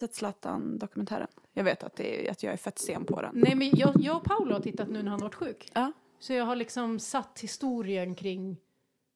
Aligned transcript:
sett 0.00 0.14
Zlatan-dokumentären? 0.14 1.28
Jag 1.52 1.64
vet 1.64 1.82
att, 1.84 1.96
det 1.96 2.26
är, 2.26 2.30
att 2.30 2.42
jag 2.42 2.52
är 2.52 2.56
fett 2.56 2.78
sen 2.78 3.04
på 3.04 3.22
den. 3.22 3.30
Nej, 3.34 3.54
men 3.54 3.70
jag, 3.74 3.92
jag 4.00 4.16
och 4.16 4.24
Paolo 4.24 4.52
har 4.52 4.60
tittat 4.60 4.88
nu 4.88 5.02
när 5.02 5.10
han 5.10 5.20
varit 5.20 5.34
sjuk. 5.34 5.70
Ja. 5.74 5.92
Så 6.18 6.32
jag 6.32 6.44
har 6.44 6.56
liksom 6.56 6.98
satt 6.98 7.40
historien 7.40 8.14
kring, 8.14 8.56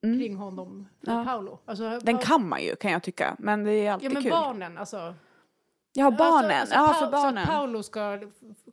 Mm. 0.02 0.18
kring 0.20 0.36
honom 0.36 0.88
Ja. 1.00 1.24
Paolo. 1.24 1.58
Alltså, 1.64 1.98
Den 2.02 2.18
kan 2.18 2.48
man 2.48 2.62
ju 2.62 2.76
kan 2.76 2.92
jag 2.92 3.02
tycka, 3.02 3.36
men 3.38 3.64
det 3.64 3.72
är 3.72 3.84
Ja, 3.84 3.92
alltid 3.92 4.12
men 4.12 4.22
kul. 4.22 4.30
barnen 4.30 4.78
alltså. 4.78 5.14
Ja, 5.92 6.10
barnen. 6.10 6.50
Alltså, 6.60 6.74
ja, 6.74 6.80
alltså, 6.88 7.04
för 7.04 7.10
Pa- 7.10 7.16
Så 7.16 7.22
barnen. 7.22 7.42
att 7.42 7.48
Paolo 7.48 7.82
ska 7.82 8.18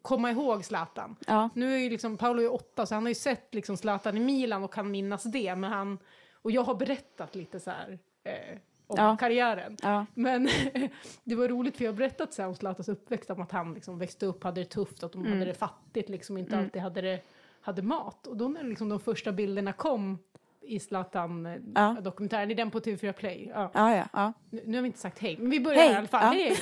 komma 0.02 0.32
ihåg 0.32 0.66
Zlatan. 0.66 1.16
Ja. 1.28 1.50
Nu 1.56 1.74
är 1.74 1.78
ju 1.78 1.90
liksom, 1.90 2.18
Paolo 2.18 2.42
är 2.42 2.54
åtta 2.54 2.86
så 2.86 2.94
han 2.96 3.04
har 3.04 3.10
ju 3.10 3.16
sett 3.16 3.54
liksom 3.56 3.78
Zlatan 3.78 4.18
i 4.18 4.20
Milan 4.20 4.64
och 4.64 4.74
kan 4.74 4.92
minnas 4.92 5.24
det. 5.24 5.56
Men 5.56 5.72
han, 5.72 6.00
och 6.34 6.52
jag 6.52 6.62
har 6.64 6.76
berättat 6.76 7.36
lite 7.36 7.60
så 7.60 7.70
här 7.72 8.00
eh, 8.24 8.58
om 8.88 8.96
Ja. 8.98 9.18
karriären. 9.20 9.78
Ja. 9.82 10.06
Men 10.14 10.50
det 11.24 11.36
var 11.36 11.48
roligt 11.48 11.78
för 11.78 11.84
jag 11.86 11.92
har 11.92 11.98
berättat 11.98 12.38
här 12.38 12.48
om 12.48 12.56
Zlatans 12.56 12.90
uppväxt, 12.90 13.30
om 13.30 13.42
att 13.42 13.52
han 13.52 13.74
liksom 13.74 14.00
växte 14.00 14.26
upp, 14.26 14.44
hade 14.44 14.62
det 14.62 14.66
tufft, 14.70 15.04
att 15.04 15.12
de 15.12 15.22
Mm. 15.22 15.34
hade 15.34 15.46
det 15.46 15.54
fattigt, 15.54 16.10
liksom 16.10 16.38
inte 16.38 16.58
alltid 16.58 16.82
hade, 16.82 17.02
det, 17.02 17.20
hade 17.62 17.82
mat. 17.82 18.28
Och 18.28 18.38
då 18.38 18.48
när 18.48 18.64
liksom 18.64 18.90
de 18.90 19.00
första 19.00 19.32
bilderna 19.32 19.74
kom 19.74 20.20
i 20.62 20.74
Ja. 20.74 20.80
Zlatan-dokumentären, 20.80 22.52
i 22.52 22.54
den 22.54 22.72
på 22.72 22.80
TV4 22.80 23.12
Play. 23.12 23.52
Ja. 23.54 23.72
Ja, 23.74 23.96
ja, 23.96 24.04
ja. 24.14 24.34
Nu, 24.50 24.62
nu 24.66 24.78
har 24.78 24.82
vi 24.82 24.88
inte 24.88 25.00
sagt 25.00 25.20
hej, 25.20 25.38
men 25.40 25.50
vi 25.50 25.60
börjar 25.60 25.80
Hej. 25.82 25.92
i 25.92 25.96
alla 25.96 26.08
fall. 26.08 26.34
Hej, 26.36 26.52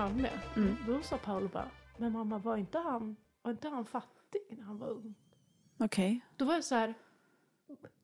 Malmö, 0.00 0.28
Mm. 0.56 0.76
då 0.86 1.02
sa 1.02 1.16
Paolo 1.16 1.48
bara, 1.48 1.68
men 1.96 2.12
mamma 2.12 2.38
var 2.38 2.56
inte 2.56 2.78
han, 2.78 3.16
var 3.42 3.50
inte 3.50 3.68
han 3.68 3.84
fattig 3.84 4.40
när 4.50 4.64
han 4.64 4.78
var 4.78 4.88
ung? 4.88 5.14
Okej. 5.78 6.20
Då 6.36 6.44
var 6.44 6.54
jag 6.54 6.64
så 6.64 6.74
här, 6.74 6.94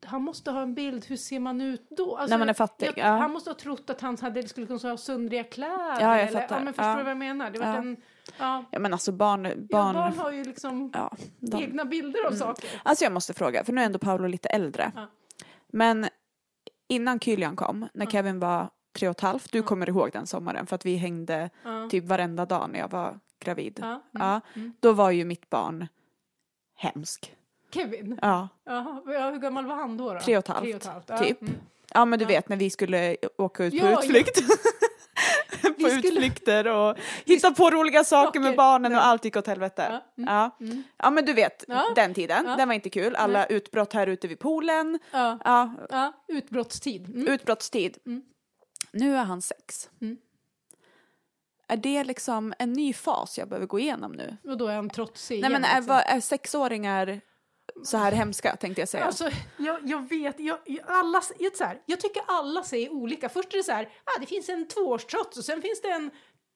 han 0.06 0.22
måste 0.22 0.50
ha 0.50 0.62
en 0.62 0.74
bild, 0.74 1.04
hur 1.06 1.16
ser 1.16 1.40
man 1.40 1.60
ut 1.60 1.86
då? 1.90 2.16
Alltså, 2.16 2.32
När 2.34 2.38
man 2.38 2.48
är 2.48 2.54
fattig, 2.54 2.86
jag- 2.86 2.98
ja. 2.98 3.06
Han 3.06 3.30
måste 3.32 3.50
ha 3.50 3.54
trott 3.54 3.90
att 3.90 4.00
han 4.00 4.16
hade, 4.20 4.48
skulle 4.48 4.66
kunna 4.66 4.78
ha 4.90 4.96
sundriga 4.96 5.44
kläder. 5.44 6.00
Ja, 6.00 6.18
jag 6.18 6.20
eller, 6.28 6.40
fattar. 6.40 6.58
Ja, 6.58 6.64
men 6.64 6.72
förstår 6.74 6.90
Ja. 6.90 6.96
du 6.96 7.02
vad 7.02 7.10
jag 7.10 7.18
menar? 7.18 7.50
Det 7.50 7.58
var 7.58 7.66
Ja. 7.66 7.76
en, 7.76 7.96
ja, 8.38 8.64
Ja, 8.70 8.78
men 8.78 8.92
alltså 8.92 9.12
barn... 9.12 9.44
ja, 9.44 9.54
barn, 9.54 9.94
barn 9.94 10.18
har 10.18 10.32
ju 10.32 10.44
liksom 10.44 10.90
de, 11.40 11.62
egna 11.62 11.84
bilder 11.84 12.26
av 12.26 12.32
saker. 12.32 12.70
Alltså 12.82 13.04
jag 13.04 13.12
måste 13.12 13.34
fråga, 13.34 13.64
för 13.64 13.72
nu 13.72 13.80
är 13.80 13.86
ändå 13.86 13.98
Paolo 13.98 14.26
lite 14.28 14.48
äldre. 14.48 14.92
Men 15.68 16.06
innan 16.88 17.20
Kylian 17.20 17.56
kom, 17.56 17.88
när 17.94 18.06
Kevin 18.06 18.40
var 18.40 18.70
tre 18.96 19.08
och 19.08 19.16
ett 19.16 19.20
halvt, 19.20 19.52
du 19.52 19.62
kommer 19.62 19.88
ihåg 19.88 20.10
den 20.12 20.26
sommaren 20.26 20.66
för 20.66 20.74
att 20.74 20.86
vi 20.86 20.96
hängde 20.96 21.50
Ja. 21.64 21.88
typ 21.90 22.04
varenda 22.04 22.46
dag 22.46 22.70
när 22.72 22.78
jag 22.78 22.88
var 22.90 23.18
gravid. 23.40 23.78
Ja, 23.82 23.86
mm, 23.86 24.00
Ja, 24.12 24.40
då 24.80 24.92
var 24.92 25.10
ju 25.10 25.24
mitt 25.24 25.50
barn 25.50 25.86
hemsk. 26.76 27.32
Kevin? 27.74 28.18
Ja, 28.22 28.48
Jaha, 28.64 29.02
ja, 29.06 29.30
hur 29.30 29.38
gammal 29.38 29.66
var 29.66 29.74
han 29.76 29.96
då? 29.96 30.12
då? 30.14 30.20
Tre 30.20 30.36
och 30.36 30.44
ett 30.44 30.48
halvt, 30.48 30.62
Tre 30.64 30.74
och 30.74 30.80
ett 30.80 30.86
halvt. 30.86 31.04
Ja. 31.08 31.18
typ. 31.18 31.40
Mm. 31.42 31.54
ja 31.94 32.04
men 32.04 32.18
du 32.18 32.24
vet 32.24 32.48
när 32.48 32.56
vi 32.56 32.70
skulle 32.70 33.16
åka 33.38 33.64
ut 33.64 33.80
på 33.80 33.86
Ja, 33.86 33.98
utflykt. 34.02 34.40
på 35.62 35.68
Vi 35.78 35.84
skulle- 35.90 36.08
utflykter 36.08 36.66
och 36.68 36.96
hitta 37.24 37.50
på 37.50 37.70
roliga 37.70 38.04
saker 38.04 38.40
med 38.40 38.46
Saker, 38.48 38.56
barnen 38.56 38.92
och 38.92 38.98
ja. 38.98 39.02
allt 39.02 39.24
gick 39.24 39.36
åt 39.36 39.46
helvete. 39.46 40.00
Ja, 40.16 40.24
mm, 40.24 40.34
Ja. 40.34 40.82
ja 41.02 41.10
men 41.10 41.24
du 41.24 41.32
vet 41.32 41.64
Ja. 41.68 41.84
den 41.94 42.14
tiden, 42.14 42.44
Ja. 42.48 42.56
den 42.56 42.68
var 42.68 42.74
inte 42.74 42.90
kul. 42.90 43.16
Alla 43.16 43.46
utbrott 43.46 43.92
här 43.92 44.06
ute 44.06 44.28
vid 44.28 44.38
poolen. 44.38 44.98
Ja. 45.12 45.38
Ja, 45.44 45.74
ja, 45.90 46.12
utbrottstid. 46.28 47.08
Mm. 47.08 47.26
utbrottstid. 47.28 47.98
Mm. 48.06 48.22
Nu 48.98 49.16
är 49.16 49.24
han 49.24 49.42
sex. 49.42 49.90
Mm. 50.00 50.16
Är 51.68 51.76
det 51.76 52.04
liksom 52.04 52.54
en 52.58 52.72
ny 52.72 52.92
fas 52.92 53.38
jag 53.38 53.48
behöver 53.48 53.66
gå 53.66 53.78
igenom 53.78 54.12
nu? 54.12 54.36
Och 54.44 54.56
då 54.56 54.66
är 54.66 54.76
han 54.76 54.90
trotsig 54.90 55.40
Nej 55.40 55.50
igen, 55.50 55.62
men 55.62 55.70
är, 55.70 55.80
liksom. 55.80 56.02
är 56.06 56.20
sexåringar 56.20 57.20
så 57.82 57.96
här 57.96 58.12
hemska 58.12 58.56
tänkte 58.56 58.80
jag 58.80 58.88
säga. 58.88 59.04
Alltså, 59.04 59.30
jag, 59.56 59.78
jag 59.82 60.08
vet, 60.08 60.40
jag, 60.40 60.58
alla, 60.86 61.22
jag, 61.38 61.56
så 61.56 61.64
här, 61.64 61.82
jag 61.86 62.00
tycker 62.00 62.22
alla 62.26 62.62
säger 62.62 62.92
olika. 62.92 63.28
Först 63.28 63.52
är 63.52 63.56
det 63.56 63.64
så 63.64 63.72
här, 63.72 63.88
ah, 64.04 64.20
det 64.20 64.26
finns 64.26 64.48
en 64.48 64.68
tvåårstrots 64.68 65.38
och 65.38 65.44
sen 65.44 65.62
finns 65.62 65.80
det 65.80 65.90
en 65.90 66.10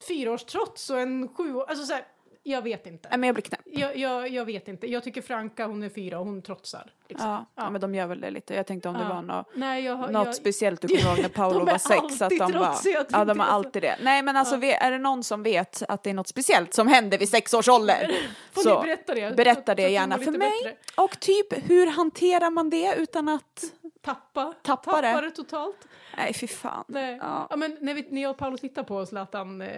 fyraårstrots 0.08 0.90
och 0.90 1.00
en 1.00 1.28
sjuår... 1.28 1.64
Alltså 1.68 1.86
så 1.86 1.92
här, 1.92 2.04
jag 2.42 2.62
vet 2.62 2.86
inte. 2.86 3.08
Nej 3.08 3.18
men 3.18 3.26
jag 3.26 3.34
blir 3.34 3.42
knäpp. 3.42 3.60
Jag, 3.64 3.96
jag, 3.96 4.28
jag 4.28 4.44
vet 4.44 4.68
inte. 4.68 4.86
Jag 4.90 5.04
tycker 5.04 5.22
Franka, 5.22 5.66
hon 5.66 5.82
är 5.82 5.88
fyra 5.88 6.18
och 6.18 6.24
hon 6.26 6.42
trotsar. 6.42 6.92
Liksom. 7.08 7.28
Ja, 7.28 7.46
ja. 7.54 7.70
men 7.70 7.80
de 7.80 7.94
gör 7.94 8.06
väl 8.06 8.20
det 8.20 8.30
lite. 8.30 8.54
Jag 8.54 8.66
tänkte 8.66 8.88
om 8.88 8.94
det 8.94 9.00
Ja. 9.02 9.08
var 9.14 9.22
något, 9.22 9.46
Nej, 9.54 9.84
jag, 9.84 10.12
något 10.12 10.34
speciellt 10.36 10.80
du 10.82 10.88
kommer 10.88 11.10
ihåg 11.10 11.22
när 11.22 11.28
Paolo 11.28 11.64
var 11.64 11.78
sex. 11.78 12.22
Att 12.22 12.30
de 12.30 12.52
trotsiga, 12.52 13.04
ja, 13.10 13.24
de 13.24 13.40
har 13.40 13.46
jag. 13.46 13.54
alltid 13.54 13.82
det. 13.82 13.96
Nej 14.02 14.22
men 14.22 14.36
alltså 14.36 14.56
vi- 14.56 14.72
är 14.72 14.90
det 14.90 14.98
någon 14.98 15.22
som 15.24 15.42
vet 15.42 15.82
att 15.88 16.02
det 16.02 16.10
är 16.10 16.14
något 16.14 16.28
speciellt 16.28 16.74
som 16.74 16.88
händer 16.88 17.18
vid 17.18 17.28
sex 17.28 17.54
års 17.54 17.68
ålder? 17.68 18.10
Får 18.52 18.62
så 18.62 18.80
berätta 18.82 19.14
det? 19.14 19.36
berätta 19.36 19.74
det 19.74 19.88
gärna 19.88 20.18
för 20.18 20.30
mig. 20.30 20.38
bättre. 20.64 20.76
Och 21.02 21.20
typ 21.20 21.70
hur 21.70 21.86
hanterar 21.86 22.50
man 22.50 22.70
det 22.70 22.94
utan 22.98 23.28
att... 23.28 23.64
Tappa, 24.02 24.54
Tappa 24.62 25.00
det. 25.00 25.08
tappa 25.12 25.20
det 25.20 25.30
totalt. 25.30 25.76
Nej 26.16 26.34
fy 26.34 26.46
fan. 26.46 26.84
Nej. 26.88 27.18
Ja. 27.22 27.46
Ja. 27.50 27.56
men 27.56 27.76
när, 27.80 27.94
vi, 27.94 28.06
när 28.10 28.22
jag 28.22 28.30
och 28.30 28.38
Paolo 28.38 28.56
tittade 28.58 28.86
på 28.88 29.06
Zlatan 29.06 29.60
eh, 29.62 29.68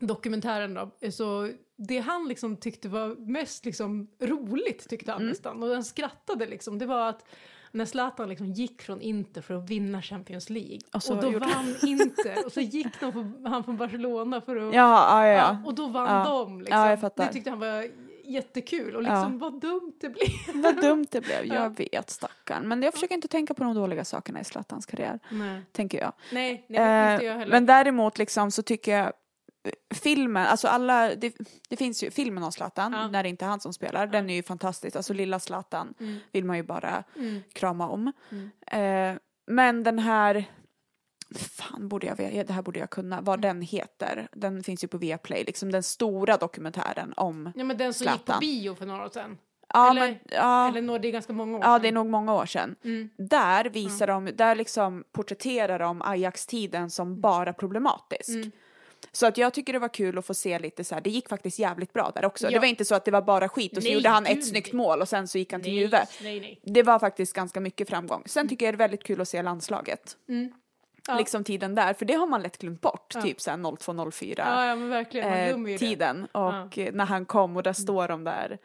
dokumentären 0.00 0.74
då, 0.74 0.90
eh, 1.00 1.10
så 1.10 1.48
det 1.76 1.98
han 1.98 2.28
liksom 2.28 2.56
tyckte 2.56 2.88
var 2.88 3.08
mest 3.30 3.64
liksom 3.64 4.08
roligt 4.22 4.88
tyckte 4.88 5.10
han 5.12 5.20
Mm. 5.20 5.28
nästan 5.30 5.62
och 5.62 5.68
han 5.68 5.84
skrattade 5.84 6.46
liksom 6.46 6.78
det 6.78 6.86
var 6.86 7.08
att 7.08 7.24
när 7.72 7.84
Zlatan 7.84 8.28
liksom 8.28 8.52
gick 8.52 8.82
från 8.82 9.00
Inter 9.00 9.40
för 9.42 9.54
att 9.54 9.70
vinna 9.70 10.02
Champions 10.02 10.50
League 10.50 10.78
Och 10.94 11.10
och, 11.10 11.22
då 11.22 11.38
vann 11.38 11.74
Inter 11.86 12.46
och 12.46 12.52
så 12.52 12.60
gick 12.60 12.94
för, 12.94 13.48
han 13.48 13.64
från 13.64 13.76
Barcelona 13.76 14.40
för 14.40 14.56
att 14.56 14.74
Ja, 14.74 15.26
ja, 15.26 15.32
ja. 15.32 15.56
och 15.66 15.74
då 15.74 15.86
vann 15.86 16.26
de 16.26 16.60
liksom. 16.60 17.10
Det 17.16 17.32
tyckte 17.32 17.50
han 17.50 17.58
var 17.60 17.86
jättekul 18.24 18.96
och 18.96 19.02
liksom 19.02 19.38
vad 19.38 19.60
dumt 19.60 19.92
det 20.00 20.08
blev. 20.08 20.62
Vad 20.62 20.80
dumt 20.80 21.06
det 21.10 21.20
blev. 21.20 21.46
Ja. 21.46 21.54
Jag 21.54 21.76
vet 21.76 22.10
stackarn. 22.10 22.68
Men 22.68 22.82
jag 22.82 22.94
försöker 22.94 23.14
inte 23.14 23.28
tänka 23.28 23.54
på 23.54 23.64
de 23.64 23.74
dåliga 23.74 24.04
sakerna 24.04 24.40
i 24.40 24.44
Zlatans 24.44 24.86
karriär. 24.86 25.18
Nej, 25.30 25.62
Tänker 25.72 26.00
jag. 26.00 26.12
nej, 26.32 26.66
nej 26.68 27.08
det 27.08 27.12
inte 27.12 27.24
jag 27.24 27.34
Eh, 27.34 27.38
heller. 27.38 27.52
men 27.52 27.66
däremot 27.66 28.18
liksom 28.18 28.50
så 28.50 28.62
tycker 28.62 28.92
jag 28.96 29.04
eh, 29.06 29.10
filmen, 29.94 30.46
alltså 30.46 30.68
alla, 30.68 31.14
det, 31.14 31.34
det 31.68 31.76
finns 31.76 32.02
ju 32.04 32.10
filmen 32.10 32.42
om 32.44 32.52
Zlatan, 32.52 32.92
Ja. 32.92 33.08
när 33.08 33.22
det 33.22 33.28
inte 33.28 33.44
är 33.44 33.48
han 33.48 33.60
som 33.60 33.72
spelar, 33.72 34.06
den 34.06 34.30
är 34.30 34.34
ju 34.34 34.42
fantastisk. 34.42 34.96
Alltså 34.96 35.12
lilla 35.12 35.38
Zlatan 35.38 35.94
Mm. 36.00 36.16
vill 36.32 36.44
man 36.44 36.56
ju 36.56 36.62
bara 36.62 37.04
Mm. 37.16 37.40
krama 37.52 37.88
om. 37.88 38.12
Mm. 38.30 38.50
Eh, 38.66 39.20
men 39.46 39.82
den 39.82 39.98
här, 39.98 40.44
fan 41.36 41.88
borde 41.88 42.06
jag 42.06 42.16
veta, 42.16 42.44
det 42.46 42.52
här 42.52 42.62
borde 42.62 42.78
jag 42.78 42.90
kunna, 42.90 43.20
vad 43.20 43.40
den 43.40 43.62
heter. 43.62 44.28
Den 44.32 44.62
finns 44.62 44.84
ju 44.84 44.88
på 44.88 44.98
Viaplay, 44.98 45.44
liksom 45.44 45.72
den 45.72 45.82
stora 45.82 46.36
dokumentären 46.36 47.12
om, 47.16 47.52
Ja, 47.56 47.64
men 47.64 47.76
den 47.76 47.94
som 47.94 48.04
gick 48.04 48.12
på 48.12 48.24
Zlatan. 48.24 48.40
bio 48.40 48.74
för 48.74 48.86
några 48.86 49.04
år 49.04 49.08
sedan. 49.08 49.38
ja 49.74 49.90
Eller- 49.90 50.00
men, 50.00 50.18
ja, 50.24 50.68
Eller 50.68 50.82
nå- 50.82 50.98
det 50.98 51.08
är 51.08 51.12
ganska 51.12 51.32
många 51.32 51.56
år 51.58 51.62
ja 51.64 51.74
sedan. 51.74 51.82
det 51.82 51.88
är 51.88 51.92
nog 51.92 52.06
många 52.06 52.34
år 52.34 52.46
sedan. 52.46 52.76
Mm. 52.84 53.10
Där 53.18 53.64
visar 53.64 54.06
de, 54.06 54.24
där 54.34 54.54
liksom 54.54 55.04
porträtterar 55.12 55.78
de 55.78 56.02
Ajax-tiden 56.02 56.90
som 56.90 57.20
bara 57.20 57.52
problematisk. 57.52 58.28
Mm. 58.28 58.50
Så 59.12 59.26
att 59.26 59.38
jag 59.38 59.54
tycker 59.54 59.72
det 59.72 59.78
var 59.78 59.88
kul 59.88 60.18
att 60.18 60.26
få 60.26 60.34
se 60.34 60.58
lite 60.58 60.84
så 60.84 60.94
här, 60.94 61.02
det 61.02 61.10
gick 61.10 61.28
faktiskt 61.28 61.58
jävligt 61.58 61.92
bra 61.92 62.12
där 62.14 62.24
också. 62.24 62.46
Ja. 62.46 62.50
Det 62.50 62.58
var 62.58 62.66
inte 62.66 62.84
så 62.84 62.94
att 62.94 63.04
det 63.04 63.10
var 63.10 63.22
bara 63.22 63.48
skit 63.48 63.76
och 63.76 63.82
så 63.82 63.88
Nej, 63.88 63.94
gjorde 63.94 64.08
han 64.08 64.24
gud, 64.24 64.38
ett 64.38 64.48
snyggt 64.48 64.72
mål 64.72 65.00
och 65.00 65.08
sen 65.08 65.28
så 65.28 65.38
gick 65.38 65.52
han 65.52 65.62
till 65.62 65.72
Juve. 65.72 66.06
Det 66.62 66.82
var 66.82 66.98
faktiskt 66.98 67.32
ganska 67.32 67.60
mycket 67.60 67.88
framgång. 67.88 68.22
Sen 68.26 68.48
tycker 68.48 68.66
jag 68.66 68.74
det 68.74 68.76
är 68.76 68.78
väldigt 68.78 69.04
kul 69.04 69.20
att 69.20 69.28
se 69.28 69.42
landslaget. 69.42 70.16
Mm. 70.28 70.52
Ja. 71.08 71.14
Liksom 71.18 71.44
tiden 71.44 71.74
där, 71.74 71.94
för 71.94 72.04
det 72.04 72.14
har 72.14 72.26
man 72.26 72.42
lätt 72.42 72.58
glömt 72.58 72.80
bort, 72.80 73.12
Ja. 73.14 73.20
typ 73.22 73.40
såhär 73.40 73.76
0204 73.76 74.44
Ja, 74.46 74.66
ja, 74.66 74.76
men 74.76 74.88
verkligen. 74.88 75.30
Man 75.30 75.46
glömmer 75.48 75.68
ju 75.68 75.74
eh, 75.74 75.80
det. 75.80 75.86
tiden. 75.86 76.26
Och 76.32 76.78
eh, 76.78 76.92
när 76.92 77.04
han 77.04 77.24
kom 77.26 77.56
och 77.56 77.62
där 77.62 77.72
står 77.72 78.08
de 78.08 78.24
där 78.24 78.58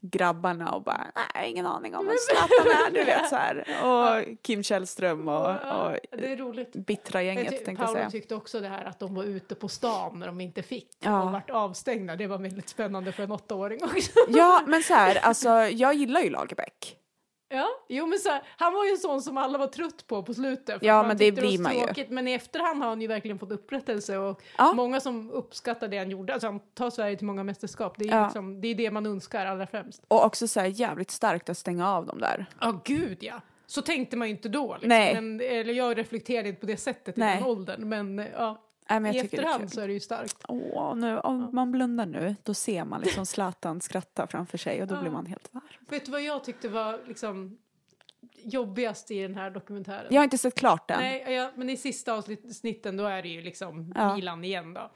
grabbarna 0.00 0.70
och 0.72 0.82
bara, 0.82 1.06
nej 1.34 1.50
ingen 1.50 1.66
aning 1.66 1.94
om 1.96 2.06
vem 2.06 2.14
Zlatan 2.28 2.86
är, 2.86 2.90
du 2.90 3.04
vet 3.04 3.28
så 3.28 3.36
här. 3.36 3.66
Och 3.84 4.24
Kim 4.42 4.62
Källström 4.62 5.28
och, 5.28 5.34
Ja, 5.64 5.96
och 6.12 6.18
det 6.18 6.32
är 6.32 6.36
roligt. 6.36 6.72
bittra 6.72 7.22
Jag 7.22 7.34
gänget 7.34 7.50
ty- 7.50 7.56
tänkte 7.64 7.70
jag 7.70 7.78
Paolo 7.78 7.98
säga. 7.98 8.10
tyckte 8.10 8.34
också 8.34 8.60
det 8.60 8.68
här 8.68 8.84
att 8.84 8.98
de 8.98 9.14
var 9.14 9.24
ute 9.24 9.54
på 9.54 9.68
stan 9.68 10.18
när 10.18 10.26
de 10.26 10.40
inte 10.40 10.62
fick 10.62 10.88
Ja. 11.00 11.22
och 11.22 11.32
vart 11.32 11.50
avstängda. 11.50 12.16
Det 12.16 12.26
var 12.26 12.38
väldigt 12.38 12.68
spännande 12.68 13.12
för 13.12 13.22
en 13.22 13.32
åttaåring 13.32 13.84
också. 13.84 14.10
Ja, 14.28 14.62
men 14.66 14.82
så 14.82 14.94
här, 14.94 15.18
alltså 15.22 15.48
jag 15.50 15.94
gillar 15.94 16.20
ju 16.20 16.30
Lagerbäck. 16.30 16.94
Ja, 17.50 17.66
jo 17.88 18.06
men 18.06 18.18
så 18.18 18.28
här, 18.28 18.42
han 18.56 18.72
var 18.74 18.84
ju 18.84 18.90
en 18.90 18.98
sån 18.98 19.22
som 19.22 19.36
alla 19.36 19.58
var 19.58 19.66
trött 19.66 20.06
på 20.06 20.22
på 20.22 20.34
slutet. 20.34 20.78
för 20.78 20.86
Ja, 20.86 21.02
men 21.02 21.16
det 21.16 21.32
blir 21.32 21.58
man 21.58 21.74
ju. 21.74 21.84
tråkigt. 21.84 22.10
Men 22.10 22.28
i 22.28 22.32
efterhand 22.32 22.82
har 22.82 22.88
han 22.88 23.00
ju 23.00 23.06
verkligen 23.06 23.38
fått 23.38 23.52
upprättelse 23.52 24.18
och 24.18 24.42
Ja. 24.58 24.72
många 24.72 25.00
som 25.00 25.30
uppskattar 25.30 25.88
det 25.88 25.98
han 25.98 26.10
gjorde. 26.10 26.32
Alltså 26.32 26.46
han 26.46 26.60
tar 26.74 26.90
Sverige 26.90 27.16
till 27.16 27.26
många 27.26 27.44
mästerskap. 27.44 27.94
Det 27.98 28.04
är, 28.08 28.16
Ja. 28.16 28.24
liksom, 28.24 28.60
det, 28.60 28.68
är 28.68 28.74
det 28.74 28.90
man 28.90 29.06
önskar 29.06 29.46
allra 29.46 29.66
främst. 29.66 30.02
Och 30.08 30.24
också 30.24 30.48
så 30.48 30.60
här 30.60 30.66
jävligt 30.66 31.10
starkt 31.10 31.48
att 31.48 31.58
stänga 31.58 31.90
av 31.92 32.06
dem 32.06 32.20
där. 32.20 32.46
Ja, 32.60 32.80
gud 32.84 33.18
ja. 33.20 33.40
Så 33.66 33.82
tänkte 33.82 34.16
man 34.16 34.28
ju 34.28 34.34
inte 34.34 34.48
då. 34.48 34.72
Liksom. 34.74 34.88
Nej. 34.88 35.14
Men, 35.14 35.40
eller 35.40 35.72
jag 35.74 35.98
reflekterade 35.98 36.48
inte 36.48 36.60
på 36.60 36.66
det 36.66 36.76
sättet 36.76 37.18
i 37.18 37.20
Nej. 37.20 37.36
den 37.36 37.46
åldern. 37.46 37.88
Men 37.88 38.26
ja, 38.32 38.62
Nej, 38.90 39.00
men 39.00 39.12
i 39.12 39.16
jag 39.16 39.22
är 39.22 39.24
efterhand 39.24 39.60
kul. 39.60 39.70
så 39.70 39.80
är 39.80 39.88
det 39.88 39.94
ju 39.94 40.00
starkt. 40.00 40.36
Åh, 40.48 40.94
nu, 40.96 41.18
om 41.20 41.48
man 41.52 41.72
blundar 41.72 42.06
nu, 42.06 42.36
då 42.42 42.54
ser 42.54 42.84
man 42.84 43.00
liksom 43.00 43.26
Zlatan 43.36 43.80
skratta 43.80 44.26
framför 44.26 44.58
sig 44.58 44.82
och 44.82 44.88
då 44.88 44.94
Ja. 44.94 45.00
blir 45.00 45.10
man 45.10 45.26
helt 45.26 45.54
varm. 45.54 45.64
Vet 45.88 46.04
du 46.04 46.10
vad 46.12 46.22
jag 46.22 46.44
tyckte 46.44 46.68
var 46.68 47.00
liksom 47.06 47.58
jobbigast 48.42 49.10
i 49.10 49.22
den 49.22 49.34
här 49.34 49.50
dokumentären. 49.50 50.06
Jag 50.10 50.20
har 50.20 50.24
inte 50.24 50.38
sett 50.38 50.54
klart 50.54 50.88
den. 50.88 51.00
Nej, 51.00 51.24
ja, 51.34 51.50
men 51.54 51.70
i 51.70 51.76
sista 51.76 52.12
avsnitten 52.12 52.96
då 52.96 53.04
är 53.04 53.22
det 53.22 53.28
ju 53.28 53.42
liksom 53.42 53.92
Ja. 53.96 54.14
Milan 54.14 54.44
igen 54.44 54.74
då. 54.74 54.90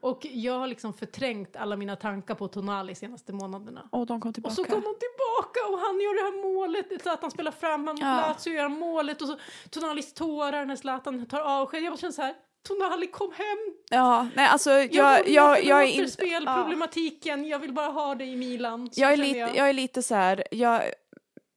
Och 0.00 0.26
jag 0.30 0.58
har 0.58 0.66
liksom 0.66 0.94
förträngt 0.94 1.56
alla 1.56 1.76
mina 1.76 1.96
tankar 1.96 2.34
på 2.34 2.48
Tonali 2.48 2.94
senaste 2.94 3.32
månaderna. 3.32 3.88
Och 3.92 4.06
de 4.06 4.20
kom 4.20 4.32
tillbaka. 4.32 4.50
Och 4.50 4.56
så 4.56 4.64
kom 4.64 4.80
de 4.80 4.94
tillbaka 4.98 5.60
och 5.72 5.78
han 5.78 6.00
gör 6.00 6.14
det 6.14 6.22
här 6.22 6.54
målet, 6.54 7.02
Zlatan 7.02 7.30
spelar 7.30 7.52
fram, 7.52 7.86
han 7.86 7.96
Ja. 8.00 8.06
Lazio 8.16 8.52
gör 8.54 8.68
målet 8.68 9.22
och 9.22 9.28
så 9.28 9.38
Tonalis 9.70 10.14
tårar 10.14 10.64
när 10.66 10.76
Zlatan 10.76 11.26
tar 11.26 11.40
avsked. 11.40 11.82
Jag 11.82 11.92
bara 11.92 11.96
känner 11.98 12.12
så 12.12 12.22
här, 12.22 12.34
Tonali 12.68 13.06
kom 13.06 13.32
hem! 13.32 13.74
Ja, 13.90 14.28
nej 14.34 14.46
alltså 14.46 14.70
jag, 14.70 14.94
Jag, 14.94 15.28
jag, 15.28 15.64
jag, 15.64 15.82
är 15.82 15.86
inte... 15.86 16.52
Problematiken, 16.54 17.44
jag 17.44 17.58
vill 17.58 17.72
bara 17.72 17.88
ha 17.88 18.14
det 18.14 18.24
i 18.24 18.36
Milan. 18.36 18.90
Jag 18.94 19.12
är, 19.12 19.16
lite, 19.16 19.38
jag. 19.38 19.56
jag 19.56 19.68
är 19.68 19.72
lite 19.72 20.02
så 20.02 20.14
här, 20.14 20.44
jag, 20.50 20.82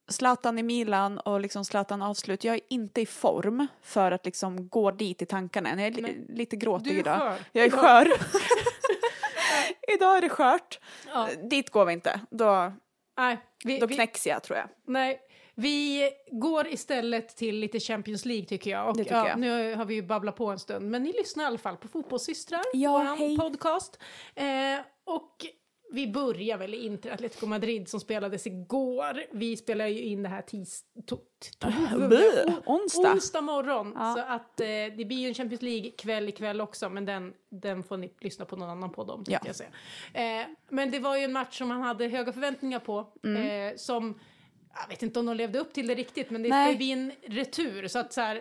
Zlatan 0.08 0.58
i 0.58 0.62
Milan 0.62 1.18
och 1.18 1.40
liksom 1.40 1.64
Zlatan 1.64 2.02
avslut, 2.02 2.44
jag 2.44 2.54
är 2.54 2.60
inte 2.70 3.00
i 3.00 3.06
form 3.06 3.66
för 3.82 4.12
att 4.12 4.24
liksom 4.24 4.68
gå 4.68 4.90
dit 4.90 5.22
i 5.22 5.26
tankarna 5.26 5.70
än. 5.70 5.78
Jag 5.78 5.98
är 5.98 6.02
Nej. 6.02 6.26
lite 6.28 6.56
gråtig 6.56 6.98
idag. 6.98 7.20
skör. 7.20 7.38
Jag 7.52 7.64
är 7.64 7.70
skör. 7.70 8.12
idag 9.94 10.16
är 10.16 10.20
det 10.20 10.28
skört. 10.28 10.80
Ja. 11.14 11.28
Dit 11.50 11.70
går 11.70 11.84
vi 11.84 11.92
inte. 11.92 12.20
Då, 12.30 12.72
Nej, 13.16 13.38
vi, 13.64 13.78
då 13.78 13.86
vi, 13.86 13.94
knäcks 13.94 14.26
jag 14.26 14.42
tror 14.42 14.58
jag. 14.58 14.68
nej, 14.86 15.20
vi 15.58 16.10
går 16.30 16.66
istället 16.66 17.36
till 17.36 17.58
lite 17.58 17.80
Champions 17.80 18.24
League 18.24 18.46
tycker 18.46 18.70
jag. 18.70 18.90
Och, 18.90 18.96
tycker 18.96 19.14
ja, 19.14 19.28
jag. 19.28 19.38
Nu 19.38 19.74
har 19.74 19.84
vi 19.84 19.94
ju 19.94 20.02
babblat 20.02 20.36
på 20.36 20.46
en 20.46 20.58
stund, 20.58 20.90
men 20.90 21.02
ni 21.02 21.12
lyssnar 21.12 21.44
i 21.44 21.46
alla 21.46 21.58
fall 21.58 21.76
på 21.76 21.88
Fotbollssystrar, 21.88 22.62
Ja, 22.72 22.92
våran 22.92 23.18
hej. 23.18 23.36
podcast. 23.36 23.98
Eh, 24.34 24.44
och 25.04 25.46
vi 25.92 26.06
börjar 26.06 26.58
väl 26.58 26.74
i 26.74 26.86
Inter 26.86 27.10
Atletico 27.10 27.46
Madrid 27.46 27.88
som 27.88 28.00
spelades 28.00 28.46
igår. 28.46 29.22
Vi 29.32 29.56
spelar 29.56 29.86
ju 29.86 30.02
in 30.02 30.22
det 30.22 30.28
här 30.28 30.42
tis... 30.42 30.84
To, 31.06 31.16
to, 31.58 31.68
Blö, 32.08 32.52
onsdag. 32.66 33.12
Onsdag 33.12 33.40
morgon. 33.40 33.92
Ja. 33.96 34.14
Så 34.14 34.20
att 34.20 34.60
eh, 34.60 34.66
det 34.66 35.06
blir 35.06 35.18
ju 35.18 35.28
en 35.28 35.34
Champions 35.34 35.62
League-kväll 35.62 36.28
ikväll 36.28 36.60
också, 36.60 36.88
men 36.88 37.04
den, 37.04 37.32
den 37.50 37.82
får 37.82 37.96
ni 37.96 38.12
lyssna 38.20 38.44
på 38.44 38.56
någon 38.56 38.70
annan 38.70 38.92
podd 38.92 39.10
om. 39.10 39.24
Ja. 39.26 39.38
Jag 39.44 39.56
säga. 39.56 39.70
Eh, 40.14 40.46
men 40.68 40.90
det 40.90 40.98
var 40.98 41.16
ju 41.16 41.24
en 41.24 41.32
match 41.32 41.58
som 41.58 41.68
man 41.68 41.82
hade 41.82 42.08
höga 42.08 42.32
förväntningar 42.32 42.78
på. 42.78 43.06
Mm. 43.24 43.70
Eh, 43.72 43.76
som, 43.76 44.20
jag 44.80 44.88
vet 44.88 45.02
inte 45.02 45.20
om 45.20 45.26
de 45.26 45.36
levde 45.36 45.58
upp 45.58 45.72
till 45.72 45.86
det 45.86 45.94
riktigt, 45.94 46.30
men 46.30 46.42
det 46.42 46.48
Nej. 46.48 46.64
ska 46.64 46.70
ju 46.72 46.76
bli 46.76 46.92
en 46.92 47.12
retur. 47.36 47.88
Så 47.88 47.98
att 47.98 48.12
så 48.12 48.20
här, 48.20 48.36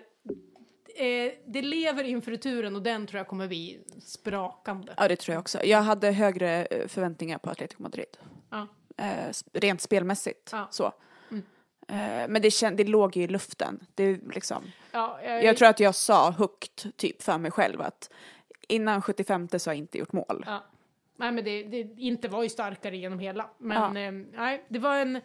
eh, 0.96 1.32
det 1.46 1.62
lever 1.62 2.04
inför 2.04 2.32
returen 2.32 2.76
och 2.76 2.82
den 2.82 3.08
tror 3.08 3.18
jag 3.18 3.28
kommer 3.28 3.48
bli 3.48 3.80
sprakande. 4.02 4.94
Ja, 4.98 5.08
det 5.08 5.16
tror 5.16 5.34
jag 5.34 5.42
också. 5.42 5.64
Jag 5.64 5.82
hade 5.82 6.12
högre 6.12 6.66
eh, 6.66 6.88
förväntningar 6.88 7.38
på 7.38 7.50
Atletico 7.50 7.82
Madrid. 7.82 8.18
Ja. 8.50 8.68
Eh, 8.98 9.34
rent 9.54 9.82
spelmässigt. 9.82 10.50
Ja. 10.52 10.68
Så. 10.72 10.94
Mm. 11.32 11.44
Eh, 11.88 12.28
men 12.30 12.42
det, 12.42 12.52
känd, 12.52 12.78
det 12.78 12.84
låg 12.84 13.18
ju 13.18 13.24
i 13.24 13.28
luften. 13.28 13.86
Det, 13.96 14.20
liksom, 14.34 14.64
Ja, 14.92 15.20
jag, 15.24 15.44
jag 15.44 15.58
tror 15.58 15.68
att 15.68 15.80
jag 15.80 15.96
sa 15.96 16.32
högt 16.32 16.98
typ 16.98 17.22
för 17.22 17.38
mig 17.38 17.52
själv 17.52 17.82
att 17.82 18.10
innan 18.68 19.02
75 19.02 19.48
så 19.50 19.70
har 19.70 19.74
jag 19.74 19.78
inte 19.80 19.98
gjort 19.98 20.14
mål. 20.14 20.44
Ja. 20.48 20.64
Nej, 21.18 21.32
men 21.32 21.44
det, 21.44 21.64
det 21.64 21.78
inte 21.98 22.28
var 22.28 22.44
ju 22.44 22.50
starkare 22.50 22.98
genom 22.98 23.20
hela. 23.20 23.50
Men 23.58 23.98
eh, 23.98 24.12
nej, 24.38 24.66
det 24.68 24.80
var 24.80 24.96
en... 24.96 25.22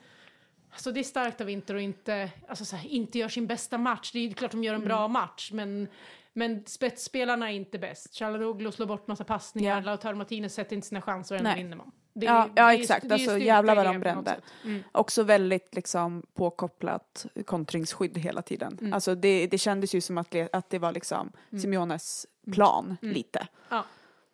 Alltså 0.73 0.93
det 0.93 1.01
är 1.01 1.05
starkt 1.05 1.41
av 1.41 1.51
Inter 1.51 1.75
att 1.75 1.83
inte, 1.83 2.31
alltså 2.49 2.65
så 2.65 2.77
här, 2.77 2.89
inte 2.89 3.19
gör 3.19 3.29
sin 3.29 3.47
bästa 3.47 3.79
match. 3.79 4.13
Det 4.13 4.19
är 4.19 4.23
ju 4.29 4.35
klart 4.35 4.51
de 4.51 4.65
gör 4.65 4.75
en 4.75 4.85
bra 4.85 4.99
Mm. 4.99 5.13
match, 5.13 5.51
men, 5.53 5.89
men 6.33 6.65
spetsspelarna 6.67 7.51
är 7.51 7.55
inte 7.57 7.79
bäst. 7.79 8.15
Chalanoglu 8.19 8.73
slår 8.73 8.87
bort 8.87 9.07
massa 9.07 9.25
passningar, 9.25 9.75
Ja. 9.77 9.81
Lautaro 9.81 10.17
Martinez 10.17 10.55
sätter 10.55 10.77
inte 10.77 10.89
sina 10.89 11.03
chanser 11.03 11.35
och 11.35 11.39
ändå 11.41 11.55
vinner 11.55 11.77
man. 11.77 11.91
Det 12.13 12.27
Ja, 12.27 12.45
ju- 12.47 12.53
ja, 12.57 12.63
det 12.65 12.73
är 12.73 12.73
ju- 12.77 12.81
exakt. 12.83 13.09
det 13.09 13.09
är 13.09 13.13
Alltså, 13.15 13.39
jävlar 13.39 13.77
vad 13.77 13.87
det 13.87 13.93
de 13.93 13.99
brände. 13.99 14.41
Mm. 14.65 14.83
Också 14.93 15.23
väldigt 15.23 15.75
liksom 15.75 16.23
påkopplat 16.35 17.27
kontringsskydd 17.47 18.19
hela 18.19 18.43
tiden. 18.43 18.79
Mm. 18.81 18.93
Alltså 18.93 19.15
det, 19.15 19.47
det 19.47 19.59
kändes 19.59 19.95
ju 19.95 20.01
som 20.01 20.19
att, 20.19 20.35
att 20.53 20.71
det 20.71 20.79
var 20.79 20.93
liksom 20.93 21.33
Simeones 21.61 22.27
plan 22.53 22.97
Mm. 23.03 23.15
lite. 23.15 23.47
Ja, 23.69 23.85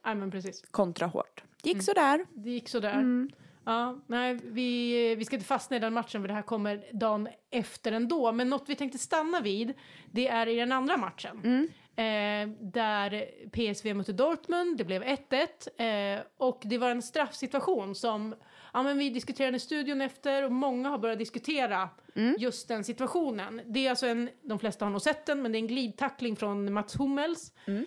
nej, 0.04 0.14
men 0.14 0.30
precis. 0.30 0.62
Kontra 0.70 1.06
hårt. 1.06 1.42
Gick 1.62 1.74
Mm. 1.74 1.82
sådär. 1.84 2.26
Det 2.34 2.50
gick 2.50 2.68
sådär. 2.68 2.92
Mm. 2.94 3.30
Ja, 3.68 3.98
nej, 4.06 4.38
vi, 4.42 5.14
vi 5.14 5.24
ska 5.24 5.36
inte 5.36 5.46
fastna 5.46 5.76
i 5.76 5.80
den 5.80 5.92
matchen 5.92 6.20
för 6.22 6.28
det 6.28 6.34
här 6.34 6.42
kommer 6.42 6.84
dagen 6.92 7.28
efter 7.50 7.92
ändå. 7.92 8.32
Men 8.32 8.48
något 8.50 8.64
vi 8.68 8.74
tänkte 8.76 8.98
stanna 8.98 9.40
vid, 9.40 9.74
det 10.10 10.28
är 10.28 10.46
i 10.46 10.56
den 10.56 10.72
andra 10.72 10.96
matchen. 10.96 11.40
Mm. 11.44 11.68
Eh, 11.98 12.56
där 12.60 13.24
PSV 13.52 13.94
mötte 13.94 14.12
Dortmund, 14.12 14.76
det 14.78 14.84
blev 14.84 15.02
1-1. 15.02 16.16
Eh, 16.16 16.20
och 16.36 16.60
det 16.64 16.78
var 16.78 16.90
en 16.90 17.02
straffsituation 17.02 17.94
som 17.94 18.34
ja, 18.72 18.82
men 18.82 18.98
vi 18.98 19.10
diskuterade 19.10 19.56
i 19.56 19.60
studion 19.60 20.00
efter 20.00 20.42
och 20.42 20.52
många 20.52 20.88
har 20.88 20.98
börjat 20.98 21.18
diskutera 21.18 21.88
Mm. 22.14 22.34
just 22.38 22.68
den 22.68 22.84
situationen. 22.84 23.60
Det 23.66 23.86
är 23.86 23.90
alltså 23.90 24.06
en, 24.06 24.30
de 24.42 24.58
flesta 24.58 24.84
har 24.84 24.90
nog 24.92 25.02
sett 25.02 25.26
den, 25.26 25.42
men 25.42 25.52
det 25.52 25.58
är 25.58 25.60
en 25.60 25.66
glidtackling 25.66 26.36
från 26.36 26.72
Mats 26.72 26.96
Hummels 27.00 27.52
Mm. 27.66 27.86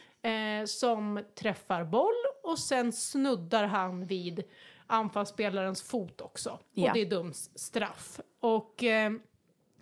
eh, 0.62 0.66
som 0.66 1.20
träffar 1.40 1.84
boll 1.84 2.14
och 2.44 2.60
sen 2.60 2.92
snuddar 2.94 3.66
han 3.68 4.06
vid 4.08 4.44
anfallsspelarens 4.90 5.82
fot 5.82 6.22
också. 6.22 6.60
Ja. 6.74 6.88
Och 6.88 6.94
det 6.98 7.06
döms 7.06 7.60
straff. 7.60 8.20
Och 8.40 8.84
eh, 8.84 9.12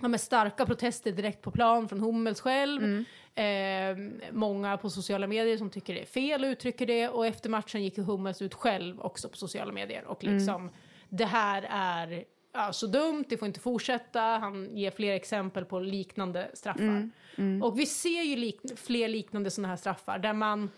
ja, 0.02 0.08
med 0.08 0.22
starka 0.22 0.66
protester 0.66 1.12
direkt 1.12 1.42
på 1.42 1.52
plan 1.52 1.90
från 1.90 2.00
Hummels 2.00 2.42
själv. 2.42 2.84
Mm. 2.84 3.06
Eh, 3.36 4.32
många 4.32 4.78
på 4.78 4.90
sociala 4.90 5.28
medier 5.28 5.58
som 5.58 5.70
tycker 5.70 5.94
det 5.94 6.02
är 6.02 6.06
fel 6.06 6.44
och 6.44 6.48
uttrycker 6.48 6.86
det. 6.86 7.10
Och 7.10 7.26
efter 7.28 7.50
matchen 7.50 7.84
gick 7.84 7.98
Hummels 7.98 8.42
ut 8.42 8.54
själv 8.54 9.02
också 9.02 9.30
på 9.30 9.38
sociala 9.38 9.72
medier. 9.72 10.06
Och 10.06 10.24
Mm. 10.24 10.38
liksom, 10.38 10.70
det 11.10 11.26
här 11.26 11.68
är 11.70 12.24
ja, 12.54 12.74
så 12.74 12.88
dumt, 12.88 13.26
det 13.30 13.38
får 13.38 13.48
inte 13.48 13.60
fortsätta. 13.60 14.22
Han 14.22 14.78
ger 14.78 14.92
fler 14.92 15.14
exempel 15.14 15.66
på 15.66 15.80
liknande 15.80 16.52
straffar. 16.54 16.84
Mm. 16.84 17.12
Mm. 17.38 17.64
Och 17.64 17.80
vi 17.80 17.86
ser 17.86 18.22
ju 18.24 18.36
lik 18.36 18.62
fler 18.76 19.08
liknande 19.08 19.52
sådana 19.52 19.68
här 19.68 19.76
straffar 19.76 20.20
där 20.20 20.34
man... 20.34 20.70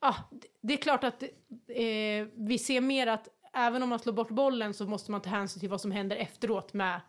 Ja, 0.00 0.14
det 0.60 0.72
är 0.72 0.76
klart 0.76 1.04
att 1.04 1.22
eh, 1.22 2.26
vi 2.34 2.58
ser 2.58 2.80
mer 2.80 3.06
att 3.06 3.28
även 3.56 3.82
om 3.82 3.88
man 3.88 3.98
slår 3.98 4.12
bort 4.12 4.30
bollen 4.30 4.74
så 4.74 4.84
måste 4.86 5.10
man 5.10 5.20
ta 5.20 5.30
hänsyn 5.30 5.60
till 5.60 5.68
vad 5.70 5.80
som 5.80 5.90
händer 5.90 6.16
efteråt 6.16 6.72
med 6.72 7.00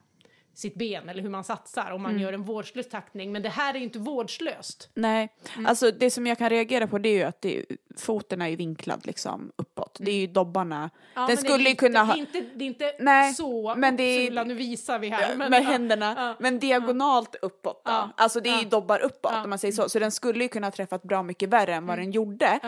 sitt 0.54 0.76
ben 0.76 1.10
eller 1.10 1.22
hur 1.22 1.30
man 1.30 1.44
satsar 1.44 1.92
om 1.92 2.02
man 2.02 2.12
Mm. 2.12 2.24
gör 2.24 2.34
en 2.34 2.44
vårdslös 2.44 2.90
tackning. 2.90 3.32
Men 3.32 3.42
det 3.42 3.50
här 3.50 3.74
är 3.74 3.78
ju 3.78 3.84
inte 3.84 4.00
vårdslöst. 4.00 4.90
Nej, 4.94 5.30
Mm. 5.54 5.66
alltså 5.66 5.92
det 5.92 6.12
som 6.12 6.28
jag 6.28 6.38
kan 6.38 6.50
reagera 6.50 6.88
på 6.88 6.98
det 6.98 7.10
är 7.10 7.14
ju 7.18 7.24
att 7.24 7.42
det, 7.42 7.66
foten 7.98 8.42
är 8.42 8.48
ju 8.48 8.56
vinklad 8.56 9.06
liksom 9.06 9.52
uppåt. 9.56 9.98
Det 10.02 10.12
är 10.12 10.16
ju 10.16 10.28
dobbarna. 10.28 10.90
Ja, 11.14 11.28
Den 11.28 11.38
skulle 11.38 11.70
ju 11.70 11.76
kunna 11.76 12.04
ha- 12.04 12.14
Det 12.14 12.20
är 12.20 12.22
inte, 12.22 12.42
det 12.56 12.64
är 12.64 12.68
inte 12.68 12.94
Nej, 13.00 13.34
så 13.34 13.76
men 13.78 13.96
det 13.98 14.04
är- 14.04 14.46
nu 14.46 14.54
visar 14.54 15.00
vi 15.00 15.10
här. 15.10 15.36
Men, 15.36 15.52
med 15.52 15.62
ja, 15.62 15.66
händerna, 15.66 16.14
ja, 16.18 16.36
men 16.40 16.60
diagonalt 16.60 17.36
uppåt 17.42 17.82
då. 17.86 18.10
Alltså 18.18 18.40
det 18.40 18.50
är 18.50 18.60
ju 18.60 18.66
dobbar 18.70 19.00
uppåt 19.00 19.34
om 19.44 19.50
man 19.50 19.60
säger 19.60 19.72
så. 19.72 19.90
Så 19.90 20.00
den 20.00 20.12
skulle 20.12 20.44
ju 20.44 20.48
kunna 20.48 20.68
ha 20.68 20.72
träffat 20.72 21.04
bra 21.04 21.24
mycket 21.24 21.50
värre 21.50 21.76
än 21.76 21.86
vad 21.88 21.98
den 21.98 22.12
gjorde. 22.12 22.60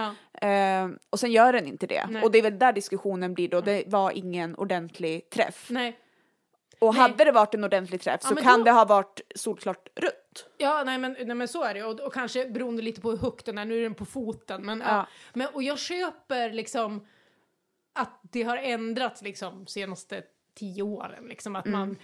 Eh, 0.43 0.89
och 1.09 1.19
sen 1.19 1.31
gör 1.31 1.53
den 1.53 1.67
inte 1.67 1.87
det. 1.87 2.05
Nej. 2.09 2.23
Och 2.23 2.31
det 2.31 2.37
är 2.37 2.41
väl 2.43 2.59
där 2.59 2.73
diskussionen 2.73 3.33
blir 3.33 3.49
då. 3.49 3.61
Det 3.61 3.83
var 3.87 4.11
ingen 4.11 4.55
ordentlig 4.55 5.29
träff. 5.29 5.67
Nej. 5.69 5.99
Och 6.79 6.93
Nej. 6.93 7.01
hade 7.01 7.23
det 7.23 7.31
varit 7.31 7.53
en 7.53 7.63
ordentlig 7.63 8.01
träff 8.01 8.21
Ja, 8.23 8.29
så 8.29 8.35
kan 8.35 8.59
då- 8.59 8.65
det 8.65 8.71
ha 8.71 8.85
varit 8.85 9.21
solklart 9.35 9.87
rött. 9.95 10.45
Ja, 10.57 10.83
nej 10.85 10.97
men, 10.97 11.15
nej 11.19 11.35
men 11.35 11.47
så 11.47 11.63
är 11.63 11.73
det. 11.73 11.83
Och, 11.83 11.99
och 11.99 12.13
kanske 12.13 12.45
beroende 12.49 12.81
lite 12.81 13.01
på 13.01 13.11
hur 13.11 13.17
högt 13.17 13.45
den 13.45 13.57
är. 13.57 13.65
Nu 13.65 13.77
är 13.77 13.83
den 13.83 13.93
på 13.93 14.05
foten. 14.05 14.65
Men, 14.65 14.83
ja. 14.87 15.07
Men, 15.33 15.47
och 15.53 15.63
jag 15.63 15.79
köper 15.79 16.49
liksom 16.51 17.07
att 17.93 18.19
det 18.21 18.43
har 18.43 18.57
ändrats 18.57 19.21
liksom 19.21 19.67
senaste 19.67 20.23
tio 20.55 20.83
åren. 20.83 21.23
Liksom 21.27 21.55
att 21.55 21.65
Mm. 21.65 21.79
man, 21.79 21.97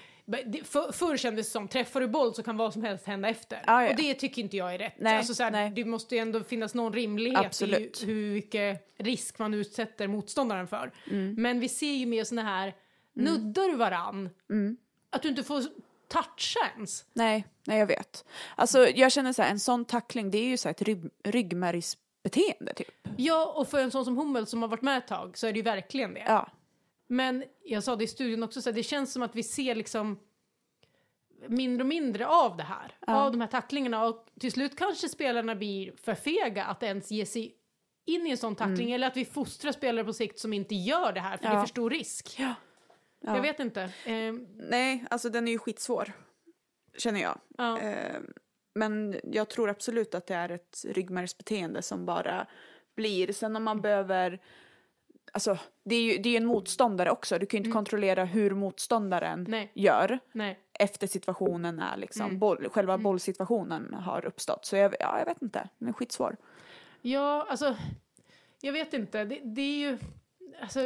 för, 0.63 0.91
förr 0.91 1.17
kändes 1.17 1.48
det 1.48 1.51
som, 1.51 1.67
träffar 1.67 2.01
du 2.01 2.07
boll 2.07 2.36
så 2.36 2.43
kan 2.43 2.57
vad 2.57 2.74
som 2.74 2.83
helst 2.83 3.05
hända 3.05 3.29
efter. 3.29 3.63
Ja, 3.67 3.83
ja. 3.83 3.89
Och 3.89 3.95
det 3.95 4.13
tycker 4.13 4.41
inte 4.41 4.57
jag 4.57 4.74
är 4.74 4.77
rätt. 4.77 4.93
Nej, 4.98 5.17
alltså, 5.17 5.36
så 5.36 5.43
här, 5.43 5.51
nej. 5.51 5.69
Det 5.75 5.86
måste 5.86 6.15
ju 6.15 6.21
ändå 6.21 6.43
finnas 6.43 6.74
någon 6.74 6.93
rimlighet 6.93 7.45
Absolut. 7.45 8.03
i 8.03 8.05
hur 8.05 8.33
mycket 8.33 8.88
risk 8.98 9.39
man 9.39 9.53
utsätter 9.53 10.07
motståndaren 10.07 10.67
för. 10.67 10.91
Mm. 11.12 11.36
Men 11.38 11.59
vi 11.59 11.69
ser 11.69 11.91
ju 11.93 12.05
mer 12.05 12.24
såna 12.24 12.43
här, 12.43 12.75
nuddar 13.13 13.67
du 13.69 13.75
varann, 13.75 14.29
Mm. 14.50 14.77
att 15.09 15.21
du 15.21 15.29
inte 15.29 15.43
får 15.43 15.63
toucha 16.07 16.59
ens. 16.75 17.05
Nej, 17.13 17.45
nej 17.63 17.79
jag 17.79 17.88
vet. 17.88 18.25
Alltså 18.55 18.89
jag 18.89 19.12
känner 19.12 19.33
så 19.33 19.41
här, 19.41 19.51
en 19.51 19.59
sån 19.59 19.86
tackling 19.86 20.31
det 20.31 20.38
är 20.38 20.45
ju 20.48 20.57
så 20.57 20.67
här 20.67 20.74
ett 20.74 20.81
rygg, 20.81 21.03
ryggmärgsbeteende 21.24 22.74
typ. 22.74 23.07
Ja, 23.17 23.53
och 23.55 23.67
för 23.67 23.79
en 23.79 23.91
sån 23.91 24.05
som 24.05 24.17
Hummel 24.17 24.48
som 24.48 24.62
har 24.62 24.69
varit 24.69 24.81
med 24.81 24.98
ett 24.98 25.07
tag 25.07 25.38
så 25.38 25.48
är 25.48 25.53
det 25.53 25.57
ju 25.59 25.63
verkligen 25.63 26.13
det. 26.13 26.24
Ja. 26.27 26.50
Men 27.11 27.43
jag 27.63 27.83
sa 27.83 27.95
det 27.95 28.03
i 28.03 28.07
studion 28.07 28.43
också, 28.43 28.61
så 28.61 28.69
här, 28.69 28.75
det 28.75 28.83
känns 28.83 29.13
som 29.13 29.23
att 29.23 29.35
vi 29.35 29.43
ser 29.43 29.75
liksom 29.75 30.19
mindre 31.47 31.83
och 31.83 31.87
mindre 31.87 32.27
av 32.27 32.57
det 32.57 32.63
här. 32.63 32.97
Ja. 33.07 33.15
Av 33.25 33.31
de 33.31 33.41
här 33.41 33.47
tacklingarna 33.47 34.05
och 34.05 34.27
till 34.39 34.51
slut 34.51 34.75
kanske 34.77 35.09
spelarna 35.09 35.55
blir 35.55 35.91
för 35.91 36.15
fega 36.15 36.63
att 36.65 36.83
ens 36.83 37.11
ge 37.11 37.25
sig 37.25 37.55
in 38.05 38.27
i 38.27 38.29
en 38.31 38.37
sån 38.37 38.55
tackling 38.55 38.91
eller 38.91 39.07
att 39.07 39.17
vi 39.17 39.25
fostrar 39.25 39.71
spelare 39.71 40.05
på 40.05 40.13
sikt 40.13 40.39
som 40.39 40.53
inte 40.53 40.75
gör 40.75 41.13
det 41.13 41.19
här 41.19 41.37
för 41.37 41.43
det 41.43 41.49
är 41.49 41.53
Ja. 41.53 41.61
för 41.61 41.67
stor 41.67 41.89
risk. 41.89 42.35
Ja. 42.39 42.53
Ja. 43.21 43.35
Jag 43.35 43.41
vet 43.41 43.59
inte. 43.59 43.89
Ehm, 44.05 44.47
Nej, 44.55 45.05
alltså 45.09 45.29
den 45.29 45.47
är 45.47 45.51
ju 45.51 45.57
skitsvår. 45.59 46.11
Känner 46.97 47.21
jag. 47.21 47.39
ja. 47.57 47.79
Eh, 47.79 48.19
men 48.75 49.19
jag 49.23 49.49
tror 49.49 49.69
absolut 49.69 50.15
att 50.15 50.27
det 50.27 50.33
är 50.35 50.49
ett 50.49 50.85
ryggmärgsbeteende 50.89 51.81
som 51.81 52.05
bara 52.05 52.47
blir. 52.95 53.33
Sen 53.33 53.55
om 53.55 53.63
man 53.63 53.81
behöver... 53.81 54.39
Alltså, 55.33 55.57
det 55.86 55.95
är 55.95 56.01
ju 56.01 56.17
det 56.17 56.29
är 56.29 56.38
en 56.38 56.45
motståndare 56.45 57.12
också. 57.12 57.39
Du 57.39 57.45
kan 57.45 57.57
ju 57.57 57.65
inte 57.65 57.74
kontrollera 57.75 58.25
hur 58.25 58.51
motståndaren 58.51 59.45
Nej. 59.50 59.71
gör. 59.74 60.19
Nej. 60.31 60.59
efter 60.74 61.07
situationen 61.07 61.79
är 61.79 61.98
liksom, 61.98 62.25
Mm. 62.25 62.39
boll, 62.39 62.69
själva 62.69 62.98
bollsituationen 62.98 63.93
har 63.93 64.25
uppstått. 64.25 64.65
Så 64.65 64.75
jag, 64.75 64.95
ja, 65.00 65.19
jag 65.19 65.25
vet 65.25 65.41
inte, 65.41 65.69
den 65.77 65.89
är 65.89 65.93
skitsvår. 65.93 66.38
Ja, 67.01 67.48
alltså, 67.50 67.75
jag 68.62 68.74
vet 68.74 68.93
inte. 68.93 69.24
Det, 69.25 69.39
det 69.43 69.62
är 69.62 69.77
ju, 69.77 69.98
alltså, 70.62 70.79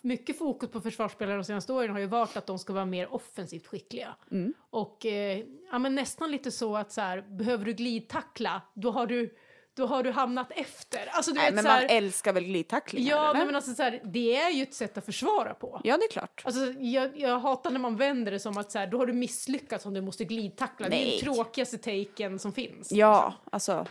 mycket 0.00 0.38
fokus 0.38 0.70
på 0.70 0.80
försvarsspelare 0.80 1.36
de 1.36 1.44
senaste 1.44 1.72
åren 1.72 1.90
har 1.90 1.98
ju 1.98 2.06
varit 2.06 2.36
att 2.36 2.46
de 2.46 2.58
ska 2.58 2.72
vara 2.72 2.84
mer 2.84 3.14
offensivt 3.14 3.66
skickliga. 3.66 4.14
Mm. 4.30 4.54
Och 4.70 5.06
eh, 5.06 5.44
ja, 5.70 5.78
men 5.78 5.94
nästan 5.94 6.30
lite 6.30 6.50
så 6.50 6.76
att 6.76 6.92
så 6.92 7.00
här, 7.00 7.20
behöver 7.22 7.64
du 7.64 7.72
glidtackla, 7.72 8.62
då 8.74 8.90
har 8.90 9.06
du, 9.06 9.34
då 9.74 9.86
har 9.86 10.02
du 10.02 10.10
hamnat 10.10 10.50
efter. 10.50 11.06
Alltså, 11.12 11.30
du 11.30 11.36
Nej, 11.38 11.46
vet, 11.46 11.54
men 11.54 11.64
så 11.64 11.68
man 11.70 11.78
här, 11.78 11.86
älskar 11.90 12.32
väl 12.32 12.44
glidtacklingar? 12.44 13.10
Ja, 13.10 13.24
eller? 13.24 13.34
nej, 13.34 13.46
men 13.46 13.56
alltså, 13.56 13.74
så 13.74 13.82
här, 13.82 14.00
det 14.04 14.36
är 14.36 14.50
ju 14.50 14.62
ett 14.62 14.74
sätt 14.74 14.98
att 14.98 15.04
försvara 15.04 15.54
på. 15.54 15.80
ja, 15.84 15.96
det 15.96 16.04
är 16.04 16.10
klart. 16.10 16.42
Alltså, 16.44 16.60
jag, 16.80 17.16
jag 17.20 17.38
hatar 17.38 17.70
när 17.70 17.80
man 17.80 17.96
vänder 17.96 18.32
det 18.32 18.40
som 18.40 18.58
att 18.58 18.72
så 18.72 18.78
här, 18.78 18.86
då 18.86 18.98
har 18.98 19.06
du 19.06 19.12
misslyckats 19.12 19.86
om 19.86 19.94
du 19.94 20.00
måste 20.00 20.24
glidtackla. 20.24 20.88
Det 20.88 20.96
är 20.96 21.04
Nej. 21.04 21.20
den 21.24 21.34
tråkigaste 21.34 21.78
taken 21.78 22.38
som 22.38 22.52
finns. 22.52 22.92
Ja, 22.92 23.34
alltså, 23.52 23.72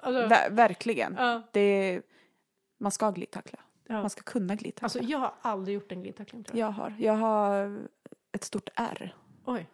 Alltså, 0.00 0.26
ver- 0.34 0.50
verkligen. 0.50 1.14
ja, 1.18 1.42
Det, 1.52 2.00
man 2.80 2.92
ska 2.92 3.10
glidtackla. 3.10 3.58
ja. 3.88 3.94
Man 4.00 4.10
ska 4.10 4.22
kunna 4.22 4.54
glidtackla. 4.54 4.84
Alltså, 4.84 4.98
jag 5.02 5.18
har 5.18 5.34
aldrig 5.42 5.74
gjort 5.74 5.92
en 5.92 6.02
glidtackling 6.02 6.44
jag. 6.48 6.58
jag 6.58 6.70
har. 6.72 6.94
Jag 6.98 7.12
har 7.16 7.78
ett 8.32 8.44
stort 8.44 8.68
R 8.76 9.14
Oj. 9.44 9.66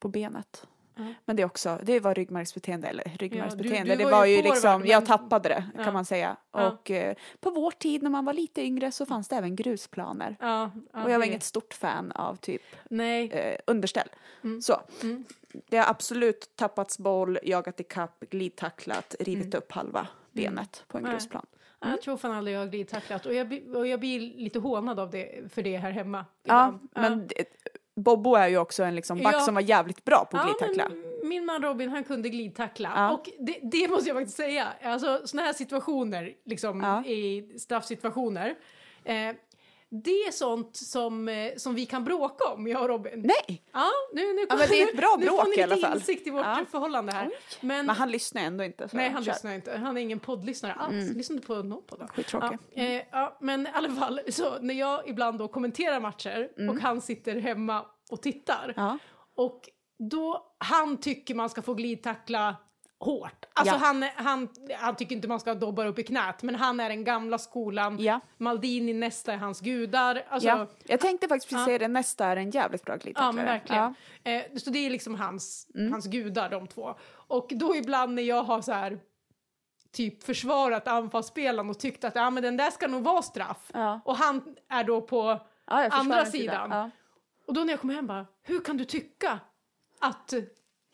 på 0.00 0.08
benet. 0.08 0.66
Ja. 0.98 1.04
Men 1.24 1.36
det 1.36 1.42
är 1.42 1.46
också, 1.46 1.80
det 1.82 2.00
var 2.00 2.14
ryggmärgsbeteende, 2.14 2.88
eller 2.88 3.04
ryggmärgsbeteende, 3.18 3.92
du 3.92 3.96
det 3.98 4.04
var 4.04 4.10
var 4.10 4.24
ju 4.26 4.42
liksom, 4.42 4.80
men- 4.80 4.90
jag 4.90 5.06
tappade 5.06 5.48
det 5.48 5.64
Ja. 5.76 5.84
kan 5.84 5.92
man 5.94 6.04
säga. 6.04 6.36
Ja. 6.52 6.70
Och 6.72 6.90
eh, 6.90 7.14
på 7.40 7.50
vår 7.50 7.70
tid 7.70 8.02
när 8.02 8.10
man 8.10 8.24
var 8.24 8.32
lite 8.32 8.62
yngre 8.62 8.92
så 8.92 9.06
fanns 9.06 9.28
det 9.28 9.36
även 9.36 9.56
grusplaner. 9.56 10.36
Ja, 10.40 10.70
ja, 10.92 11.04
och 11.04 11.10
jag 11.10 11.18
var 11.18 11.26
inget 11.26 11.42
stort 11.42 11.74
fan 11.74 12.12
av 12.12 12.36
typ 12.36 12.62
Nej. 12.90 13.30
eh, 13.30 13.58
underställ. 13.66 14.08
Mm. 14.44 14.62
Så, 14.62 14.80
Mm. 15.02 15.24
det 15.68 15.76
har 15.78 15.90
absolut 15.90 16.50
tappats 16.56 16.98
boll, 16.98 17.38
jagat 17.42 17.80
ikapp, 17.80 18.20
glidtacklat, 18.30 19.14
rivit 19.20 19.54
upp 19.54 19.72
halva 19.72 20.06
benet 20.32 20.84
på 20.88 20.98
en 20.98 21.04
Mm. 21.04 21.12
Grusplan. 21.16 21.46
Ja, 21.80 21.88
Jag 21.90 22.02
tror 22.02 22.16
fan 22.16 22.32
aldrig 22.32 22.56
jag 22.56 22.60
har 22.60 22.66
glidtacklat 22.66 23.26
och 23.26 23.34
jag, 23.34 23.62
och 23.74 23.86
jag 23.86 24.00
blir 24.00 24.20
lite 24.20 24.58
hånad 24.58 25.00
av 25.00 25.10
det, 25.10 25.52
för 25.52 25.62
det 25.62 25.76
här 25.76 25.90
hemma. 25.90 26.24
Ja, 26.42 26.66
ibland. 26.68 26.88
men 26.92 27.26
det, 27.26 27.44
Bobbo 27.96 28.34
är 28.34 28.48
ju 28.48 28.58
också 28.58 28.82
en 28.82 28.94
liksom 28.94 29.22
back 29.22 29.34
Ja. 29.34 29.40
som 29.40 29.54
var 29.54 29.62
jävligt 29.62 30.04
bra 30.04 30.24
på 30.30 30.36
att 30.36 30.46
Ja, 30.48 30.52
glidtackla. 30.66 30.88
men 31.20 31.28
min 31.28 31.44
man 31.46 31.62
Robin 31.62 31.88
han 31.90 32.04
kunde 32.04 32.28
glidtackla. 32.28 32.92
Ja. 32.96 33.10
Och 33.10 33.30
det, 33.38 33.58
det 33.62 33.88
måste 33.88 34.08
jag 34.08 34.16
faktiskt 34.16 34.36
säga. 34.36 34.68
Alltså 34.82 35.20
sådana 35.24 35.46
här 35.46 35.52
situationer, 35.52 36.32
liksom 36.44 36.84
i 37.06 37.48
straffsituationer. 37.58 38.54
Eh, 39.04 39.14
det 40.04 40.10
är 40.10 40.32
sånt 40.32 40.76
som, 40.76 41.28
eh, 41.28 41.52
som 41.56 41.74
vi 41.74 41.86
kan 41.86 42.04
bråka 42.04 42.52
om, 42.52 42.66
jag 42.66 42.82
och 42.82 42.88
Robin. 42.88 43.12
Nej, 43.24 43.62
Ja, 43.72 43.90
nu, 44.14 44.32
nu, 44.32 44.46
Ja, 44.48 44.56
men 44.56 44.68
det 44.68 44.82
är 44.82 44.88
ett 44.88 44.96
bra 44.96 45.16
nu 45.18 45.26
får 45.26 45.36
bråk 45.36 45.46
ni 45.46 45.60
i 45.60 45.62
alla 45.62 45.76
fall. 45.76 45.96
insikt 45.98 46.26
i 46.26 46.30
vårt 46.30 46.44
Ja. 46.46 46.64
förhållande 46.70 47.12
här. 47.12 47.30
Men, 47.60 47.86
men 47.86 47.96
han 47.96 48.10
lyssnar 48.10 48.42
ändå 48.42 48.64
inte. 48.64 48.88
Så 48.88 48.96
nej, 48.96 49.10
han 49.10 49.24
kör. 49.24 49.32
lyssnar 49.32 49.54
inte. 49.54 49.76
Han 49.76 49.96
är 49.96 50.00
ingen 50.00 50.18
poddlyssnare 50.20 50.72
alls. 50.72 50.92
Mm. 51.04 51.16
Lyssnar 51.16 51.34
inte 51.36 51.46
på 51.46 51.54
någon 51.54 51.82
podd. 51.86 52.10
Skittråkig. 52.10 52.58
Ja, 52.74 52.82
eh, 52.82 53.02
ja, 53.10 53.38
men 53.40 53.66
i 53.66 53.70
alla 53.74 53.90
fall, 53.90 54.20
så 54.28 54.58
när 54.60 54.74
jag 54.74 55.08
ibland 55.08 55.38
då 55.38 55.48
kommenterar 55.48 56.00
matcher 56.00 56.48
och 56.70 56.80
han 56.80 57.00
sitter 57.00 57.36
hemma 57.36 57.84
och 58.10 58.22
tittar. 58.22 58.64
Mm. 58.64 58.74
Ja. 58.76 58.98
Och 59.36 59.60
då, 60.10 60.54
han 60.58 60.96
tycker 60.96 61.34
man 61.34 61.50
ska 61.50 61.62
få 61.62 61.74
glidtackla 61.74 62.56
hårt. 63.00 63.44
Alltså 63.54 63.74
Ja. 63.74 63.78
han, 63.78 64.02
han, 64.14 64.48
han 64.78 64.96
tycker 64.96 65.16
inte 65.16 65.28
man 65.28 65.40
ska 65.40 65.54
dobba 65.54 65.84
upp 65.84 65.98
i 65.98 66.02
knät, 66.02 66.42
men 66.42 66.54
han 66.54 66.80
är 66.80 66.88
den 66.88 67.04
gamla 67.04 67.38
skolan. 67.38 67.96
Ja. 68.00 68.20
Maldini 68.38 68.92
nästa 68.92 69.32
är 69.32 69.36
hans 69.36 69.60
gudar. 69.60 70.22
Alltså, 70.28 70.48
ja. 70.48 70.66
Jag 70.84 71.00
tänkte 71.00 71.28
faktiskt 71.28 71.48
precis 71.50 71.64
säga 71.64 71.78
det, 71.78 71.88
nästa 71.88 72.26
är 72.26 72.36
en 72.36 72.50
jävligt 72.50 72.84
bra 72.84 72.94
Ja, 72.94 72.98
glidtacklare. 72.98 73.46
verkligen. 73.46 73.82
Ja. 73.82 73.94
Mm. 74.24 74.44
Eh, 74.52 74.58
så 74.58 74.70
det 74.70 74.78
är 74.78 74.90
liksom 74.90 75.14
hans, 75.14 75.68
hans 75.90 76.06
gudar, 76.06 76.50
de 76.50 76.66
två. 76.66 76.94
Och 77.28 77.46
då 77.50 77.76
ibland 77.76 78.14
när 78.14 78.22
jag 78.22 78.42
har 78.42 78.62
så 78.62 78.72
här 78.72 78.98
typ 79.92 80.22
försvarat 80.22 80.88
anfallsspelaren 80.88 81.70
och 81.70 81.78
tyckt 81.78 82.04
att 82.04 82.14
ja, 82.16 82.30
men 82.30 82.42
den 82.42 82.56
där 82.56 82.70
ska 82.70 82.86
nog 82.86 83.02
vara 83.02 83.22
straff. 83.22 83.70
Och 84.04 84.16
han 84.16 84.56
är 84.68 84.84
då 84.84 85.00
på... 85.00 85.40
Andra 85.68 86.24
sidan. 86.24 86.70
Ja. 86.70 86.90
Och 87.46 87.54
då 87.54 87.64
när 87.64 87.72
jag 87.72 87.80
kommer 87.80 87.94
hem 87.94 88.06
bara, 88.06 88.26
hur 88.42 88.60
kan 88.60 88.76
du 88.76 88.84
tycka 88.84 89.40
att, 90.00 90.34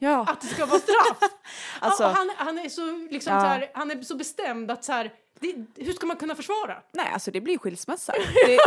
Ja. 0.03 0.25
att 0.29 0.41
det 0.41 0.47
ska 0.47 0.67
vara 0.67 0.81
straff? 0.81 1.19
Alltså- 1.81 2.03
ja, 2.03 2.09
han, 2.09 2.31
han 2.37 2.59
är 2.59 2.69
så 2.69 3.07
liksom 3.11 3.33
Ja. 3.35 3.41
så 3.41 3.47
här, 3.47 3.71
han 3.75 3.91
är 3.91 4.03
så 4.03 4.17
bestämd 4.17 4.71
att 4.71 4.85
så 4.85 4.93
här, 4.93 5.13
det, 5.41 5.55
hur 5.85 5.93
ska 5.93 6.07
man 6.07 6.17
kunna 6.17 6.35
försvara? 6.35 6.83
Nej, 6.93 7.07
alltså 7.13 7.31
det 7.31 7.41
blir 7.41 7.59
skilsmässa. 7.59 8.13
Det, 8.47 8.59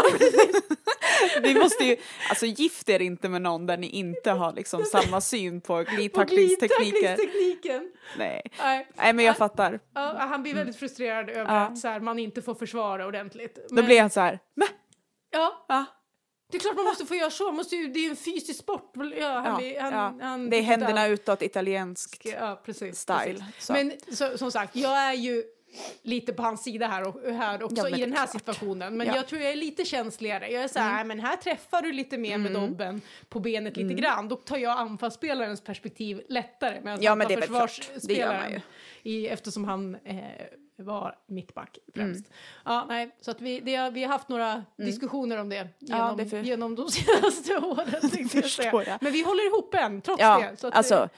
vi 1.41 1.55
måste 1.59 1.83
ju, 1.85 1.97
alltså 2.29 2.45
gift 2.45 2.89
er 2.89 3.01
inte 3.01 3.29
med 3.29 3.41
någon 3.41 3.65
där 3.65 3.77
ni 3.77 3.87
inte 3.89 4.31
har 4.31 4.53
liksom 4.53 4.83
samma 4.83 5.21
syn 5.21 5.61
på 5.61 5.83
glidtacklingstekniken. 5.83 7.91
Nej. 8.17 8.41
Nej. 8.59 8.87
Nej, 8.95 9.13
men 9.13 9.25
jag 9.25 9.37
fattar. 9.37 9.79
Ja, 9.93 10.15
han 10.19 10.43
blir 10.43 10.53
väldigt 10.53 10.79
frustrerad 10.79 11.29
över 11.29 11.41
Mm. 11.41 11.55
Ja. 11.55 11.61
att 11.61 11.77
så 11.77 11.87
här, 11.87 11.99
man 11.99 12.19
inte 12.19 12.41
får 12.41 12.55
försvara 12.55 13.05
ordentligt. 13.07 13.55
Då 13.69 13.75
Men- 13.75 13.85
blir 13.85 14.01
han 14.01 14.09
så 14.09 14.19
här, 14.19 14.39
men 14.55 14.67
Ja, 15.31 15.65
va? 15.67 15.85
Det 16.51 16.57
är 16.57 16.61
klart 16.61 16.75
man 16.75 16.85
måste 16.85 17.05
få 17.05 17.15
göra 17.15 17.29
så. 17.29 17.51
Måste 17.51 17.75
ju, 17.75 17.87
det 17.87 17.99
är 18.05 18.09
en 18.09 18.15
fysisk 18.15 18.59
sport. 18.59 18.91
Ja, 19.19 19.27
han, 19.39 19.69
Ja, 19.69 19.81
han, 19.81 19.93
ja. 19.93 20.15
han 20.21 20.49
Det 20.49 20.57
är 20.57 20.61
händerna 20.61 20.99
han- 21.01 21.09
utåt, 21.11 21.41
italiensk 21.41 22.25
Ja, 22.39 22.61
precis. 22.65 22.99
style. 22.99 23.19
precis. 23.33 23.65
Så. 23.65 23.73
Men 23.73 23.91
så, 24.11 24.37
som 24.37 24.51
sagt, 24.51 24.75
jag 24.75 24.97
är 24.97 25.13
ju 25.13 25.43
lite 26.01 26.33
på 26.33 26.43
hans 26.43 26.63
sida 26.63 26.87
här, 26.87 27.07
och, 27.07 27.33
här 27.33 27.63
också 27.63 27.89
Ja, 27.89 27.97
i 27.97 28.01
den 28.01 28.13
här 28.13 28.17
klart. 28.27 28.31
situationen. 28.31 28.97
Men 28.97 29.07
Ja. 29.07 29.15
jag 29.15 29.27
tror 29.27 29.41
jag 29.41 29.51
är 29.51 29.55
lite 29.55 29.85
känsligare. 29.85 30.47
Jag 30.51 30.63
är 30.63 30.67
så 30.67 30.79
här, 30.79 30.85
Mm. 30.85 31.07
"Nej, 31.07 31.17
men 31.17 31.25
här 31.25 31.35
träffar 31.35 31.81
du 31.81 31.91
lite 31.91 32.17
mer 32.17 32.37
med 32.37 32.51
dobben 32.53 33.01
på 33.29 33.39
benet 33.39 33.77
lite 33.77 33.93
grann. 33.93 34.27
Då 34.29 34.35
tar 34.35 34.57
jag 34.57 34.79
anfallsspelarens 34.79 35.61
perspektiv 35.61 36.21
lättare. 36.29 36.81
Medan 36.83 37.01
Ja, 37.01 37.11
han 37.11 37.17
men 37.17 37.25
tar 37.27 37.29
det 37.29 37.35
är 37.35 37.39
väl 37.39 37.47
klart. 37.49 37.71
Det 38.01 38.13
gör 38.13 38.27
man 38.27 38.35
försvarsspelaren. 38.37 38.61
I, 39.03 39.27
eftersom 39.27 39.63
han 39.63 39.95
eh, 39.95 40.15
var 40.83 41.15
mittback 41.27 41.77
främst. 41.95 42.25
Mm. 42.27 42.33
Ja, 42.65 42.85
nej, 42.89 43.15
så 43.21 43.31
att 43.31 43.41
vi, 43.41 43.59
det, 43.59 43.75
har- 43.75 43.91
vi 43.91 44.03
har 44.03 44.11
haft 44.11 44.29
några 44.29 44.63
diskussioner 44.77 45.37
om 45.37 45.49
det 45.49 45.67
genom, 45.79 46.17
det 46.17 46.23
är 46.23 46.27
för- 46.27 46.41
genom 46.41 46.75
de 46.75 46.87
senaste 46.91 47.57
åren. 47.57 48.09
tänkte 48.11 48.37
jag 48.37 48.49
säga. 48.49 48.97
Men 49.01 49.13
vi 49.13 49.23
håller 49.23 49.47
ihop 49.47 49.73
än, 49.75 50.01
trots 50.01 50.21
Ja, 50.21 50.39
det. 50.51 50.57
Så 50.57 50.67
att, 50.67 50.75
alltså 50.75 51.09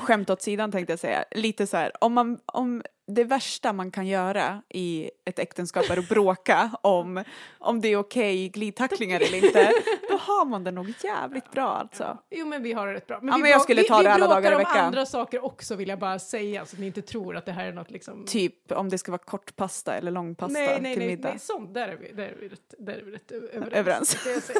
skämt 0.00 0.30
åt 0.30 0.42
sidan 0.42 0.72
tänkte 0.72 0.92
jag 0.92 1.00
säga. 1.00 1.24
Lite 1.30 1.66
så 1.66 1.76
här, 1.76 1.92
om, 2.04 2.12
man, 2.12 2.38
om 2.46 2.82
det 3.06 3.24
värsta 3.24 3.72
man 3.72 3.90
kan 3.90 4.06
göra 4.06 4.62
i 4.68 5.10
ett 5.24 5.38
äktenskap 5.38 5.90
är 5.90 5.96
att 5.96 6.08
bråka 6.08 6.70
om, 6.82 7.24
om 7.58 7.80
det 7.80 7.88
är 7.88 7.96
okej 7.96 8.48
glidtacklingar 8.48 9.20
eller 9.20 9.44
inte, 9.44 9.72
då 10.10 10.16
har 10.16 10.44
man 10.44 10.64
det 10.64 10.70
nog 10.70 10.94
jävligt 11.04 11.50
bra 11.50 11.68
alltså. 11.68 12.18
Jo 12.30 12.46
men 12.46 12.62
vi 12.62 12.72
har 12.72 12.86
det 12.86 12.94
rätt 12.94 13.06
bra. 13.06 13.20
Ja, 13.22 13.36
vi 13.36 13.42
men 13.42 13.50
jag 13.50 13.62
skulle 13.62 13.82
vi, 13.82 13.88
ta 13.88 13.98
vi 13.98 14.04
det 14.04 14.12
alla 14.12 14.26
bråkar 14.26 14.42
dagar 14.42 14.52
i 14.52 14.54
om 14.54 14.58
veckan. 14.58 14.84
andra 14.84 15.06
saker 15.06 15.44
också 15.44 15.74
vill 15.74 15.88
jag 15.88 15.98
bara 15.98 16.18
säga 16.18 16.66
så 16.66 16.76
att 16.76 16.80
ni 16.80 16.86
inte 16.86 17.02
tror 17.02 17.36
att 17.36 17.46
det 17.46 17.52
här 17.52 17.66
är 17.66 17.72
något 17.72 17.90
liksom... 17.90 18.24
Typ 18.24 18.72
om 18.72 18.88
det 18.88 18.98
ska 18.98 19.12
vara 19.12 19.22
kortpasta 19.22 19.94
eller 19.94 20.10
långpasta 20.10 20.52
nej, 20.52 20.80
nej, 20.80 20.94
till 20.94 20.98
nej, 20.98 21.08
middag. 21.08 21.28
nej, 21.28 21.38
sånt, 21.38 21.74
där 21.74 21.88
är 21.88 21.96
vi, 21.96 22.12
där 22.12 22.28
är 22.28 22.36
vi, 22.40 22.48
rätt, 22.48 22.74
där 22.78 22.94
är 22.94 23.02
vi 23.02 23.12
rätt 23.12 23.30
överens. 23.30 24.26
Överens. 24.26 24.50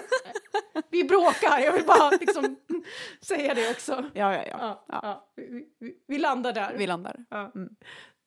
Vi 0.90 1.04
bråkar, 1.04 1.58
jag 1.58 1.72
vill 1.72 1.84
bara 1.86 2.10
liksom 2.10 2.56
säga 3.20 3.54
det 3.54 3.70
också. 3.70 4.04
Ja, 4.14 4.34
ja, 4.34 4.42
ja. 4.50 4.56
Ja, 4.60 4.84
ja. 4.88 5.00
ja. 5.02 5.28
Vi, 5.36 5.66
vi, 5.78 5.94
vi 6.06 6.18
landar 6.18 6.52
där. 6.52 6.74
Vi 6.76 6.86
landar. 6.86 7.24
Ja. 7.30 7.52
Mm. 7.54 7.68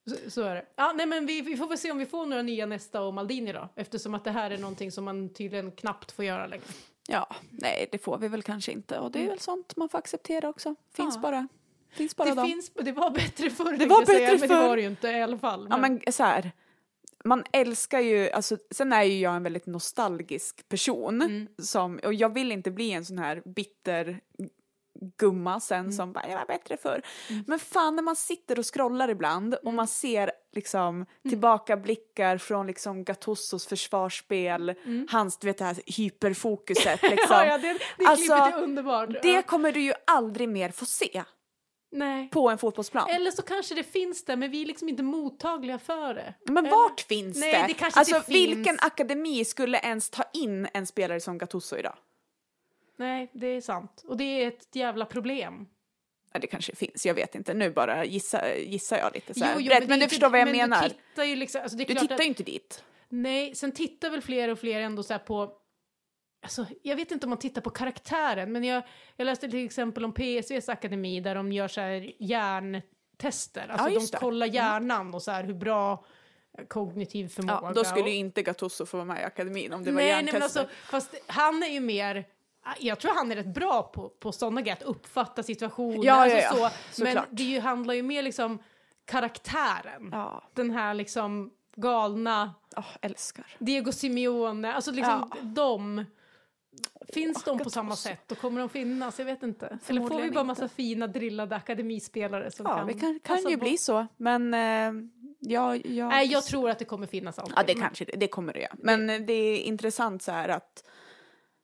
Så, 0.06 0.32
så 0.32 0.41
är 0.41 0.56
det. 0.56 0.65
Ja, 0.75 0.94
nej, 0.96 1.06
men 1.06 1.25
vi, 1.25 1.41
vi 1.41 1.58
får 1.58 1.68
väl 1.68 1.77
se 1.77 1.91
om 1.91 1.98
vi 1.98 2.06
får 2.06 2.25
några 2.25 2.41
nya 2.41 2.65
nästa 2.65 3.01
och 3.01 3.13
Maldini 3.13 3.53
då. 3.53 3.70
Eftersom 3.75 4.15
att 4.15 4.24
det 4.24 4.32
här 4.32 4.51
är 4.51 4.58
någonting 4.58 4.91
som 4.91 5.03
man 5.06 5.34
tydligen 5.34 5.72
knappt 5.72 6.12
får 6.12 6.25
göra 6.25 6.48
längre. 6.48 6.63
Ja, 7.08 7.27
nej 7.51 7.89
det 7.91 7.98
får 7.98 8.18
vi 8.18 8.27
väl 8.27 8.44
kanske 8.44 8.72
inte 8.72 9.00
och 9.00 9.12
det 9.12 9.24
är 9.24 9.27
väl 9.29 9.39
sånt 9.39 9.75
man 9.75 9.89
får 9.89 9.98
acceptera 9.98 10.50
också. 10.50 10.75
Finns 10.94 11.15
Ja. 11.15 11.22
bara. 11.22 11.48
Finns 11.91 12.15
bara 12.15 12.29
Det, 12.29 12.36
dem. 12.36 12.46
finns, 12.48 12.70
det 12.74 12.91
var 12.91 13.12
bättre 13.12 13.50
förr, 13.50 13.65
tänkte 13.65 13.86
var 13.86 14.00
jag 14.01 14.08
säga, 14.08 14.20
bättre 14.20 14.39
men 14.39 14.50
det 14.50 14.56
förr. 14.56 14.68
var 14.68 14.75
det 14.75 14.82
ju 14.82 14.88
inte 14.88 15.08
i 15.08 15.22
alla 15.22 15.38
fall. 15.38 15.68
Ja 15.70 15.77
men 15.77 16.01
så 16.12 16.24
här, 16.24 16.51
man 17.25 17.44
älskar 17.51 18.00
ju, 18.00 18.29
alltså 18.32 18.58
sen 18.72 18.94
är 18.94 19.03
ju 19.03 19.20
jag 19.20 19.36
en 19.36 19.44
väldigt 19.44 19.65
nostalgisk 19.65 20.70
person 20.70 21.22
Mm. 21.22 21.48
som, 21.58 22.00
och 22.06 22.13
jag 22.13 22.34
vill 22.34 22.51
inte 22.51 22.72
bli 22.72 22.91
en 22.91 23.06
sån 23.06 23.18
här 23.18 23.41
bitter 23.46 24.20
gumma 25.18 25.60
sen 25.60 25.79
Mm. 25.79 25.91
som 25.91 26.13
bara, 26.13 26.27
jag 26.29 26.38
var 26.38 26.46
bättre 26.46 26.77
förr. 26.77 27.01
Men 27.48 27.60
fan 27.60 27.96
när 27.96 28.03
man 28.03 28.15
sitter 28.15 28.60
och 28.60 28.74
scrollar 28.74 29.10
ibland 29.10 29.53
Mm. 29.53 29.68
och 29.68 29.74
man 29.74 29.88
ser 29.88 30.32
liksom 30.56 31.06
tillbakablickar 31.29 32.38
från 32.38 32.68
liksom 32.68 33.03
Gattusos 33.03 33.68
försvarsspel, 33.68 34.74
hans 35.10 35.38
du 35.38 35.48
vet 35.48 35.58
det 35.58 35.65
här 35.65 35.77
hyperfokuset 35.98 37.01
liksom. 37.03 37.36
Mm. 37.36 37.48
Ja, 37.48 37.51
ja, 37.51 37.58
det, 37.58 37.79
det 37.98 38.06
Alltså, 38.06 38.34
är 38.34 38.63
underbart. 38.63 39.10
Det 39.22 39.32
Ja. 39.32 39.41
kommer 39.41 39.72
du 39.72 39.82
ju 39.82 39.94
aldrig 40.08 40.50
mer 40.50 40.70
få 40.70 40.86
se 40.86 41.24
Nej. 41.91 42.29
på 42.29 42.50
en 42.50 42.58
fotbollsplan. 42.58 43.10
Eller 43.10 43.32
så 43.32 43.41
kanske 43.41 43.75
det 43.75 43.84
finns 43.84 44.25
där, 44.25 44.36
men 44.36 44.51
vi 44.51 44.62
är 44.62 44.65
liksom 44.65 44.89
inte 44.89 45.03
mottagliga 45.03 45.79
för 45.79 46.13
det. 46.13 46.34
Men 46.46 46.58
Eller- 46.65 46.75
vart 46.77 47.01
finns 47.01 47.38
Nej, 47.38 47.51
det? 47.62 47.68
det 47.68 47.74
kanske 47.74 48.00
alltså 48.00 48.15
inte 48.15 48.27
finns. 48.32 48.58
vilken 48.58 48.77
akademi 48.82 49.46
skulle 49.46 49.77
ens 49.79 50.10
ta 50.10 50.24
in 50.34 50.68
en 50.74 50.86
spelare 50.88 51.20
som 51.20 51.38
Gattuso 51.38 51.77
idag? 51.77 51.96
Nej, 53.00 53.32
det 53.34 53.48
är 53.48 53.62
sant. 53.62 54.03
Och 54.08 54.18
det 54.18 54.24
är 54.24 54.48
ett 54.48 54.75
jävla 54.75 55.06
problem. 55.06 55.68
Ja, 56.34 56.39
det 56.39 56.48
kanske 56.48 56.75
finns, 56.75 57.06
jag 57.06 57.13
vet 57.13 57.36
inte. 57.36 57.53
Nu 57.53 57.72
bara 57.72 58.06
gissar, 58.06 58.56
gissar 58.56 58.98
jag 58.98 59.13
lite 59.13 59.34
så 59.34 59.46
här. 59.46 59.53
Jo, 59.56 59.62
jo, 59.62 59.70
det 59.70 59.75
är 59.75 59.88
men 59.88 60.00
du 60.00 60.08
förstår 60.10 60.29
vad 60.29 60.39
jag 60.39 60.46
men 60.46 60.58
menar. 60.58 60.84
Du 60.84 60.89
tittar 60.89 61.24
ju 61.24 61.36
liksom, 61.36 61.62
alltså 61.62 61.77
Du 61.77 61.86
tittar 61.86 62.15
att, 62.15 62.22
ju 62.22 62.25
inte 62.25 62.44
dit. 62.44 62.84
Nej, 63.10 63.56
sen 63.56 63.72
tittar 63.72 64.10
väl 64.10 64.22
fler 64.22 64.50
och 64.50 64.60
fler 64.60 64.82
ändå 64.82 65.03
så 65.03 65.13
här 65.13 65.20
på 65.20 65.56
Alltså, 66.41 66.65
jag 66.84 66.96
vet 66.96 67.12
inte 67.12 67.25
om 67.25 67.29
man 67.29 67.39
tittar 67.39 67.62
på 67.62 67.70
karaktären, 67.70 68.51
men 68.51 68.63
jag, 68.63 68.84
jag 69.15 69.25
läste 69.25 69.50
till 69.50 69.65
exempel 69.65 70.06
om 70.06 70.13
PSVs 70.13 70.70
akademi 70.70 71.20
där 71.20 71.36
de 71.36 71.51
gör 71.51 71.68
så 71.68 71.82
här 71.82 72.12
hjärntester. 72.20 73.68
Alltså 73.70 73.89
Ja, 73.89 74.00
de 74.12 74.18
kollar 74.18 74.48
hjärnan 74.48 75.13
och 75.13 75.22
så 75.22 75.32
här 75.32 75.44
hur 75.44 75.53
bra 75.53 76.06
kognitiv 76.68 77.27
förmåga. 77.27 77.60
Ja, 77.63 77.72
då 77.74 77.84
skulle 77.84 78.03
och- 78.03 78.10
ju 78.10 78.15
inte 78.15 78.44
Gattuso 78.44 78.86
få 78.86 78.98
vara 78.98 79.06
med 79.06 79.22
i 79.22 79.24
akademin 79.24 79.74
om 79.74 79.84
det 79.84 79.91
var 79.91 80.01
nej, 80.01 80.06
nej, 80.06 80.24
men 80.24 80.34
hjärntester. 80.34 80.62
alltså, 80.62 80.75
fast 80.86 81.15
han 81.27 81.63
är 81.63 81.68
ju 81.68 81.79
mer, 81.79 82.25
jag 82.79 82.99
tror 82.99 83.15
han 83.15 83.31
är 83.31 83.35
rätt 83.35 83.53
bra 83.53 83.83
på, 83.83 84.09
på 84.09 84.31
sådana 84.31 84.61
grejer, 84.61 84.75
att 84.77 84.83
uppfatta 84.83 85.43
situationer. 85.43 86.05
Ja, 86.05 86.13
alltså 86.13 86.38
ja, 86.38 86.57
ja. 86.61 86.71
så. 86.91 87.03
Men 87.03 87.17
det 87.31 87.43
ju, 87.43 87.59
handlar 87.59 87.93
ju 87.93 88.03
mer 88.03 88.21
liksom 88.21 88.59
karaktären. 89.05 90.09
Ja, 90.11 90.43
Den 90.53 90.71
här 90.71 90.93
liksom 90.93 91.51
galna 91.75 92.53
oh, 92.77 92.97
älskar. 93.01 93.45
Diego 93.59 93.91
Simeone, 93.91 94.73
alltså 94.73 94.91
liksom 94.91 95.31
Ja. 95.35 95.38
de. 95.43 96.05
Finns 97.13 97.43
de 97.43 97.59
på 97.59 97.69
samma 97.69 97.95
sätt? 97.95 98.19
Då 98.27 98.35
kommer 98.35 98.59
de 98.59 98.69
finnas? 98.69 99.19
Jag 99.19 99.25
vet 99.25 99.43
inte. 99.43 99.79
Eller 99.88 100.01
får 100.01 100.09
vi 100.09 100.15
bara 100.15 100.25
inte. 100.25 100.43
massa 100.43 100.67
fina 100.67 101.07
drillade 101.07 101.55
akademispelare 101.55 102.51
som 102.51 102.65
Ja, 102.65 102.77
kan 102.77 102.88
det 102.88 102.93
kan, 102.93 103.19
kan 103.19 103.35
passa 103.35 103.49
ju 103.49 103.57
bli 103.57 103.77
så. 103.77 104.07
Men 104.17 104.53
eh, 104.53 105.09
ja, 105.39 105.75
ja, 105.75 106.09
Nej, 106.09 106.27
jag 106.27 106.43
tror 106.43 106.69
att 106.69 106.79
det 106.79 106.85
kommer 106.85 107.07
finnas 107.07 107.39
alltid. 107.39 107.53
Ja, 107.57 107.63
det 107.67 107.73
kanske 107.73 108.05
det, 108.05 108.27
kommer 108.27 108.53
det 108.53 108.59
göra. 108.59 108.75
Men 108.77 109.09
eh, 109.09 109.19
det 109.19 109.33
är 109.33 109.57
intressant 109.59 110.21
så 110.21 110.31
här 110.31 110.49
att 110.49 110.83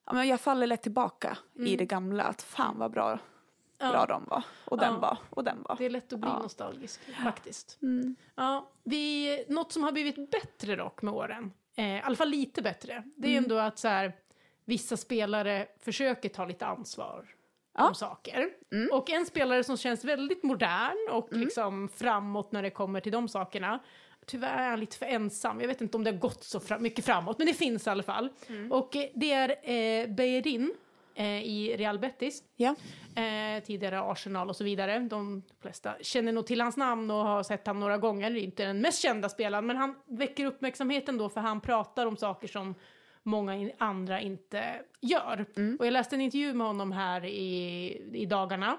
ja, 0.06 0.14
men 0.14 0.28
jag 0.28 0.42
faller 0.42 0.68
lätt 0.68 0.82
tillbaka 0.84 1.38
i 1.54 1.76
det 1.76 1.86
gamla. 1.86 2.24
Att 2.24 2.42
fan 2.42 2.80
vad 2.80 2.92
bra, 2.92 3.08
Mm. 3.10 3.20
Ja. 3.78 3.92
bra 3.92 4.06
de 4.06 4.26
var. 4.30 4.44
Och 4.66 4.78
den 4.78 4.94
Ja. 4.94 5.00
var. 5.00 5.18
Och 5.30 5.44
den 5.44 5.64
var. 5.64 5.76
Det 5.78 5.86
är 5.86 5.90
lätt 5.90 6.14
att 6.14 6.20
bli 6.20 6.30
Ja. 6.30 6.40
nostalgisk 6.40 7.00
faktiskt. 7.24 7.78
Mm. 7.82 8.16
Ja, 8.36 8.70
vi, 8.84 9.46
något 9.50 9.72
som 9.72 9.84
har 9.84 9.92
blivit 9.92 10.32
bättre 10.32 10.76
dock 10.76 11.02
med 11.02 11.14
åren, 11.14 11.52
eh, 11.76 11.96
i 11.98 12.02
alla 12.02 12.16
fall 12.16 12.30
lite 12.30 12.62
bättre, 12.62 13.04
det 13.16 13.28
är 13.28 13.32
Mm. 13.32 13.44
ändå 13.44 13.58
att 13.58 13.80
så 13.80 13.88
här, 13.88 14.14
vissa 14.66 14.98
spelare 14.98 15.68
försöker 15.82 16.30
ta 16.30 16.46
lite 16.46 16.66
ansvar 16.66 17.26
Ja. 17.78 17.88
om 17.88 17.96
saker. 17.96 18.50
Mm. 18.72 18.90
Och 18.92 19.10
en 19.10 19.26
spelare 19.26 19.64
som 19.64 19.78
känns 19.78 20.06
väldigt 20.06 20.44
modern 20.44 21.10
och 21.12 21.28
liksom 21.32 21.90
framåt 21.90 22.52
när 22.52 22.62
det 22.64 22.70
kommer 22.70 23.00
till 23.00 23.12
de 23.12 23.28
sakerna, 23.28 23.80
tyvärr 24.26 24.64
är 24.64 24.70
han 24.70 24.80
lite 24.80 24.98
för 24.98 25.06
ensam. 25.06 25.62
Jag 25.62 25.68
vet 25.68 25.82
inte 25.82 25.98
om 25.98 26.04
det 26.04 26.12
har 26.12 26.18
gått 26.18 26.44
så 26.44 26.60
fram, 26.60 26.84
mycket 26.84 27.06
framåt, 27.06 27.38
men 27.38 27.48
det 27.48 27.54
finns 27.54 27.88
i 27.88 27.90
alla 27.90 28.04
fall. 28.04 28.30
Mm. 28.48 28.72
Och 28.72 28.96
eh, 28.96 29.10
det 29.16 29.32
är 29.32 29.50
eh, 29.50 30.08
Beirin 30.16 30.74
eh, 31.16 31.44
i 31.44 31.76
Real 31.78 32.00
Betis. 32.00 32.44
Ja. 32.56 32.76
Eh, 33.16 33.64
tidigare 33.64 34.02
Arsenal 34.02 34.50
och 34.50 34.56
så 34.56 34.64
vidare. 34.64 35.00
De 35.00 35.44
flesta 35.62 35.96
känner 36.02 36.32
nog 36.32 36.48
till 36.48 36.62
hans 36.62 36.78
namn 36.78 37.12
och 37.12 37.18
har 37.18 37.44
sett 37.44 37.68
honom 37.68 37.80
några 37.80 37.98
gånger. 37.98 38.32
Det 38.32 38.40
är 38.40 38.44
inte 38.44 38.66
den 38.66 38.82
mest 38.82 39.02
kända 39.02 39.30
spelaren, 39.30 39.66
men 39.66 39.78
han 39.78 39.96
väcker 40.06 40.46
uppmärksamheten 40.46 41.18
då 41.18 41.30
för 41.30 41.42
han 41.42 41.62
pratar 41.62 42.06
om 42.06 42.18
saker 42.18 42.48
som 42.48 42.76
många 43.24 43.72
andra 43.78 44.22
inte 44.22 44.64
gör. 45.02 45.46
Och 45.80 45.86
jag 45.86 45.94
läste 45.94 46.16
en 46.16 46.22
intervju 46.22 46.54
med 46.54 46.68
honom 46.68 46.92
här 46.92 47.26
i, 47.26 48.02
i 48.14 48.26
dagarna. 48.26 48.78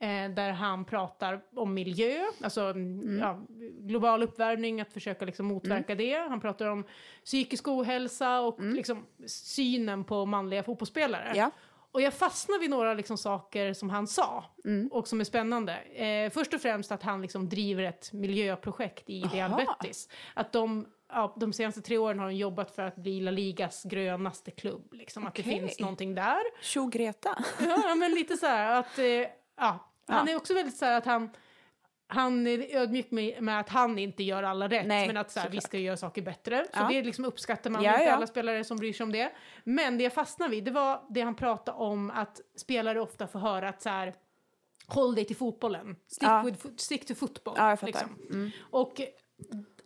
Eh, 0.00 0.30
där 0.30 0.50
han 0.52 0.84
pratar 0.84 1.40
om 1.56 1.74
miljö, 1.74 2.24
alltså 2.42 2.74
ja, 3.20 3.40
global 3.80 4.22
uppvärmning, 4.22 4.80
att 4.80 4.92
försöka 4.92 5.24
liksom 5.24 5.46
motverka 5.46 5.94
det. 5.94 6.14
Han 6.28 6.40
pratar 6.40 6.66
om 6.66 6.84
psykisk 7.24 7.68
ohälsa 7.68 8.40
och 8.40 8.60
liksom 8.60 9.06
synen 9.26 10.04
på 10.04 10.26
manliga 10.26 10.62
fotbollsspelare. 10.62 11.32
Ja. 11.34 11.50
Och 11.90 12.02
jag 12.02 12.14
fastnar 12.14 12.60
vid 12.60 12.70
några 12.70 12.94
liksom 12.94 13.18
saker 13.18 13.72
som 13.72 13.90
han 13.90 14.06
sa 14.06 14.44
Mm. 14.64 14.88
och 14.92 15.08
som 15.08 15.20
är 15.20 15.24
spännande. 15.24 15.72
Eh, 15.76 16.30
först 16.30 16.54
och 16.54 16.60
främst 16.60 16.92
att 16.92 17.02
han 17.02 17.22
liksom 17.22 17.48
driver 17.48 17.82
ett 17.82 18.12
miljöprojekt 18.12 19.10
i 19.10 19.20
Real. 19.22 19.50
Betis. 19.80 20.08
Att 20.34 20.52
de, 20.52 20.86
ja, 21.08 21.34
de 21.36 21.52
senaste 21.52 21.80
tre 21.80 21.98
åren 21.98 22.18
har 22.18 22.26
de 22.26 22.34
jobbat 22.36 22.70
för 22.74 22.82
att 22.82 22.96
bli 22.96 23.20
La 23.20 23.30
Ligas 23.30 23.82
grönaste 23.84 24.50
klubb. 24.50 24.92
Liksom. 24.92 25.26
Att 25.26 25.34
det 25.34 25.42
finns 25.42 25.80
någonting 25.80 26.14
där. 26.14 26.40
Tjo 26.62 26.86
Greta. 26.86 27.44
Ja, 27.60 27.82
ja, 27.88 27.94
men 27.94 28.10
lite 28.14 28.36
så 28.36 28.46
här 28.46 28.78
att, 28.80 28.98
eh, 28.98 29.04
ja, 29.58 29.90
han 30.08 30.26
Ja. 30.26 30.32
är 30.32 30.36
också 30.36 30.54
väldigt 30.54 30.76
så 30.76 30.84
här 30.84 30.98
att 30.98 31.06
han 31.06 31.30
han 32.10 32.46
är 32.46 32.76
ödmjuk 32.76 33.10
med, 33.10 33.42
med 33.42 33.60
att 33.60 33.68
han 33.68 33.98
inte 33.98 34.22
gör 34.22 34.42
alla 34.42 34.68
rätt, 34.68 34.86
Nej, 34.86 35.06
men 35.06 35.16
att 35.16 35.30
så 35.30 35.40
här, 35.40 35.50
vi 35.50 35.60
ska 35.60 35.78
göra 35.78 35.96
saker 35.96 36.22
bättre. 36.22 36.64
Så 36.64 36.80
Ja. 36.80 36.88
det 36.88 37.02
liksom 37.02 37.24
uppskattar 37.24 37.70
man, 37.70 37.82
Ja, 37.82 37.92
inte 37.92 38.04
ja. 38.04 38.12
alla 38.12 38.26
spelare 38.26 38.64
som 38.64 38.76
bryr 38.76 38.92
sig 38.92 39.04
om 39.04 39.12
det. 39.12 39.32
Men 39.64 39.98
det 39.98 40.04
jag 40.04 40.12
fastnade 40.12 40.50
vid, 40.50 40.64
det 40.64 40.70
var 40.70 41.02
det 41.10 41.20
han 41.20 41.34
pratade 41.34 41.78
om 41.78 42.10
att 42.10 42.40
spelare 42.56 43.00
ofta 43.00 43.26
får 43.26 43.38
höra 43.38 43.68
att 43.68 43.82
så 43.82 43.88
här, 43.88 44.14
håll 44.86 45.14
dig 45.14 45.24
till 45.24 45.36
fotbollen, 45.36 45.96
stick, 46.06 46.28
Ja. 46.28 46.42
with, 46.42 46.66
stick 46.76 47.06
to 47.06 47.14
football. 47.14 47.54
Ja, 47.56 47.70
jag 47.70 47.82
liksom. 47.82 48.08
Mm. 48.30 48.50
Och 48.70 49.00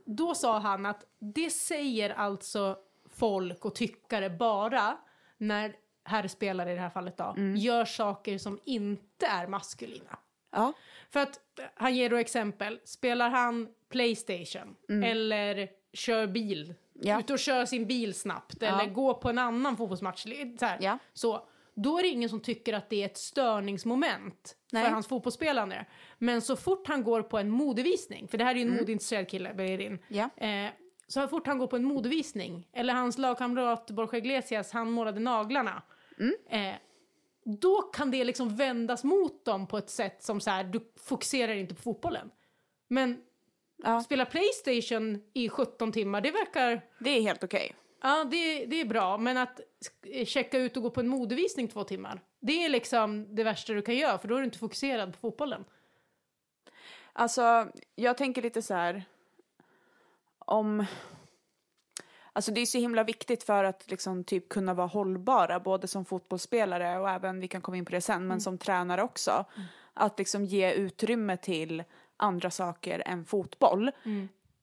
då 0.06 0.34
sa 0.34 0.58
han 0.58 0.86
att 0.86 1.04
det 1.18 1.50
säger 1.50 2.10
alltså 2.10 2.76
folk 3.16 3.64
och 3.64 3.74
tyckare 3.74 4.30
bara 4.30 4.96
när 5.38 5.74
herrspelare 6.04 6.70
i 6.72 6.74
det 6.74 6.80
här 6.80 6.90
fallet 6.90 7.16
då, 7.16 7.34
Mm. 7.36 7.56
gör 7.56 7.84
saker 7.84 8.38
som 8.38 8.60
inte 8.64 9.26
är 9.26 9.46
maskulina. 9.46 10.18
Ja. 10.50 10.72
För 11.10 11.20
att 11.20 11.40
eh, 11.58 11.64
han 11.74 11.94
ger 11.94 12.10
då 12.10 12.16
exempel, 12.16 12.80
spelar 12.84 13.30
han 13.30 13.68
Playstation 13.88 14.76
eller 15.04 15.68
kör 15.92 16.26
bil, 16.26 16.62
Mm. 16.64 17.08
Ja. 17.08 17.20
ute 17.20 17.32
och 17.32 17.38
kör 17.38 17.64
sin 17.66 17.86
bil 17.86 18.14
snabbt 18.14 18.54
Ja. 18.60 18.66
eller 18.80 18.92
går 18.92 19.14
på 19.14 19.28
en 19.28 19.38
annan 19.38 19.76
fotbollsmatch, 19.76 20.22
så, 20.58 20.66
här, 20.66 20.78
Ja. 20.80 20.98
så, 21.12 21.46
då 21.74 21.98
är 21.98 22.02
det 22.02 22.08
ingen 22.08 22.28
som 22.28 22.40
tycker 22.40 22.72
att 22.72 22.90
det 22.90 23.02
är 23.02 23.06
ett 23.06 23.16
störningsmoment 23.76 24.56
Nej. 24.72 24.84
för 24.84 24.90
hans 24.90 25.06
fotbollsspelande. 25.06 25.84
Men 26.18 26.42
så 26.42 26.56
fort 26.56 26.88
han 26.88 27.02
går 27.04 27.22
på 27.22 27.38
en 27.38 27.50
modevisning, 27.50 28.28
för 28.28 28.38
det 28.38 28.44
här 28.44 28.50
är 28.50 28.56
ju 28.56 28.62
en 28.62 28.68
Mm. 28.68 28.80
modeintresserad 28.80 29.28
kille, 29.28 29.54
Beirin, 29.54 29.98
Ja. 30.08 30.28
Eh, 30.36 30.70
så 31.06 31.28
fort 31.28 31.46
han 31.46 31.58
går 31.58 31.66
på 31.66 31.76
en 31.76 31.84
modevisning, 31.84 32.68
eller 32.72 32.94
hans 32.94 33.18
lagkamrat 33.18 33.90
Borja 33.90 34.18
Iglesias, 34.18 34.72
han 34.72 34.90
målade 34.90 35.20
naglarna. 35.20 35.82
Mm. 36.22 36.34
Eh, 36.74 36.76
då 37.44 37.82
kan 37.82 38.10
det 38.10 38.24
liksom 38.24 38.56
vändas 38.56 39.04
mot 39.04 39.44
dem 39.44 39.66
på 39.66 39.78
ett 39.78 39.90
sätt 39.90 40.22
som 40.22 40.40
så 40.40 40.50
här, 40.50 40.64
du 40.64 40.92
fokuserar 40.96 41.54
inte 41.54 41.74
på 41.74 41.82
fotbollen. 41.82 42.30
Men 42.88 43.22
Ja. 43.84 44.00
spela 44.00 44.24
Playstation 44.26 45.22
i 45.32 45.48
17 45.48 45.92
timmar, 45.92 46.20
det 46.20 46.30
verkar, 46.30 46.80
Det 47.00 47.10
är 47.10 47.20
helt 47.22 47.44
okej. 47.44 47.74
ja 48.02 48.24
det, 48.24 48.66
det 48.66 48.80
är 48.80 48.84
bra. 48.84 49.18
Men 49.18 49.36
att 49.36 49.60
sk- 50.02 50.24
checka 50.24 50.58
ut 50.58 50.76
och 50.76 50.82
gå 50.82 50.90
på 50.90 51.00
en 51.00 51.08
modevisning 51.08 51.68
två 51.68 51.84
timmar, 51.84 52.20
det 52.40 52.64
är 52.64 52.68
liksom 52.68 53.34
det 53.34 53.44
värsta 53.44 53.72
du 53.72 53.82
kan 53.82 53.96
göra, 53.96 54.18
för 54.18 54.28
då 54.28 54.34
är 54.34 54.38
du 54.38 54.44
inte 54.44 54.58
fokuserad 54.58 55.12
på 55.12 55.18
fotbollen. 55.18 55.64
Alltså, 57.12 57.68
jag 57.94 58.16
tänker 58.18 58.42
lite 58.42 58.62
så 58.62 58.74
här 58.74 59.04
om... 60.38 60.84
Alltså 62.32 62.52
det 62.52 62.60
är 62.60 62.66
så 62.66 62.78
himla 62.78 63.04
viktigt 63.04 63.42
för 63.42 63.64
att 63.64 63.90
liksom 63.90 64.24
typ 64.24 64.48
kunna 64.48 64.74
vara 64.74 64.86
hållbara, 64.86 65.60
både 65.60 65.88
som 65.88 66.04
fotbollsspelare 66.04 66.98
och 66.98 67.10
även, 67.10 67.40
vi 67.40 67.48
kan 67.48 67.60
komma 67.60 67.76
in 67.76 67.84
på 67.84 67.90
det 67.92 68.00
sen, 68.00 68.26
men 68.26 68.40
som 68.40 68.58
tränare 68.58 69.02
också. 69.02 69.44
Att 69.94 70.18
liksom 70.18 70.44
ge 70.44 70.72
utrymme 70.72 71.36
till 71.36 71.84
andra 72.16 72.50
saker 72.50 73.02
än 73.06 73.24
fotboll. 73.24 73.90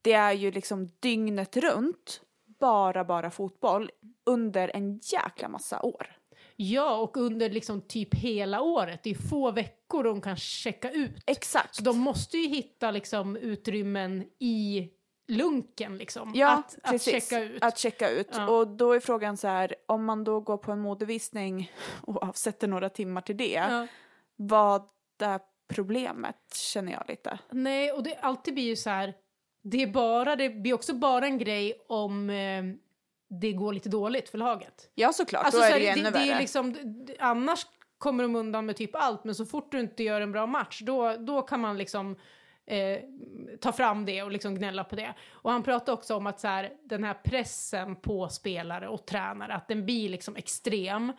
Det 0.01 0.13
är 0.13 0.31
ju 0.31 0.51
liksom 0.51 0.89
dygnet 0.99 1.57
runt, 1.57 2.21
bara, 2.59 3.03
bara 3.03 3.31
fotboll 3.31 3.91
under 4.25 4.71
en 4.75 4.99
jäkla 5.03 5.49
massa 5.49 5.81
år. 5.81 6.15
Ja, 6.55 6.95
och 6.95 7.17
under 7.17 7.49
liksom 7.49 7.81
typ 7.81 8.15
hela 8.15 8.61
året, 8.61 9.03
det 9.03 9.09
är 9.09 9.29
få 9.29 9.51
veckor 9.51 10.03
de 10.03 10.21
kan 10.21 10.35
checka 10.35 10.91
ut. 10.91 11.23
Exakt. 11.25 11.75
Så 11.75 11.83
de 11.83 11.99
måste 11.99 12.37
ju 12.37 12.47
hitta 12.47 12.91
liksom 12.91 13.35
utrymmen 13.35 14.23
i 14.39 14.89
lunken 15.29 15.97
liksom. 15.97 16.31
Ja, 16.35 16.57
att, 16.57 16.77
att 16.83 17.01
checka 17.01 17.39
ut. 17.43 17.63
Att 17.63 17.77
checka 17.77 18.09
ut. 18.09 18.29
Ja. 18.31 18.49
Och 18.49 18.67
då 18.67 18.93
är 18.93 18.99
frågan 18.99 19.37
så 19.37 19.47
här, 19.47 19.75
om 19.85 20.05
man 20.05 20.23
då 20.23 20.39
går 20.39 20.57
på 20.57 20.71
en 20.71 20.79
modevisning 20.79 21.71
och 22.01 22.23
avsätter 22.23 22.67
några 22.67 22.89
timmar 22.89 23.21
till 23.21 23.37
det, 23.37 23.51
Ja. 23.69 23.87
vad 24.35 24.89
är 25.21 25.39
problemet 25.67 26.53
känner 26.55 26.91
jag 26.91 27.03
lite. 27.07 27.39
Nej, 27.51 27.91
och 27.91 28.03
det 28.03 28.15
alltid 28.15 28.53
blir 28.53 28.63
ju 28.63 28.75
så 28.75 28.89
här, 28.89 29.13
det 29.63 29.83
är 29.83 29.87
bara, 29.87 30.35
det 30.35 30.49
blir 30.49 30.73
också 30.73 30.93
bara 30.93 31.25
en 31.25 31.37
grej 31.37 31.85
om 31.89 32.29
eh, 32.29 32.63
det 33.39 33.53
går 33.53 33.73
lite 33.73 33.89
dåligt 33.89 34.29
för 34.29 34.37
laget. 34.37 34.89
Ja 34.95 35.13
såklart, 35.13 35.45
Alltså, 35.45 35.59
då 35.59 35.65
är 35.65 35.69
så 35.71 35.77
det 35.79 35.85
här, 35.85 35.95
ju 35.95 36.01
ännu 36.01 36.03
det, 36.11 36.19
det 36.19 36.25
värre. 36.25 36.35
är 36.35 36.39
liksom, 36.39 36.75
annars 37.19 37.65
kommer 37.97 38.23
de 38.23 38.35
undan 38.35 38.65
med 38.65 38.75
typ 38.75 38.95
allt, 38.95 39.23
men 39.23 39.35
så 39.35 39.45
fort 39.45 39.71
du 39.71 39.79
inte 39.79 40.03
gör 40.03 40.21
en 40.21 40.31
bra 40.31 40.45
match, 40.45 40.81
då, 40.85 41.15
då 41.19 41.41
kan 41.41 41.59
man 41.59 41.77
liksom 41.77 42.15
eh, 42.69 42.99
ta 43.61 43.71
fram 43.71 44.05
det 44.05 44.23
och 44.23 44.31
liksom 44.31 44.55
gnälla 44.55 44.83
på 44.83 44.95
det. 44.95 45.13
Och 45.31 45.51
han 45.51 45.63
pratade 45.63 45.91
också 45.91 46.15
om 46.15 46.27
att 46.27 46.39
så 46.39 46.47
här, 46.47 46.69
den 46.83 47.03
här 47.03 47.13
pressen 47.13 47.95
på 47.95 48.29
spelare 48.29 48.87
och 48.87 49.05
tränare, 49.05 49.53
att 49.53 49.67
den 49.67 49.85
blir 49.85 50.09
liksom 50.09 50.35
extrem. 50.35 51.13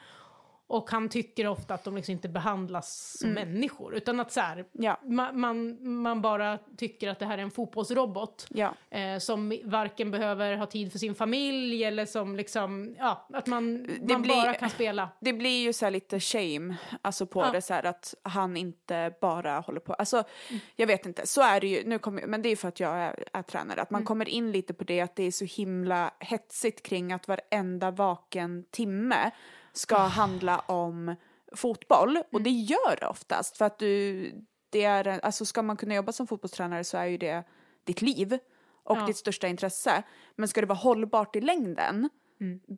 Och 0.70 0.90
han 0.90 1.08
tycker 1.08 1.46
ofta 1.46 1.74
att 1.74 1.84
de 1.84 1.96
liksom 1.96 2.12
inte 2.12 2.28
behandlas 2.28 3.16
som 3.20 3.30
människor, 3.30 3.94
utan 3.94 4.20
att 4.20 4.32
så 4.32 4.40
här, 4.40 4.64
Ja. 4.72 5.00
man, 5.04 5.40
man, 5.40 5.76
man 6.02 6.22
bara 6.22 6.58
tycker 6.76 7.08
att 7.08 7.18
det 7.18 7.26
här 7.26 7.38
är 7.38 7.42
en 7.42 7.50
fotbollsrobot 7.50 8.46
Ja. 8.50 8.74
eh, 8.90 9.18
som 9.18 9.58
varken 9.64 10.10
behöver 10.10 10.56
ha 10.56 10.66
tid 10.66 10.92
för 10.92 10.98
sin 10.98 11.14
familj 11.14 11.84
eller 11.84 12.06
som 12.06 12.36
liksom, 12.36 12.94
ja, 12.98 13.26
att 13.32 13.46
man, 13.46 13.82
Det 14.00 14.12
man 14.12 14.22
blir- 14.22 14.34
bara 14.34 14.54
kan 14.54 14.70
spela. 14.70 15.08
Det 15.20 15.32
blir 15.32 15.62
ju 15.62 15.72
så 15.72 15.90
lite 15.90 16.20
shame 16.20 16.76
alltså 17.02 17.26
på 17.26 17.40
Ja. 17.40 17.50
det 17.52 17.62
så 17.62 17.74
här 17.74 17.86
att 17.86 18.14
han 18.22 18.56
inte 18.56 19.12
bara 19.20 19.60
håller 19.60 19.80
på. 19.80 19.94
Alltså 19.94 20.24
jag 20.76 20.86
vet 20.86 21.06
inte, 21.06 21.26
så 21.26 21.40
är 21.42 21.60
det 21.60 21.66
ju. 21.66 21.82
Nu 21.88 21.98
kommer, 21.98 22.26
men 22.26 22.42
det 22.42 22.48
är 22.48 22.56
för 22.56 22.68
att 22.68 22.80
jag 22.80 22.96
är, 22.98 23.24
är 23.32 23.42
tränare. 23.42 23.82
Att 23.82 23.90
man 23.90 24.04
kommer 24.04 24.28
in 24.28 24.52
lite 24.52 24.74
på 24.74 24.84
det 24.84 25.00
att 25.00 25.16
det 25.16 25.22
är 25.22 25.30
så 25.30 25.44
himla 25.44 26.10
hetsigt 26.20 26.82
kring 26.82 27.12
att 27.12 27.28
varenda 27.28 27.90
vaken 27.90 28.64
timme 28.70 29.30
ska 29.72 29.96
handla 29.96 30.58
om 30.58 31.16
fotboll 31.56 32.18
och 32.32 32.42
det 32.42 32.50
gör 32.50 32.96
det 33.00 33.06
oftast 33.06 33.56
för 33.56 33.64
att 33.64 33.78
du, 33.78 34.32
det 34.70 34.84
är, 34.84 35.06
alltså 35.24 35.44
ska 35.44 35.62
man 35.62 35.76
kunna 35.76 35.94
jobba 35.94 36.12
som 36.12 36.26
fotbollstränare 36.26 36.84
så 36.84 36.96
är 36.98 37.06
ju 37.06 37.18
det 37.18 37.44
ditt 37.84 38.02
liv 38.02 38.38
och 38.84 38.96
Ja. 38.98 39.06
ditt 39.06 39.16
största 39.16 39.48
intresse. 39.48 40.02
Men 40.36 40.48
ska 40.48 40.60
det 40.60 40.66
vara 40.66 40.78
hållbart 40.78 41.36
i 41.36 41.40
längden, 41.40 42.08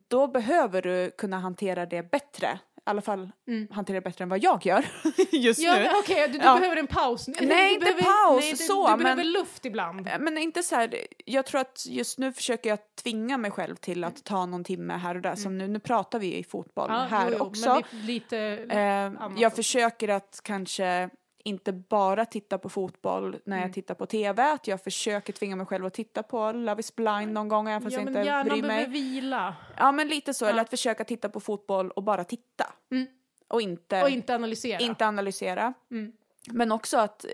då 0.07 0.27
behöver 0.27 0.81
du 0.81 1.11
kunna 1.17 1.39
hantera 1.39 1.85
det 1.85 2.11
bättre. 2.11 2.59
I 2.85 2.89
alla 2.89 3.01
fall 3.01 3.31
hantera 3.71 3.95
det 3.95 4.01
bättre 4.01 4.23
än 4.23 4.29
vad 4.29 4.43
jag 4.43 4.65
gör 4.65 4.85
just 5.31 5.59
Ja, 5.61 5.75
nu. 5.75 5.87
okej, 5.99 6.27
du, 6.27 6.37
du 6.37 6.45
Ja. 6.45 6.55
behöver 6.57 6.77
en 6.77 6.87
paus. 6.87 7.27
Nej, 7.27 7.35
du 7.39 7.43
inte 7.73 7.79
behöver, 7.85 8.01
paus, 8.03 8.41
nej, 8.41 8.51
du, 8.51 8.57
så, 8.57 8.83
Du 8.87 8.89
men- 8.91 9.03
behöver 9.03 9.23
luft 9.23 9.65
ibland. 9.65 10.09
Men 10.19 10.37
inte 10.37 10.63
så 10.63 10.75
här, 10.75 10.95
jag 11.25 11.45
tror 11.45 11.61
att 11.61 11.85
just 11.89 12.17
nu 12.19 12.33
försöker 12.33 12.69
jag 12.69 12.79
tvinga 13.03 13.37
mig 13.37 13.51
själv 13.51 13.75
till 13.75 14.03
att 14.03 14.23
ta 14.23 14.45
någon 14.45 14.63
timme 14.63 14.93
här 14.93 15.15
och 15.15 15.21
där. 15.21 15.35
Som 15.35 15.57
nu, 15.57 15.67
nu 15.67 15.79
pratar 15.79 16.19
vi 16.19 16.35
i 16.37 16.43
fotboll 16.43 16.85
Ja, 16.89 16.95
här 16.99 17.29
jo, 17.31 17.35
jo, 17.39 17.45
också. 17.45 17.81
Men 17.91 18.05
lite 18.05 18.37
Eh, 18.69 19.11
jag 19.37 19.55
försöker 19.55 20.09
att 20.09 20.39
kanske 20.43 21.09
inte 21.43 21.71
bara 21.73 22.25
titta 22.25 22.57
på 22.57 22.69
fotboll 22.69 23.31
när 23.45 23.57
Mm. 23.57 23.67
jag 23.67 23.73
tittar 23.73 23.95
på 23.95 24.05
tv. 24.05 24.43
Att 24.51 24.67
jag 24.67 24.83
försöker 24.83 25.33
tvinga 25.33 25.55
mig 25.55 25.65
själv 25.65 25.85
att 25.85 25.93
titta 25.93 26.23
på 26.23 26.51
Love 26.51 26.79
is 26.79 26.95
blind 26.95 27.31
någon 27.33 27.47
gång 27.47 27.69
även 27.69 27.81
fast 27.81 27.93
ja, 27.95 27.99
jag 28.01 28.41
inte 28.41 28.49
bryr 28.49 28.63
mig. 28.63 28.87
vila 28.89 29.55
Ja 29.77 29.91
men 29.91 30.07
lite 30.07 30.33
så, 30.33 30.45
eller 30.45 30.57
Ja. 30.57 30.61
att 30.61 30.69
försöka 30.69 31.03
titta 31.03 31.29
på 31.29 31.39
fotboll 31.39 31.91
och 31.91 32.03
bara 32.03 32.23
titta. 32.23 32.73
Mm. 32.91 33.07
Och 33.47 33.61
inte, 33.61 34.01
och 34.03 34.09
inte 34.09 34.35
analysera. 34.35 34.79
inte 34.79 35.05
analysera. 35.07 35.73
Mm. 35.91 36.11
Men 36.51 36.71
också 36.71 36.97
att, 36.97 37.25
eh, 37.25 37.29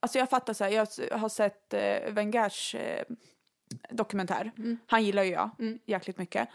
alltså 0.00 0.18
jag 0.18 0.30
fattar 0.30 0.52
så 0.52 0.64
här, 0.64 0.70
jag 0.70 0.86
har 1.18 1.28
sett 1.28 1.74
eh, 1.74 2.12
Wengers 2.12 2.74
eh, 2.74 3.04
dokumentär. 3.90 4.50
Mm. 4.58 4.78
Han 4.86 5.04
gillar 5.04 5.22
ju 5.22 5.30
jag 5.30 5.50
Mm. 5.58 5.78
jäkligt 5.86 6.18
mycket. 6.18 6.48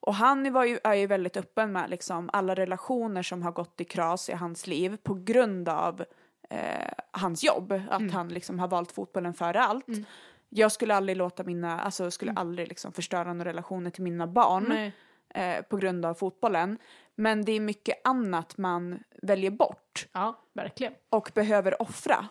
Och 0.00 0.14
han 0.14 0.52
var 0.52 0.64
ju, 0.64 0.78
är 0.84 0.94
ju 0.94 1.06
väldigt 1.06 1.36
öppen 1.36 1.72
med 1.72 1.90
liksom 1.90 2.30
alla 2.32 2.54
relationer 2.54 3.22
som 3.22 3.42
har 3.42 3.52
gått 3.52 3.80
i 3.80 3.84
kras 3.84 4.28
i 4.28 4.32
hans 4.32 4.66
liv 4.66 4.96
på 5.02 5.14
grund 5.14 5.68
av 5.68 6.04
eh, 6.52 6.88
hans 7.10 7.44
jobb. 7.44 7.72
Att 7.72 8.00
Mm. 8.00 8.12
han 8.12 8.28
liksom 8.28 8.58
har 8.58 8.68
valt 8.68 8.92
fotbollen 8.92 9.34
före 9.34 9.62
allt. 9.62 9.86
Jag 10.48 10.72
skulle 10.72 10.94
aldrig 10.94 11.16
låta 11.16 11.44
mina, 11.44 11.80
alltså 11.80 12.10
skulle 12.10 12.32
aldrig 12.32 12.68
liksom 12.68 12.92
förstöra 12.92 13.32
några 13.32 13.50
relationer 13.50 13.90
till 13.90 14.02
mina 14.02 14.26
barn 14.26 14.66
Mm. 14.72 14.90
Eh, 15.34 15.62
på 15.62 15.76
grund 15.76 16.04
av 16.06 16.14
fotbollen. 16.14 16.78
Men 17.14 17.44
det 17.44 17.52
är 17.52 17.60
mycket 17.60 18.00
annat 18.04 18.58
man 18.58 19.02
väljer 19.22 19.50
bort 19.50 20.06
Ja, 20.12 20.38
verkligen. 20.52 20.92
och 21.10 21.30
behöver 21.34 21.82
offra 21.82 22.28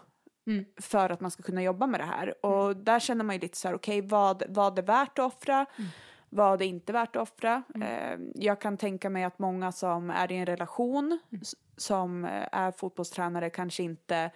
Mm. 0.48 0.66
för 0.82 1.10
att 1.10 1.22
man 1.22 1.32
ska 1.32 1.44
kunna 1.44 1.64
jobba 1.64 1.88
med 1.88 2.00
det 2.00 2.06
här. 2.06 2.46
Och 2.46 2.76
där 2.78 3.00
känner 3.00 3.24
man 3.26 3.36
ju 3.36 3.40
lite 3.42 3.58
så 3.58 3.68
här, 3.68 3.76
okej, 3.76 4.02
vad, 4.02 4.44
vad 4.50 4.80
är 4.80 4.84
värt 4.84 5.20
att 5.20 5.26
offra? 5.36 5.66
Mm. 5.78 5.90
Vad 6.34 6.62
är 6.62 6.66
inte 6.66 6.94
värt 6.94 7.16
att 7.16 7.22
offra? 7.22 7.64
Eh, 7.82 8.20
jag 8.36 8.62
kan 8.62 8.78
tänka 8.78 9.10
mig 9.10 9.24
att 9.24 9.40
många 9.40 9.72
som 9.72 10.10
är 10.10 10.32
i 10.32 10.36
en 10.36 10.46
relation 10.46 11.20
Mm. 11.32 11.42
som 11.78 12.26
eh, 12.26 12.48
är 12.52 12.72
fotbollstränare 12.72 13.50
kanske 13.50 13.84
inte 13.84 14.32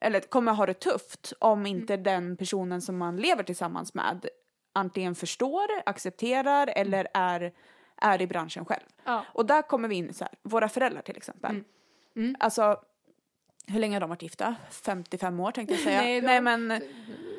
eller 0.00 0.20
kommer 0.20 0.52
ha 0.52 0.66
det 0.66 0.74
tufft 0.74 1.32
om 1.38 1.66
inte 1.66 1.94
Mm. 1.94 2.02
den 2.04 2.36
personen 2.36 2.80
som 2.82 2.98
man 2.98 3.16
lever 3.16 3.42
tillsammans 3.42 3.94
med 3.94 4.26
antingen 4.72 5.14
förstår, 5.14 5.66
accepterar 5.86 6.70
eller 6.76 7.08
är, 7.14 7.52
är 7.96 8.22
i 8.22 8.26
branschen 8.26 8.64
själv. 8.64 8.84
Ja. 9.04 9.24
Och 9.32 9.46
där 9.46 9.62
kommer 9.62 9.88
vi 9.88 9.94
in 9.94 10.14
så 10.14 10.24
här, 10.24 10.34
våra 10.42 10.68
föräldrar 10.68 11.02
till 11.02 11.16
exempel. 11.16 11.64
Mm. 12.16 12.36
Alltså, 12.40 12.80
hur 13.66 13.80
länge 13.80 13.96
har 13.96 14.00
de 14.00 14.10
varit 14.10 14.22
gifta? 14.22 14.54
55 14.70 15.40
år 15.40 15.50
tänkte 15.52 15.74
jag 15.74 15.82
säga. 15.82 16.00
Nej, 16.00 16.20
Nej, 16.22 16.34
de- 16.36 16.40
men, 16.44 16.82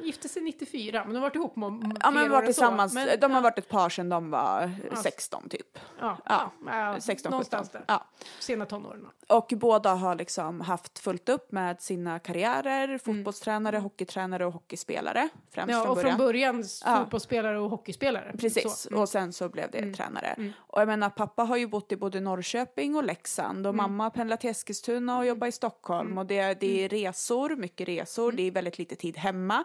Gifte 0.03 0.29
sig 0.29 0.41
94, 0.41 1.03
men 1.03 1.13
de 1.13 1.15
har 1.15 1.21
varit 1.21 1.35
ihop 1.35 1.55
med 1.55 1.97
ja, 2.01 2.11
men 2.11 2.31
varit 2.31 2.45
tillsammans, 2.45 2.93
Men- 2.93 3.19
de 3.19 3.31
har 3.31 3.37
ja, 3.37 3.41
varit 3.41 3.57
ett 3.57 3.69
par 3.69 3.89
sedan 3.89 4.09
de 4.09 4.29
var 4.29 4.71
Ja. 4.91 4.95
16 5.03 5.49
typ. 5.49 5.79
ja, 5.99 6.17
Ja, 6.25 6.51
ja, 6.65 6.99
16, 6.99 7.29
någonstans 7.31 7.67
17. 7.67 7.81
där. 7.87 7.99
Sena 8.39 8.65
tonåren. 8.65 9.07
Och 9.29 9.53
båda 9.55 9.93
har 9.93 10.15
liksom 10.15 10.61
haft 10.61 10.99
fullt 10.99 11.29
upp 11.29 11.51
med 11.51 11.81
sina 11.81 12.19
karriärer, 12.19 12.97
fotbollstränare, 12.97 13.77
hockeytränare 13.77 14.45
och 14.45 14.53
hockeyspelare. 14.53 15.29
Främst 15.51 15.69
Mm. 15.73 15.77
Ja, 15.77 15.81
från 15.83 15.89
och 15.89 15.95
början. 15.95 16.17
från 16.17 16.25
början 16.27 16.63
Ja. 16.85 16.97
fotbollsspelare 16.99 17.59
och 17.59 17.69
hockeyspelare. 17.69 18.33
Precis. 18.39 18.87
Mm. 18.87 19.01
och 19.01 19.09
sen 19.09 19.33
så 19.33 19.49
blev 19.49 19.71
det 19.71 19.93
tränare. 19.93 20.53
Och 20.57 20.81
jag 20.81 20.87
menar, 20.87 21.09
pappa 21.09 21.43
har 21.43 21.57
ju 21.57 21.67
bott 21.67 21.91
i 21.91 21.97
både 21.97 22.19
Norrköping 22.19 22.95
och 22.95 23.03
Leksand 23.03 23.57
Mm. 23.59 23.69
och 23.69 23.75
mamma 23.75 24.09
pendlar 24.09 24.37
till 24.37 24.49
Eskilstuna 24.49 25.17
och 25.17 25.25
jobbar 25.25 25.47
i 25.47 25.51
Stockholm 25.51 26.17
och 26.17 26.25
det, 26.25 26.59
det 26.59 26.71
Mm. 26.71 26.85
är 26.85 26.89
resor, 26.89 27.55
mycket 27.55 27.87
resor, 27.87 28.31
det 28.31 28.43
är 28.47 28.51
väldigt 28.51 28.77
lite 28.77 28.95
tid 28.95 29.17
hemma. 29.17 29.63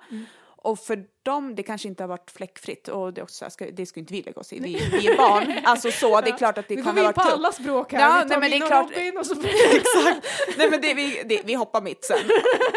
Och 0.66 0.78
för 0.78 1.04
dem, 1.22 1.54
det 1.54 1.62
kanske 1.62 1.88
inte 1.88 2.02
har 2.02 2.08
varit 2.08 2.30
fläckfritt 2.30 2.88
och 2.88 3.12
det, 3.12 3.22
också, 3.22 3.50
ska, 3.50 3.66
det 3.70 3.86
ska 3.86 4.00
inte 4.00 4.12
vi 4.14 4.22
lägga 4.22 4.40
oss 4.40 4.52
i, 4.52 4.58
vi, 4.58 4.88
vi 4.92 5.06
är 5.06 5.16
barn. 5.16 5.52
Alltså 5.64 5.90
så, 5.90 6.20
det 6.20 6.30
är 6.30 6.36
klart 6.36 6.58
att 6.58 6.68
det 6.68 6.76
Nu 6.76 6.82
kan 6.82 6.94
går 6.94 7.02
ha 7.02 7.08
vi 7.08 7.08
in 7.08 7.14
på 7.14 7.20
tufft. 7.22 7.34
alla 7.34 7.52
språk 7.52 7.92
här. 7.92 8.00
Ja, 8.00 8.08
vi 8.08 8.18
nej, 8.20 8.28
tar 8.28 8.40
men 8.40 8.50
det 8.50 8.56
är 8.56 8.60
Mina 8.60 8.66
klart- 8.66 8.90
Robin 8.96 9.18
och 9.18 9.26
så... 9.26 9.34
Exakt. 9.76 10.26
Nej 10.58 10.70
men 10.70 10.80
det, 10.80 10.94
vi, 10.94 11.22
det, 11.24 11.40
vi 11.44 11.54
hoppar 11.54 11.80
mitt 11.82 12.04
sen, 12.04 12.18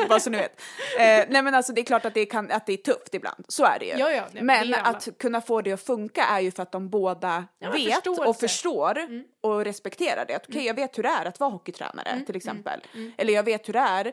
bara 0.09 0.19
så 0.19 0.29
ni 0.29 0.37
vet. 0.37 0.61
Eh, 0.99 1.03
nej 1.29 1.41
men 1.43 1.55
alltså 1.55 1.73
det 1.73 1.81
är 1.81 1.85
klart 1.85 2.05
att 2.05 2.13
det, 2.13 2.25
kan, 2.25 2.51
att 2.51 2.65
det 2.65 2.73
är 2.73 2.77
tufft 2.77 3.13
ibland, 3.13 3.45
så 3.47 3.63
är 3.65 3.79
det 3.79 3.85
ju. 3.85 3.91
Ja, 3.97 4.11
ja, 4.11 4.23
nej, 4.31 4.43
men 4.43 4.73
att 4.73 5.07
kunna 5.19 5.41
få 5.41 5.61
det 5.61 5.71
att 5.71 5.81
funka 5.81 6.23
är 6.23 6.39
ju 6.39 6.51
för 6.51 6.63
att 6.63 6.71
de 6.71 6.89
båda 6.89 7.45
Ja, 7.59 7.71
vet 7.71 7.93
förståelse. 7.93 8.21
Mm. 8.21 8.29
och 8.29 8.39
förstår 8.39 8.97
och 9.41 9.65
respekterar 9.65 10.25
det. 10.27 10.39
Okej, 10.49 10.65
jag 10.65 10.73
vet 10.73 10.97
hur 10.97 11.03
det 11.03 11.09
är 11.09 11.25
att 11.25 11.39
vara 11.39 11.49
hockeytränare 11.49 12.21
till 12.25 12.35
exempel. 12.35 12.79
Eller 13.17 13.33
jag 13.33 13.43
vet 13.43 13.67
hur 13.67 13.73
det 13.73 13.79
är 13.79 14.05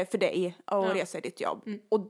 eh, 0.00 0.08
för 0.08 0.18
dig 0.18 0.56
att 0.64 0.74
Ja. 0.74 0.84
Mm. 0.84 0.96
resa 0.96 1.18
i 1.18 1.20
ditt 1.20 1.40
jobb. 1.40 1.62
Och 1.88 2.00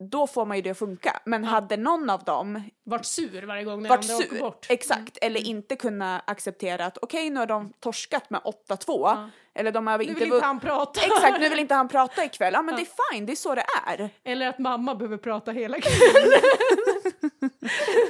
då 0.00 0.26
får 0.26 0.46
man 0.46 0.56
ju 0.56 0.62
det 0.62 0.70
att 0.70 0.78
funka. 0.78 1.20
Men 1.24 1.44
hade 1.44 1.76
någon 1.76 2.10
av 2.10 2.24
dem 2.24 2.62
Vart 2.84 3.04
sur 3.04 3.46
varje 3.46 3.64
gång 3.64 3.88
varit 3.88 4.10
andra 4.10 4.16
åker 4.16 4.38
bort. 4.38 4.66
exakt, 4.68 5.18
eller 5.20 5.46
inte 5.46 5.76
kunna 5.76 6.22
acceptera 6.26 6.86
att 6.86 6.98
okej 7.02 7.30
nu 7.30 7.40
har 7.40 7.46
de 7.46 7.72
torskat 7.80 8.30
med 8.30 8.40
8-2 8.68 9.30
eller 9.54 9.72
de 9.72 9.86
har 9.86 9.98
Nu 9.98 10.04
inte 10.04 10.14
vill 10.14 10.32
inte 10.32 10.44
han 10.44 10.60
prata. 10.60 11.00
Exakt, 11.00 11.40
nu 11.40 11.48
vill 11.48 11.58
inte 11.58 11.74
han 11.74 11.88
prata 11.88 12.24
ikväll. 12.24 12.52
Ja 12.52 12.62
men 12.62 12.76
det 12.76 12.82
är 12.82 13.12
fine, 13.12 13.26
det 13.26 13.32
är 13.32 13.36
så 13.36 13.54
det 13.54 13.64
är. 13.86 14.10
Eller 14.24 14.46
att 14.46 14.58
mamma 14.58 14.94
behöver 14.94 15.16
prata 15.16 15.52
hela 15.52 15.80
kvällen. 15.80 16.40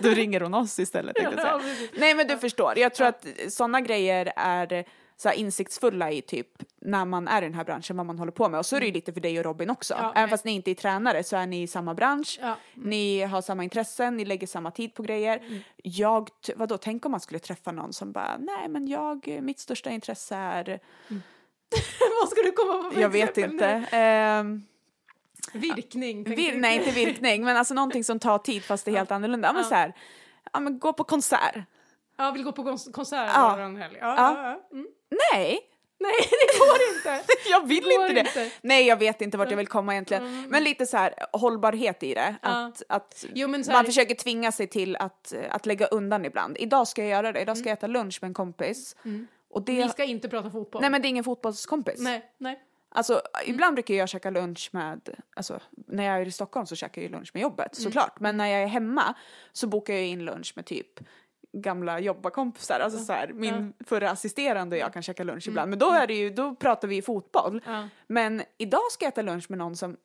Då 0.03 0.09
ringer 0.09 0.41
hon 0.41 0.55
oss 0.55 0.79
istället. 0.79 1.17
Ja, 1.23 1.61
precis. 1.61 1.91
Nej 1.95 2.15
men 2.15 2.27
du 2.27 2.39
förstår, 2.39 2.79
jag 2.79 2.95
tror 2.95 3.07
att 3.07 3.27
sådana 3.49 3.81
grejer 3.81 4.33
är 4.37 4.85
så 5.21 5.29
här 5.29 5.37
insiktsfulla 5.37 6.11
i 6.13 6.23
typ 6.23 6.47
när 6.81 7.05
man 7.05 7.29
är 7.29 7.43
i 7.43 7.45
den 7.45 7.55
här 7.55 7.65
branschen, 7.65 7.97
vad 7.97 8.07
man 8.07 8.19
håller 8.19 8.33
på 8.33 8.49
med. 8.49 8.59
Och 8.59 8.67
så 8.67 8.77
är 8.77 8.81
det 8.81 8.87
ju 8.87 8.93
lite 8.93 9.13
för 9.13 9.21
dig 9.21 9.39
och 9.39 9.45
Robin 9.45 9.71
också. 9.71 9.95
Ja, 9.95 10.01
Även 10.11 10.13
nej. 10.23 10.31
fast 10.31 10.45
ni 10.45 10.53
inte 10.53 10.71
är 10.71 10.75
tränare 10.75 11.25
så 11.25 11.37
är 11.37 11.47
ni 11.47 11.63
i 11.63 11.67
samma 11.67 11.95
bransch. 11.95 12.39
Ja. 12.43 12.57
Ni 12.75 13.23
har 13.23 13.43
samma 13.43 13.65
intressen, 13.65 14.17
ni 14.17 14.25
lägger 14.25 14.47
samma 14.47 14.71
tid 14.71 14.95
på 14.95 15.03
grejer. 15.03 15.39
Mm. 15.39 15.59
Jag, 15.77 16.29
vadå, 16.57 16.79
tänk 16.79 17.05
om 17.07 17.11
man 17.11 17.21
skulle 17.21 17.39
träffa 17.39 17.73
någon 17.73 17.93
som 17.93 18.13
bara, 18.13 18.37
nej 18.39 18.69
men 18.69 18.89
jag, 18.89 19.39
mitt 19.43 19.59
största 19.61 19.91
intresse 19.91 20.37
är, 20.37 20.81
Vad 22.21 22.29
ska 22.31 22.43
du 22.43 22.53
komma 22.53 22.83
på 22.83 22.91
för 22.91 23.01
jag 23.01 23.09
vet 23.11 23.39
inte. 23.39 23.67
Ehm, 23.91 24.63
Virkning. 25.53 26.25
vir, 26.25 26.57
nej, 26.57 26.77
inte 26.77 26.91
virkning, 26.91 27.45
men 27.45 27.57
alltså 27.57 27.75
någonting 27.75 28.05
som 28.05 28.19
tar 28.19 28.39
tid 28.39 28.63
fast 28.65 28.85
det 28.85 28.91
är 28.91 28.97
helt 28.97 29.11
annorlunda. 29.11 29.49
Ja, 29.49 29.53
men 29.53 29.63
Ja. 29.63 29.69
så 29.69 29.75
här, 29.75 29.93
ja 30.53 30.61
men 30.61 30.79
gå 30.79 30.93
på 30.93 31.05
konsert. 31.05 31.57
Ja, 32.17 32.31
vill 32.31 32.43
gå 32.45 32.53
på 32.53 32.63
kons- 32.63 32.93
konsert 32.93 33.31
Ja. 33.35 33.43
varannan 33.43 33.77
helg. 33.77 33.97
Ja, 34.01 34.15
Ja. 34.17 34.43
ja. 34.43 34.59
Ja. 34.71 34.77
Mm. 34.77 34.87
Nej, 35.33 35.61
Nej, 36.03 36.13
det 36.31 36.59
går 36.59 36.79
inte. 36.97 37.25
jag 37.51 37.67
vill 37.69 37.85
går 37.85 37.93
inte 38.09 38.13
det. 38.15 38.21
inte. 38.21 38.51
Nej, 38.63 38.87
jag 38.87 38.97
vet 38.97 39.21
inte 39.23 39.39
vart 39.39 39.51
jag 39.51 39.57
vill 39.57 39.67
komma 39.69 39.93
egentligen. 39.93 40.27
Mm. 40.27 40.51
Men 40.51 40.65
lite 40.65 40.87
så 40.87 40.97
här 40.97 41.15
hållbarhet 41.33 42.03
i 42.03 42.15
det. 42.15 42.35
Ja. 42.43 42.73
Att, 42.89 43.25
Jo, 43.35 43.49
så 43.49 43.71
här- 43.71 43.73
man 43.79 43.85
försöker 43.85 44.15
tvinga 44.15 44.53
sig 44.53 44.67
till 44.67 44.97
att, 44.97 45.35
att 45.51 45.67
lägga 45.67 45.87
undan 45.87 46.25
ibland. 46.25 46.57
Idag 46.61 46.89
ska 46.89 47.03
jag 47.03 47.11
göra 47.11 47.33
det. 47.33 47.41
Idag 47.41 47.59
ska 47.59 47.69
jag 47.69 47.77
äta 47.79 47.87
lunch 47.87 48.19
med 48.23 48.29
en 48.29 48.35
kompis. 48.35 48.97
Och 49.51 49.63
det, 49.63 49.73
Mm. 49.73 49.87
Vi 49.87 49.93
ska 49.93 50.05
inte 50.05 50.29
prata 50.29 50.51
fotboll. 50.51 50.81
Nej 50.81 50.91
men 50.91 51.03
det 51.03 51.09
är 51.09 51.11
ingen 51.11 51.25
fotbollskompis. 51.25 52.01
nej. 52.01 52.31
nej. 52.39 52.61
Alltså 52.93 53.23
ibland 53.47 53.75
brukar 53.75 53.95
jag 53.95 54.09
käka 54.09 54.31
lunch 54.31 54.69
med, 54.73 55.01
alltså 55.37 55.61
när 55.87 56.05
jag 56.05 56.17
är 56.21 56.27
i 56.27 56.31
Stockholm 56.33 56.67
så 56.67 56.77
käkar 56.77 57.03
jag 57.03 57.11
lunch 57.11 57.31
med 57.35 57.41
jobbet 57.43 57.79
Mm. 57.79 57.85
såklart. 57.85 58.21
Men 58.21 58.37
när 58.37 58.47
jag 58.47 58.63
är 58.63 58.67
hemma 58.67 59.15
så 59.53 59.67
bokar 59.67 59.95
jag 59.95 60.07
in 60.07 60.25
lunch 60.25 60.53
med 60.57 60.67
typ 60.67 61.01
gamla 61.53 62.01
jobbarkompisar, 62.01 62.81
alltså 62.81 62.99
så 62.99 63.13
här, 63.13 63.33
min 63.33 63.73
förra 63.85 64.11
assisterande 64.11 64.77
och 64.77 64.81
jag 64.83 64.93
kan 64.93 65.03
käka 65.03 65.25
lunch 65.25 65.49
ibland. 65.49 65.71
Men 65.71 65.79
då 65.79 65.91
är 65.91 66.07
det 66.07 66.15
ju, 66.15 66.31
då 66.31 66.55
pratar 66.55 66.89
vi 66.89 67.03
fotboll. 67.03 67.63
Mm. 67.67 67.81
Ja. 67.81 67.89
Men 68.07 68.43
idag 68.59 68.93
ska 68.93 69.05
jag 69.05 69.13
äta 69.13 69.23
lunch 69.23 69.47
med 69.51 69.59
någon 69.59 69.77
som 69.77 69.97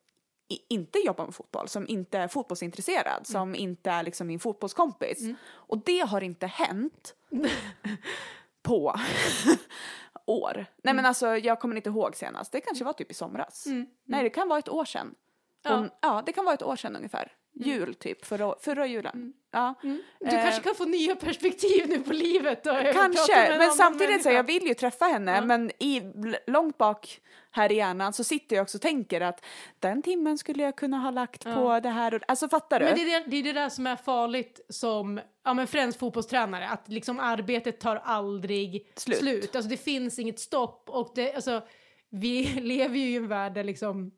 inte 0.68 0.98
jobbar 0.98 1.24
med 1.24 1.34
fotboll, 1.34 1.68
som 1.68 1.88
inte 1.88 2.18
är 2.18 2.28
fotbollsintresserad, 2.28 3.06
Mm. 3.06 3.24
som 3.24 3.54
inte 3.54 3.90
är 3.90 4.02
liksom 4.02 4.26
min 4.26 4.40
fotbollskompis. 4.40 5.22
Och 5.48 5.78
det 5.78 5.98
har 6.00 6.20
inte 6.20 6.46
hänt 6.46 7.14
på 8.62 8.94
år. 10.26 10.54
Nej 10.54 10.66
Mm. 10.84 10.96
men 10.96 11.06
alltså 11.06 11.36
jag 11.36 11.60
kommer 11.60 11.76
inte 11.76 11.88
ihåg 11.88 12.16
senast, 12.16 12.52
det 12.52 12.60
kanske 12.60 12.84
var 12.84 12.92
typ 12.92 13.10
i 13.10 13.14
somras. 13.14 13.64
Nej 14.04 14.22
det 14.22 14.30
kan 14.30 14.48
vara 14.48 14.58
ett 14.58 14.68
år 14.68 14.84
sedan. 14.84 15.14
Ja. 15.62 15.76
Hon, 15.76 15.90
ja. 16.02 16.22
det 16.26 16.32
kan 16.32 16.44
vara 16.44 16.54
ett 16.54 16.62
år 16.62 16.76
sedan 16.76 16.96
ungefär. 16.96 17.32
Jul 17.56 17.94
typ, 17.94 18.24
förra, 18.26 18.54
förra 18.60 18.86
julen. 18.86 19.32
Ja. 19.52 19.74
Du 19.82 20.26
Eh, 20.26 20.42
kanske 20.42 20.62
kan 20.62 20.74
få 20.74 20.84
nya 20.84 21.16
perspektiv 21.16 21.88
nu 21.88 21.98
på 22.00 22.12
livet. 22.12 22.64
Med 22.64 22.94
Kanske, 22.94 23.34
en 23.34 23.58
men 23.58 23.70
samtidigt 23.70 24.22
så 24.22 24.30
jag 24.30 24.44
vill 24.44 24.66
ju 24.66 24.74
träffa 24.74 25.04
henne 25.04 25.34
Ja. 25.34 25.40
men 25.40 25.70
i, 25.78 26.02
långt 26.46 26.78
bak 26.78 27.20
här 27.50 27.72
i 27.72 27.74
hjärnan 27.76 28.12
så 28.12 28.24
sitter 28.24 28.56
jag 28.56 28.62
också 28.62 28.78
och 28.78 28.82
tänker 28.82 29.20
att 29.20 29.44
den 29.80 30.02
timmen 30.02 30.38
skulle 30.38 30.62
jag 30.62 30.76
kunna 30.76 30.98
ha 30.98 31.10
lagt 31.10 31.44
på 31.44 31.80
det 31.80 31.88
här 31.88 32.14
och 32.14 32.22
alltså 32.28 32.48
fattar 32.48 32.78
du? 32.80 32.84
Men 32.86 32.94
det 32.94 33.00
är 33.02 33.20
det, 33.20 33.26
det 33.30 33.36
är 33.36 33.42
det 33.42 33.52
där 33.52 33.68
som 33.68 33.86
är 33.86 33.96
farligt 33.96 34.60
som, 34.68 35.20
ja 35.44 35.54
men 35.54 35.66
främst 35.66 35.98
fotbollstränare, 35.98 36.68
att 36.68 36.88
liksom 36.88 37.20
arbetet 37.20 37.80
tar 37.80 37.96
aldrig 38.04 38.92
Slut. 38.96 39.18
slut. 39.18 39.56
Alltså 39.56 39.68
det 39.70 39.76
finns 39.76 40.18
inget 40.18 40.40
stopp 40.40 40.90
och 40.90 41.12
det, 41.14 41.34
alltså 41.34 41.62
vi 42.10 42.44
lever 42.60 42.96
ju 42.98 43.10
i 43.10 43.16
en 43.16 43.28
värld 43.28 43.54
där 43.54 43.64
liksom 43.64 44.10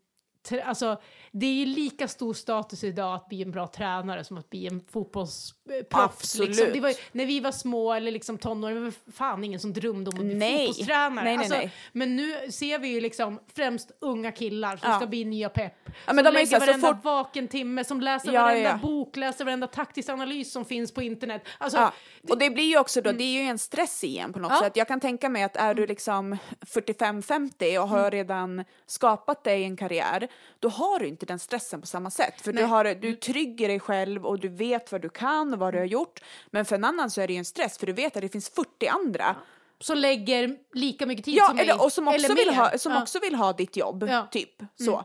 Alltså, 0.65 1.01
det 1.33 1.47
är 1.47 1.53
ju 1.53 1.67
lika 1.67 2.09
stor 2.09 2.35
status 2.35 2.85
idag 2.85 3.15
att 3.15 3.29
bli 3.29 3.43
en 3.43 3.51
bra 3.51 3.67
tränare 3.67 4.25
som 4.25 4.39
att 4.39 4.51
bli 4.51 4.67
en 4.67 4.81
fotbollsproffs. 4.93 6.39
Liksom. 6.39 6.67
Det 6.73 6.81
var, 6.81 6.95
när 7.13 7.27
vi 7.27 7.41
var 7.41 7.53
små 7.53 7.93
eller 7.93 8.13
liksom 8.13 8.39
tonåringar, 8.39 8.81
det 8.81 8.85
var 8.85 9.13
fan 9.13 9.45
ingen 9.45 9.61
som 9.61 9.73
drömde 9.73 10.11
om 10.11 10.19
att 10.19 10.25
bli 10.25 10.35
Nej. 10.35 10.67
fotbollstränare. 10.67 11.25
Nej, 11.25 11.37
nej, 11.37 11.37
alltså, 11.39 11.55
nej. 11.55 11.73
Men 11.93 12.17
nu 12.17 12.51
ser 12.53 12.79
vi 12.79 12.89
ju 12.89 13.01
liksom 13.01 13.41
främst 13.55 13.91
unga 14.01 14.33
killar 14.33 14.77
som 14.77 14.91
Ja. 14.91 14.97
ska 14.97 15.07
bli 15.07 15.25
nya 15.25 15.49
pepp. 15.49 15.75
Ja, 15.85 15.93
som 16.07 16.17
de 16.17 16.31
lägger 16.31 16.47
så 16.47 16.67
varenda 16.67 16.89
fort- 16.95 17.05
vaken 17.05 17.49
timme, 17.49 17.85
som 17.85 18.01
läser 18.01 18.33
Ja, 18.33 18.43
varenda 18.43 18.71
ja. 18.71 18.77
bok, 18.83 19.17
läser 19.17 19.45
varenda 19.45 19.67
taktisk 19.67 20.09
analys 20.09 20.53
som 20.53 20.65
finns 20.65 20.93
på 20.95 21.03
internet. 21.03 21.43
Alltså, 21.59 21.79
Ja, 21.79 21.93
och 22.29 22.39
det 22.39 22.51
blir 22.51 22.65
ju 22.65 22.79
också 22.79 23.01
då, 23.01 23.13
det 23.13 23.25
är 23.25 23.43
ju 23.43 23.49
en 23.49 23.59
stress 23.59 24.05
igen 24.05 24.33
på 24.33 24.39
något 24.39 24.59
sätt. 24.59 24.77
Jag 24.77 24.89
kan 24.89 25.01
tänka 25.01 25.29
mig 25.29 25.43
att 25.43 25.57
är 25.57 25.75
du 25.75 25.87
liksom 25.87 26.37
45-50 26.67 27.79
och 27.79 27.89
har 27.89 28.11
redan 28.11 28.65
skapat 28.87 29.45
dig 29.45 29.65
en 29.65 29.77
karriär, 29.77 30.28
då 30.59 30.69
har 30.69 30.99
du 30.99 31.07
inte 31.07 31.27
den 31.27 31.39
stressen 31.39 31.81
på 31.81 31.87
samma 31.87 32.11
sätt. 32.11 32.41
För 32.41 32.53
du, 32.53 32.59
Nej. 32.59 32.69
har, 32.69 32.85
du 32.85 33.09
är 33.09 33.15
trygg 33.15 33.61
i 33.61 33.67
dig 33.67 33.81
själv 33.81 34.27
och 34.27 34.39
du 34.41 34.49
vet 34.49 34.93
vad 34.93 35.01
du 35.03 35.09
kan 35.09 35.53
och 35.53 35.59
vad 35.59 35.75
du 35.75 35.79
har 35.79 35.87
gjort. 35.87 36.21
Men 36.51 36.65
för 36.65 36.75
en 36.77 36.85
annan 36.85 37.11
så 37.11 37.21
är 37.21 37.27
det 37.27 37.33
ju 37.33 37.39
en 37.39 37.45
stress, 37.45 37.79
för 37.79 37.87
du 37.87 37.93
vet 37.93 38.17
att 38.17 38.23
det 38.23 38.29
finns 38.29 38.49
40 38.51 38.87
andra. 38.89 39.37
som 39.81 39.97
lägger 39.99 40.57
lika 40.75 41.07
mycket 41.07 41.25
tid 41.25 41.35
Ja, 41.35 41.47
som 41.49 41.59
eller, 41.59 41.75
mig. 41.75 41.85
och 41.85 41.93
som, 41.93 42.09
också 42.09 42.19
eller 42.25 42.35
vill, 42.35 42.47
mer. 42.51 42.57
ha, 42.57 42.79
som 42.79 42.93
ja. 42.93 43.03
också 43.03 43.19
vill 43.21 43.35
ha 43.35 43.53
ditt 43.53 43.77
jobb, 43.77 44.03
Ja. 44.09 44.15
Mm. 44.17 44.27
typ. 44.31 44.63
Så. 44.77 45.05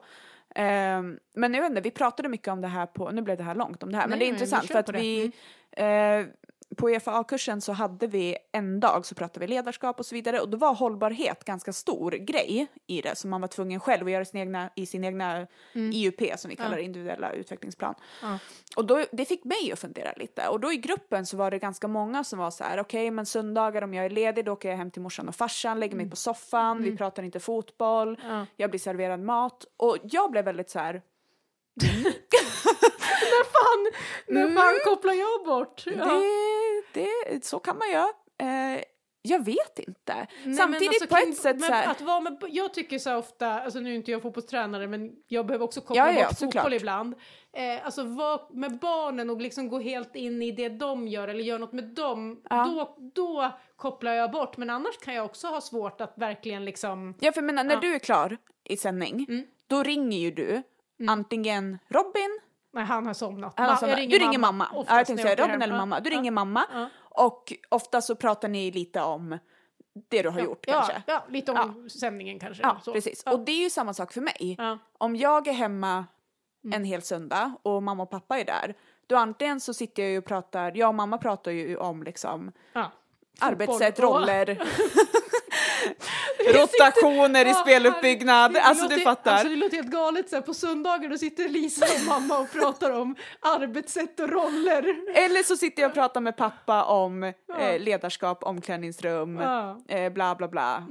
Ehm, 0.56 1.20
men 1.34 1.54
jag 1.54 1.62
vet 1.62 1.70
inte, 1.70 1.82
vi 1.82 1.92
pratade 1.92 2.30
mycket 2.30 2.48
om 2.48 2.62
det 2.62 2.68
här 2.68 2.86
på, 2.86 3.12
nu 3.12 3.22
blev 3.22 3.38
det 3.38 3.44
här 3.44 3.56
långt 3.56 3.84
om 3.84 3.92
det 3.92 3.98
här, 3.98 4.08
men 4.08 4.20
Nej, 4.20 4.20
det 4.20 4.26
är 4.26 4.32
men 4.32 4.40
vi 4.40 4.44
intressant 4.44 4.68
för 4.68 4.80
att 4.80 4.90
vi 4.90 5.32
eh, 5.72 6.26
på 6.76 6.90
EFA-kursen 6.90 7.62
så 7.62 7.72
hade 7.74 8.08
vi 8.08 8.38
en 8.52 8.80
dag 8.80 9.06
så 9.06 9.16
pratade 9.16 9.40
vi 9.40 9.48
ledarskap 9.48 10.00
och 10.00 10.06
så 10.06 10.16
vidare 10.16 10.40
och 10.40 10.50
då 10.50 10.58
var 10.58 10.74
hållbarhet 10.74 11.44
ganska 11.44 11.74
stor 11.74 12.12
grej 12.12 12.68
i 12.88 13.02
det 13.02 13.18
så 13.18 13.28
man 13.28 13.42
var 13.42 13.48
tvungen 13.48 13.80
själv 13.80 14.06
att 14.06 14.12
göra 14.12 14.26
sin 14.26 14.40
egna, 14.40 14.70
i 14.76 14.86
sin 14.86 15.04
egna 15.04 15.48
IUP 15.74 16.40
som 16.40 16.50
vi 16.50 16.56
kallar 16.56 16.78
det, 16.78 16.84
individuella 16.84 17.32
utvecklingsplan. 17.32 17.96
Ja. 18.22 18.40
Och 18.76 18.86
då, 18.86 19.06
det 19.12 19.26
fick 19.26 19.44
mig 19.44 19.72
att 19.74 19.80
fundera 19.80 20.14
lite 20.16 20.48
och 20.48 20.60
då 20.60 20.74
i 20.74 20.78
gruppen 20.78 21.26
så 21.26 21.38
var 21.38 21.52
det 21.52 21.60
ganska 21.60 21.88
många 21.88 22.24
som 22.24 22.40
var 22.40 22.52
så 22.52 22.64
här 22.64 22.80
okej 22.80 23.12
men 23.12 23.26
söndagar 23.26 23.82
om 23.82 23.94
jag 23.94 24.06
är 24.06 24.10
ledig 24.10 24.46
då 24.46 24.52
åker 24.52 24.70
jag 24.70 24.78
hem 24.78 24.92
till 24.92 25.02
morsan 25.02 25.28
och 25.28 25.36
farsan, 25.36 25.80
lägger 25.80 25.96
mig 25.98 26.10
på 26.10 26.16
soffan, 26.16 26.84
vi 26.84 26.98
pratar 26.98 27.24
inte 27.24 27.40
fotboll, 27.40 28.20
Ja. 28.24 28.46
jag 28.56 28.70
blir 28.70 28.80
serverad 28.80 29.20
mat 29.20 29.66
och 29.78 29.98
jag 30.04 30.32
blev 30.32 30.46
väldigt 30.46 30.70
så 30.70 30.80
här 30.80 31.02
När 33.22 33.44
fan, 33.44 33.92
när 34.28 34.56
fan 34.56 34.80
kopplar 34.96 35.14
jag 35.14 35.46
bort? 35.46 35.84
Ja. 35.86 36.22
det, 36.94 37.02
det, 37.30 37.46
så 37.46 37.60
kan 37.60 37.78
man 37.78 37.92
göra. 37.92 38.10
Eh, 38.42 38.82
jag 39.26 39.46
vet 39.46 39.80
inte. 39.80 40.14
Nej, 40.16 40.28
men 40.44 40.56
Samtidigt 40.56 40.90
alltså, 40.90 41.08
på 41.08 41.18
ett 41.18 41.38
sätt 41.38 41.60
men 41.60 41.68
så 41.70 41.74
här, 41.74 41.92
Att 41.92 42.02
vara 42.02 42.20
med, 42.22 42.38
jag 42.50 42.74
tycker 42.74 43.00
så 43.00 43.16
ofta, 43.16 43.48
alltså 43.62 43.80
nu 43.80 43.92
är 43.92 43.96
inte 43.96 44.12
jag 44.12 44.22
fotbollstränare 44.22 44.88
men 44.88 45.12
jag 45.28 45.46
behöver 45.46 45.66
också 45.66 45.82
koppla 45.82 46.12
Ja, 46.12 46.20
ja, 46.20 46.28
bort 46.28 46.40
fotboll 46.40 46.74
ibland. 46.74 47.16
Eh, 47.54 47.86
alltså 47.86 48.04
vara 48.04 48.42
med 48.52 48.80
barnen 48.80 49.30
och 49.30 49.42
liksom 49.42 49.70
gå 49.70 49.80
helt 49.80 50.16
in 50.16 50.42
i 50.42 50.52
det 50.52 50.70
de 50.70 51.08
gör 51.08 51.28
eller 51.28 51.44
göra 51.44 51.58
något 51.58 51.74
med 51.74 51.84
dem. 51.84 52.42
Ja. 52.50 52.66
Då, 52.66 52.98
då 53.16 53.52
kopplar 53.76 54.14
jag 54.14 54.32
bort 54.32 54.58
men 54.58 54.70
annars 54.70 54.98
kan 54.98 55.14
jag 55.14 55.26
också 55.26 55.48
ha 55.48 55.62
svårt 55.62 56.02
att 56.02 56.14
verkligen 56.18 56.66
liksom 56.66 57.14
ja, 57.20 57.32
för 57.32 57.42
menar, 57.42 57.64
när 57.64 57.76
Ja. 57.76 57.80
du 57.82 57.96
är 57.96 58.00
klar 58.00 58.38
i 58.64 58.78
sändning, 58.78 59.26
Mm. 59.30 59.46
då 59.68 59.84
ringer 59.84 60.18
ju 60.20 60.32
du 60.32 60.64
antingen 61.08 61.80
Robin, 61.90 62.40
Nej, 62.74 62.84
han 62.86 63.06
har 63.06 63.14
somnat. 63.14 63.54
han 63.58 63.70
har 63.70 63.76
somnat. 63.76 64.00
jag 64.00 64.10
du 64.10 64.18
ringer 64.20 64.40
mamma. 64.40 64.66
oftast 64.72 64.90
Ja, 64.92 64.98
jag 64.98 65.08
tänkte 65.08 65.24
säga 65.24 65.36
Robin 65.48 65.62
eller 65.62 65.74
Ja, 65.74 65.80
mamma. 65.80 66.00
Du 66.00 66.10
ja, 66.10 66.18
ringer 66.18 66.32
mamma 66.32 66.66
ja. 66.74 66.90
och 67.04 67.54
ofta 67.70 68.02
så 68.02 68.16
pratar 68.16 68.48
ni 68.48 68.72
lite 68.72 69.02
om 69.02 69.38
det 70.10 70.22
du 70.22 70.30
har 70.30 70.40
gjort 70.42 70.64
ja, 70.68 70.74
kanske. 70.74 71.02
Ja, 71.08 71.24
lite 71.30 71.52
om 71.52 71.90
sändningen 71.90 72.40
kanske. 72.40 72.64
Ja, 72.64 72.80
så. 72.84 72.94
precis. 72.94 73.24
Ja. 73.26 73.32
Och 73.32 73.40
det 73.40 73.52
är 73.52 73.64
ju 73.64 73.70
samma 73.70 73.94
sak 73.94 74.14
för 74.14 74.22
mig. 74.22 74.56
Ja. 74.58 74.78
Om 74.98 75.16
jag 75.16 75.48
är 75.48 75.54
hemma 75.54 76.06
Mm. 76.66 76.76
en 76.82 76.86
hel 76.86 77.02
söndag 77.02 77.52
och 77.64 77.84
mamma 77.84 78.04
och 78.04 78.10
pappa 78.10 78.40
är 78.40 78.46
där, 78.46 78.76
då 79.08 79.16
antingen 79.16 79.60
så 79.60 79.74
sitter 79.74 80.04
jag 80.04 80.12
ju 80.12 80.18
och 80.18 80.26
pratar, 80.26 80.72
jag 80.76 80.88
och 80.90 80.96
mamma 80.96 81.18
pratar 81.18 81.52
ju 81.52 81.78
om 81.78 82.04
liksom 82.04 82.52
Ja. 82.74 82.92
arbetssätt, 83.40 84.00
roller, 84.00 84.46
rotationer 86.48 87.46
i 87.46 87.54
speluppbyggnad. 87.54 88.58
Alltså 88.58 88.84
du 88.88 88.90
låter- 88.96 89.04
fattar. 89.04 89.32
Alltså, 89.32 89.48
det 89.50 89.56
låter 89.56 89.76
helt 89.78 89.90
galet 89.92 90.30
så 90.30 90.36
här, 90.36 90.42
på 90.44 90.54
söndagar 90.54 91.10
då 91.10 91.18
sitter 91.18 91.50
Lisa 91.50 91.86
och 91.86 92.06
mamma 92.08 92.40
och 92.40 92.52
pratar 92.52 92.92
om 92.92 93.16
arbetssätt 93.40 94.20
och 94.20 94.30
roller. 94.30 94.96
Eller 95.16 95.44
så 95.44 95.58
sitter 95.58 95.82
jag 95.82 95.90
och 95.90 95.94
pratar 95.96 96.22
med 96.22 96.38
pappa 96.38 96.84
om 96.84 97.24
eh, 97.24 97.34
ledarskap, 97.80 98.44
omklädningsrum, 98.44 99.38
eh, 99.90 100.10
bla 100.14 100.36
bla 100.36 100.48
bla 100.48 100.88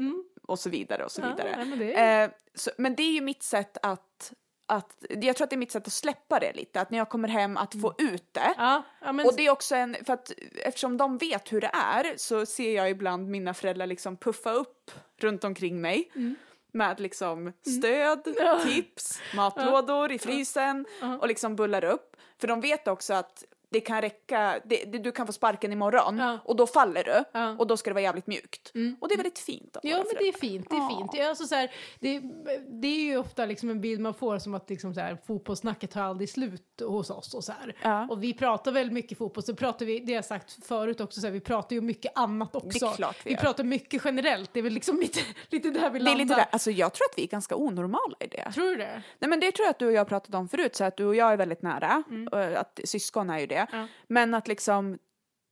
och 0.49 0.59
så 0.59 0.71
vidare 0.71 1.05
och 1.05 1.11
så 1.13 1.23
vidare. 1.23 1.65
men 1.65 1.79
det 1.79 1.95
är- 1.95 2.25
Eh, 2.25 2.31
så, 2.55 2.71
men 2.79 2.95
det 2.95 3.03
är 3.03 3.13
ju 3.13 3.21
mitt 3.21 3.43
sätt 3.43 3.77
att, 3.83 4.33
att, 4.73 5.05
jag 5.09 5.37
tror 5.37 5.45
att 5.45 5.51
det 5.51 5.57
är 5.57 5.59
mitt 5.59 5.73
sätt 5.73 5.87
att 5.87 5.93
släppa 5.93 6.41
det 6.41 6.53
lite, 6.53 6.81
att 6.81 6.91
när 6.91 6.99
jag 6.99 7.09
kommer 7.09 7.29
hem 7.29 7.57
att 7.57 7.81
få 7.81 7.95
ut 7.99 8.35
det. 8.35 8.55
Ja, 8.57 8.83
ja, 9.01 9.13
men, 9.13 9.27
Och 9.27 9.37
det 9.37 9.47
är 9.47 9.51
också 9.51 9.75
en, 9.75 9.97
för 10.05 10.13
att 10.13 10.33
eftersom 10.57 10.97
de 10.97 11.19
vet 11.19 11.53
hur 11.53 11.61
det 11.61 11.71
är 11.75 12.17
så 12.17 12.47
ser 12.47 12.77
jag 12.77 12.91
ibland 12.91 13.29
mina 13.29 13.55
föräldrar 13.55 13.87
liksom 13.87 14.17
puffa 14.17 14.51
upp 14.53 14.91
runt 15.17 15.45
omkring 15.45 15.81
mig. 15.81 16.11
Mm. 16.15 16.35
Med 16.75 17.01
liksom 17.01 17.53
stöd, 17.79 18.25
tips, 18.65 19.21
matlådor 19.35 20.13
i 20.13 20.19
frysen 20.19 20.87
och 21.21 21.29
liksom 21.29 21.57
bullar 21.57 21.85
upp. 21.85 22.17
För 22.39 22.49
de 22.49 22.61
vet 22.61 22.89
också 22.89 23.15
att 23.15 23.45
det 23.73 23.81
kan 23.81 24.01
räcka, 24.03 24.61
det, 24.65 24.85
det, 24.85 24.99
du 24.99 25.13
kan 25.13 25.27
få 25.27 25.33
sparken 25.33 25.73
imorgon 25.73 26.19
Ja. 26.19 26.39
och 26.45 26.57
då 26.57 26.67
faller 26.67 27.05
du 27.05 27.25
Ja. 27.33 27.41
Mm. 27.43 27.59
och 27.61 27.67
då 27.67 27.77
ska 27.77 27.91
det 27.91 27.95
vara 27.95 28.03
jävligt 28.03 28.27
mjukt. 28.27 28.73
Och 29.01 29.09
det 29.09 29.15
är 29.15 29.17
väldigt 29.17 29.39
fint 29.39 29.77
Ja, 29.83 29.97
men 29.97 30.07
det 30.19 30.29
är 30.29 30.33
fint. 30.33 30.67
Det 30.71 30.77
är 30.77 30.81
Ja. 30.81 30.97
fint. 30.99 31.13
Det 31.13 31.21
är, 31.21 31.29
alltså 31.29 31.45
så 31.47 31.55
här, 31.55 31.71
det, 32.01 32.21
det 32.69 32.89
är 32.89 33.03
ju 33.05 33.17
ofta 33.19 33.47
liksom 33.47 33.71
en 33.71 33.81
bild 33.81 34.01
man 34.01 34.15
får 34.15 34.39
som 34.39 34.55
att 34.55 34.71
liksom 34.71 34.95
så 34.95 35.01
här, 35.01 35.19
fotbollssnacket 35.27 35.91
tar 35.91 36.03
aldrig 36.03 36.31
slut 36.31 36.83
hos 36.87 37.11
oss. 37.11 37.35
Och, 37.35 37.45
så. 37.45 37.53
Ja. 37.83 38.07
och 38.11 38.23
vi 38.25 38.35
pratar 38.35 38.73
väldigt 38.73 38.93
mycket 38.95 39.19
fotboll, 39.19 39.45
så 39.45 39.55
pratar 39.55 39.87
vi, 39.87 40.01
det 40.01 40.13
har 40.13 40.15
jag 40.17 40.25
sagt 40.25 40.67
förut 40.67 41.01
också, 41.01 41.21
så 41.21 41.27
här, 41.27 41.33
vi 41.33 41.41
pratar 41.41 41.75
ju 41.77 41.81
mycket 41.81 42.13
annat 42.19 42.57
också. 42.57 42.89
klart 42.93 43.17
vi 43.25 43.29
vi 43.29 43.35
gör. 43.35 43.41
pratar 43.41 43.65
mycket 43.65 44.03
generellt, 44.05 44.51
det 44.53 44.59
är 44.61 44.63
väl 44.63 44.73
liksom 44.73 44.99
lite, 45.01 45.21
lite 45.51 45.71
där 45.71 45.91
vi 45.91 45.99
Det 45.99 46.05
är 46.05 46.05
landar. 46.05 46.25
lite 46.25 46.35
där, 46.35 46.47
alltså 46.51 46.71
jag 46.71 46.93
tror 46.93 47.05
att 47.11 47.19
vi 47.19 47.23
är 47.23 47.29
ganska 47.29 47.57
onormala 47.57 48.17
i 48.21 48.27
det. 48.27 48.53
Tror 48.55 48.65
du 48.71 48.77
det? 48.77 49.03
Nej 49.19 49.29
men 49.31 49.41
det 49.41 49.53
tror 49.53 49.65
jag 49.67 49.71
att 49.71 49.79
du 49.79 49.87
och 49.87 49.93
jag 49.93 50.09
pratat 50.09 50.35
om 50.35 50.49
förut, 50.49 50.77
så 50.77 50.85
att 50.85 50.97
du 50.97 51.05
och 51.05 51.15
jag 51.15 51.33
är 51.33 51.37
väldigt 51.37 51.63
nära, 51.63 52.03
och 52.33 52.39
att 52.41 52.81
syskon 52.85 53.31
är 53.31 53.39
ju 53.39 53.47
det. 53.47 53.62
Mm. 53.73 53.81
Ja. 53.81 53.87
Men 54.07 54.35
att 54.35 54.49
liksom, 54.49 54.99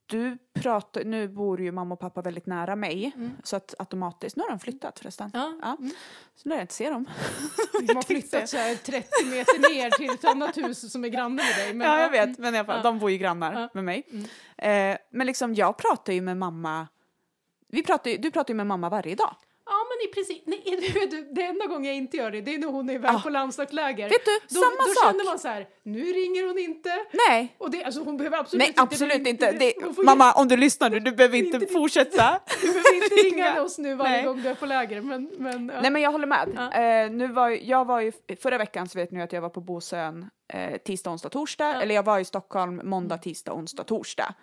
du 0.05 0.37
pratar, 0.53 1.03
nu 1.03 1.27
bor 1.27 1.61
ju 1.61 1.71
mamma 1.71 1.93
och 1.93 1.99
pappa 1.99 2.21
väldigt 2.21 2.45
nära 2.45 2.75
mig, 2.75 3.11
så 3.43 3.55
att 3.55 3.75
automatiskt, 3.79 4.35
nu 4.37 4.43
har 4.43 4.49
de 4.49 4.59
flyttat 4.59 4.99
förresten. 4.99 5.31
Mm. 5.33 5.59
Ja. 5.61 5.75
Mm. 5.79 5.91
Så 6.35 6.49
lär 6.49 6.55
jag 6.55 6.63
inte 6.63 6.73
se 6.73 6.89
dem. 6.89 7.05
De 7.87 7.95
har 7.95 8.03
flyttat 8.03 8.49
så 8.49 8.57
här 8.57 8.75
30 8.75 9.09
meter 9.25 9.73
ner 9.73 9.89
till 9.89 10.09
ett 10.09 10.25
annat 10.25 10.57
hus 10.57 10.91
som 10.91 11.03
är 11.05 11.09
granne 11.09 11.35
med 11.35 11.55
dig. 11.57 11.73
Men, 11.73 11.87
ja, 11.87 12.01
jag 12.01 12.09
vet, 12.09 12.37
men 12.37 12.55
i 12.55 12.57
alla 12.57 12.65
fall, 12.65 12.77
Ja. 12.77 12.83
de 12.83 12.99
bor 12.99 13.11
ju 13.11 13.17
grannar 13.17 13.51
Ja. 13.53 13.57
Mm. 13.59 13.69
med 13.73 13.83
mig. 13.83 14.03
Eh, 14.57 14.97
men 15.11 15.27
liksom, 15.27 15.53
jag 15.55 15.77
pratar 15.77 16.13
ju 16.13 16.21
med 16.21 16.37
mamma, 16.37 16.87
vi 17.67 17.83
pratar, 17.83 18.11
ju- 18.11 18.17
du 18.17 18.31
pratar 18.31 18.53
ju 18.53 18.55
med 18.57 18.67
mamma 18.67 18.89
varje 18.89 19.15
dag. 19.15 19.35
Ja, 20.03 20.09
i 20.09 20.13
princip. 20.13 20.43
Nej, 20.45 21.07
du, 21.11 21.27
det 21.35 21.41
enda 21.43 21.65
gången 21.65 21.85
jag 21.85 21.95
inte 21.95 22.17
gör 22.17 22.31
det, 22.31 22.41
det 22.41 22.53
är 22.53 22.59
när 22.59 22.67
hon 22.67 22.89
är 22.89 22.93
iväg 22.93 23.11
Ja. 23.13 23.19
på 23.23 23.29
landslagsläger. 23.29 24.09
Vet 24.09 24.25
du, 24.25 24.39
då, 24.55 24.61
samma 24.61 24.75
då 24.87 24.93
sak. 24.93 25.05
känner 25.11 25.25
man 25.25 25.39
så 25.39 25.47
här, 25.47 25.67
nu 25.83 25.99
ringer 26.03 26.47
hon 26.47 26.59
inte. 26.59 26.89
Nej, 27.29 27.55
Och 27.57 27.71
det, 27.71 27.83
alltså 27.83 28.03
hon 28.03 28.17
behöver 28.17 28.37
absolut 28.37 28.59
nej 28.59 28.67
inte... 28.67 28.81
absolut 28.81 29.27
inte. 29.27 29.51
Det, 29.51 29.73
får- 29.95 30.03
mamma, 30.03 30.33
om 30.33 30.47
du 30.47 30.57
lyssnar 30.57 30.89
nu, 30.89 30.99
du 30.99 31.11
behöver 31.11 31.37
inte 31.37 31.57
Inte- 31.57 31.73
fortsätta. 31.73 32.39
Du 32.61 32.67
behöver 32.67 32.95
inte 32.95 33.15
ringa 33.35 33.61
oss 33.61 33.77
nu 33.77 33.95
varje 33.95 34.11
Nej. 34.11 34.23
gång 34.23 34.41
du 34.41 34.49
är 34.49 34.55
på 34.55 34.65
läger. 34.65 35.01
Men, 35.01 35.31
men, 35.37 35.71
ja. 35.75 35.81
Nej 35.81 35.91
men 35.91 36.01
jag 36.01 36.11
håller 36.11 36.27
med. 36.27 36.49
Ja. 36.55 36.81
Eh, 36.81 37.11
nu 37.11 37.27
var, 37.27 37.49
jag 37.49 37.85
var 37.85 37.99
ju, 38.01 38.11
förra 38.41 38.57
veckan 38.57 38.89
så 38.89 38.97
vet 38.99 39.11
ni 39.11 39.21
att 39.21 39.33
jag 39.33 39.41
var 39.41 39.49
på 39.49 39.61
Bosön 39.61 40.29
eh, 40.53 40.77
tisdag, 40.77 41.09
onsdag, 41.11 41.29
torsdag. 41.29 41.81
Eller 41.81 41.95
jag 41.95 42.03
var 42.03 42.19
i 42.19 42.25
Stockholm 42.25 42.81
måndag, 42.83 43.17
tisdag, 43.17 43.53
onsdag, 43.53 43.83
torsdag. 43.83 44.33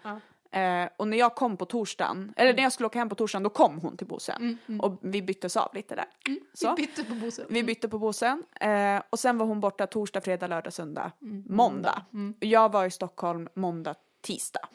Ja. 0.51 0.59
Eh, 0.59 0.89
och 0.97 1.09
när 1.09 1.19
jag 1.19 1.35
kom 1.35 1.57
på 1.57 1.65
torsdagen, 1.65 2.35
eller 2.37 2.55
när 2.55 2.63
jag 2.63 2.73
skulle 2.73 2.87
åka 2.87 2.99
hem 2.99 3.09
på 3.09 3.15
torsdagen, 3.15 3.43
då 3.43 3.51
kom 3.51 3.79
hon 3.81 3.97
till 3.97 4.07
Bosön. 4.07 4.59
Och 4.83 4.99
vi 5.03 5.23
byttes 5.23 5.57
av 5.57 5.75
lite 5.75 5.95
där. 5.95 6.07
Så. 6.55 6.75
Vi 6.75 6.83
bytte 6.87 7.05
på 7.05 7.15
Bosön. 7.15 7.47
Vi 7.51 7.63
bytte 7.63 7.89
på 7.89 7.99
Bosön 7.99 8.45
eh, 8.61 9.03
och 9.11 9.19
sen 9.19 9.39
var 9.39 9.47
hon 9.47 9.61
borta 9.61 9.87
torsdag, 9.87 10.21
fredag, 10.21 10.47
lördag, 10.47 10.73
söndag, 10.73 11.13
måndag. 11.49 12.05
Och 12.41 12.47
Jag 12.47 12.73
var 12.73 12.85
i 12.85 12.91
Stockholm 12.91 13.49
måndag, 13.55 13.95
tisdag. 14.23 14.69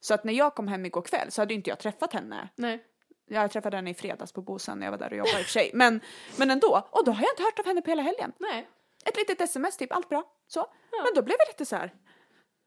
Så 0.00 0.14
att 0.14 0.24
när 0.24 0.32
jag 0.32 0.54
kom 0.54 0.68
hem 0.68 0.86
igår 0.86 1.02
kväll 1.02 1.30
så 1.30 1.42
hade 1.42 1.54
inte 1.54 1.70
jag 1.70 1.78
träffat 1.78 2.12
henne. 2.12 2.48
Nej. 2.56 2.84
Jag 3.28 3.50
träffade 3.50 3.76
henne 3.76 3.90
i 3.90 3.94
fredags 3.94 4.32
på 4.32 4.42
Bosön 4.42 4.78
när 4.78 4.86
jag 4.86 4.90
var 4.90 4.98
där 4.98 5.10
och 5.10 5.16
jobbade 5.16 5.38
i 5.38 5.42
och 5.42 5.46
för 5.46 5.52
sig. 5.52 5.70
Men, 5.74 6.00
men 6.36 6.50
ändå, 6.50 6.88
och 6.90 7.04
då 7.04 7.12
har 7.12 7.22
jag 7.22 7.32
inte 7.32 7.42
hört 7.42 7.58
av 7.58 7.66
henne 7.66 7.82
på 7.82 7.90
hela 7.90 8.02
helgen. 8.02 8.32
Nej. 8.38 8.68
Ett 9.04 9.16
litet 9.16 9.40
sms 9.40 9.76
typ, 9.76 9.92
allt 9.92 10.08
bra. 10.08 10.24
Så. 10.46 10.66
Men 11.04 11.14
då 11.14 11.22
blev 11.22 11.36
jag 11.38 11.48
lite 11.48 11.66
så 11.66 11.76
här, 11.76 11.92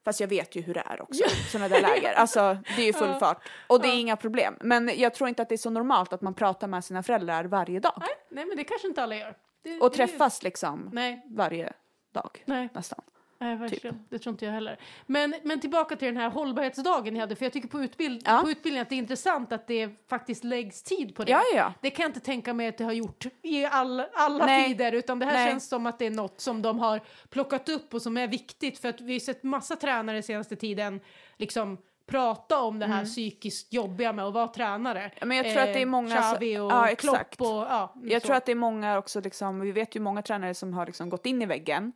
Fast 0.04 0.20
jag 0.20 0.28
vet 0.28 0.56
ju 0.56 0.60
hur 0.62 0.74
det 0.74 0.82
är 0.86 1.02
också, 1.02 1.22
sådana 1.52 1.68
där 1.68 1.80
läger. 1.82 2.12
Alltså 2.14 2.58
det 2.76 2.82
är 2.82 2.86
ju 2.86 2.92
full 2.92 3.14
fart 3.14 3.48
och 3.66 3.80
det 3.82 3.88
är 3.88 4.00
inga 4.00 4.16
problem. 4.16 4.56
Men 4.60 4.90
jag 4.96 5.14
tror 5.14 5.28
inte 5.28 5.42
att 5.42 5.48
det 5.48 5.54
är 5.54 5.56
så 5.56 5.70
normalt 5.70 6.12
att 6.12 6.20
man 6.20 6.34
pratar 6.34 6.66
med 6.68 6.84
sina 6.84 7.02
föräldrar 7.02 7.44
varje 7.44 7.80
dag. 7.80 7.92
Nej, 8.00 8.08
nej, 8.28 8.46
men 8.46 8.56
det 8.56 8.64
kanske 8.64 8.88
inte 8.88 9.02
alla 9.02 9.16
gör. 9.16 9.36
Det, 9.62 9.80
Och 9.80 9.90
det- 9.90 9.96
träffas 9.96 10.42
liksom 10.42 10.90
Nej, 10.92 11.26
varje 11.28 11.72
dag 12.12 12.42
nej. 12.44 12.68
nästan. 12.72 13.00
Nej, 13.42 13.56
verkligen. 13.56 13.94
Typ. 13.98 14.10
Det 14.10 14.18
tror 14.18 14.32
inte 14.32 14.44
jag 14.44 14.52
heller. 14.52 14.78
Men, 15.06 15.34
men 15.42 15.60
tillbaka 15.60 15.96
till 15.96 16.08
den 16.08 16.16
här 16.16 16.30
hållbarhetsdagen 16.30 17.14
ni 17.14 17.20
hade, 17.20 17.36
för 17.36 17.44
jag 17.44 17.52
tycker 17.52 17.68
på, 17.68 17.80
utbild 17.82 18.22
Ja. 18.24 18.40
på 18.44 18.50
utbildningen 18.50 18.82
att 18.82 18.88
det 18.88 18.94
är 18.94 18.98
intressant 18.98 19.52
att 19.52 19.66
det 19.66 19.90
faktiskt 20.08 20.44
läggs 20.44 20.82
tid 20.82 21.14
på 21.14 21.24
det. 21.24 21.30
Ja, 21.30 21.42
ja. 21.54 21.72
Det 21.80 21.90
kan 21.90 22.02
jag 22.02 22.08
inte 22.08 22.20
tänka 22.20 22.54
mig 22.54 22.68
att 22.68 22.78
det 22.78 22.84
har 22.84 22.92
gjort 22.92 23.26
i 23.42 23.64
all, 23.64 24.02
alla 24.14 24.46
Nej. 24.46 24.68
tider, 24.68 24.92
utan 24.92 25.18
det 25.18 25.26
här 25.26 25.32
Nej. 25.32 25.48
känns 25.48 25.68
som 25.68 25.86
att 25.86 25.98
det 25.98 26.06
är 26.06 26.10
något 26.10 26.40
som 26.40 26.62
de 26.62 26.78
har 26.78 27.00
plockat 27.30 27.68
upp 27.68 27.94
och 27.94 28.02
som 28.02 28.16
är 28.16 28.28
viktigt, 28.28 28.78
för 28.78 28.88
att 28.88 29.00
vi 29.00 29.12
har 29.12 29.20
sett 29.20 29.42
massa 29.42 29.76
tränare 29.76 30.22
senaste 30.22 30.56
tiden 30.56 31.00
liksom 31.36 31.78
prata 32.06 32.60
om 32.62 32.78
det 32.78 32.86
här 32.86 33.04
psykiskt 33.04 33.72
jobbiga 33.72 34.12
med 34.12 34.24
att 34.24 34.34
vara 34.34 34.48
tränare. 34.48 35.00
Mm. 35.16 35.28
Men 35.28 35.36
jag 35.36 35.46
tror 35.52 35.62
att 35.62 35.74
det 35.74 35.82
är 35.82 35.86
många 35.86 36.22
så- 36.22 36.34
Xavi 36.34 36.58
och 36.58 36.70
ja, 36.70 36.88
exakt. 36.88 37.36
Klopp 37.36 37.48
och 37.50 37.56
ja, 37.56 37.94
Jag 38.02 38.22
så. 38.22 38.26
tror 38.26 38.36
att 38.36 38.46
det 38.46 38.52
är 38.52 38.56
många 38.56 38.98
också, 38.98 39.20
liksom, 39.20 39.60
vi 39.60 39.72
vet 39.72 39.96
ju 39.96 40.00
många 40.00 40.22
tränare 40.22 40.54
som 40.54 40.74
har 40.74 40.86
liksom 40.86 41.08
gått 41.10 41.26
in 41.26 41.42
i 41.42 41.46
väggen 41.46 41.92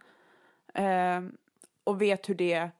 eh, 0.74 1.22
och 1.84 2.02
vet 2.02 2.28
hur 2.28 2.34
det 2.34 2.70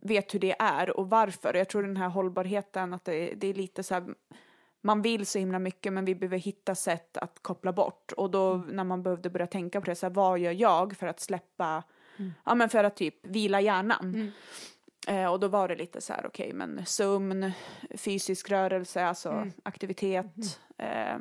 vet 0.00 0.34
hur 0.34 0.38
det 0.38 0.56
är 0.58 0.96
och 0.96 1.10
varför. 1.10 1.54
Jag 1.54 1.68
tror 1.68 1.82
den 1.82 1.96
här 1.96 2.08
hållbarheten, 2.08 2.94
att 2.94 3.04
det, 3.04 3.34
det 3.34 3.46
är 3.46 3.54
lite 3.54 3.82
så 3.82 3.94
här, 3.94 4.04
man 4.80 5.02
vill 5.02 5.26
så 5.26 5.38
himla 5.38 5.58
mycket 5.58 5.92
men 5.92 6.04
vi 6.04 6.14
behöver 6.14 6.38
hitta 6.38 6.74
sätt 6.74 7.16
att 7.16 7.38
koppla 7.42 7.72
bort. 7.72 8.12
Och 8.12 8.30
då 8.30 8.56
när 8.56 8.84
man 8.84 9.02
behövde 9.02 9.30
börja 9.30 9.46
tänka 9.46 9.80
på 9.80 9.86
det, 9.86 9.94
så 9.94 10.06
här, 10.06 10.14
vad 10.14 10.38
gör 10.38 10.52
jag 10.52 10.96
för 10.96 11.06
att 11.06 11.20
släppa, 11.20 11.82
ja 12.44 12.54
men 12.54 12.68
för 12.68 12.84
att 12.84 12.96
typ 12.96 13.26
vila 13.26 13.60
hjärnan. 13.60 14.32
Eh, 15.06 15.32
och 15.32 15.40
då 15.40 15.48
var 15.48 15.68
det 15.68 15.76
lite 15.76 16.00
så 16.00 16.12
här, 16.12 16.26
okej 16.26 16.52
men 16.52 16.86
sömn, 16.86 17.52
fysisk 17.96 18.50
rörelse, 18.50 19.04
alltså 19.04 19.46
aktivitet, 19.62 20.60
eh, 20.78 21.16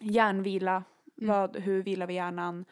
hjärnvila, 0.00 0.84
vad, 1.16 1.56
hur 1.56 1.82
vilar 1.82 2.06
vi 2.06 2.14
hjärnan? 2.14 2.64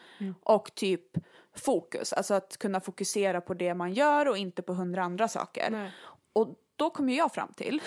Och 0.42 0.74
typ 0.74 1.18
fokus, 1.56 2.12
alltså 2.12 2.34
att 2.34 2.56
kunna 2.56 2.80
fokusera 2.80 3.40
på 3.40 3.54
det 3.54 3.74
man 3.74 3.92
gör 3.92 4.28
och 4.28 4.38
inte 4.38 4.62
på 4.62 4.72
hundra 4.72 5.02
andra 5.02 5.28
saker. 5.28 5.70
Nej. 5.70 5.92
Och 6.32 6.48
då 6.76 6.90
kom 6.90 7.08
ju 7.08 7.16
jag 7.16 7.34
fram 7.34 7.52
till, 7.52 7.82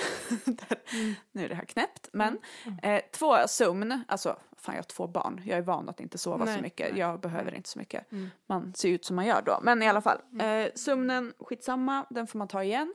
nu 1.32 1.46
är 1.46 1.50
det 1.50 1.56
här 1.56 1.66
knäppt, 1.66 2.10
men 2.12 2.40
eh, 2.82 3.02
två 3.12 3.48
sömn, 3.48 4.04
alltså 4.08 4.38
fan 4.58 4.76
jag 4.76 4.84
har 4.84 4.88
två 4.88 5.08
barn, 5.08 5.42
jag 5.46 5.58
är 5.58 5.62
van 5.62 5.90
att 5.90 6.00
inte 6.00 6.18
sova 6.18 6.46
så 6.46 6.52
Nej, 6.52 6.62
mycket, 6.62 6.92
nej, 6.92 7.00
jag 7.00 7.20
behöver 7.20 7.56
inte 7.56 7.70
så 7.70 7.80
mycket. 7.80 8.06
Man 8.48 8.74
ser 8.74 8.90
ut 8.90 9.06
som 9.06 9.16
man 9.16 9.26
gör 9.26 9.42
då, 9.42 9.60
men 9.62 9.84
i 9.84 9.88
alla 9.88 10.02
fall. 10.02 10.18
Eh, 10.40 10.68
sömnen, 10.76 11.34
skitsamma, 11.40 12.06
den 12.10 12.28
får 12.28 12.40
man 12.40 12.48
ta 12.48 12.64
igen, 12.64 12.94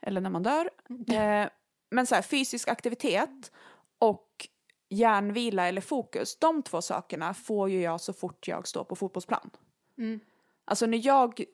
eller 0.00 0.20
när 0.20 0.30
man 0.30 0.42
dör. 0.42 0.70
Eh, 1.08 1.48
men 1.90 2.06
så 2.06 2.14
här, 2.14 2.22
fysisk 2.22 2.68
aktivitet 2.68 3.52
och 3.98 4.48
hjärnvila 4.92 5.68
eller 5.68 5.80
fokus, 5.80 6.36
de 6.36 6.62
två 6.62 6.82
sakerna 6.82 7.34
får 7.34 7.70
ju 7.70 7.80
jag 7.80 8.00
så 8.00 8.12
fort 8.12 8.48
jag 8.48 8.68
står 8.68 8.84
på 8.84 8.96
fotbollsplan. 8.96 9.50
Mm. 9.98 10.20
Alltså 10.64 10.86
när 10.86 11.06
jag 11.06 11.44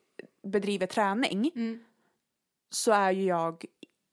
bedriver 0.43 0.87
träning 0.87 1.51
Mm. 1.55 1.83
så 2.69 2.91
är 2.91 3.11
ju 3.11 3.23
jag 3.23 3.65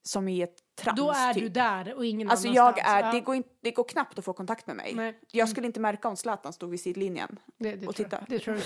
som 0.03 0.29
i 0.29 0.43
ett 0.43 0.59
trans. 0.77 0.97
Då 0.97 1.11
är 1.11 1.35
typ. 1.35 1.43
du 1.43 1.49
där 1.49 1.95
och 1.95 2.05
ingen 2.05 2.31
Alltså 2.31 2.49
jag 2.49 2.63
annanstans. 2.63 2.89
är, 2.89 3.01
Ja. 3.03 3.13
det, 3.13 3.21
går 3.21 3.35
inte, 3.35 3.49
det 3.61 3.71
går 3.71 3.85
knappt 3.85 4.19
att 4.19 4.25
få 4.25 4.33
kontakt 4.33 4.67
med 4.67 4.77
mig. 4.77 4.93
Nej. 4.95 5.19
Jag 5.31 5.49
skulle 5.49 5.67
inte 5.67 5.81
märka 5.81 6.09
om 6.09 6.17
Zlatan 6.17 6.53
stod 6.53 6.71
vid 6.71 6.81
sidlinjen. 6.81 7.39
Det, 7.59 7.75
det 7.75 7.87
och 7.87 7.97
tror 7.97 8.05
titta. 8.05 8.17
Jag. 8.21 8.29
Det 8.29 8.39
tror 8.45 8.57
jag. 8.57 8.65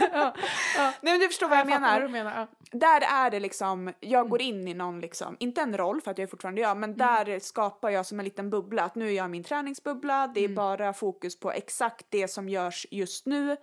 ja, 0.12 0.34
ja. 0.76 0.92
Nej 1.00 1.12
men 1.12 1.20
du 1.20 1.26
förstår 1.28 1.48
vad 1.48 1.58
jag, 1.58 1.66
fattar 1.68 1.80
menar. 1.80 2.00
vad 2.00 2.10
menar. 2.10 2.46
Där 2.72 3.00
är 3.00 3.30
det 3.30 3.40
liksom, 3.40 3.92
jag 4.00 4.28
går 4.28 4.42
in 4.42 4.68
i 4.68 4.74
någon 4.74 5.00
liksom, 5.00 5.36
inte 5.40 5.60
en 5.60 5.76
roll 5.76 6.00
för 6.00 6.10
att 6.10 6.18
jag 6.18 6.22
är 6.22 6.30
fortfarande 6.30 6.60
jag, 6.60 6.76
men 6.76 6.96
där 6.96 7.40
skapar 7.40 7.90
jag 7.90 8.06
som 8.06 8.18
en 8.18 8.24
liten 8.24 8.50
bubbla. 8.50 8.82
Att 8.82 8.94
nu 8.94 9.08
är 9.08 9.12
jag 9.12 9.30
min 9.30 9.44
träningsbubbla, 9.44 10.26
det 10.34 10.44
är 10.44 10.48
bara 10.48 10.92
fokus 10.92 11.40
på 11.40 11.52
exakt 11.52 12.06
det 12.08 12.28
som 12.28 12.48
görs 12.48 12.86
just 12.90 13.26
nu 13.26 13.56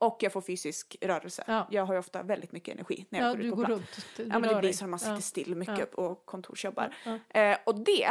och 0.00 0.16
jag 0.20 0.32
får 0.32 0.40
fysisk 0.40 0.96
rörelse. 1.00 1.44
Ja. 1.46 1.66
Jag 1.70 1.86
har 1.86 1.94
ju 1.94 1.98
ofta 2.00 2.22
väldigt 2.22 2.52
mycket 2.52 2.74
energi 2.74 3.06
när 3.08 3.18
jag 3.20 3.28
Ja, 3.28 3.32
går 3.34 3.44
ut 3.44 3.50
på 3.50 3.56
går 3.56 3.64
plan. 3.64 3.78
runt. 3.78 4.06
Du 4.16 4.22
Ja 4.22 4.38
men 4.38 4.54
det 4.54 4.60
blir 4.60 4.72
så 4.72 4.84
att 4.84 4.90
man 4.90 4.98
sitter 4.98 5.12
Ja. 5.14 5.20
still 5.20 5.54
mycket 5.56 5.94
och 5.94 6.26
kontorsjobbar. 6.26 6.94
Eh, 7.28 7.56
och 7.66 7.74
det, 7.80 8.08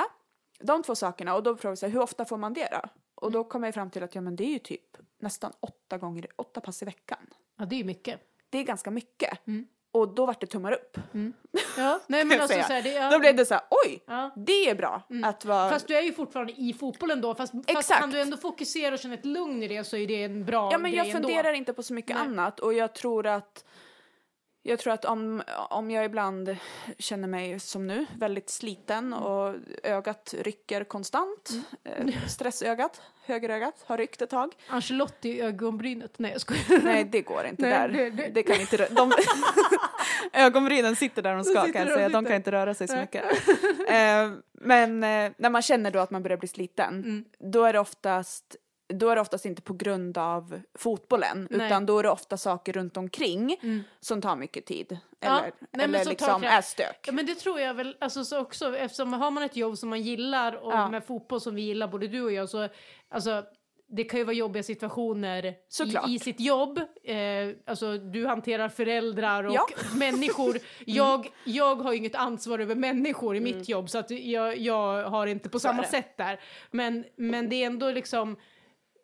de 0.59 0.83
två 0.83 0.95
sakerna, 0.95 1.35
och 1.35 1.43
då 1.43 1.55
frågar 1.57 1.77
jag 1.81 1.87
här, 1.87 1.93
hur 1.93 2.01
ofta 2.01 2.25
får 2.25 2.37
man 2.37 2.53
det 2.53 2.69
då? 2.71 2.81
Och 3.15 3.31
då 3.31 3.43
kommer 3.43 3.67
jag 3.67 3.73
fram 3.73 3.89
till 3.89 4.03
att 4.03 4.15
ja 4.15 4.21
men 4.21 4.35
det 4.35 4.43
är 4.43 4.51
ju 4.51 4.59
typ 4.59 4.97
nästan 5.19 5.51
åtta 5.59 5.97
gånger, 5.97 6.27
åtta 6.35 6.61
pass 6.61 6.81
i 6.81 6.85
veckan. 6.85 7.27
Ja, 7.57 7.65
det 7.65 7.79
är 7.79 7.83
mycket. 7.83 8.19
Det 8.49 8.57
är 8.57 8.63
ganska 8.63 8.91
mycket. 8.91 9.47
Mm. 9.47 9.67
Och 9.91 10.07
då 10.15 10.25
vart 10.25 10.41
det 10.41 10.47
tummar 10.47 10.71
upp. 10.71 10.97
Ja, 11.77 11.99
nej 12.07 12.21
kan 12.21 12.27
men 12.27 12.37
jag 12.37 12.41
alltså 12.41 12.53
säga. 12.53 12.67
så 12.67 12.73
här, 12.73 12.81
det, 12.81 12.93
ja. 12.93 13.09
Då 13.11 13.19
blev 13.19 13.35
det 13.35 13.45
så 13.45 13.53
här, 13.53 13.63
oj, 13.85 14.03
Ja. 14.07 14.31
det 14.35 14.69
är 14.69 14.75
bra 14.75 15.01
att 15.23 15.45
vara... 15.45 15.69
Fast 15.69 15.87
du 15.87 15.95
är 15.97 16.01
ju 16.01 16.13
fortfarande 16.13 16.53
i 16.57 16.73
fotbollen 16.73 17.21
då, 17.21 17.35
fast, 17.35 17.53
fast 17.73 17.91
kan 17.91 18.09
du 18.11 18.21
ändå 18.21 18.37
fokusera 18.37 18.93
och 18.93 18.99
känna 18.99 19.13
ett 19.13 19.25
lugn 19.25 19.63
i 19.63 19.67
det 19.67 19.83
så 19.83 19.97
är 19.97 20.07
det 20.07 20.23
en 20.23 20.45
bra 20.45 20.69
ja 20.71 20.77
men 20.77 20.91
jag 20.91 21.11
funderar 21.11 21.43
ändå. 21.43 21.57
inte 21.57 21.73
på 21.73 21.83
så 21.83 21.93
mycket 21.93 22.15
Nej. 22.15 22.25
annat 22.25 22.59
och 22.59 22.73
jag 22.73 22.93
tror 22.95 23.27
att 23.27 23.65
jag 24.63 24.79
tror 24.79 24.93
att 24.93 25.05
om, 25.05 25.41
om 25.69 25.91
jag 25.91 26.05
ibland 26.05 26.55
känner 26.97 27.27
mig 27.27 27.59
som 27.59 27.87
nu, 27.87 28.05
väldigt 28.17 28.49
sliten 28.49 29.13
Mm. 29.13 29.19
och 29.23 29.55
ögat 29.83 30.33
rycker 30.41 30.83
konstant, 30.83 31.49
eh, 31.83 32.07
stressögat, 32.27 33.01
högerögat 33.25 33.75
har 33.85 33.97
ryckt 33.97 34.21
ett 34.21 34.29
tag. 34.29 34.53
Ancelotti 34.67 35.29
i 35.29 35.41
ögonbrynet. 35.41 36.19
Nej 36.19 36.31
jag 36.31 36.41
skojar. 36.41 36.81
Nej, 36.83 37.03
det 37.03 37.21
går 37.21 37.45
inte 37.45 37.61
Nej, 37.61 37.71
där. 37.71 37.87
det- 37.89 38.09
Det, 38.09 38.27
det- 38.29 38.43
kan 38.43 38.61
inte 38.61 38.87
de, 38.91 39.11
Ögonbrynen 40.33 40.95
sitter 40.95 41.21
där 41.21 41.35
de 41.35 41.43
ska 41.43 41.61
sitter 41.61 41.73
kan 41.73 41.81
jag 41.81 41.89
de 41.89 41.93
säga. 41.95 42.09
De 42.09 42.25
kan 42.25 42.35
inte 42.35 42.51
röra 42.51 42.73
sig 42.73 42.87
så 42.87 42.95
mycket. 42.95 43.23
eh, 43.89 44.31
men 44.53 45.03
eh, 45.03 45.31
när 45.37 45.49
man 45.49 45.61
känner 45.61 45.91
då 45.91 45.99
att 45.99 46.11
man 46.11 46.23
börjar 46.23 46.37
bli 46.37 46.47
sliten, 46.47 46.93
Mm. 47.03 47.25
då 47.39 47.63
är 47.63 47.73
det 47.73 47.79
oftast 47.79 48.55
då 48.93 49.09
är 49.09 49.15
det 49.15 49.21
oftast 49.21 49.45
inte 49.45 49.61
på 49.61 49.73
grund 49.73 50.17
av 50.17 50.61
fotbollen, 50.75 51.47
Nej. 51.51 51.67
utan 51.67 51.85
då 51.85 51.99
är 51.99 52.03
det 52.03 52.09
ofta 52.09 52.37
saker 52.37 52.73
runt 52.73 52.97
omkring 52.97 53.57
Mm. 53.61 53.83
som 53.99 54.21
tar 54.21 54.35
mycket 54.35 54.65
tid. 54.65 54.97
Ja, 55.19 55.27
Eller, 55.27 55.41
nej, 55.41 55.51
men 55.71 55.81
eller 55.95 56.05
liksom 56.05 56.43
är 56.43 56.61
stök. 56.61 56.99
Ja, 57.07 57.11
men 57.11 57.25
det 57.25 57.35
tror 57.35 57.59
jag 57.59 57.73
väl, 57.73 57.95
alltså 58.01 58.25
så 58.25 58.39
också, 58.39 58.77
eftersom 58.77 59.13
har 59.13 59.31
man 59.31 59.43
ett 59.43 59.55
jobb 59.55 59.77
som 59.77 59.89
man 59.89 60.01
gillar 60.01 60.53
och 60.55 60.73
Ja. 60.73 60.89
med 60.89 61.03
fotboll 61.05 61.41
som 61.41 61.55
vi 61.55 61.61
gillar, 61.61 61.87
både 61.87 62.07
du 62.07 62.21
och 62.21 62.31
jag, 62.31 62.49
så 62.49 62.67
alltså 63.09 63.43
det 63.91 64.03
kan 64.03 64.19
ju 64.19 64.23
vara 64.23 64.35
jobbiga 64.35 64.63
situationer 64.63 65.45
i, 65.45 66.13
i 66.15 66.19
sitt 66.19 66.39
jobb. 66.39 66.79
Eh, 67.03 67.15
alltså 67.65 67.97
du 67.97 68.25
hanterar 68.27 68.69
föräldrar 68.69 69.43
och 69.43 69.53
Ja. 69.53 69.67
människor. 69.95 70.57
Jag, 70.85 71.27
jag 71.43 71.75
har 71.75 71.91
ju 71.91 71.97
inget 71.97 72.15
ansvar 72.15 72.59
över 72.59 72.75
människor 72.75 73.35
i 73.35 73.39
mitt 73.39 73.69
jobb 73.69 73.89
så 73.89 73.97
att 73.97 74.11
jag, 74.11 74.57
jag 74.57 75.03
har 75.09 75.27
inte 75.27 75.49
på 75.49 75.59
Så 75.59 75.67
samma 75.67 75.83
sätt 75.83 76.17
där. 76.17 76.39
Men, 76.71 77.05
men 77.15 77.49
det 77.49 77.55
är 77.55 77.65
ändå 77.65 77.91
liksom, 77.91 78.35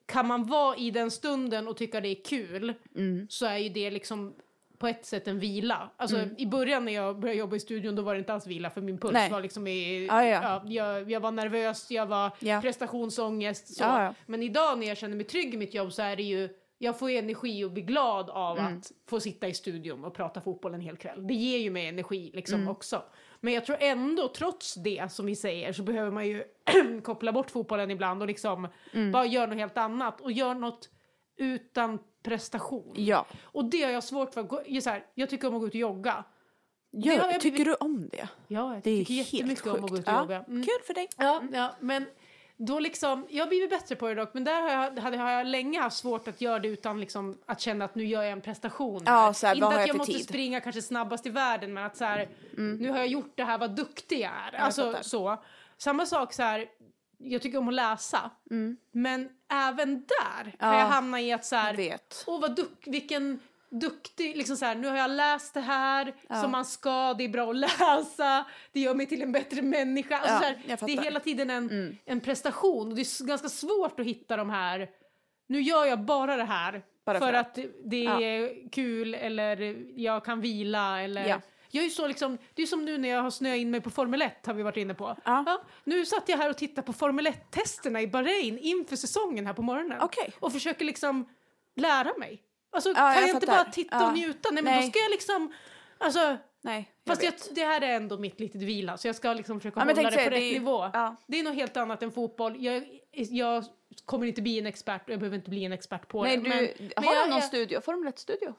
kan 0.05 0.27
man 0.27 0.43
vara 0.43 0.77
i 0.77 0.91
den 0.91 1.11
stunden 1.11 1.67
och 1.67 1.77
tycka 1.77 2.01
det 2.01 2.07
är 2.09 2.23
kul 2.25 2.73
Mm. 2.95 3.27
så 3.29 3.45
är 3.45 3.57
ju 3.57 3.69
det 3.69 3.91
liksom 3.91 4.35
på 4.77 4.87
ett 4.87 5.05
sätt 5.05 5.27
en 5.27 5.39
vila. 5.39 5.89
Alltså 5.97 6.17
Mm. 6.17 6.35
i 6.37 6.45
början 6.45 6.85
när 6.85 6.91
jag 6.93 7.19
började 7.19 7.39
jobba 7.39 7.55
i 7.55 7.59
studion 7.59 7.95
då 7.95 8.01
var 8.01 8.13
det 8.13 8.19
inte 8.19 8.33
alls 8.33 8.47
vila 8.47 8.69
för 8.69 8.81
min 8.81 8.97
puls 8.97 9.13
Nej. 9.13 9.31
var 9.31 9.41
liksom 9.41 9.67
i, 9.67 10.05
Ja, 10.05 10.25
ja. 10.25 10.41
ja, 10.43 10.63
jag, 10.67 11.11
jag 11.11 11.19
var 11.19 11.31
nervös, 11.31 11.91
jag 11.91 12.05
var 12.05 12.31
Ja. 12.39 12.61
prestationsångest 12.61 13.75
så. 13.75 13.83
Ja, 13.83 14.03
ja. 14.03 14.13
Men 14.25 14.43
idag 14.43 14.79
när 14.79 14.87
jag 14.87 14.97
känner 14.97 15.15
mig 15.15 15.25
trygg 15.25 15.53
i 15.53 15.57
mitt 15.57 15.73
jobb 15.73 15.93
så 15.93 16.01
är 16.01 16.15
det 16.15 16.23
ju 16.23 16.49
jag 16.77 16.99
får 16.99 17.09
energi 17.09 17.63
och 17.63 17.71
blir 17.71 17.83
glad 17.83 18.29
av 18.29 18.57
Mm. 18.59 18.77
att 18.77 18.91
få 19.09 19.19
sitta 19.19 19.47
i 19.47 19.53
studion 19.53 20.05
och 20.05 20.13
prata 20.13 20.41
fotboll 20.41 20.73
en 20.73 20.81
hel 20.81 20.97
kväll. 20.97 21.27
Det 21.27 21.33
ger 21.33 21.57
ju 21.57 21.69
mig 21.69 21.87
energi 21.87 22.31
liksom 22.33 22.55
Mm. 22.59 22.67
också. 22.71 23.03
Men 23.41 23.53
jag 23.53 23.65
tror 23.65 23.77
ändå, 23.79 24.27
trots 24.27 24.73
det 24.75 25.11
som 25.11 25.25
vi 25.25 25.35
säger, 25.35 25.73
så 25.73 25.83
behöver 25.83 26.11
man 26.11 26.27
ju 26.27 26.43
koppla 27.03 27.31
bort 27.31 27.51
fotbollen 27.51 27.91
ibland 27.91 28.21
och 28.21 28.27
liksom 28.27 28.67
Mm. 28.93 29.11
bara 29.11 29.25
göra 29.25 29.45
något 29.45 29.57
helt 29.57 29.77
annat 29.77 30.21
och 30.21 30.31
göra 30.31 30.53
något 30.53 30.89
utan 31.37 31.99
prestation. 32.23 32.93
Ja. 32.97 33.25
Och 33.41 33.65
det 33.65 33.83
har 33.83 33.91
jag 33.91 34.03
svårt 34.03 34.33
för. 34.33 34.43
gå- 34.43 34.81
Så 34.81 34.89
här, 34.89 35.05
jag 35.13 35.29
tycker 35.29 35.47
om 35.47 35.53
att 35.55 35.59
gå 35.61 35.67
ut 35.67 35.73
och 35.73 35.79
jogga. 35.79 36.23
Gör, 36.91 37.13
jag 37.31 37.41
tycker 37.41 37.65
du 37.65 37.73
om 37.73 38.09
det? 38.11 38.27
Ja, 38.47 38.73
jag 38.73 38.83
Det 38.83 38.89
är 38.89 39.05
tycker 39.05 39.13
helt 39.13 39.33
jättemycket 39.33 39.67
om 39.67 39.73
att 39.75 39.81
gå 39.81 39.87
ut 39.87 39.91
sjukt. 39.91 40.07
och 40.07 40.13
Ja, 40.13 40.21
jogga. 40.21 40.43
Mm. 40.43 40.63
Kul 40.63 40.73
för 40.87 40.93
dig. 40.93 41.07
Ja, 41.17 41.43
ja, 41.53 41.75
men 41.79 42.05
då 42.57 42.79
liksom, 42.79 43.27
jag 43.29 43.43
har 43.43 43.49
blivit 43.49 43.69
bättre 43.69 43.95
på 43.95 44.07
det 44.07 44.15
dock, 44.15 44.33
men 44.33 44.43
där 44.43 44.61
har 44.61 44.69
jag, 44.69 44.99
hade, 45.01 45.17
har 45.17 45.31
jag 45.31 45.47
länge 45.47 45.79
haft 45.79 45.97
svårt 45.97 46.27
att 46.27 46.41
göra 46.41 46.59
det 46.59 46.67
utan 46.67 46.99
liksom 46.99 47.37
att 47.45 47.59
känna 47.61 47.85
att 47.85 47.95
nu 47.95 48.05
gör 48.05 48.23
jag 48.23 48.31
en 48.31 48.41
prestation. 48.41 49.01
Ja, 49.05 49.33
så 49.33 49.47
här, 49.47 49.55
Inte 49.55 49.65
har 49.65 49.73
att 49.73 49.79
jag 49.79 49.89
jag 49.89 49.97
måste 49.97 50.13
tid? 50.13 50.23
springa 50.23 50.61
kanske 50.61 50.81
snabbast 50.81 51.25
i 51.25 51.29
världen, 51.29 51.73
men 51.73 51.83
att 51.85 51.97
så 51.97 52.05
här, 52.05 52.29
nu 52.57 52.89
har 52.89 52.97
jag 52.97 53.07
gjort 53.07 53.33
det 53.35 53.43
här, 53.43 53.57
vad 53.57 53.75
duktig 53.75 54.19
jag 54.19 54.31
är. 54.53 54.57
alltså 54.57 54.91
fattar. 54.91 55.03
så. 55.03 55.43
Samma 55.77 56.05
sak 56.05 56.33
så 56.33 56.43
här, 56.43 56.65
jag 57.17 57.41
tycker 57.41 57.57
om 57.57 57.67
att 57.67 57.73
läsa, 57.73 58.31
men 58.91 59.29
även 59.51 59.95
där 60.05 60.43
kan 60.43 60.73
Ja. 60.73 60.79
jag 60.79 60.85
hamna 60.87 61.21
i 61.21 61.31
att 61.31 61.45
så 61.45 61.55
Jag 61.55 61.61
här. 61.61 61.73
Åh, 62.27 62.41
vad 62.41 62.55
duck, 62.55 62.83
vilken 62.85 63.39
duktig, 63.69 64.37
liksom 64.37 64.57
så 64.57 64.65
här, 64.65 64.75
nu 64.75 64.87
har 64.87 64.97
jag 64.97 65.11
läst 65.11 65.53
det 65.53 65.59
här 65.61 66.13
Ja. 66.29 66.41
som 66.41 66.51
man 66.51 66.65
ska, 66.65 67.13
det 67.13 67.23
är 67.23 67.29
bra 67.29 67.49
att 67.49 67.55
läsa, 67.79 68.45
det 68.71 68.79
gör 68.79 68.93
mig 68.95 69.05
till 69.05 69.21
en 69.21 69.31
bättre 69.31 69.61
människa. 69.61 70.17
Alltså 70.17 70.47
Ja, 70.67 70.75
här, 70.79 70.85
det 70.87 70.93
är 70.93 71.03
hela 71.03 71.19
tiden 71.19 71.49
en, 71.49 71.69
Mm. 71.69 71.97
en 72.05 72.19
prestation 72.19 72.87
och 72.89 72.95
det 72.95 73.01
är 73.01 73.25
ganska 73.25 73.49
svårt 73.49 73.99
att 73.99 74.05
hitta 74.05 74.37
de 74.37 74.49
här, 74.49 74.89
nu 75.47 75.61
gör 75.61 75.85
jag 75.85 75.99
bara 76.05 76.37
det 76.37 76.43
här 76.43 76.81
Bara 77.05 77.19
för, 77.19 77.25
för 77.27 77.33
att 77.33 77.59
det 77.85 78.03
Ja. 78.03 78.21
är 78.21 78.69
kul 78.69 79.13
eller 79.15 79.77
jag 79.95 80.25
kan 80.25 80.41
vila 80.41 81.01
eller... 81.01 81.27
Ja. 81.27 81.41
Jag 81.71 81.85
är 81.85 81.89
så 81.89 82.07
liksom, 82.07 82.37
det 82.53 82.61
är 82.61 82.65
som 82.65 82.85
nu 82.85 82.97
när 82.97 83.09
jag 83.09 83.21
har 83.23 83.29
snöat 83.31 83.57
in 83.57 83.71
mig 83.71 83.81
på 83.81 83.89
Formel 83.89 84.21
1 84.21 84.45
har 84.45 84.53
vi 84.53 84.63
varit 84.63 84.77
inne 84.77 84.93
på. 84.93 85.17
Ja. 85.25 85.61
nu 85.83 86.05
satt 86.05 86.29
jag 86.29 86.37
här 86.37 86.49
och 86.49 86.57
tittade 86.57 86.85
på 86.85 86.93
Formel 86.93 87.27
1-testerna 87.27 88.01
i 88.01 88.07
Bahrain 88.07 88.57
inför 88.57 88.95
säsongen 88.95 89.45
här 89.45 89.53
på 89.53 89.61
morgonen. 89.61 89.97
Okej. 90.01 90.33
Och 90.39 90.51
försöker 90.53 90.85
liksom 90.85 91.29
lära 91.75 92.13
mig. 92.17 92.41
Alltså 92.75 92.89
Ja, 92.89 92.95
kan 92.95 93.13
jag 93.13 93.21
jag, 93.23 93.29
inte 93.35 93.47
bara 93.47 93.63
titta 93.65 93.95
Ja. 93.95 94.07
och 94.07 94.13
njuta? 94.13 94.49
Nej 94.51 94.63
men 94.63 94.73
Nej. 94.73 94.83
då 94.85 94.89
ska 94.91 94.99
jag 94.99 95.11
liksom, 95.11 95.53
alltså 95.97 96.37
Nej, 96.61 96.91
jag 97.03 97.11
Fast 97.17 97.23
jag, 97.23 97.55
det 97.55 97.63
här 97.65 97.81
är 97.81 97.95
ändå 97.95 98.17
mitt 98.17 98.39
litet 98.39 98.61
vila, 98.61 98.97
så 98.97 99.07
jag 99.07 99.15
ska 99.15 99.33
liksom 99.33 99.59
försöka 99.59 99.79
Ja, 99.79 99.83
hålla 99.85 99.93
det 99.95 100.01
på 100.03 100.17
rätt 100.23 100.29
det 100.31 100.37
är- 100.37 100.53
nivå. 100.53 100.89
ja. 100.93 101.15
Det 101.27 101.39
är 101.39 101.43
något 101.43 101.55
helt 101.55 101.77
annat 101.77 102.03
än 102.03 102.11
fotboll. 102.11 102.55
Jag, 102.63 102.99
jag 103.11 103.63
kommer 104.05 104.27
inte 104.27 104.41
bli 104.41 104.59
en 104.59 104.65
expert 104.65 105.01
och 105.05 105.09
jag 105.09 105.19
behöver 105.19 105.37
inte 105.37 105.49
bli 105.49 105.65
en 105.65 105.71
expert 105.71 106.07
på 106.07 106.23
Nej, 106.23 106.37
det. 106.37 106.43
du, 106.43 106.49
men, 106.49 106.57
har 106.59 106.65
men 106.95 107.03
du 107.03 107.19
jag, 107.19 107.29
någon 107.29 107.39
jag, 107.39 107.43
studio? 107.47 107.81
Formel 107.81 108.13
1-studio? 108.13 108.53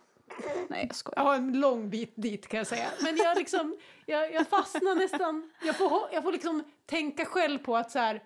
Nej, 0.68 0.84
jag 0.86 0.96
skojar. 0.96 1.16
jag 1.16 1.24
har 1.24 1.34
en 1.36 1.60
lång 1.60 1.90
bit 1.90 2.12
dit 2.16 2.48
kan 2.48 2.58
jag 2.58 2.66
säga. 2.66 2.86
Men 3.02 3.16
jag 3.16 3.38
liksom, 3.38 3.76
jag, 4.06 4.32
jag 4.34 4.48
fastnar 4.48 4.94
nästan, 4.94 5.50
jag 5.64 5.76
får, 5.76 6.02
jag 6.12 6.22
får 6.22 6.32
liksom 6.32 6.64
tänka 6.86 7.24
själv 7.24 7.58
på 7.58 7.76
att 7.76 7.90
så 7.90 7.98
här, 7.98 8.22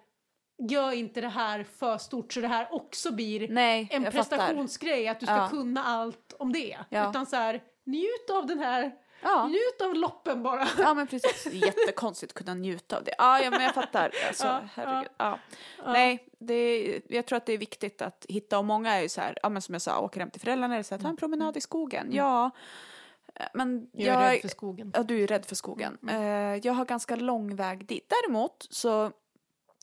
gör 0.69 0.93
inte 0.93 1.21
det 1.21 1.29
här 1.29 1.65
för 1.79 1.99
stort 1.99 2.33
så 2.33 2.41
det 2.41 2.49
här 2.49 2.69
också 2.71 3.13
blir 3.13 3.49
Nej, 3.49 3.89
en 3.91 4.03
jag 4.03 4.13
fattar. 4.13 4.37
prestationsgrej, 4.37 5.09
att 5.09 5.21
du 5.21 5.27
ska 5.27 5.37
Ja. 5.37 5.49
kunna 5.49 5.85
allt 5.85 6.35
om 6.39 6.53
det. 6.53 6.79
Ja. 6.89 7.11
Utan 7.11 7.27
så 7.27 7.37
här, 7.37 7.63
njut 7.85 8.31
av 8.33 8.47
den 8.47 8.59
här, 8.59 8.93
Ja. 9.23 9.47
njut 9.47 9.81
av 9.83 9.95
loppen 9.95 10.43
bara. 10.43 10.69
Ja 10.79 10.95
men 10.95 11.07
precis, 11.07 11.53
jättekonstigt 11.53 12.33
att 12.33 12.39
kunna 12.39 12.55
njuta 12.55 12.97
av 12.97 13.05
det. 13.05 13.15
Ja, 13.19 13.41
ja 13.43 13.51
men 13.51 13.63
jag 13.63 13.75
fattar. 13.75 14.13
Alltså, 14.29 14.47
Ja, 14.47 14.61
herregud. 14.75 15.11
Ja. 15.19 15.39
Nej, 15.87 16.29
det 16.39 16.55
är, 16.55 17.01
jag 17.09 17.27
tror 17.27 17.37
att 17.37 17.47
det 17.47 17.53
är 17.53 17.59
viktigt 17.59 18.03
att 18.03 18.27
hitta 18.29 18.59
och 18.59 18.65
många 18.65 18.93
är 18.97 19.03
ju 19.03 19.09
så 19.09 19.21
här, 19.21 19.39
ja 19.43 19.49
men 19.49 19.63
som 19.63 19.73
jag 19.75 19.83
sa, 19.83 20.01
åker 20.01 20.21
hem 20.21 20.31
till 20.31 20.41
föräldrarna 20.41 20.75
eller 20.75 20.83
så 20.83 20.95
här, 20.95 21.03
ta 21.03 21.09
en 21.09 21.17
promenad 21.17 21.57
i 21.57 21.61
skogen. 21.61 22.09
Ja, 22.13 22.51
eh, 23.35 23.47
men 23.55 23.89
Jag 23.93 24.23
är 24.25 24.31
rädd 24.33 24.41
för 24.41 24.49
skogen. 24.49 24.93
Ja, 24.97 25.03
du 25.03 25.23
är 25.23 25.27
rädd 25.27 25.47
för 25.47 25.55
skogen. 25.55 25.99
Eh, 26.11 26.19
jag 26.67 26.73
har 26.73 26.85
ganska 26.85 27.17
lång 27.17 27.57
väg 27.57 27.87
dit. 27.87 28.13
Däremot 28.23 28.67
så 28.71 29.11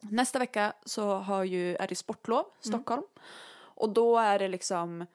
nästa 0.02 0.40
vecka 0.40 0.74
så 0.86 1.16
har 1.16 1.44
ju, 1.44 1.76
är 1.76 1.88
det 1.88 1.96
sportlov 1.96 2.46
i 2.64 2.68
Stockholm. 2.68 3.04
Och 3.60 3.90
då 3.90 4.18
är 4.18 4.40
det 4.40 4.48
liksom 4.48 5.06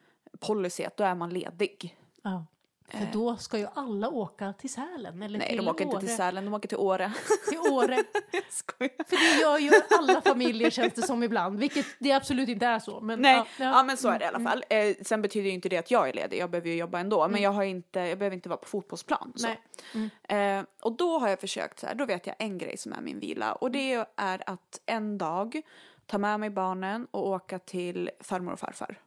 policy 0.41 0.85
att 0.85 0.97
då 0.97 1.05
är 1.05 1.14
man 1.14 1.30
ledig. 1.30 1.99
Ja. 2.22 2.47
För 2.93 3.09
då 3.12 3.36
ska 3.36 3.59
ju 3.59 3.66
alla 3.74 4.09
åka 4.09 4.53
till 4.53 4.70
Sälen 4.70 5.22
eller 5.22 5.38
Nej, 5.38 5.49
till 5.49 5.57
de 5.57 5.68
åker 5.68 5.84
inte 5.84 5.97
Åre. 5.97 6.07
till 6.07 6.16
Sälen, 6.16 6.45
de 6.45 6.55
åker 6.55 6.68
till 6.68 6.78
Åre. 6.78 7.12
Till 7.49 7.59
Åre. 7.59 7.97
För 9.09 9.34
det 9.34 9.40
gör 9.40 9.59
ju 9.59 9.70
alla 9.99 10.20
familjer 10.20 10.70
känns 10.70 10.93
det 10.93 11.03
som 11.03 11.22
ibland, 11.22 11.59
vilket 11.59 11.86
det 11.99 12.12
absolut 12.12 12.49
inte 12.49 12.66
är 12.66 12.78
så. 12.78 13.01
Men, 13.01 13.20
Nej, 13.20 13.36
ja, 13.36 13.47
ja, 13.59 13.64
ja. 13.64 13.82
men 13.82 13.97
så 13.97 14.09
är 14.09 14.18
det 14.18 14.24
i 14.24 14.28
alla 14.28 14.40
fall. 14.51 14.64
Eh, 14.68 14.97
sen 15.03 15.22
betyder 15.22 15.49
ju 15.49 15.55
inte 15.55 15.68
det 15.68 15.76
att 15.76 15.90
jag 15.90 16.09
är 16.09 16.12
ledig, 16.12 16.38
jag 16.38 16.51
behöver 16.51 16.68
ju 16.68 16.76
jobba 16.76 16.99
ändå. 16.99 17.28
Men 17.28 17.43
jag, 17.43 17.51
har 17.51 17.62
inte, 17.62 18.01
jag 18.01 18.18
behöver 18.18 18.34
inte 18.34 18.49
vara 18.49 18.59
på 18.59 18.66
fotbollsplan. 18.66 19.32
Så. 19.36 19.49
Nej. 19.93 20.59
Eh, 20.59 20.64
och 20.82 20.97
då 20.97 21.18
har 21.18 21.28
jag 21.28 21.40
försökt 21.40 21.80
så 21.80 21.86
här, 21.86 21.95
då 21.95 22.07
vet 22.07 22.26
jag 22.26 22.36
en 22.38 22.59
grej 22.59 22.76
som 22.76 22.93
är 22.93 23.01
min 23.01 23.20
vila. 23.20 23.53
Och 23.53 23.70
det 23.70 23.93
är 24.16 24.43
att 24.47 24.80
en 24.86 25.18
dag 25.18 25.62
ta 26.07 26.18
med 26.18 26.40
mig 26.40 26.51
barnen 26.51 27.07
och 27.11 27.28
åka 27.28 27.59
till 27.59 28.11
farmor 28.20 28.53
och 28.53 28.61
farfar. 28.61 28.99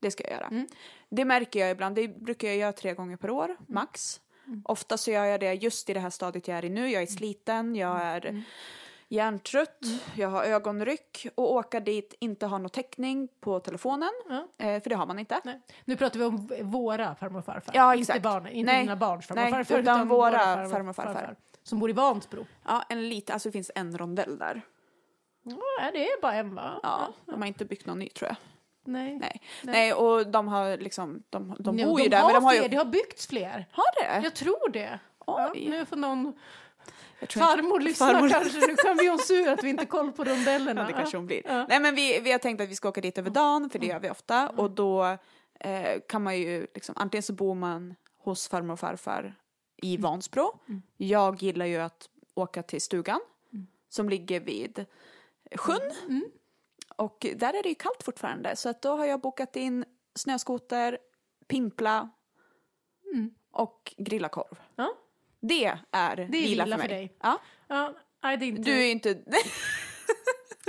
Det 0.00 0.10
ska 0.10 0.24
jag 0.24 0.32
göra. 0.32 0.64
Det 1.08 1.24
märker 1.24 1.60
jag 1.60 1.70
ibland, 1.70 1.94
det 1.94 2.08
brukar 2.08 2.48
jag 2.48 2.56
göra 2.56 2.72
tre 2.72 2.94
gånger 2.94 3.16
per 3.16 3.30
år, 3.30 3.56
max. 3.68 4.20
Ofta 4.64 4.96
så 4.96 5.10
gör 5.10 5.24
jag 5.24 5.40
det 5.40 5.54
just 5.54 5.90
i 5.90 5.94
det 5.94 6.00
här 6.00 6.10
stadiet 6.10 6.48
jag 6.48 6.58
är 6.58 6.64
i 6.64 6.68
nu. 6.70 6.90
Jag 6.90 7.02
är 7.02 7.06
sliten, 7.06 7.76
jag 7.76 8.00
är 8.02 8.42
hjärntrött, 9.08 9.78
jag 10.16 10.28
har 10.28 10.44
ögonryck 10.44 11.26
och 11.34 11.52
åka 11.54 11.80
dit, 11.80 12.14
inte 12.20 12.46
ha 12.46 12.58
någon 12.58 12.70
täckning 12.70 13.28
på 13.40 13.60
telefonen. 13.60 14.10
Eh, 14.58 14.82
för 14.82 14.88
det 14.90 14.96
har 14.96 15.06
man 15.06 15.18
inte. 15.18 15.40
Nej. 15.44 15.60
Nu 15.84 15.96
pratar 15.96 16.18
vi 16.18 16.24
om 16.24 16.48
våra 16.62 17.14
farmor 17.14 17.38
och 17.38 17.44
farfar. 17.44 17.74
Ja, 17.74 17.94
Inte, 17.94 18.00
exakt. 18.12 18.22
barn, 18.22 18.46
inte 18.46 18.72
Nej. 18.72 18.82
dina 18.82 18.96
barns 18.96 19.26
farmor 19.26 19.44
och 19.44 19.50
farfar. 19.50 19.78
utan 19.78 20.08
våra 20.08 20.38
farmor 20.38 20.68
farmor 20.70 20.90
och 20.90 20.96
farfar. 20.96 21.36
Som 21.62 21.78
bor 21.78 21.90
i 21.90 21.92
Vansbro. 21.92 22.46
Ja, 22.64 22.84
en 22.88 23.08
liten, 23.08 23.34
alltså 23.34 23.48
det 23.48 23.52
finns 23.52 23.70
en 23.74 23.98
rondell 23.98 24.38
där. 24.38 24.62
Ja, 25.42 25.90
det 25.92 26.06
är 26.08 26.20
bara 26.22 26.34
en 26.34 26.54
va? 26.54 26.80
Ja, 26.82 27.12
de 27.26 27.40
har 27.40 27.48
inte 27.48 27.64
byggt 27.64 27.86
någon 27.86 27.98
ny 27.98 28.08
tror 28.08 28.28
jag. 28.28 28.36
Nej. 28.86 29.18
Nej, 29.18 29.40
Nej. 29.62 29.92
och 29.92 30.26
de 30.26 30.48
har 30.48 30.76
liksom, 30.76 31.22
de, 31.30 31.56
de 31.58 31.76
bor 31.76 31.96
de 31.98 32.02
ju 32.02 32.08
där. 32.08 32.18
har 32.18 32.26
Men 32.26 32.34
de 32.34 32.44
har 32.44 32.52
fler, 32.52 32.62
ju... 32.62 32.68
det 32.68 32.76
har 32.76 32.84
byggts 32.84 33.26
fler. 33.26 33.66
Har 33.72 34.02
det? 34.02 34.24
Jag 34.24 34.34
tror 34.34 34.68
det. 34.72 34.98
Ja, 35.26 35.52
nu 35.54 35.84
får 35.86 35.96
någon 35.96 36.32
farmor 37.20 37.80
lyssna 37.80 38.06
Farmor- 38.06 38.30
kanske. 38.30 38.58
Nu 38.58 38.76
kan 38.76 38.96
vi 38.96 39.10
oss 39.10 39.26
sur 39.26 39.48
att 39.48 39.64
vi 39.64 39.68
inte 39.70 39.86
koll 39.86 40.12
på 40.12 40.24
rondellerna. 40.24 40.80
Ja, 40.80 40.86
det 40.86 40.92
kanske 40.92 41.16
hon 41.16 41.26
blir. 41.26 41.42
Ja. 41.44 41.66
Nej, 41.68 41.80
men 41.80 41.94
vi, 41.94 42.20
vi 42.20 42.32
har 42.32 42.38
tänkt 42.38 42.60
att 42.60 42.68
vi 42.68 42.74
ska 42.74 42.88
åka 42.88 43.00
dit 43.00 43.18
över 43.18 43.30
dagen, 43.30 43.70
för 43.70 43.78
det 43.78 43.86
gör 43.86 43.98
vi 43.98 44.10
ofta. 44.10 44.48
Och 44.48 44.70
då 44.70 45.16
eh, 45.60 46.00
kan 46.08 46.22
man 46.22 46.38
ju, 46.38 46.66
liksom, 46.74 46.94
antingen 46.98 47.22
så 47.22 47.32
bor 47.32 47.54
man 47.54 47.94
hos 48.18 48.48
farmor 48.48 48.72
och 48.72 48.80
farfar 48.80 49.34
i 49.76 49.96
Vansbro. 49.96 50.58
Jag 50.96 51.42
gillar 51.42 51.66
ju 51.66 51.76
att 51.76 52.08
åka 52.34 52.62
till 52.62 52.80
stugan, 52.80 53.20
som 53.88 54.08
ligger 54.08 54.40
vid 54.40 54.84
sjön. 55.56 55.80
Och 56.96 57.26
där 57.36 57.54
är 57.54 57.62
det 57.62 57.68
ju 57.68 57.74
kallt 57.74 58.02
fortfarande, 58.02 58.56
så 58.56 58.68
att 58.68 58.82
då 58.82 58.96
har 58.96 59.06
jag 59.06 59.20
bokat 59.20 59.56
in 59.56 59.84
snöskoter, 60.14 60.98
pimpla 61.48 62.10
och 63.56 63.94
grilla 63.96 64.28
korv. 64.28 64.60
Ja. 64.76 64.94
Det 65.40 65.64
är, 65.64 65.78
är 65.90 66.16
vila, 66.16 66.64
vila 66.64 66.64
för 66.64 66.70
för 66.70 66.78
mig. 66.78 66.88
dig. 66.88 67.16
Ja. 67.22 67.40
Ja, 67.68 68.36
det 68.36 68.46
inte... 68.46 68.62
Du 68.62 68.72
är 68.72 68.90
inte... 68.90 69.08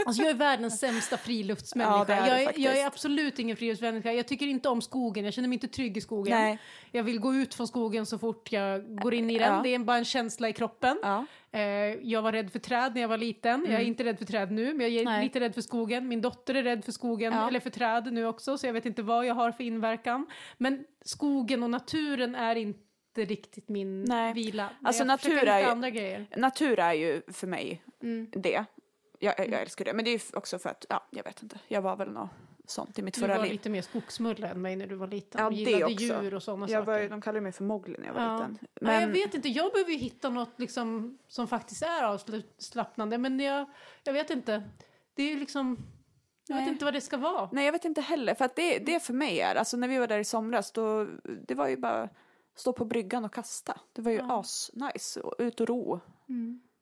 Alltså 0.06 0.22
jag 0.22 0.30
är 0.32 0.36
världens 0.36 0.80
sämsta 0.80 1.18
friluftsmänniska. 1.18 1.98
Ja, 1.98 2.06
det 2.06 2.14
är 2.32 2.38
du 2.38 2.44
jag, 2.44 2.58
jag 2.74 2.82
är 2.82 2.88
absolut 2.88 3.40
ingen 3.40 3.58
friluftsmänniska. 3.58 4.12
Jag 4.14 4.28
tycker 4.28 4.48
inte 4.48 4.70
om 4.70 4.82
skogen. 4.82 5.26
Jag 5.26 5.34
känner 5.34 5.48
mig 5.48 5.56
inte 5.56 5.68
trygg 5.68 5.98
i 5.98 6.02
skogen. 6.02 6.38
Nej. 6.38 6.60
Jag 6.92 7.04
vill 7.04 7.20
gå 7.20 7.34
ut 7.36 7.54
från 7.54 7.68
skogen 7.68 8.06
så 8.06 8.18
fort 8.20 8.52
jag 8.52 8.96
går 9.02 9.14
in 9.14 9.30
i 9.30 9.40
den. 9.40 9.54
Ja. 9.54 9.62
Det 9.64 9.70
är 9.76 9.80
bara 9.80 9.98
en 9.98 10.06
känsla 10.06 10.50
i 10.50 10.54
kroppen. 10.54 11.00
Ja. 11.02 11.26
Eh, 11.52 11.62
jag 12.02 12.22
var 12.22 12.32
rädd 12.32 12.52
för 12.52 12.60
träd 12.60 12.94
när 12.94 13.02
jag 13.02 13.08
var 13.10 13.18
liten. 13.18 13.66
Jag 13.70 13.82
är 13.82 13.86
inte 13.86 14.04
rädd 14.04 14.18
för 14.18 14.26
träd 14.26 14.52
nu, 14.52 14.74
men 14.74 14.82
jag 14.82 14.96
är 14.96 15.02
Mm. 15.02 15.14
Nej. 15.14 15.24
lite 15.24 15.40
rädd 15.40 15.54
för 15.54 15.62
skogen. 15.62 16.08
Min 16.08 16.22
dotter 16.22 16.56
är 16.56 16.64
rädd 16.64 16.86
för 16.86 16.92
skogen, 16.92 17.34
Ja. 17.34 17.48
eller 17.48 17.60
för 17.60 17.70
träd 17.70 18.14
nu 18.14 18.26
också, 18.26 18.58
så 18.58 18.66
jag 18.68 18.74
vet 18.74 18.86
inte 18.86 19.02
vad 19.02 19.26
jag 19.26 19.36
har 19.36 19.52
för 19.52 19.64
inverkan. 19.64 20.28
Men 20.58 20.86
skogen 21.06 21.64
och 21.64 21.70
naturen 21.70 22.36
är 22.36 22.56
inte 22.56 22.82
riktigt 23.16 23.70
min 23.70 24.04
Nej. 24.04 24.34
vila. 24.34 24.70
Alltså, 24.84 25.04
natur 25.04 25.48
är 25.48 25.60
ju-. 25.60 26.26
Natur 26.38 26.80
är 26.80 26.94
ju 26.94 27.22
för 27.34 27.48
mig 27.48 27.84
Mm. 28.04 28.28
det. 28.32 28.64
Jag, 29.20 29.36
jag, 29.40 29.50
jag 29.50 29.62
älskar 29.62 29.86
det. 29.86 29.94
Men 29.94 30.06
det 30.06 30.12
är 30.12 30.14
ju 30.14 30.38
också 30.38 30.60
för 30.60 30.70
att, 30.70 30.86
ja, 30.90 31.04
jag 31.10 31.24
vet 31.24 31.44
inte. 31.44 31.60
Jag 31.68 31.82
var 31.82 31.96
väl 31.96 32.12
något 32.12 32.30
sånt 32.66 33.00
i 33.00 33.02
mitt 33.02 33.14
Du 33.14 33.22
förra 33.22 33.36
var 33.38 33.44
liv. 33.44 33.52
lite 33.52 33.70
mer 33.70 33.82
skogsmulle 33.82 34.48
än 34.48 34.62
mig 34.62 34.76
när 34.76 34.88
du 34.88 34.96
var 34.96 35.08
liten. 35.08 35.42
Ja, 35.42 35.48
och 35.48 35.54
gillade 35.54 35.86
också. 35.86 36.04
djur 36.04 36.34
och 36.34 36.44
sådana 36.44 36.68
Jag 36.70 36.80
var, 36.84 36.94
saker. 36.94 37.04
ju- 37.04 37.10
de 37.10 37.22
kallade 37.22 37.42
mig 37.42 37.52
för 37.52 37.64
Mowgli 37.64 37.96
när 38.00 38.08
jag 38.08 38.14
var 38.14 38.22
Ja. 38.24 38.34
liten. 38.38 38.58
Ja, 38.62 38.68
Men, 38.82 39.02
jag 39.02 39.08
vet 39.08 39.34
inte, 39.34 39.50
jag 39.50 39.72
behöver 39.72 39.92
ju 39.92 39.98
hitta 39.98 40.30
något 40.30 40.60
liksom, 40.60 41.18
som 41.28 41.48
faktiskt 41.48 41.84
är 41.84 42.04
avslappnande. 42.04 43.18
Men 43.18 43.40
jag, 43.40 43.66
jag 44.04 44.14
vet 44.14 44.30
inte. 44.30 44.64
Det 45.14 45.24
är 45.24 45.28
ju 45.30 45.40
liksom... 45.40 45.78
Jag 46.48 46.56
vet 46.56 46.64
Nej. 46.66 46.74
inte 46.74 46.86
vad 46.86 46.94
det 46.94 47.02
ska 47.02 47.18
vara. 47.18 47.50
Nej, 47.52 47.66
jag 47.66 47.72
vet 47.72 47.86
inte 47.86 48.02
heller. 48.02 48.34
För 48.36 48.46
att 48.46 48.56
det, 48.56 48.80
det 48.80 49.00
för 49.04 49.14
mig 49.14 49.40
är, 49.40 49.56
alltså 49.56 49.78
när 49.78 49.88
vi 49.88 49.98
var 49.98 50.08
där 50.08 50.20
i 50.20 50.24
somras, 50.24 50.72
då, 50.72 51.08
det 51.48 51.56
var 51.56 51.68
ju 51.68 51.78
bara 51.78 52.10
stå 52.56 52.74
på 52.74 52.86
bryggan 52.86 53.26
och 53.26 53.34
kasta. 53.34 53.80
Det 53.94 54.02
var 54.02 54.12
ju 54.12 54.18
Ja. 54.18 54.40
as-nice. 54.44 55.20
Och 55.20 55.36
Ut 55.38 55.60
och 55.62 55.68
ro. 55.68 56.00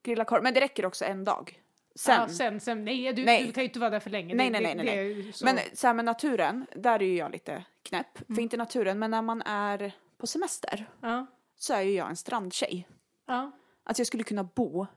Grilla 0.03 0.25
korv. 0.25 0.43
Men 0.43 0.53
det 0.53 0.59
räcker 0.61 0.85
också 0.85 1.05
en 1.05 1.23
dag. 1.23 1.61
Sen. 1.95 2.21
Ja, 2.21 2.27
sen, 2.29 2.59
sen, 2.59 2.85
nej, 2.85 3.13
du, 3.13 3.25
Nej. 3.25 3.45
du 3.47 3.53
kan 3.53 3.63
ju 3.63 3.67
inte 3.67 3.79
vara 3.79 3.89
där 3.89 3.99
för 3.99 4.09
länge. 4.09 4.35
Nej, 4.35 4.49
nej, 4.49 4.61
nej, 4.61 4.75
nej. 4.75 5.33
så. 5.33 5.45
Men 5.45 5.59
så 5.73 5.87
här 5.87 5.93
med 5.93 6.05
naturen, 6.05 6.65
där 6.75 7.01
är 7.01 7.05
ju 7.05 7.15
jag 7.17 7.31
lite 7.31 7.65
knäpp. 7.83 8.19
Mm. 8.21 8.35
För 8.35 8.41
inte 8.41 8.57
naturen, 8.57 8.99
men 8.99 9.11
när 9.11 9.21
man 9.21 9.41
är 9.41 9.91
på 10.17 10.27
semester 10.27 10.89
ja, 11.01 11.25
så 11.55 11.73
är 11.73 11.81
ju 11.81 11.91
jag 11.91 12.09
en 12.09 12.15
strandtjej. 12.15 12.87
ja, 13.25 13.51
Att 13.83 13.97
jag 13.97 14.07
skulle 14.07 14.23
kunna 14.23 14.43
bo 14.43 14.87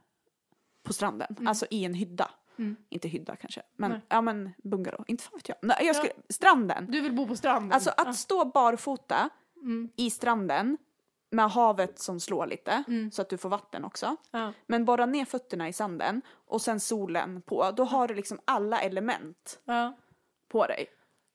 på 0.82 0.92
stranden, 0.92 1.49
alltså 1.49 1.66
i 1.70 1.84
en 1.84 1.94
hydda. 1.94 2.30
Mm. 2.59 2.76
Inte 2.88 3.09
hydda 3.09 3.36
kanske, 3.36 3.62
men, 3.76 3.90
Nej. 3.90 4.01
ja, 4.09 4.20
men 4.20 4.51
bungalow. 4.64 5.05
Inte 5.09 5.24
fan 5.24 5.32
vet 5.36 5.49
jag. 5.49 5.59
Nej, 5.62 5.76
jag 5.80 5.96
skulle, 5.96 6.12
Stranden. 6.28 6.86
Du 6.90 7.01
vill 7.01 7.12
bo 7.12 7.26
på 7.26 7.36
stranden? 7.36 7.72
Alltså 7.72 7.90
att 7.90 8.07
ja. 8.07 8.12
stå 8.12 8.44
barfota 8.44 9.30
Mm. 9.62 9.90
i 9.96 10.11
stranden 10.11 10.78
med 11.31 11.51
havet 11.51 11.99
som 11.99 12.20
slår 12.20 12.47
lite 12.47 12.85
Mm. 12.89 13.11
så 13.11 13.22
att 13.22 13.29
du 13.29 13.39
får 13.39 13.49
vatten 13.49 13.85
också. 13.85 14.16
Ja. 14.31 14.53
Men 14.66 14.85
bara 14.85 15.07
ner 15.07 15.24
fötterna 15.24 15.68
i 15.68 15.72
sanden 15.72 16.22
och 16.47 16.62
sen 16.62 16.81
solen 16.81 17.43
på, 17.43 17.70
då 17.70 17.85
har 17.85 18.09
du 18.09 18.14
liksom 18.14 18.41
alla 18.45 18.81
element 18.81 19.59
Ja. 19.64 19.93
på 20.49 20.66
dig. 20.66 20.87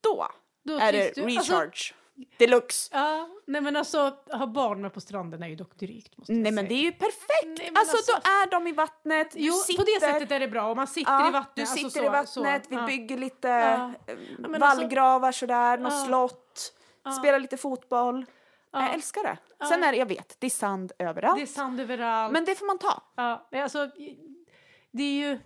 Då, 0.03 0.27
Då 0.63 0.77
är 0.77 0.91
det 0.91 1.11
du. 1.15 1.21
Alltså, 1.23 1.53
recharge 1.53 1.93
deluxe. 2.37 2.89
ja, 2.93 3.29
nej 3.47 3.61
men 3.61 3.75
alltså, 3.75 4.17
ha 4.31 4.47
barn 4.47 4.81
med 4.81 4.93
på 4.93 5.01
stranden 5.01 5.43
är 5.43 5.47
ju 5.47 5.55
dock 5.55 5.75
drygt. 5.79 6.17
Måste 6.17 6.33
jag 6.33 6.41
Nej 6.41 6.51
men 6.51 6.67
säga. 6.67 6.69
det 6.69 6.75
är 6.75 6.83
ju 6.83 6.91
perfekt! 6.91 7.43
Nej, 7.59 7.69
men 7.71 7.77
alltså, 7.77 7.97
alltså- 7.97 8.11
då 8.11 8.29
är 8.31 8.51
de 8.51 8.67
i 8.67 8.71
vattnet, 8.71 9.27
Jo, 9.35 9.53
sitter... 9.53 9.83
på 9.83 9.85
det 9.85 10.05
sättet 10.05 10.31
är 10.31 10.39
det 10.39 10.47
bra. 10.47 10.71
Om 10.71 10.77
man 10.77 10.87
sitter 10.87 11.11
Ja, 11.11 11.29
i 11.29 11.31
vattnet. 11.31 11.55
du 11.55 11.61
alltså 11.61 11.77
sitter 11.77 11.99
så, 11.99 12.05
i 12.05 12.09
vattnet, 12.09 12.29
så, 12.29 12.69
vi 12.69 12.75
ja. 12.75 12.85
bygger 12.85 13.17
lite 13.17 13.47
Ja. 13.47 13.91
eh, 14.07 14.17
men 14.39 14.59
vallgravar 14.61 15.31
sådär, 15.31 15.77
något 15.77 16.05
slott, 16.05 16.73
spelar 17.19 17.39
lite 17.39 17.57
fotboll. 17.57 18.25
Ja. 18.73 18.83
Jag 18.85 18.93
älskar 18.93 19.23
det. 19.23 19.37
Sen 19.67 19.83
är 19.83 19.91
det, 19.91 19.97
jag 19.97 20.05
vet, 20.05 20.35
det 20.39 20.45
är 20.47 20.49
sand 20.49 20.91
överallt. 20.99 21.37
Det 21.37 21.41
är 21.41 21.45
sand 21.45 21.79
överallt. 21.79 22.33
Men 22.33 22.45
det 22.45 22.55
får 22.55 22.65
man 22.65 22.77
ta. 22.77 23.03
Ja, 23.15 23.47
men 23.51 23.63
alltså, 23.63 23.89
det 24.91 25.03
är 25.03 25.13
ju... 25.29 25.39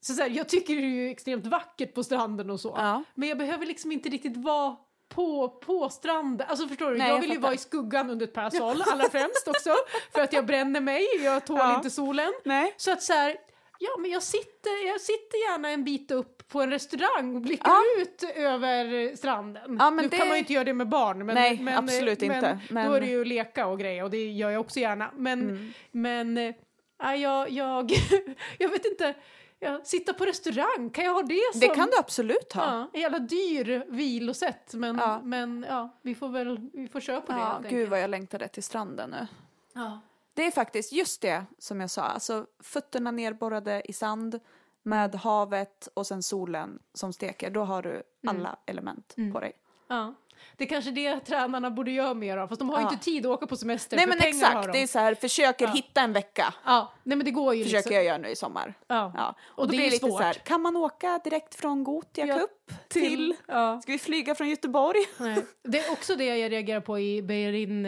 Så 0.00 0.14
så 0.14 0.22
här, 0.22 0.30
jag 0.30 0.48
tycker 0.48 0.76
det 0.76 0.80
är 0.82 0.84
ju 0.84 1.10
extremt 1.10 1.46
vackert 1.46 1.94
på 1.94 2.04
stranden 2.04 2.50
och 2.50 2.60
så. 2.60 2.74
Ja. 2.76 3.02
Men 3.14 3.28
jag 3.28 3.38
behöver 3.38 3.66
liksom 3.66 3.92
inte 3.92 4.08
riktigt 4.08 4.36
vara 4.36 4.76
på, 5.08 5.48
på 5.48 5.88
stranden. 5.88 6.46
Alltså 6.50 6.68
förstår 6.68 6.90
du, 6.90 6.98
Nej, 6.98 7.08
jag 7.08 7.16
jag 7.16 7.20
vill 7.20 7.30
ju 7.32 7.38
vara 7.38 7.54
i 7.54 7.58
skuggan 7.58 8.10
under 8.10 8.26
ett 8.26 8.34
parasoll 8.34 8.82
allra 8.92 9.08
främst 9.08 9.48
också. 9.48 9.74
För 10.12 10.20
att 10.20 10.32
jag 10.32 10.46
bränner 10.46 10.80
mig, 10.80 11.06
jag 11.20 11.46
tål 11.46 11.58
Ja. 11.58 11.76
inte 11.76 11.90
solen. 11.90 12.32
Nej. 12.44 12.74
Så 12.76 12.92
att 12.92 13.02
så 13.02 13.12
här, 13.12 13.36
ja 13.78 13.90
men 13.98 14.10
jag 14.10 14.22
sitter, 14.22 14.86
jag 14.88 15.00
sitter 15.00 15.50
gärna 15.50 15.70
en 15.70 15.84
bit 15.84 16.10
upp 16.10 16.48
på 16.48 16.60
en 16.62 16.70
restaurang 16.70 17.36
och 17.36 17.42
blickar 17.42 17.70
Ja. 17.70 18.02
ut 18.02 18.22
över 18.36 19.16
stranden. 19.16 19.76
Ja, 19.80 19.90
men 19.90 20.02
nu 20.04 20.08
det- 20.08 20.16
kan 20.16 20.28
man 20.28 20.36
ju 20.36 20.40
inte 20.40 20.52
göra 20.52 20.64
det 20.64 20.74
med 20.74 20.88
barn. 20.88 21.26
Men, 21.26 21.34
Nej, 21.34 21.58
men, 21.62 21.78
absolut 21.78 22.20
men, 22.20 22.32
inte. 22.36 22.60
Men- 22.70 22.76
Mm. 22.78 22.90
Då 22.90 22.96
är 22.96 23.00
det 23.00 23.06
ju 23.06 23.20
att 23.20 23.26
leka 23.26 23.66
och 23.66 23.78
grejer 23.80 24.04
och 24.04 24.10
det 24.10 24.30
gör 24.30 24.50
jag 24.50 24.60
också 24.60 24.80
gärna. 24.80 25.10
Men, 25.16 25.72
men 25.90 26.38
äh, 26.38 27.14
jag, 27.16 27.50
jag, 27.50 27.92
jag 28.58 28.68
vet 28.68 28.84
inte, 28.84 29.14
ja, 29.58 29.80
sitta 29.84 30.12
på 30.12 30.24
restaurang, 30.24 30.90
kan 30.90 31.04
jag 31.04 31.14
ha 31.14 31.22
det 31.22 31.40
som... 31.52 31.60
Det 31.60 31.68
kan 31.68 31.86
du 31.90 31.98
absolut 31.98 32.52
ha. 32.52 32.64
Ja, 32.64 32.90
en 32.92 33.00
jävla 33.00 33.18
dyr 33.18 33.84
vilosätt 33.88 34.74
men, 34.74 34.96
Ja. 34.98 35.20
men 35.24 35.66
ja, 35.68 35.98
vi 36.02 36.14
får 36.14 36.28
väl 36.28 36.70
vi 36.72 36.88
får 36.88 37.00
köra 37.00 37.20
på 37.20 37.32
det 37.32 37.38
Ja, 37.38 37.62
gud 37.70 37.88
vad 37.88 38.00
jag 38.02 38.10
längtade 38.10 38.48
till 38.48 38.62
stranden 38.62 39.10
nu. 39.10 39.26
Ja. 39.74 40.00
Det 40.38 40.46
är 40.46 40.50
faktiskt 40.50 40.92
just 40.92 41.20
det 41.22 41.44
som 41.58 41.80
jag 41.80 41.90
sa, 41.90 42.02
alltså 42.02 42.46
fötterna 42.62 43.10
nerborrade 43.10 43.82
i 43.84 43.92
sand 43.92 44.40
med 44.82 45.14
havet 45.14 45.88
och 45.94 46.06
sen 46.06 46.22
solen 46.22 46.78
som 46.94 47.12
steker. 47.12 47.50
Då 47.50 47.64
har 47.64 47.82
du 47.82 48.02
alla 48.26 48.58
element 48.66 49.16
på 49.32 49.40
dig. 49.40 49.52
Ja. 49.88 50.14
Det 50.56 50.64
är 50.64 50.68
kanske 50.68 50.90
det 50.90 51.20
tränarna 51.20 51.70
borde 51.70 51.90
göra 51.90 52.14
mer 52.14 52.36
av, 52.36 52.48
fast 52.48 52.58
de 52.58 52.68
har 52.70 52.80
Ja. 52.80 52.90
inte 52.92 53.04
tid 53.04 53.26
att 53.26 53.32
åka 53.32 53.46
på 53.46 53.56
semester 53.56 53.96
Nej 53.96 54.06
men 54.06 54.18
exakt, 54.18 54.66
de. 54.66 54.72
det 54.72 54.82
är 54.82 54.86
så 54.86 54.98
här, 54.98 55.14
försöker 55.14 55.64
Ja. 55.64 55.70
hitta 55.72 56.00
en 56.00 56.12
vecka. 56.12 56.54
Ja, 56.64 56.92
nej 57.02 57.16
men 57.16 57.24
det 57.24 57.30
går 57.30 57.54
ju 57.54 57.62
Försöker 57.64 57.78
liksom. 57.78 57.94
jag 57.94 58.04
göra 58.04 58.18
nu 58.18 58.28
i 58.28 58.36
sommar. 58.36 58.74
Ja. 58.86 59.12
Ja. 59.16 59.34
Och, 59.46 59.58
Och 59.64 59.70
det 59.70 59.86
är 59.86 59.90
svårt. 59.90 60.20
här, 60.22 60.34
kan 60.34 60.60
man 60.62 60.76
åka 60.76 61.20
direkt 61.24 61.54
från 61.54 61.84
Gothia 61.84 62.26
Ja, 62.26 62.38
Cup 62.38 62.88
till... 62.88 63.34
Ja. 63.46 63.80
Ska 63.82 63.92
vi 63.92 63.98
flyga 63.98 64.34
från 64.34 64.48
Göteborg? 64.48 65.00
Nej. 65.18 65.46
Det 65.62 65.78
är 65.78 65.92
också 65.92 66.16
det 66.16 66.36
jag 66.38 66.52
reagerar 66.52 66.80
på 66.80 66.98
i 66.98 67.22
Bellerin, 67.22 67.82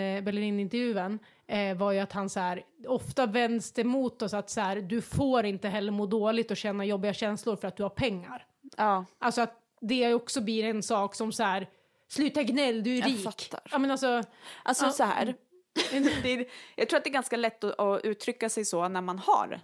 eh, 1.51 1.77
var 1.77 1.93
ju 1.93 1.99
att 1.99 2.13
han 2.13 2.29
så 2.31 2.41
här, 2.41 2.63
ofta 2.89 3.27
vänds 3.27 3.73
det 3.73 3.85
mot 3.85 4.23
oss 4.23 4.35
att 4.35 4.51
så 4.51 4.61
här, 4.61 4.77
du 4.77 5.01
får 5.03 5.45
inte 5.45 5.69
heller 5.69 5.93
må 5.93 6.07
dåligt 6.07 6.51
och 6.51 6.57
känna 6.57 6.85
jobbiga 6.85 7.15
känslor 7.15 7.57
för 7.57 7.69
att 7.69 7.77
du 7.77 7.83
har 7.83 7.91
pengar. 7.91 8.47
Ja. 8.77 9.05
Alltså 9.19 9.41
att 9.41 9.55
det 9.81 10.15
också 10.15 10.41
blir 10.41 10.65
en 10.65 10.83
sak 10.83 11.15
som 11.15 11.33
så 11.33 11.43
här, 11.43 11.67
sluta 12.09 12.43
gnäll, 12.43 12.83
du 12.83 12.95
är 12.97 13.01
Jag 13.01 13.09
rik. 13.11 13.25
fattar. 13.25 13.61
Ja 13.71 13.79
men 13.79 13.91
alltså, 13.91 14.23
Alltså 14.63 14.85
Ja. 14.87 14.93
så 14.93 15.05
här. 15.05 15.35
det 16.23 16.29
är, 16.33 16.47
jag 16.77 16.89
tror 16.89 16.97
att 16.99 17.05
det 17.05 17.11
är 17.11 17.13
ganska 17.13 17.37
lätt 17.37 17.65
att, 17.65 17.81
att 17.81 18.05
uttrycka 18.05 18.49
sig 18.49 18.65
så 18.65 18.89
när 18.89 19.01
man 19.01 19.19
har 19.19 19.61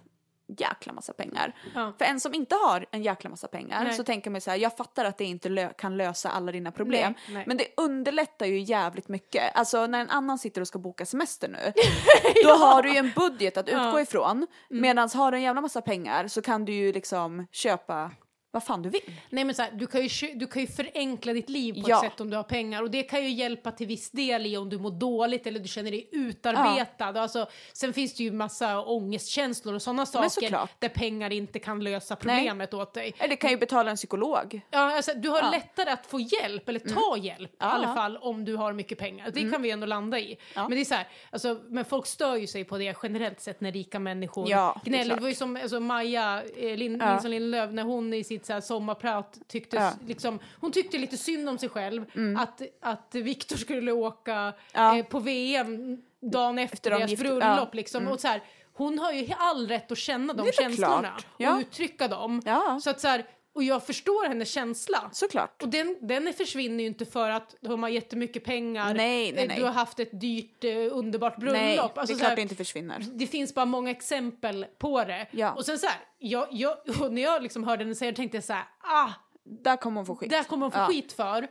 jäkla 0.47 0.93
massa 0.93 1.13
pengar. 1.13 1.53
Ja. 1.75 1.93
För 1.97 2.05
en 2.05 2.19
som 2.19 2.33
inte 2.33 2.55
har 2.55 2.85
en 2.91 3.03
jäkla 3.03 3.29
massa 3.29 3.47
pengar 3.47 3.83
Nej. 3.83 3.93
så 3.93 4.03
tänker 4.03 4.29
man 4.31 4.41
så 4.41 4.49
här, 4.51 4.57
jag 4.57 4.77
fattar 4.77 5.05
att 5.05 5.17
det 5.17 5.25
inte 5.25 5.49
lö- 5.49 5.73
kan 5.77 5.97
lösa 5.97 6.29
alla 6.29 6.51
dina 6.51 6.71
problem. 6.71 7.13
Nej, 7.27 7.33
nej. 7.35 7.43
Men 7.47 7.57
det 7.57 7.65
underlättar 7.77 8.45
ju 8.45 8.59
jävligt 8.59 9.07
mycket. 9.07 9.55
Alltså 9.55 9.87
när 9.87 9.99
en 10.01 10.09
annan 10.09 10.37
sitter 10.37 10.61
och 10.61 10.67
ska 10.67 10.79
boka 10.79 11.05
semester 11.05 11.47
nu, 11.47 11.73
då 12.43 12.49
har 12.49 12.83
du 12.83 12.89
ju 12.91 12.97
en 12.97 13.11
budget 13.15 13.57
att 13.57 13.67
utgå 13.67 13.77
Ja. 13.79 13.89
Mm. 13.89 14.01
ifrån. 14.03 14.47
Medan 14.69 15.09
har 15.13 15.31
du 15.31 15.37
en 15.37 15.43
jävla 15.43 15.61
massa 15.61 15.81
pengar 15.81 16.27
så 16.27 16.41
kan 16.41 16.65
du 16.65 16.73
ju 16.73 16.93
liksom 16.93 17.47
köpa 17.51 18.11
vad 18.51 18.63
fan 18.63 18.81
du 18.81 18.89
vill. 18.89 19.01
Nej 19.29 19.43
men 19.43 19.55
så 19.55 19.61
här, 19.61 19.71
du, 19.71 19.87
kan 19.87 20.01
ju, 20.07 20.33
du 20.35 20.47
kan 20.47 20.61
ju 20.61 20.67
förenkla 20.67 21.33
ditt 21.33 21.49
liv 21.49 21.73
på 21.83 21.89
Ja. 21.89 21.95
ett 22.05 22.11
sätt 22.11 22.21
om 22.21 22.29
du 22.29 22.35
har 22.35 22.43
pengar 22.43 22.81
och 22.83 22.91
det 22.91 23.03
kan 23.03 23.23
ju 23.23 23.29
hjälpa 23.29 23.71
till 23.71 23.87
viss 23.87 24.11
del 24.11 24.45
i 24.45 24.57
om 24.57 24.69
du 24.69 24.77
mår 24.77 24.91
dåligt 24.91 25.47
eller 25.47 25.59
du 25.59 25.67
känner 25.67 25.91
dig 25.91 26.09
utarbetad. 26.11 27.05
Alltså, 27.21 27.47
sen 27.73 27.93
finns 27.93 28.13
det 28.13 28.23
ju 28.23 28.31
massa 28.31 28.81
ångestkänslor 28.81 29.73
och 29.75 29.81
sådana 29.81 30.05
saker 30.05 30.59
där 30.79 30.89
pengar 30.89 31.33
inte 31.33 31.59
kan 31.59 31.83
lösa 31.83 32.15
problemet 32.15 32.73
åt 32.73 32.93
dig. 32.93 33.13
Eller 33.19 33.35
kan 33.35 33.49
ju 33.51 33.57
betala 33.57 33.91
en 33.91 33.97
psykolog. 33.97 34.61
Ja, 34.71 34.95
alltså, 34.95 35.11
du 35.15 35.29
har 35.29 35.39
Ja. 35.39 35.51
lättare 35.51 35.89
att 35.89 36.05
få 36.05 36.19
hjälp, 36.19 36.69
eller 36.69 36.79
ta 36.79 37.17
hjälp 37.17 37.51
i 37.53 37.55
Ja. 37.59 37.65
alla 37.65 37.93
fall 37.95 38.17
om 38.17 38.45
du 38.45 38.55
har 38.55 38.73
mycket 38.73 38.97
pengar. 38.97 39.31
Det 39.33 39.51
kan 39.51 39.61
vi 39.61 39.71
ändå 39.71 39.85
landa 39.85 40.19
i. 40.19 40.37
Ja. 40.55 40.61
Men 40.67 40.71
det 40.77 40.81
är 40.81 40.85
så 40.85 40.93
här, 40.95 41.07
alltså, 41.29 41.59
men 41.69 41.85
folk 41.85 42.05
stör 42.05 42.35
ju 42.35 42.47
sig 42.47 42.63
på 42.63 42.77
det 42.77 42.95
generellt 43.03 43.39
sett 43.41 43.61
när 43.61 43.71
rika 43.71 43.99
människor 43.99 44.49
Ja, 44.49 44.81
det 44.83 44.89
gnäller. 44.89 45.05
klart. 45.05 45.17
Det 45.17 45.21
var 45.21 45.29
ju 45.29 45.35
som 45.35 45.55
alltså, 45.55 45.79
Maja 45.79 46.43
eh, 46.57 46.77
Lin, 46.77 46.97
Ja. 47.01 47.11
Nilsson 47.13 47.31
Lindlöf 47.31 47.71
när 47.71 47.83
hon 47.83 48.13
i 48.13 48.23
sitt 48.37 48.45
så 48.45 48.53
här, 48.53 48.61
sommarprat 48.61 49.37
tyckte, 49.47 49.75
Ja. 49.77 49.81
Mm. 49.87 50.07
liksom, 50.07 50.39
hon 50.61 50.71
tyckte 50.71 50.97
lite 50.97 51.17
synd 51.17 51.49
om 51.49 51.57
sig 51.57 51.69
själv 51.69 52.05
att, 52.37 52.61
att 52.81 53.15
Viktor 53.15 53.55
skulle 53.57 53.91
åka 53.91 54.53
Ja. 54.73 54.97
eh, 54.97 55.05
på 55.05 55.19
VM 55.19 56.01
dagen 56.21 56.59
efter, 56.59 56.75
Efter 56.75 56.91
de 56.91 56.97
deras 56.99 57.19
bröllop. 57.19 57.43
ja. 57.43 57.57
Mm. 57.61 57.67
Liksom, 57.73 58.07
och 58.07 58.19
så 58.19 58.27
här, 58.27 58.43
hon 58.73 58.99
har 58.99 59.11
ju 59.11 59.27
all 59.37 59.67
rätt 59.67 59.91
att 59.91 59.97
känna 59.97 60.33
de 60.33 60.51
känslorna 60.51 61.01
klart. 61.37 61.53
och 61.55 61.59
uttrycka 61.59 62.07
dem. 62.07 62.41
Så 62.81 62.89
att 62.89 62.99
så 63.01 63.07
här, 63.07 63.25
och 63.57 63.63
jag 63.63 63.83
förstår 63.85 64.27
hennes 64.27 64.49
känsla. 64.51 65.09
Såklart. 65.13 65.61
Och 65.63 65.69
den, 65.69 65.97
den 66.01 66.33
försvinner 66.33 66.83
ju 66.83 66.87
inte 66.87 67.05
för 67.05 67.29
att 67.29 67.55
de 67.61 67.83
har 67.83 67.89
jättemycket 67.89 68.43
pengar. 68.43 68.93
Nej, 68.93 69.31
nej, 69.31 69.41
eh, 69.43 69.47
nej. 69.47 69.57
Du 69.57 69.63
har 69.63 69.71
haft 69.71 69.99
ett 69.99 70.21
dyrt, 70.21 70.63
eh, 70.63 70.71
underbart 70.91 71.37
bröllop. 71.37 71.55
Nej, 71.61 71.77
Alltså, 71.79 71.93
det 71.95 72.01
är 72.01 72.05
så 72.05 72.19
klart 72.19 72.29
här, 72.29 72.35
det 72.35 72.41
inte 72.41 72.55
försvinner. 72.55 73.05
det 73.13 73.27
finns 73.27 73.55
bara 73.55 73.65
många 73.65 73.91
exempel 73.91 74.65
på 74.77 75.03
det. 75.03 75.27
Ja. 75.31 75.53
Och 75.53 75.65
sen 75.65 75.79
så 75.79 75.87
här, 75.87 75.99
jag, 76.17 76.47
jag, 76.51 76.77
när 77.11 77.21
jag 77.21 77.43
liksom 77.43 77.63
hörde 77.63 77.83
henne 77.83 77.95
säga 77.95 78.11
det 78.11 78.15
tänkte 78.17 78.37
jag 78.37 78.43
så 78.43 78.53
här, 78.53 78.63
ah, 78.79 79.09
Där 79.43 79.77
kommer 79.77 79.95
hon 80.01 80.05
få 80.05 80.15
skit. 80.15 80.29
där 80.29 80.43
kommer 80.43 80.65
hon 80.65 80.71
få 80.71 80.79
Ja. 80.79 80.85
skit 80.87 81.13
för. 81.13 81.47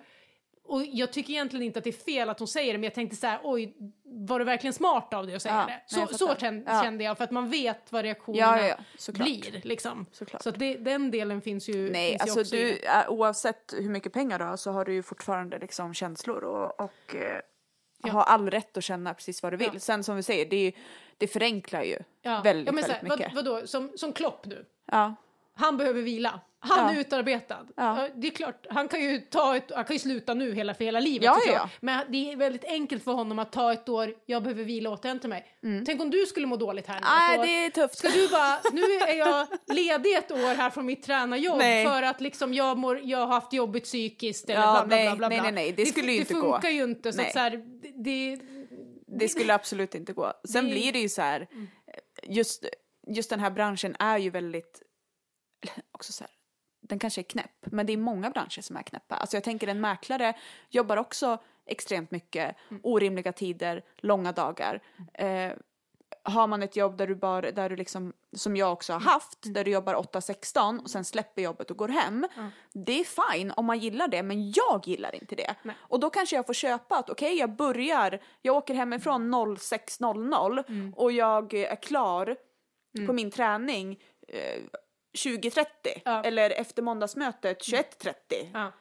Och 0.65 0.83
jag 0.87 1.13
tycker 1.13 1.33
egentligen 1.33 1.67
inte 1.67 1.79
att 1.79 1.85
det 1.85 1.91
är 1.91 2.05
fel 2.05 2.29
att 2.29 2.39
hon 2.39 2.49
säger 2.49 2.73
det, 2.73 2.79
men 2.79 2.85
jag 2.85 2.95
tänkte 2.95 3.17
så 3.17 3.27
här, 3.27 3.41
oj, 3.45 3.77
var 4.09 4.39
det 4.39 4.45
verkligen 4.45 4.75
smart 4.75 5.15
av 5.15 5.27
dig 5.27 5.37
att 5.37 5.43
säga 5.43 5.67
Ja, 5.69 5.75
det? 5.99 6.09
Så, 6.09 6.19
så 6.19 6.35
kände, 6.35 6.73
Ja. 6.73 6.83
kände 6.83 7.05
jag, 7.05 7.17
för 7.17 7.25
att 7.25 7.31
man 7.31 7.51
vet 7.51 7.93
vad 7.93 8.03
reaktionerna 8.05 8.69
Ja, 8.69 8.77
ja, 9.09 9.13
blir. 9.13 9.61
Liksom. 9.65 10.07
Såklart. 10.13 10.43
Så 10.43 10.51
det, 10.51 10.75
den 10.77 11.11
delen 11.11 11.41
finns 11.41 11.69
ju, 11.69 11.91
Nej, 11.91 12.11
finns 12.19 12.37
alltså 12.37 12.57
ju 12.57 12.65
du, 12.65 12.79
äh, 12.79 13.09
oavsett 13.09 13.75
hur 13.77 13.89
mycket 13.91 14.13
pengar 14.13 14.39
du 14.39 14.45
har 14.45 14.57
så 14.57 14.71
har 14.71 14.85
du 14.85 14.93
ju 14.95 15.03
fortfarande 15.03 15.59
liksom 15.59 15.95
känslor 15.95 16.45
och, 16.45 16.81
och 16.81 17.15
eh, 17.15 17.41
Ja. 18.03 18.11
har 18.13 18.23
all 18.23 18.51
rätt 18.51 18.77
att 18.77 18.85
känna 18.85 19.15
precis 19.15 19.43
vad 19.43 19.53
du 19.53 19.57
vill. 19.57 19.81
Sen 19.81 20.05
som 20.05 20.17
vi 20.17 20.23
säger, 20.23 20.51
det, 20.51 20.57
är, 20.57 20.73
det 21.17 21.27
förenklar 21.27 21.83
ju 21.83 21.99
väldigt, 22.23 22.67
ja, 22.67 22.73
men 22.73 22.85
så 22.85 22.89
väldigt 22.89 22.91
här, 22.91 23.03
mycket. 23.03 23.35
vad, 23.35 23.45
vadå, 23.45 23.67
som, 23.67 23.93
som 23.97 24.13
Klopp 24.13 24.47
nu. 24.47 24.67
Ja. 24.93 25.15
Han 25.59 25.77
behöver 25.77 26.03
vila. 26.03 26.41
Han 26.59 26.79
Ja. 26.79 26.93
är 26.95 27.01
utarbetad. 27.01 27.67
Ja. 27.77 28.09
Det 28.15 28.27
är 28.27 28.31
klart, 28.31 28.67
han 28.71 28.89
kan 28.89 29.01
ju 29.03 29.19
ta 29.21 29.57
ett, 29.57 29.73
han 29.75 29.85
kan 29.85 29.95
ju 29.97 30.01
sluta 30.01 30.35
nu 30.35 30.53
hela, 30.55 30.75
för 30.75 30.85
hela 30.85 31.01
livet 31.01 31.25
Ja, 31.25 31.39
ja. 31.47 31.69
Men 31.81 32.07
det 32.13 32.33
är 32.33 32.37
väldigt 32.37 32.65
enkelt 32.65 33.05
för 33.05 33.13
honom 33.13 33.39
att 33.39 33.53
ta 33.53 33.73
ett 33.73 33.89
år, 33.89 34.15
jag 34.27 34.43
behöver 34.43 34.65
vila 34.65 34.91
och 34.91 34.95
återhämta 34.99 35.29
mig. 35.29 35.47
Tänk 35.87 36.01
om 36.03 36.11
du 36.11 36.27
skulle 36.27 36.47
må 36.47 36.57
dåligt 36.57 36.87
här 36.87 37.01
nu 37.01 37.07
Mm. 37.07 37.19
Nej, 37.19 37.39
år. 37.39 37.45
det 37.45 37.65
är 37.67 37.71
tufft. 37.71 37.99
Ska 37.99 38.09
du 38.09 38.29
bara, 38.29 38.59
nu 38.73 38.83
är 38.83 39.15
jag 39.19 39.47
ledig 39.77 40.15
ett 40.17 40.31
år 40.33 40.55
här 40.55 40.71
från 40.71 40.87
mitt 40.87 41.03
tränarjobb 41.03 41.59
Nej. 41.59 41.87
för 41.87 42.03
att 42.03 42.21
liksom 42.21 42.55
jag, 42.55 42.79
mår, 42.79 43.01
jag 43.05 43.19
har 43.19 43.27
haft 43.27 43.53
jobbigt 43.53 43.85
psykiskt 43.85 44.51
eller 44.51 44.61
Ja, 44.61 44.73
bla, 44.73 44.87
bla, 44.87 44.97
nej, 44.97 45.17
bla, 45.17 45.29
nej, 45.29 45.41
nej, 45.41 45.53
nej, 45.53 45.73
det 45.73 45.87
skulle 45.87 46.13
ju 46.13 46.19
det 46.19 46.21
inte 46.21 46.35
gå. 46.35 46.53
funkar 46.53 46.71
ju 46.71 46.83
inte. 46.85 47.13
Så, 47.13 47.23
så 47.33 47.39
här, 47.39 47.63
det, 48.05 48.39
Det 49.21 49.29
skulle 49.29 49.55
absolut 49.55 49.95
inte 49.95 50.13
gå. 50.13 50.33
Sen 50.53 50.65
Det- 50.65 50.71
blir 50.71 50.93
det 50.93 50.99
ju 50.99 51.09
så 51.09 51.23
här, 51.23 51.47
just, 52.23 52.65
just 53.09 53.31
den 53.31 53.41
här 53.41 53.51
branschen 53.51 53.97
är 53.99 54.19
ju 54.19 54.31
väldigt, 54.31 54.83
också 55.93 56.13
så 56.13 56.25
här, 56.25 56.31
den 56.81 56.99
kanske 56.99 57.21
är 57.21 57.23
knäpp, 57.23 57.67
men 57.67 57.87
det 57.87 57.93
är 57.93 57.97
många 57.97 58.31
branscher 58.31 58.61
som 58.61 58.77
är 58.77 58.83
knäppa. 58.83 59.15
Alltså 59.15 59.37
jag 59.37 59.45
tänker 59.45 59.69
en 59.69 59.81
mäklare 59.81 60.35
jobbar 60.69 60.97
också 60.97 61.39
extremt 61.67 62.11
mycket, 62.11 62.57
orimliga 62.83 63.33
tider, 63.33 63.85
långa 63.97 64.33
dagar. 64.33 64.83
Eh, 65.15 65.53
har 66.23 66.47
man 66.47 66.63
ett 66.63 66.77
jobb 66.77 66.97
där 66.97 67.07
du 67.07 67.15
bara, 67.15 67.51
där 67.51 67.69
du 67.71 67.77
liksom, 67.77 68.13
som 68.33 68.57
jag 68.57 68.73
också 68.73 68.93
har 68.93 69.01
haft, 69.01 69.39
där 69.41 69.65
du 69.65 69.71
jobbar 69.71 69.95
8-16 69.95 70.83
och 70.83 70.91
sen 70.91 71.05
släpper 71.05 71.43
jobbet 71.43 71.71
och 71.71 71.77
går 71.77 71.89
hem. 71.89 72.27
Det 72.73 73.01
är 73.01 73.33
fine 73.33 73.51
om 73.51 73.65
man 73.65 73.79
gillar 73.79 74.09
det, 74.09 74.23
men 74.23 74.51
jag 74.51 74.83
gillar 74.85 75.15
inte 75.15 75.35
det. 75.35 75.55
Nej. 75.63 75.77
Och 75.81 76.01
då 76.01 76.11
kanske 76.11 76.37
jag 76.37 76.47
får 76.47 76.55
köpa 76.55 76.99
att 76.99 77.11
okej, 77.11 77.39
jag 77.39 77.57
börjar, 77.57 78.23
jag 78.43 78.57
åker 78.57 78.75
hemifrån 78.75 79.35
06.00 79.35 80.93
och 80.97 81.13
jag 81.13 81.55
är 81.55 81.83
klar 81.83 82.37
på 83.07 83.13
min 83.13 83.31
träning 83.31 84.01
eh, 84.29 84.63
20.30 85.17 85.65
Ja. 86.05 86.23
eller 86.25 86.51
efter 86.51 86.83
måndagsmötet 86.83 87.63
21.30. 87.63 88.15
ja. 88.53 88.73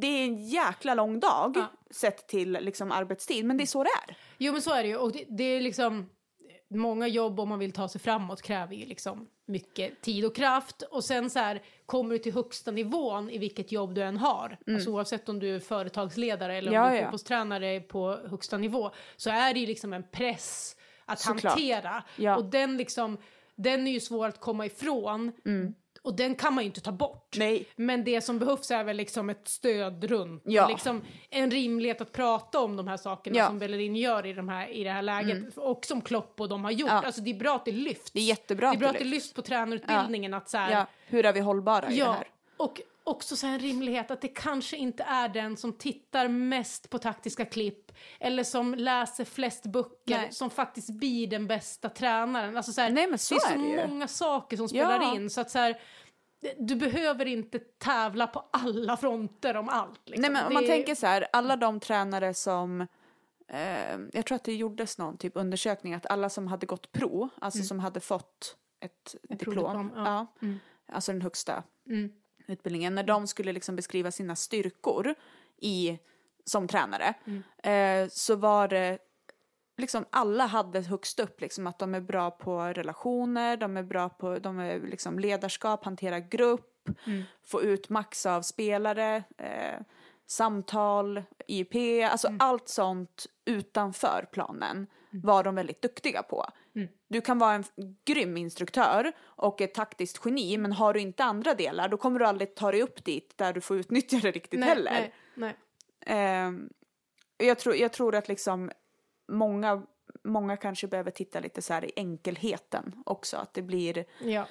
Det 0.00 0.06
är 0.06 0.24
en 0.24 0.46
jäkla 0.48 0.94
lång 0.94 1.20
dag 1.20 1.52
Ja. 1.56 1.66
sett 1.90 2.26
till 2.28 2.52
liksom 2.52 2.92
arbetstid, 2.92 3.44
men 3.44 3.56
det 3.56 3.64
är 3.64 3.66
så 3.66 3.84
det 3.84 3.90
är. 4.08 4.16
Jo 4.38 4.52
men 4.52 4.62
så 4.62 4.72
är 4.74 4.82
det 4.82 4.88
ju 4.88 4.96
och 4.96 5.12
det, 5.12 5.24
det 5.28 5.44
är 5.44 5.60
liksom 5.60 6.10
många 6.70 7.06
jobb 7.08 7.40
om 7.40 7.48
man 7.48 7.58
vill 7.58 7.72
ta 7.72 7.88
sig 7.88 8.00
framåt 8.00 8.42
kräver 8.42 8.74
ju 8.76 8.86
liksom 8.86 9.28
mycket 9.46 10.00
tid 10.02 10.24
och 10.24 10.34
kraft 10.36 10.82
och 10.82 11.04
sen 11.04 11.30
så 11.30 11.38
här 11.38 11.62
kommer 11.86 12.10
du 12.10 12.18
till 12.18 12.32
högsta 12.34 12.70
nivån 12.70 13.30
i 13.30 13.38
vilket 13.38 13.72
jobb 13.72 13.94
du 13.94 14.02
än 14.02 14.16
har. 14.16 14.58
Alltså 14.66 14.90
oavsett 14.90 15.28
om 15.28 15.38
du 15.38 15.54
är 15.56 15.60
företagsledare 15.60 16.56
eller 16.56 16.70
om 16.70 16.76
Mm. 16.76 16.84
Ja, 16.86 16.90
du 16.90 16.96
är 16.96 17.00
ja. 17.00 17.06
fotbollstränare 17.06 17.80
på 17.80 18.18
högsta 18.30 18.58
nivå 18.58 18.90
så 19.16 19.30
är 19.30 19.54
det 19.54 19.60
ju 19.60 19.66
liksom 19.66 19.92
en 19.92 20.02
press 20.12 20.76
att 21.04 21.18
Såklart. 21.20 21.44
hantera 21.52 22.04
Ja. 22.16 22.36
och 22.36 22.44
den 22.44 22.76
liksom 22.76 23.18
den 23.56 23.86
är 23.86 23.92
ju 23.92 24.00
svår 24.00 24.26
att 24.26 24.40
komma 24.40 24.66
ifrån 24.66 25.32
och 26.02 26.16
den 26.16 26.34
kan 26.34 26.54
man 26.54 26.64
ju 26.64 26.66
inte 26.66 26.80
ta 26.80 26.92
bort. 26.92 27.36
Mm. 27.36 27.48
Nej. 27.48 27.66
Men 27.76 28.04
det 28.04 28.20
som 28.20 28.38
behövs 28.38 28.70
är 28.70 28.84
väl 28.84 28.96
liksom 28.96 29.30
ett 29.30 29.48
stöd 29.48 30.04
runt. 30.04 30.42
Ja. 30.46 30.68
Liksom 30.68 31.02
en 31.30 31.50
rimlighet 31.50 32.00
att 32.00 32.12
prata 32.12 32.60
om 32.60 32.76
de 32.76 32.88
här 32.88 32.96
sakerna 32.96 33.36
Ja. 33.36 33.46
som 33.46 33.58
Bellerin 33.58 33.96
gör 33.96 34.26
i, 34.26 34.32
de 34.32 34.48
här, 34.48 34.68
i 34.68 34.84
det 34.84 34.90
här 34.90 35.02
läget. 35.02 35.56
Och 35.56 35.84
som 35.84 36.00
Klopp 36.00 36.40
och 36.40 36.48
de 36.48 36.64
har 36.64 36.70
gjort. 36.70 36.90
Ja. 36.90 37.02
Alltså 37.02 37.20
det 37.20 37.30
är 37.30 37.34
bra 37.34 37.56
att 37.56 37.64
det 37.64 37.72
lyfts. 37.72 38.10
Det 38.10 38.20
är 38.20 38.24
jättebra 38.24 38.70
det 38.70 38.76
är 38.76 38.78
bra 38.78 38.88
att 38.88 38.98
det 38.98 39.04
lyfts 39.04 39.32
på 39.32 39.42
tränarutbildningen. 39.42 40.34
Att 40.34 40.48
så 40.48 40.58
här, 40.58 40.86
hur 41.06 41.26
är 41.26 41.32
vi 41.32 41.40
hållbara 41.40 41.90
i 41.90 41.96
det 41.98 42.04
här? 42.04 42.28
Och, 42.56 42.80
också 43.12 43.36
så 43.36 43.46
en 43.46 43.58
rimlighet 43.58 44.10
att 44.10 44.20
det 44.20 44.28
kanske 44.28 44.76
inte 44.76 45.02
är 45.02 45.28
den 45.28 45.56
som 45.56 45.72
tittar 45.72 46.28
mest 46.28 46.90
på 46.90 46.98
taktiska 46.98 47.44
klipp 47.44 47.92
eller 48.20 48.44
som 48.44 48.74
läser 48.74 49.24
flest 49.24 49.66
böcker 49.66 50.16
Nej. 50.18 50.32
som 50.32 50.50
faktiskt 50.50 50.90
blir 50.90 51.26
den 51.26 51.46
bästa 51.46 51.88
tränaren. 51.88 52.56
Alltså 52.56 52.72
så 52.72 52.80
här, 52.80 52.90
Nej, 52.90 53.06
men 53.06 53.18
så 53.18 53.34
det 53.34 53.38
är 53.40 53.46
så 53.48 53.54
är 53.54 53.58
det 53.58 53.82
ju. 53.82 53.88
många 53.88 54.08
saker 54.08 54.56
som 54.56 54.68
spelar 54.68 55.02
Ja. 55.02 55.14
in 55.16 55.30
så 55.30 55.40
att 55.40 55.50
så 55.50 55.58
här, 55.58 55.80
du 56.58 56.74
behöver 56.76 57.26
inte 57.26 57.58
tävla 57.58 58.26
på 58.26 58.48
alla 58.52 58.96
fronter 58.96 59.56
om 59.56 59.68
allt. 59.68 60.00
Liksom. 60.08 60.22
Nej 60.22 60.30
men 60.30 60.42
om 60.42 60.48
Det 60.48 60.54
man 60.54 60.64
är- 60.64 60.68
tänker 60.68 60.94
så 60.94 61.06
här, 61.06 61.26
alla 61.32 61.56
de 61.56 61.80
tränare 61.80 62.34
som 62.34 62.80
eh, 63.48 63.98
jag 64.12 64.26
tror 64.26 64.36
att 64.36 64.44
det 64.44 64.54
gjordes 64.54 64.98
någon 64.98 65.16
typ 65.18 65.32
undersökning 65.36 65.94
att 65.94 66.06
alla 66.06 66.30
som 66.30 66.46
hade 66.46 66.66
gått 66.66 66.92
pro, 66.92 67.28
alltså 67.40 67.62
som 67.62 67.80
hade 67.80 68.00
fått 68.00 68.56
ett, 68.84 69.14
Ett 69.30 69.38
diplom, 69.38 69.54
provdiplom, 69.54 69.92
ja. 69.96 70.26
ja. 70.40 70.48
alltså 70.92 71.12
den 71.12 71.22
högsta 71.22 71.62
Mm. 71.88 72.10
Utbildningen, 72.52 72.94
när 72.94 73.02
de 73.02 73.26
skulle 73.26 73.52
liksom 73.52 73.76
beskriva 73.76 74.10
sina 74.10 74.36
styrkor 74.36 75.14
i, 75.56 75.98
som 76.44 76.68
tränare 76.68 77.14
Mm. 77.24 77.42
eh, 78.04 78.08
så 78.10 78.36
var 78.36 78.68
det 78.68 78.98
liksom 79.76 80.04
alla 80.10 80.46
hade 80.46 80.80
högst 80.80 81.20
upp 81.20 81.40
liksom 81.40 81.66
att 81.66 81.78
de 81.78 81.94
är 81.94 82.00
bra 82.00 82.30
på 82.30 82.60
relationer, 82.60 83.56
de 83.56 83.76
är 83.76 83.82
bra 83.82 84.08
på 84.08 84.38
de 84.38 84.58
är 84.58 84.80
liksom 84.80 85.18
ledarskap, 85.18 85.84
hantera 85.84 86.20
grupp, 86.20 86.68
Mm. 87.06 87.22
få 87.42 87.62
ut 87.62 87.88
max 87.88 88.26
av 88.26 88.42
spelare, 88.42 89.22
eh, 89.38 89.80
samtal, 90.26 91.22
IP, 91.46 92.02
alltså 92.04 92.28
Mm. 92.28 92.38
allt 92.40 92.68
sånt 92.68 93.26
utanför 93.44 94.28
planen 94.32 94.86
var 95.12 95.44
de 95.44 95.54
väldigt 95.54 95.82
duktiga 95.82 96.22
på. 96.22 96.46
Mm. 96.74 96.88
Du 97.08 97.20
kan 97.20 97.38
vara 97.38 97.54
en 97.54 97.64
grym 98.04 98.36
instruktör 98.36 99.12
och 99.20 99.60
ett 99.60 99.74
taktiskt 99.74 100.20
geni 100.24 100.58
men 100.58 100.72
har 100.72 100.94
du 100.94 101.00
inte 101.00 101.24
andra 101.24 101.54
delar 101.54 101.88
då 101.88 101.96
kommer 101.96 102.18
du 102.18 102.24
aldrig 102.26 102.54
ta 102.54 102.70
dig 102.70 102.82
upp 102.82 103.04
dit 103.04 103.32
där 103.36 103.52
du 103.52 103.60
får 103.60 103.76
utnyttja 103.76 104.18
det 104.22 104.30
riktigt 104.30 104.60
nej, 104.60 104.68
heller. 104.68 104.92
Nej, 104.92 105.12
nej. 105.34 105.56
Ehm, 106.06 106.70
jag, 107.36 107.58
tror, 107.58 107.76
jag 107.76 107.92
tror 107.92 108.14
att 108.14 108.28
liksom 108.28 108.70
många, 109.28 109.82
många 110.24 110.56
kanske 110.56 110.86
behöver 110.86 111.10
titta 111.10 111.40
lite 111.40 111.62
så 111.62 111.72
här 111.72 111.84
i 111.84 111.92
enkelheten 111.96 113.02
också. 113.06 113.36
Att 113.36 113.54
det 113.54 113.62
blir 113.62 114.04
Ja, 114.20 114.46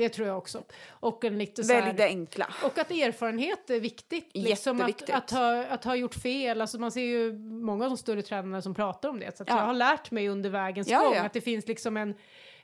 det 0.00 0.08
tror 0.08 0.28
jag 0.28 0.38
också. 0.38 0.62
Och 0.90 1.24
en 1.24 1.38
lite 1.38 1.64
så 1.64 1.72
här... 1.72 1.82
välj 1.82 1.96
det 1.96 2.04
enkla. 2.04 2.54
Och 2.64 2.78
att 2.78 2.90
erfarenhet 2.90 3.70
är 3.70 3.80
viktigt. 3.80 4.30
Liksom 4.34 4.80
att, 4.80 5.10
att, 5.10 5.30
ha, 5.30 5.64
att 5.64 5.84
ha 5.84 5.96
gjort 5.96 6.14
fel. 6.14 6.60
Alltså 6.60 6.78
man 6.78 6.92
ser 6.92 7.00
ju 7.00 7.32
många 7.38 7.84
av 7.84 7.90
de 7.90 7.96
större 7.96 8.22
tränarna 8.22 8.62
som 8.62 8.74
pratar 8.74 9.08
om 9.08 9.20
det. 9.20 9.36
Så 9.36 9.42
att 9.42 9.48
Ja. 9.48 9.56
jag 9.58 9.64
har 9.64 9.74
lärt 9.74 10.10
mig 10.10 10.28
under 10.28 10.50
vägens 10.50 10.88
Ja, 10.88 11.02
gång 11.04 11.14
ja. 11.14 11.22
att 11.22 11.32
det 11.32 11.40
finns 11.40 11.68
liksom 11.68 11.96
en, 11.96 12.14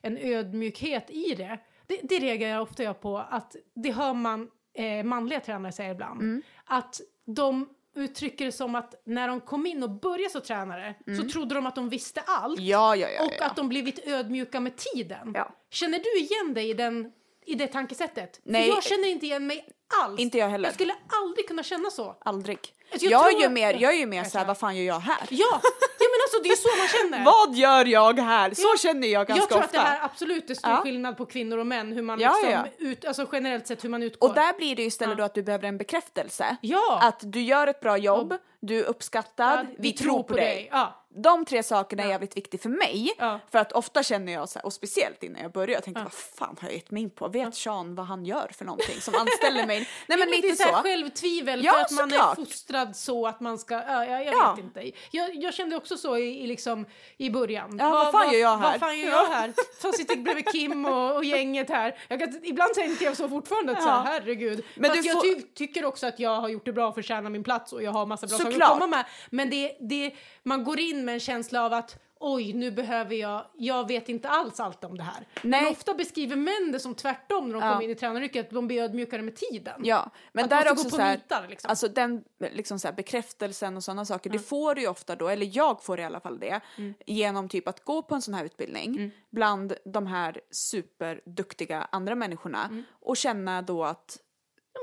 en 0.02 0.18
ödmjukhet 0.18 1.10
i 1.10 1.34
det. 1.34 1.58
Det, 1.86 2.00
det 2.02 2.18
reagerar 2.18 2.50
jag 2.50 2.62
ofta 2.62 2.82
jag 2.82 3.00
på. 3.00 3.18
Att 3.18 3.56
det 3.74 3.92
hör 3.92 4.14
man 4.14 4.50
eh, 4.74 5.04
manliga 5.04 5.40
tränare 5.40 5.72
säga 5.72 5.90
ibland. 5.90 6.20
Mm. 6.20 6.42
Att 6.64 7.00
de 7.24 7.68
uttrycker 7.96 8.44
det 8.44 8.52
som 8.52 8.74
att 8.74 8.94
när 9.04 9.28
de 9.28 9.40
kom 9.40 9.66
in 9.66 9.82
och 9.82 9.90
började 9.90 10.30
som 10.30 10.40
tränare 10.40 10.94
så 11.20 11.28
trodde 11.28 11.54
de 11.54 11.66
att 11.66 11.74
de 11.74 11.88
visste 11.88 12.20
allt. 12.20 12.58
Mm. 12.58 12.70
Ja, 12.70 12.96
ja, 12.96 13.08
ja. 13.08 13.24
och 13.24 13.46
att 13.46 13.56
de 13.56 13.68
blivit 13.68 14.06
ödmjuka 14.06 14.60
med 14.60 14.76
tiden. 14.76 15.36
Känner 15.70 15.98
du 15.98 16.18
igen 16.20 16.54
dig 16.54 16.70
i, 16.70 16.74
den, 16.74 17.12
i 17.46 17.54
det 17.54 17.66
tankesättet? 17.66 18.40
Nej. 18.44 18.62
För 18.68 18.74
jag 18.74 18.82
känner 18.84 19.08
inte 19.08 19.26
igen 19.26 19.46
mig 19.46 19.68
alls. 20.04 20.20
Inte 20.20 20.38
jag 20.38 20.48
heller. 20.48 20.68
Jag 20.68 20.74
skulle 20.74 20.94
aldrig 21.22 21.48
kunna 21.48 21.62
känna 21.62 21.90
så. 21.90 22.16
Aldrig. 22.20 22.58
Alltså, 22.92 23.06
jag 23.08 23.20
jag, 23.22 23.34
är 23.34 23.38
ju 23.40 23.46
att- 23.46 23.52
mer, 23.52 23.74
jag 23.74 23.92
är 23.94 23.98
ju 23.98 24.06
mer 24.06 24.16
Jag 24.16 24.26
så 24.30 24.38
här, 24.38 24.44
tror- 24.44 24.48
vad 24.48 24.58
fan 24.58 24.76
gör 24.76 24.84
jag 24.84 25.00
här? 25.00 25.18
Ja, 25.30 25.60
ja 25.98 26.06
men 26.10 26.20
alltså 26.24 26.42
det 26.42 26.48
är 26.48 26.56
så 26.56 26.68
man 26.78 26.88
känner. 26.88 27.24
Vad 27.46 27.54
gör 27.56 27.84
jag 27.84 28.18
här? 28.18 28.54
Så 28.54 28.62
Ja. 28.62 28.78
känner 28.78 29.08
jag 29.08 29.26
ganska 29.26 29.42
jag 29.42 29.48
tror 29.48 29.58
ofta. 29.58 29.66
att 29.80 29.84
det 29.84 29.90
här 29.90 30.04
absolut 30.04 30.50
är 30.50 30.54
stor 30.54 30.70
Ja. 30.70 30.76
skillnad 30.82 31.16
på 31.16 31.26
kvinnor 31.26 31.58
och 31.58 31.66
män, 31.66 31.92
hur 31.92 32.02
man 32.02 32.20
Ja, 32.20 32.32
liksom, 32.42 32.50
ja. 32.78 32.86
Ut, 32.86 33.04
alltså 33.04 33.26
generellt 33.32 33.66
sett 33.66 33.84
hur 33.84 33.88
man 33.88 34.02
utgår. 34.02 34.28
Och 34.28 34.34
där 34.34 34.52
blir 34.58 34.76
det 34.76 34.82
ju 34.82 34.88
istället 34.88 35.18
då 35.18 35.24
att 35.24 35.34
du 35.34 35.42
behöver 35.42 35.68
en 35.68 35.78
bekräftelse. 35.78 36.56
Ja. 36.60 37.00
Att 37.02 37.20
du 37.32 37.40
gör 37.42 37.66
ett 37.66 37.80
bra 37.80 37.98
jobb, 37.98 38.34
du 38.60 38.78
är 38.80 38.84
uppskattad, 38.84 39.66
vi, 39.78 39.92
tror 39.92 40.22
på 40.22 40.34
dig. 40.34 40.68
Ja. 40.72 41.05
De 41.22 41.44
tre 41.44 41.62
sakerna 41.62 42.02
är 42.02 42.08
jävligt 42.08 42.36
viktiga 42.36 42.60
för 42.60 42.68
mig. 42.68 43.10
Ja. 43.18 43.40
För 43.50 43.58
att 43.58 43.72
ofta 43.72 44.02
känner 44.02 44.32
jag 44.32 44.48
så 44.48 44.58
här, 44.58 44.66
och 44.66 44.72
speciellt 44.72 45.22
innan 45.22 45.42
jag 45.42 45.52
börjar, 45.52 45.74
jag 45.74 45.84
tänkte 45.84 46.02
vad 46.02 46.12
fan 46.12 46.56
har 46.60 46.68
jag 46.68 46.74
gett 46.74 46.90
mig 46.90 47.02
in 47.02 47.10
på? 47.10 47.28
Vet 47.28 47.54
Sean 47.54 47.94
vad 47.94 48.06
han 48.06 48.24
gör 48.24 48.50
för 48.58 48.64
någonting 48.64 49.00
som 49.00 49.14
anställer 49.14 49.66
mig? 49.66 49.78
Nej 50.06 50.18
men 50.18 50.28
Ja, 50.28 50.34
lite 50.36 50.46
det 50.46 50.52
är 50.52 50.56
så. 50.56 50.62
Här 50.64 50.72
så. 50.72 50.82
självtvivel 50.82 51.64
Ja, 51.64 51.72
för 51.72 51.80
att 51.80 51.90
man 51.90 52.10
såklart. 52.10 52.38
är 52.38 52.44
fostrad 52.44 52.96
så 52.96 53.26
att 53.26 53.40
man 53.40 53.58
ska, 53.58 53.74
ja, 53.74 54.04
jag, 54.06 54.24
Ja. 54.26 54.54
vet 54.56 54.64
inte. 54.64 54.90
Jag, 55.10 55.34
jag 55.34 55.54
kände 55.54 55.76
också 55.76 55.96
så 55.96 56.16
i, 56.16 56.42
i, 56.42 56.46
liksom, 56.46 56.86
i 57.16 57.30
början. 57.30 57.76
Ja, 57.80 57.90
vad 57.90 58.12
fan 58.12 58.32
gör 58.32 58.40
jag 58.40 58.56
här? 58.58 58.70
Vad 58.70 58.80
fan 58.80 58.98
gör 58.98 59.10
jag 59.10 59.24
här? 59.26 59.52
Som 59.80 59.92
sitter 59.92 60.16
bredvid 60.16 60.52
Kim 60.52 60.86
och, 60.86 61.16
och 61.16 61.24
gänget 61.24 61.68
här. 61.70 61.90
Kan, 62.08 62.40
ibland 62.44 62.74
tänker 62.74 63.04
jag 63.04 63.16
så 63.16 63.28
fortfarande 63.28 63.72
att 63.72 63.82
så 63.82 63.88
här, 63.88 63.96
Ja. 63.96 64.02
herregud. 64.06 64.64
Men 64.74 64.90
Fast 64.90 65.02
du 65.02 65.08
jag 65.08 65.14
får- 65.16 65.34
ty, 65.34 65.42
tycker 65.54 65.84
också 65.84 66.06
att 66.06 66.18
jag 66.20 66.40
har 66.40 66.48
gjort 66.48 66.64
det 66.64 66.72
bra 66.72 66.92
för 66.92 67.00
att 67.00 67.06
tjäna 67.06 67.30
min 67.30 67.44
plats 67.44 67.72
och 67.72 67.82
jag 67.82 67.92
har 67.92 68.06
massa 68.06 68.26
bra 68.26 68.38
saker 68.38 68.62
att 68.62 68.68
komma 68.68 68.86
med. 68.86 69.04
Men 69.30 69.50
det, 69.50 69.76
det, 69.80 70.14
man 70.46 70.64
går 70.64 70.78
in 70.80 71.04
med 71.04 71.12
en 71.14 71.20
känsla 71.20 71.64
av 71.64 71.72
att 71.72 72.02
oj, 72.20 72.52
nu 72.52 72.70
behöver 72.70 73.14
jag, 73.14 73.46
jag 73.54 73.88
vet 73.88 74.08
inte 74.08 74.28
alls 74.28 74.60
allt 74.60 74.84
om 74.84 74.96
det 74.98 75.02
här. 75.02 75.26
Nej. 75.42 75.62
Men 75.62 75.72
ofta 75.72 75.94
beskriver 75.94 76.36
män 76.36 76.72
det 76.72 76.80
som 76.80 76.94
tvärtom 76.94 77.46
när 77.48 77.54
de 77.54 77.62
Ja. 77.64 77.70
kommer 77.72 77.84
in 77.84 77.90
i 77.90 77.94
tränaryrket, 77.94 78.46
att 78.46 78.52
de 78.54 78.66
blir 78.66 78.82
ödmjukare 78.82 79.22
med 79.22 79.36
tiden. 79.36 79.80
Ja, 79.84 80.10
men 80.32 80.44
Att 80.44 80.50
där 80.50 80.72
också 80.72 80.90
så 80.90 80.96
här, 80.96 81.16
nitar, 81.16 81.46
liksom. 81.48 81.68
alltså 81.70 81.88
den 81.88 82.24
liksom 82.38 82.78
så 82.78 82.88
här, 82.88 82.94
bekräftelsen 82.94 83.76
och 83.76 83.84
sådana 83.84 84.04
saker, 84.04 84.30
det 84.30 84.38
får 84.38 84.74
du 84.74 84.80
ju 84.80 84.88
ofta 84.88 85.16
då, 85.16 85.28
eller 85.28 85.50
jag 85.52 85.82
får 85.84 86.00
i 86.00 86.04
alla 86.04 86.20
fall 86.20 86.38
det, 86.38 86.60
Mm. 86.78 86.94
genom 87.06 87.48
typ 87.48 87.68
att 87.68 87.84
gå 87.84 88.02
på 88.02 88.14
en 88.14 88.22
sån 88.22 88.34
här 88.34 88.44
utbildning 88.44 89.10
bland 89.30 89.74
de 89.84 90.06
här 90.06 90.40
superduktiga 90.50 91.88
andra 91.92 92.14
människorna 92.14 92.64
Mm. 92.64 92.82
och 93.00 93.16
känna 93.16 93.62
då 93.62 93.84
att 93.84 94.18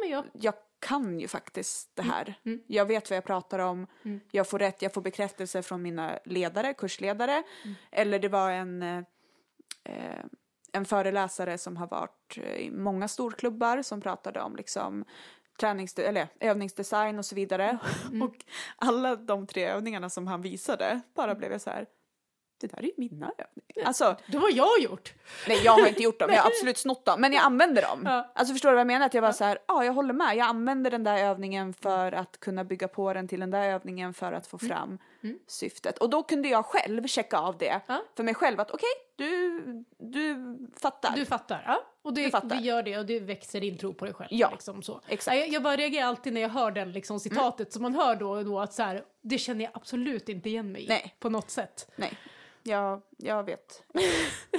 Ja, 0.01 0.07
jag, 0.09 0.25
jag 0.33 0.53
kan 0.83 1.19
ju 1.19 1.27
faktiskt 1.27 1.99
Mm. 1.99 2.09
det 2.09 2.13
här. 2.13 2.35
Jag 2.67 2.85
vet 2.85 3.09
vad 3.09 3.17
jag 3.17 3.23
pratar 3.23 3.59
om, 3.59 3.87
jag 4.31 4.49
får 4.49 4.59
rätt, 4.59 4.81
jag 4.81 4.93
får 4.93 5.01
bekräftelse 5.01 5.61
från 5.61 5.81
mina 5.81 6.19
ledare, 6.25 6.73
kursledare. 6.73 7.43
Mm. 7.63 7.75
Eller 7.91 8.19
det 8.19 8.29
var 8.29 8.51
en, 8.51 8.83
eh, 9.83 10.19
en 10.71 10.85
föreläsare 10.85 11.57
som 11.57 11.77
har 11.77 11.87
varit 11.87 12.37
eh, 12.37 12.55
i 12.55 12.71
många 12.71 13.07
storklubbar 13.07 13.81
som 13.81 14.01
pratade 14.01 14.41
om 14.41 14.55
liksom 14.55 15.05
tränings 15.59 15.99
eller 15.99 16.27
övningsdesign 16.39 17.19
och 17.19 17.25
så 17.25 17.35
vidare. 17.35 17.77
Mm. 18.07 18.21
Och 18.27 18.35
alla 18.75 19.15
de 19.15 19.47
tre 19.47 19.65
övningarna 19.65 20.09
som 20.09 20.27
han 20.27 20.41
visade 20.41 21.01
bara 21.15 21.35
blev 21.35 21.51
jag 21.51 21.61
så 21.61 21.69
här, 21.69 21.85
det 22.67 22.75
där 22.75 22.83
är 22.83 22.83
ju 22.87 22.91
mina 22.97 23.25
övningar. 23.37 23.87
Alltså, 23.87 24.15
det 24.27 24.37
har 24.37 24.49
jag 24.51 24.79
gjort. 24.79 25.13
Nej, 25.47 25.61
jag 25.63 25.71
har 25.71 25.87
inte 25.87 26.03
gjort 26.03 26.19
dem. 26.19 26.29
Jag 26.31 26.41
har 26.41 26.47
absolut 26.49 26.77
snott 26.77 27.05
dem, 27.05 27.21
men 27.21 27.33
jag 27.33 27.43
använder 27.43 27.81
dem. 27.81 28.01
Ja. 28.05 28.31
Alltså 28.35 28.53
förstår 28.53 28.69
du 28.69 28.75
vad 28.75 28.79
jag 28.79 28.87
menar? 28.87 29.05
Att 29.05 29.13
jag 29.13 29.21
var 29.21 29.31
så 29.31 29.43
här, 29.43 29.57
ja, 29.67 29.85
jag 29.85 29.93
håller 29.93 30.13
med. 30.13 30.35
Jag 30.37 30.47
använder 30.47 30.91
den 30.91 31.03
där 31.03 31.17
övningen 31.17 31.73
för 31.73 32.11
att 32.11 32.39
kunna 32.39 32.63
bygga 32.63 32.87
på 32.87 33.13
den 33.13 33.27
till 33.27 33.39
den 33.39 33.51
där 33.51 33.69
övningen 33.69 34.13
för 34.13 34.33
att 34.33 34.47
få 34.47 34.57
Mm. 34.63 34.69
fram 34.75 34.97
syftet. 35.47 35.97
Och 35.97 36.09
då 36.09 36.23
kunde 36.23 36.47
jag 36.47 36.65
själv 36.65 37.07
checka 37.07 37.37
av 37.37 37.57
det 37.57 37.81
Ja. 37.87 38.03
för 38.17 38.23
mig 38.23 38.33
själv 38.33 38.59
att 38.59 38.71
okej, 38.71 38.89
du, 39.15 39.63
du 39.97 40.57
fattar. 40.81 41.15
Du 41.15 41.25
fattar. 41.25 41.63
Ja. 41.67 41.83
Och 42.01 42.13
det, 42.13 42.29
Du 42.41 42.47
det 42.47 42.55
gör 42.55 42.83
det 42.83 42.97
och 42.97 43.05
det 43.05 43.19
växer 43.19 43.61
din 43.61 43.77
tro 43.77 43.93
på 43.93 44.05
dig 44.05 44.13
själv. 44.13 44.27
Ja, 44.31 44.49
liksom 44.51 44.81
så. 44.83 45.01
exakt. 45.07 45.37
Jag, 45.37 45.47
jag 45.49 45.63
bara 45.63 45.75
reagerar 45.75 46.07
alltid 46.07 46.33
när 46.33 46.41
jag 46.41 46.49
hör 46.49 46.71
den 46.71 46.91
liksom, 46.91 47.19
citatet 47.19 47.73
som 47.73 47.81
man 47.81 47.95
hör 47.95 48.15
då 48.15 48.29
och 48.31 48.45
då 48.45 48.59
att 48.59 48.73
så 48.73 48.83
här, 48.83 49.03
det 49.21 49.37
känner 49.37 49.63
jag 49.65 49.71
absolut 49.75 50.29
inte 50.29 50.49
igen 50.49 50.71
mig 50.71 50.83
i 50.85 50.87
Nej. 50.87 51.15
på 51.19 51.29
något 51.29 51.49
sätt. 51.49 51.91
Nej, 51.95 52.13
jag, 52.63 53.01
jag 53.17 53.43
vet. 53.43 53.83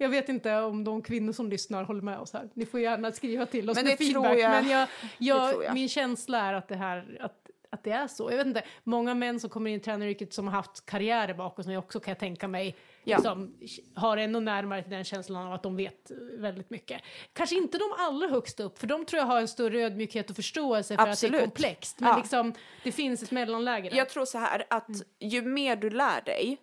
Jag 0.00 0.08
vet 0.08 0.28
inte 0.28 0.56
om 0.56 0.84
de 0.84 1.02
kvinnor 1.02 1.32
som 1.32 1.50
lyssnar 1.50 1.84
håller 1.84 2.02
med 2.02 2.18
oss 2.18 2.32
här. 2.32 2.48
Ni 2.54 2.66
får 2.66 2.80
gärna 2.80 3.12
skriva 3.12 3.46
till 3.46 3.70
oss 3.70 3.76
Men 3.76 3.84
med 3.84 3.98
feedback. 3.98 4.38
jag- 4.38 4.50
Men 4.50 4.68
jag, 4.68 4.88
jag, 5.18 5.64
jag. 5.64 5.74
min 5.74 5.88
känsla 5.88 6.38
är 6.40 6.52
att 6.54 6.68
det 6.68 6.74
här 6.76 7.18
att, 7.20 7.50
att 7.70 7.84
det 7.84 7.90
är 7.90 8.06
så. 8.06 8.30
Jag 8.30 8.36
vet 8.36 8.46
inte, 8.46 8.62
många 8.84 9.14
män 9.14 9.40
som 9.40 9.50
kommer 9.50 9.70
in 9.70 9.76
i 9.76 9.80
tränaryrket 9.80 10.32
som 10.32 10.48
har 10.48 10.54
haft 10.54 10.86
karriärer 10.86 11.34
bakom 11.34 11.64
sig 11.64 11.78
också 11.78 12.00
kan 12.00 12.10
jag 12.10 12.18
tänka 12.18 12.48
mig 12.48 12.76
Ja. 13.04 13.16
liksom, 13.16 13.54
har 13.94 14.16
ändå 14.16 14.40
närmare 14.40 14.82
till 14.82 14.90
den 14.92 15.04
känslan 15.04 15.46
av 15.46 15.52
att 15.52 15.62
de 15.62 15.76
vet 15.76 16.10
väldigt 16.38 16.70
mycket. 16.70 17.00
Kanske 17.32 17.56
inte 17.56 17.78
de 17.78 17.84
allra 17.98 18.28
högst 18.28 18.60
upp, 18.60 18.78
för 18.78 18.86
de 18.86 19.04
tror 19.06 19.18
jag 19.18 19.26
har 19.26 19.40
en 19.40 19.48
större 19.48 19.80
ödmjukhet 19.80 20.30
och 20.30 20.36
förståelse 20.36 20.94
för 20.96 21.02
att 21.02 21.06
det 21.06 21.10
Absolut. 21.12 21.40
är 21.40 21.44
komplext. 21.44 22.00
Men 22.00 22.08
Ja. 22.10 22.16
liksom, 22.16 22.54
det 22.84 22.92
finns 22.92 23.22
ett 23.22 23.30
mellanläge 23.30 23.90
där. 23.90 23.96
Jag 23.96 24.08
tror 24.08 24.24
så 24.24 24.38
här 24.38 24.64
att 24.70 24.88
Mm. 24.88 25.00
ju 25.20 25.42
mer 25.42 25.76
du 25.76 25.90
lär 25.90 26.20
dig, 26.24 26.58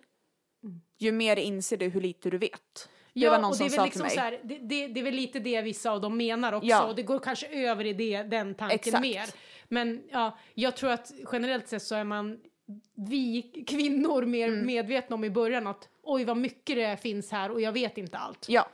ju 0.98 1.12
mer 1.12 1.36
inser 1.36 1.76
du 1.76 1.88
hur 1.88 2.00
lite 2.00 2.30
du 2.30 2.38
vet. 2.38 2.88
Det 3.12 3.28
var 3.28 3.38
någon 3.38 3.50
och 3.50 3.56
som 3.56 3.68
det 3.68 3.74
är 3.74 3.76
sa 3.76 3.82
väl 3.82 3.84
liksom 3.84 4.10
så 4.10 4.20
här, 4.20 4.40
det, 4.44 4.58
det, 4.58 4.86
det 4.88 5.00
är 5.00 5.04
väl 5.04 5.14
lite 5.14 5.38
det 5.38 5.62
vissa 5.62 5.90
av 5.90 6.00
dem 6.00 6.16
menar 6.16 6.52
också. 6.52 6.68
Ja. 6.68 6.84
Och 6.84 6.94
det 6.96 7.02
går 7.02 7.18
kanske 7.18 7.46
över 7.46 7.84
i 7.86 7.92
det, 7.92 8.22
den 8.22 8.54
tanken 8.54 8.74
Exakt. 8.74 9.00
mer. 9.00 9.26
Men 9.68 10.02
ja, 10.10 10.38
jag 10.54 10.76
tror 10.76 10.90
att 10.90 11.12
generellt 11.32 11.68
sett 11.68 11.82
så 11.82 11.94
är 11.94 12.04
man, 12.04 12.38
vi 12.94 13.42
kvinnor, 13.66 14.22
mer 14.22 14.48
Mm. 14.48 14.66
medvetna 14.66 15.14
om 15.14 15.24
i 15.24 15.30
början 15.30 15.66
att 15.66 15.88
oj 16.02 16.24
vad 16.24 16.36
mycket 16.36 16.76
det 16.76 16.96
finns 17.02 17.30
här 17.30 17.50
och 17.50 17.60
jag 17.60 17.72
vet 17.72 17.98
inte 17.98 18.18
allt. 18.18 18.46
Ja, 18.48 18.68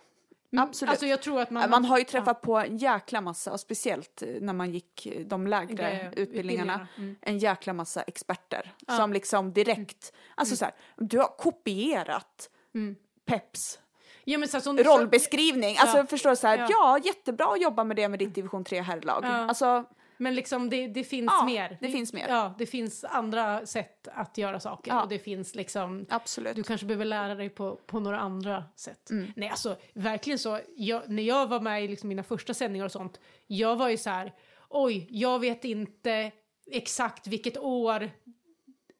absolut. 0.58 0.90
Alltså 0.90 1.06
jag 1.06 1.22
tror 1.22 1.40
att 1.40 1.50
man... 1.50 1.70
Man 1.70 1.84
har 1.84 1.98
ju 1.98 2.04
träffat 2.04 2.40
på 2.40 2.58
en 2.58 2.76
jäkla 2.76 3.20
massa, 3.20 3.52
och 3.52 3.60
speciellt 3.60 4.22
eh, 4.22 4.28
när 4.40 4.52
man 4.52 4.70
gick 4.72 5.06
eh, 5.06 5.26
de 5.26 5.46
lägre 5.46 6.10
Det- 6.14 6.20
utbildningarna, 6.20 6.88
mm. 6.96 7.16
en 7.20 7.38
jäkla 7.38 7.72
massa 7.72 8.02
experter 8.02 8.74
som 8.96 9.12
liksom 9.12 9.52
direkt, 9.52 10.12
alltså 10.34 10.56
så 10.56 10.64
här, 10.64 10.74
du 10.96 11.18
har 11.18 11.36
kopierat 11.38 12.50
Mm. 12.74 12.96
Peps 13.24 13.78
Ja, 14.24 14.38
men 14.38 14.48
så, 14.48 14.60
som, 14.60 14.78
rollbeskrivning. 14.78 15.76
Alltså 15.78 15.96
Ja. 15.96 16.06
förstår 16.06 16.30
du 16.30 16.36
så 16.36 16.46
här, 16.46 16.58
Ja. 16.58 16.66
ja. 16.70 16.98
jättebra 17.04 17.46
att 17.52 17.62
jobba 17.62 17.84
med 17.84 17.96
det 17.96 18.08
med 18.08 18.18
ditt 18.18 18.34
division 18.34 18.64
3 18.64 18.80
herrlag. 18.82 19.24
Ja. 19.24 19.28
Alltså, 19.28 19.84
Men 20.22 20.34
liksom 20.34 20.70
det, 20.70 20.86
det 20.86 21.04
finns 21.04 21.32
Ja, 21.38 21.44
mer. 21.44 21.78
det 21.80 21.88
finns 21.88 22.12
mer. 22.12 22.28
Ja, 22.28 22.54
det 22.58 22.66
finns 22.66 23.04
andra 23.04 23.66
sätt 23.66 24.08
att 24.14 24.38
göra 24.38 24.60
saker. 24.60 24.90
Ja. 24.90 25.02
Och 25.02 25.08
det 25.08 25.18
finns 25.18 25.54
liksom... 25.54 26.06
absolut. 26.10 26.56
Du 26.56 26.62
kanske 26.62 26.86
behöver 26.86 27.04
lära 27.04 27.34
dig 27.34 27.48
på, 27.48 27.76
på 27.86 28.00
några 28.00 28.18
andra 28.18 28.64
sätt. 28.76 29.10
Mm. 29.10 29.32
Nej, 29.36 29.48
alltså 29.48 29.76
verkligen 29.94 30.38
så. 30.38 30.60
Jag, 30.76 31.08
när 31.08 31.22
jag 31.22 31.46
var 31.46 31.60
med 31.60 31.84
i 31.84 31.88
liksom 31.88 32.08
mina 32.08 32.22
första 32.22 32.54
sändningar 32.54 32.84
och 32.84 32.92
sånt, 32.92 33.20
jag 33.46 33.76
var 33.76 33.88
ju 33.88 33.96
så 33.96 34.10
här, 34.10 34.32
oj, 34.68 35.06
jag 35.10 35.38
vet 35.38 35.64
inte 35.64 36.30
exakt 36.70 37.26
vilket 37.26 37.58
år 37.58 38.10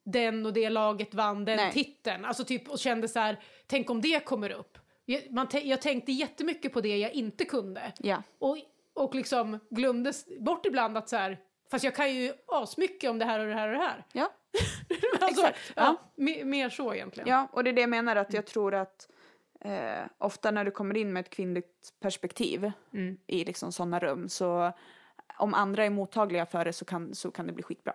den 0.05 0.47
och 0.47 0.53
det 0.53 0.71
laget 0.71 1.15
vann 1.15 1.45
den 1.45 1.57
Nej. 1.57 1.73
titeln. 1.73 2.25
Alltså 2.25 2.45
typ 2.45 2.69
och 2.69 2.79
kände 2.79 3.09
så 3.09 3.19
här, 3.19 3.41
tänk 3.67 3.91
om 3.91 4.01
det 4.01 4.25
kommer 4.25 4.51
upp. 4.51 4.79
Jag, 5.05 5.23
man, 5.31 5.47
jag 5.63 5.83
tänkte 5.83 6.13
jättemycket 6.13 6.73
på 6.73 6.81
det 6.81 6.97
jag 6.97 7.13
inte 7.13 7.45
kunde. 7.45 7.93
Ja. 7.99 8.23
Och, 8.39 8.59
och 8.95 9.15
liksom 9.15 9.59
glömde 9.71 10.13
bort 10.41 10.67
ibland 10.67 10.99
att 10.99 11.09
så 11.09 11.17
här, 11.17 11.39
fast 11.71 11.85
jag 11.85 11.95
kan 11.95 12.15
ju 12.15 12.33
asmycket 12.47 13.11
om 13.11 13.19
det 13.19 13.25
här 13.25 13.41
och 13.41 13.47
det 13.47 13.55
här 13.55 13.69
och 13.69 13.75
det 13.75 13.85
här. 13.85 14.05
Ja. 14.13 14.33
alltså, 15.21 15.41
Exakt, 15.47 15.73
ja. 15.77 15.83
ja. 16.17 16.25
me- 16.25 16.45
mer 16.45 16.69
så 16.71 16.95
egentligen. 16.95 17.29
ja, 17.29 17.49
och 17.53 17.65
det 17.65 17.71
är 17.71 17.75
det 17.75 17.81
jag 17.81 17.91
menar 17.91 18.17
att 18.17 18.33
jag 18.33 18.47
tror 18.47 18.75
att 18.75 19.09
eh, 19.61 20.03
ofta 20.19 20.51
när 20.51 20.65
du 20.65 20.71
kommer 20.71 20.97
in 20.97 21.13
med 21.13 21.21
ett 21.21 21.31
kvinnligt 21.31 21.93
perspektiv 22.01 22.73
Mm. 22.93 23.19
i 23.27 23.45
liksom 23.45 23.73
sådana 23.73 23.99
rum 23.99 24.29
så 24.29 24.73
om 25.39 25.55
andra 25.55 25.85
är 25.85 25.91
mottagliga 25.91 26.47
för 26.47 26.65
det 26.65 26.73
så 26.73 26.85
kan, 26.85 27.15
så 27.15 27.31
kan 27.31 27.47
det 27.47 27.53
bli 27.53 27.63
skitbra. 27.63 27.93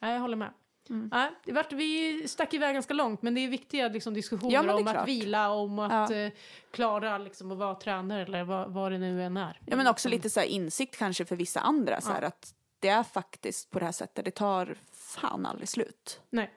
Ja, 0.00 0.10
jag 0.12 0.20
håller 0.20 0.36
med. 0.36 0.50
Mm. 0.90 1.08
Ja, 1.12 1.30
det 1.44 1.52
vart, 1.52 1.72
vi 1.72 2.28
stack 2.28 2.54
iväg 2.54 2.74
ganska 2.74 2.94
långt 2.94 3.22
men 3.22 3.34
det 3.34 3.40
är 3.40 3.48
viktiga 3.48 3.88
liksom, 3.88 4.14
diskussioner 4.14 4.54
Ja, 4.54 4.62
är 4.64 4.74
om 4.74 4.86
att 4.86 4.92
klart. 4.92 5.08
vila, 5.08 5.50
om 5.50 5.78
att 5.78 6.10
Ja. 6.10 6.16
eh, 6.16 6.32
klara 6.70 7.18
liksom, 7.18 7.50
att 7.52 7.58
vara 7.58 7.74
tränare 7.74 8.22
eller 8.22 8.44
vad, 8.44 8.72
vad 8.72 8.92
det 8.92 8.98
nu 8.98 9.22
än 9.22 9.36
är. 9.36 9.60
Ja 9.66 9.76
men 9.76 9.86
också 9.86 10.08
lite 10.08 10.30
så 10.30 10.42
insikt 10.42 10.96
kanske 10.98 11.24
för 11.24 11.36
vissa 11.36 11.60
andra 11.60 12.00
så 12.00 12.12
här 12.12 12.22
att 12.22 12.54
det 12.80 12.88
är 12.88 13.02
faktiskt 13.02 13.70
på 13.70 13.78
det 13.78 13.84
här 13.84 13.92
sättet, 13.92 14.24
det 14.24 14.30
tar 14.30 14.76
fan 14.92 15.46
aldrig 15.46 15.68
slut. 15.68 16.20
Nej. 16.30 16.50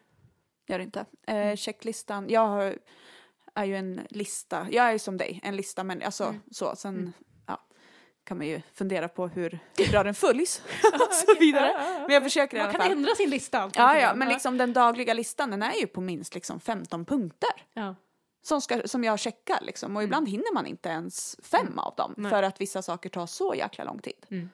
Gör 0.68 0.78
det 0.78 0.84
inte. 0.84 1.06
Eh, 1.28 1.56
checklistan, 1.56 2.26
jag 2.30 2.48
har, 2.48 2.78
är 3.56 3.66
ju 3.66 3.76
en 3.78 4.02
lista, 4.10 4.68
jag 4.72 4.94
är 4.94 4.98
som 4.98 5.18
dig, 5.18 5.40
en 5.44 5.56
lista 5.56 5.84
men 5.84 6.02
alltså 6.02 6.24
Mm. 6.24 6.42
så, 6.52 6.76
sen 6.76 7.14
ja, 7.16 7.26
kan 8.30 8.38
man 8.38 8.48
ju 8.48 8.62
fundera 8.74 9.08
på 9.08 9.28
hur, 9.28 9.60
hur 9.78 9.92
bra 9.92 10.04
den 10.04 10.14
följs 10.16 10.62
och 10.94 11.14
så 11.14 11.40
vidare. 11.40 11.74
Men 12.02 12.14
jag 12.14 12.24
försöker 12.24 12.58
i 12.58 12.60
Man 12.60 12.70
alla 12.70 12.78
kan 12.78 12.82
fall. 12.88 12.92
ändra 12.98 13.16
sin 13.16 13.30
lista. 13.30 13.72
Ja, 13.76 14.00
ja, 14.00 14.14
men 14.16 14.30
liksom 14.30 14.58
den 14.58 14.74
dagliga 14.74 15.14
listan 15.14 15.52
den 15.52 15.64
är 15.64 15.74
ju 15.74 15.88
på 15.88 16.02
minst 16.02 16.36
liksom 16.36 16.60
15 16.60 17.06
punkter 17.06 17.50
Ja. 17.74 17.96
som, 18.42 18.62
ska, 18.62 18.88
som 18.88 19.04
jag 19.04 19.20
checkar 19.20 19.60
liksom. 19.62 19.96
Och 19.98 20.04
ibland 20.04 20.30
hinner 20.30 20.54
man 20.54 20.66
inte 20.66 20.90
ens 20.90 21.36
fem 21.44 21.80
av 21.80 21.94
dem 21.96 22.14
Nej. 22.18 22.30
för 22.32 22.44
att 22.44 22.62
vissa 22.62 22.82
saker 22.82 23.10
tar 23.10 23.26
så 23.26 23.54
jäkla 23.56 23.84
lång 23.84 24.00
tid. 24.00 24.50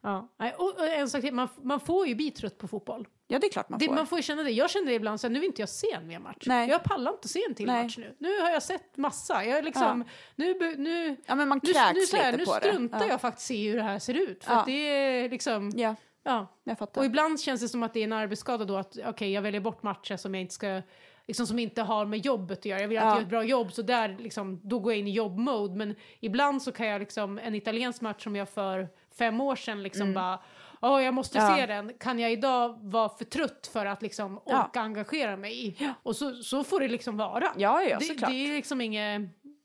Ja. 0.00 0.28
Nej, 0.38 0.54
Och, 0.58 0.74
och 0.78 0.86
en 0.86 1.10
sak 1.10 1.20
till, 1.20 1.34
man, 1.34 1.48
man 1.62 1.80
får 1.80 2.06
ju 2.06 2.14
bli 2.14 2.30
trött 2.30 2.58
på 2.58 2.68
fotboll. 2.68 3.06
Ja, 3.28 3.38
det 3.38 3.46
är 3.46 3.50
klart 3.50 3.68
man 3.68 3.78
Det, 3.78 3.86
får. 3.86 3.94
man 3.94 4.06
får 4.06 4.20
känna 4.20 4.42
det. 4.42 4.50
Jag 4.50 4.70
känner 4.70 4.86
det 4.86 4.94
ibland, 4.94 5.20
så 5.20 5.26
här, 5.26 5.32
nu 5.32 5.38
vill 5.40 5.46
inte 5.46 5.62
jag 5.62 5.68
se 5.68 5.92
en 5.92 6.06
mer 6.06 6.18
match. 6.18 6.42
Nej. 6.46 6.68
Jag 6.68 6.84
pallar 6.84 7.12
inte 7.12 7.28
se 7.28 7.40
en 7.48 7.54
till 7.54 7.66
Nej. 7.66 7.82
match 7.82 7.98
nu. 7.98 8.16
Nu 8.18 8.40
har 8.40 8.50
jag 8.50 8.62
sett 8.62 8.96
massa. 8.96 9.44
Jag 9.44 9.58
är 9.58 9.62
liksom, 9.62 10.04
nu, 10.36 10.54
be- 10.54 10.74
nu, 10.76 11.16
Ja, 11.26 11.34
men 11.34 11.48
man 11.48 11.60
nu, 11.62 11.68
nu, 11.68 11.72
så 11.74 11.78
här, 11.78 11.94
lite 11.94 12.36
nu 12.36 12.44
på 12.44 12.58
det. 12.58 12.68
struntar 12.68 13.00
Ja. 13.00 13.06
jag 13.08 13.20
faktiskt 13.20 13.50
i 13.50 13.68
hur 13.68 13.76
det 13.76 13.82
här 13.82 13.98
ser 13.98 14.14
ut. 14.14 14.44
För 14.44 14.52
Ja. 14.54 14.62
det 14.66 14.72
är 14.72 15.28
liksom, 15.28 15.72
Ja, 15.76 15.94
ja. 16.22 16.46
jag 16.64 16.78
fattar. 16.78 17.00
Och 17.00 17.04
ibland 17.06 17.40
känns 17.40 17.60
det 17.60 17.68
som 17.68 17.82
att 17.82 17.94
det 17.94 18.00
är 18.00 18.04
en 18.04 18.12
arbetsskada 18.12 18.64
då 18.64 18.76
att 18.76 18.96
okej, 19.06 19.32
jag 19.32 19.42
väljer 19.42 19.60
bort 19.60 19.82
matcher 19.82 20.16
som 20.16 20.34
jag 20.34 20.40
inte 20.40 20.54
ska 20.54 20.82
liksom 21.28 21.46
som 21.46 21.58
inte 21.58 21.82
har 21.82 22.04
med 22.06 22.18
jobbet 22.26 22.58
att 22.58 22.64
göra. 22.64 22.80
Jag 22.80 22.88
vill 22.88 22.98
att 22.98 23.04
Ja. 23.04 23.10
göra 23.10 23.20
ett 23.22 23.28
bra 23.28 23.44
jobb 23.44 23.72
så 23.72 23.82
där 23.82 24.16
liksom, 24.18 24.60
då 24.62 24.78
går 24.78 24.92
jag 24.92 24.98
in 24.98 25.06
i 25.08 25.10
jobbmode. 25.12 25.74
Men 25.76 25.94
ibland 26.20 26.62
så 26.62 26.72
kan 26.72 26.86
jag 26.86 26.98
liksom, 27.00 27.38
en 27.38 27.54
italiensk 27.54 28.00
match 28.00 28.22
som 28.24 28.36
jag 28.36 28.48
för 28.48 28.88
fem 29.18 29.40
år 29.40 29.56
sedan 29.56 29.82
liksom 29.82 30.14
bara 30.14 30.38
Åh, 30.82 31.02
jag 31.02 31.14
måste 31.14 31.38
Mm. 31.38 31.50
Ja. 31.50 31.56
se 31.56 31.66
den. 31.66 31.92
Kan 32.00 32.18
jag 32.18 32.32
idag 32.32 32.78
vara 32.82 33.08
för 33.08 33.24
trött 33.24 33.70
för 33.72 33.86
att 33.86 34.02
liksom 34.02 34.40
Ja. 34.46 34.64
orka 34.64 34.80
engagera 34.80 35.36
mig 35.36 35.66
i? 35.68 35.76
Och 36.02 36.16
så, 36.16 36.34
så 36.34 36.64
får 36.64 36.80
det 36.80 36.88
liksom 36.88 37.16
vara. 37.16 37.52
Ja, 37.56 37.82
ja, 37.82 37.98
det, 37.98 38.04
såklart. 38.04 38.30
det 38.30 38.36
är 38.36 38.54
liksom 38.54 38.80
inget, 38.80 39.22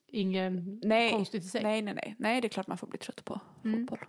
inget 0.07 0.53
nej, 0.83 1.11
konstigt 1.11 1.43
i 1.43 1.47
sig. 1.47 1.63
nej, 1.63 1.81
nej, 1.81 1.93
nej. 1.93 2.15
Nej, 2.19 2.41
det 2.41 2.47
är 2.47 2.49
klart 2.49 2.67
man 2.67 2.77
får 2.77 2.87
bli 2.87 2.99
trött 2.99 3.25
på 3.25 3.39
Mm. 3.65 3.79
fotboll. 3.87 4.07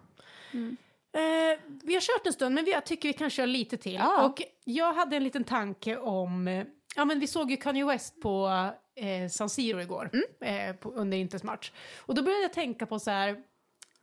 Eh, 1.15 1.59
vi 1.85 1.95
har 1.95 2.01
kört 2.01 2.27
en 2.27 2.33
stund, 2.33 2.55
men 2.55 2.67
jag 2.67 2.87
tycker 2.87 3.09
vi 3.09 3.13
kan 3.13 3.31
köra 3.31 3.47
lite 3.47 3.77
till. 3.77 3.95
Ja. 3.95 4.25
Och 4.27 4.43
jag 4.65 4.93
hade 4.95 5.17
en 5.17 5.25
liten 5.25 5.45
tanke 5.45 5.97
om... 5.97 6.49
eh, 6.49 6.65
Ja, 6.97 7.05
men 7.05 7.21
vi 7.21 7.27
såg 7.27 7.51
ju 7.51 7.57
Kanye 7.57 7.85
West 7.85 8.21
på 8.23 8.49
eh, 8.97 9.29
San 9.29 9.49
Siro 9.51 9.81
igår, 9.81 10.11
Mm. 10.41 10.71
eh, 10.71 10.77
på, 10.77 10.91
under 10.91 11.19
Inters 11.19 11.43
match. 11.43 11.73
Och 12.01 12.15
då 12.15 12.23
började 12.23 12.43
jag 12.43 12.53
tänka 12.53 12.87
på 12.87 12.99
så 12.99 13.11
här, 13.11 13.37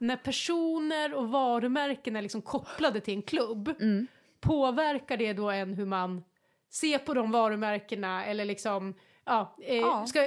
när 0.01 0.15
personer 0.15 1.13
och 1.13 1.29
varumärken 1.29 2.15
är 2.15 2.21
liksom 2.21 2.41
kopplade 2.41 2.99
till 2.99 3.13
en 3.13 3.21
klubb, 3.21 3.75
Mm. 3.81 4.07
påverkar 4.39 5.17
det 5.17 5.33
då 5.33 5.49
en 5.49 5.73
hur 5.73 5.85
man 5.85 6.23
ser 6.71 6.97
på 6.97 7.13
de 7.13 7.31
varumärkena 7.31 8.25
eller 8.25 8.45
liksom... 8.45 8.93
Ja, 9.25 9.55
eh, 9.63 9.75
Ja. 9.75 10.05
Ska, 10.07 10.19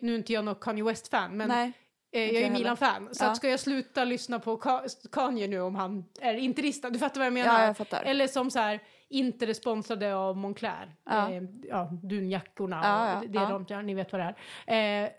nu 0.00 0.12
är 0.12 0.16
inte 0.16 0.32
jag 0.32 0.44
någon 0.44 0.54
Kanye 0.54 0.84
West-fan, 0.84 1.36
men 1.36 1.48
Nej. 1.48 1.72
Eh, 2.12 2.20
jag 2.22 2.28
Inte 2.34 2.46
är. 2.46 2.50
Milan-fan, 2.50 3.08
så 3.14 3.24
Ja. 3.24 3.34
ska 3.34 3.48
jag 3.48 3.60
sluta 3.60 4.04
lyssna 4.04 4.38
på 4.38 4.56
Ka- 4.58 5.08
Kanye 5.12 5.46
nu 5.48 5.60
om 5.60 5.74
han 5.74 6.04
är 6.20 6.34
interistad? 6.34 6.90
Du 6.90 6.98
fattar 6.98 7.20
vad 7.20 7.26
jag 7.26 7.32
menar? 7.32 7.60
Ja, 7.60 7.66
jag 7.66 7.76
fattar. 7.76 8.02
Eller 8.02 8.26
som 8.26 8.50
så 8.50 8.58
här, 8.58 8.80
inte 9.08 9.44
är 9.46 9.54
sponsrade 9.54 10.14
av 10.16 10.36
Moncler. 10.36 10.94
Ja. 11.04 11.30
Eh, 11.32 11.42
ja, 11.68 11.90
dunjackorna 12.02 12.80
Ja, 12.84 13.08
ja, 13.10 13.20
och 13.20 13.28
det 13.30 13.38
ja. 13.38 13.64
de, 13.78 13.86
ni 13.86 13.94
vet 13.94 14.12
vad 14.12 14.20
det 14.20 14.34
är. 14.66 15.10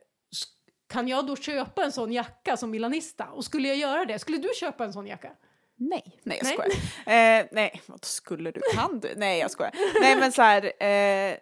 Kan 0.88 1.08
jag 1.08 1.28
då 1.28 1.36
köpa 1.36 1.84
en 1.84 1.92
sån 1.92 2.12
jacka 2.12 2.58
som 2.58 2.72
milanista? 2.72 3.26
Och 3.26 3.46
skulle 3.46 3.68
jag 3.68 3.78
göra 3.78 4.06
det? 4.06 4.20
Skulle 4.20 4.38
du 4.38 4.50
köpa 4.60 4.86
en 4.86 4.94
sån 4.94 5.08
jacka? 5.08 5.32
Nej, 5.76 6.20
nej 6.24 6.40
jag 6.44 6.46
Nej. 6.46 6.54
skojar. 6.54 7.40
Eh, 7.40 7.46
nej, 7.52 7.82
vad 7.86 8.06
skulle 8.06 8.52
du? 8.52 8.62
Kan 8.74 9.00
du? 9.00 9.14
Nej, 9.18 9.40
jag 9.40 9.52
skojar. 9.52 9.74
Nej, 10.02 10.16
men 10.20 10.32
så 10.32 10.42
här. 10.42 10.84
Eh, 10.84 11.38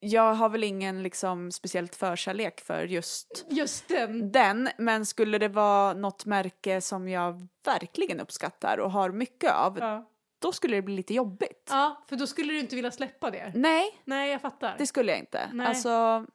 jag 0.00 0.34
har 0.34 0.48
väl 0.48 0.64
ingen 0.64 1.02
liksom 1.02 1.52
speciellt 1.52 1.94
förkärlek 1.96 2.60
för 2.60 2.84
just 2.84 3.46
Just 3.50 3.88
den. 3.88 4.32
den, 4.32 4.68
men 4.78 5.06
skulle 5.06 5.38
det 5.38 5.48
vara 5.48 5.92
något 5.94 6.24
märke 6.24 6.80
som 6.80 7.08
jag 7.08 7.48
verkligen 7.64 8.20
uppskattar 8.20 8.78
och 8.78 8.90
har 8.90 9.10
mycket 9.10 9.52
av, 9.52 9.78
Ja. 9.78 10.10
då 10.38 10.52
skulle 10.52 10.76
det 10.76 10.82
bli 10.82 10.96
lite 10.96 11.14
jobbigt. 11.14 11.68
ja, 11.70 12.04
för 12.08 12.16
då 12.16 12.26
skulle 12.26 12.52
du 12.52 12.60
inte 12.60 12.76
vilja 12.76 12.90
släppa 12.90 13.30
det. 13.30 13.52
Nej, 13.54 14.00
Nej, 14.04 14.30
jag 14.30 14.40
fattar. 14.40 14.74
det 14.78 14.86
skulle 14.86 15.12
jag 15.12 15.18
inte. 15.18 15.50
Nej. 15.52 15.66
Alltså, 15.66 16.26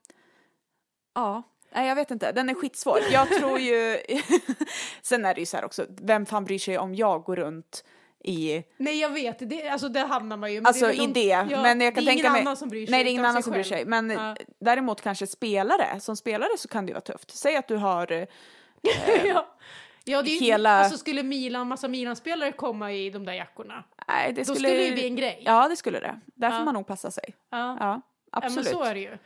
ja. 1.16 1.44
Nej, 1.76 1.88
jag 1.88 1.96
vet 1.96 2.12
inte. 2.12 2.32
Den 2.32 2.50
är 2.50 2.54
skitsvår. 2.54 3.00
Jag 3.12 3.30
tror 3.30 3.60
ju... 3.60 3.98
Sen 5.02 5.26
är 5.26 5.34
det 5.34 5.40
ju 5.40 5.46
så 5.46 5.58
här 5.58 5.66
också, 5.66 5.86
vem 6.02 6.26
fan 6.26 6.46
bryr 6.46 6.60
sig 6.60 6.78
om 6.78 6.96
jag 6.96 7.24
går 7.24 7.36
runt 7.36 7.84
i... 8.24 8.64
Nej, 8.78 9.00
jag 9.00 9.10
vet. 9.10 9.50
Det, 9.50 9.70
alltså, 9.70 9.90
där 9.90 10.06
hamnar 10.08 10.38
man 10.38 10.54
ju. 10.54 10.62
Men 10.62 10.68
Alltså 10.68 10.86
det 10.88 10.94
i 10.94 11.08
det. 11.08 11.22
Ja, 11.50 11.62
men 11.62 11.82
jag 11.82 11.96
kan 11.96 12.04
det 12.06 12.10
är 12.10 12.12
tänka 12.14 12.20
ingen 12.22 12.32
mig... 12.32 12.42
annan 12.42 12.58
som 12.58 12.70
bryr 12.70 12.86
sig. 12.86 12.92
Nej, 12.92 13.04
det 13.04 13.10
är 13.10 13.12
ingen 13.12 13.26
annan 13.26 13.44
som 13.44 13.54
bryr 13.54 13.64
sig. 13.64 13.86
Men 13.86 14.10
Ja. 14.10 14.36
däremot 14.60 15.02
kanske 15.02 15.28
spelare. 15.28 16.00
Som 16.00 16.16
spelare 16.16 16.50
så 16.58 16.68
kan 16.68 16.86
det 16.86 16.90
ju 16.90 16.94
vara 16.94 17.02
tufft. 17.02 17.32
Säg 17.38 17.56
att 17.56 17.68
du 17.68 17.76
har... 17.76 18.12
eh, 18.12 18.26
ja. 19.26 19.48
Ja, 20.04 20.22
det 20.22 20.30
är 20.30 20.34
ju, 20.34 20.40
Hela- 20.40 20.70
alltså 20.80 20.98
skulle 20.98 21.24
Milan, 21.24 21.68
massa 21.68 21.88
Milan-spelare 21.88 22.52
komma 22.52 22.94
i 22.94 23.10
de 23.10 23.26
där 23.26 23.34
jackorna, 23.34 23.84
Nej, 24.08 24.34
det 24.34 24.44
då 24.44 24.56
skulle 24.56 24.70
det 24.70 24.84
ju 24.86 24.94
bli 24.94 25.06
en 25.08 25.16
grej. 25.16 25.42
Ja, 25.46 25.68
det 25.70 25.76
skulle 25.76 26.00
det. 26.00 26.20
Där 26.26 26.50
får 26.52 26.66
man 26.66 26.74
nog 26.74 26.88
passa 26.88 27.12
sig. 27.12 27.24
Ja. 27.50 27.58
Ja, 27.58 27.76
Ja, 27.80 28.02
absolut. 28.32 28.56
men 28.66 28.74
så 28.74 28.84
är 28.84 28.94
det 28.94 29.00
ju. 29.00 29.18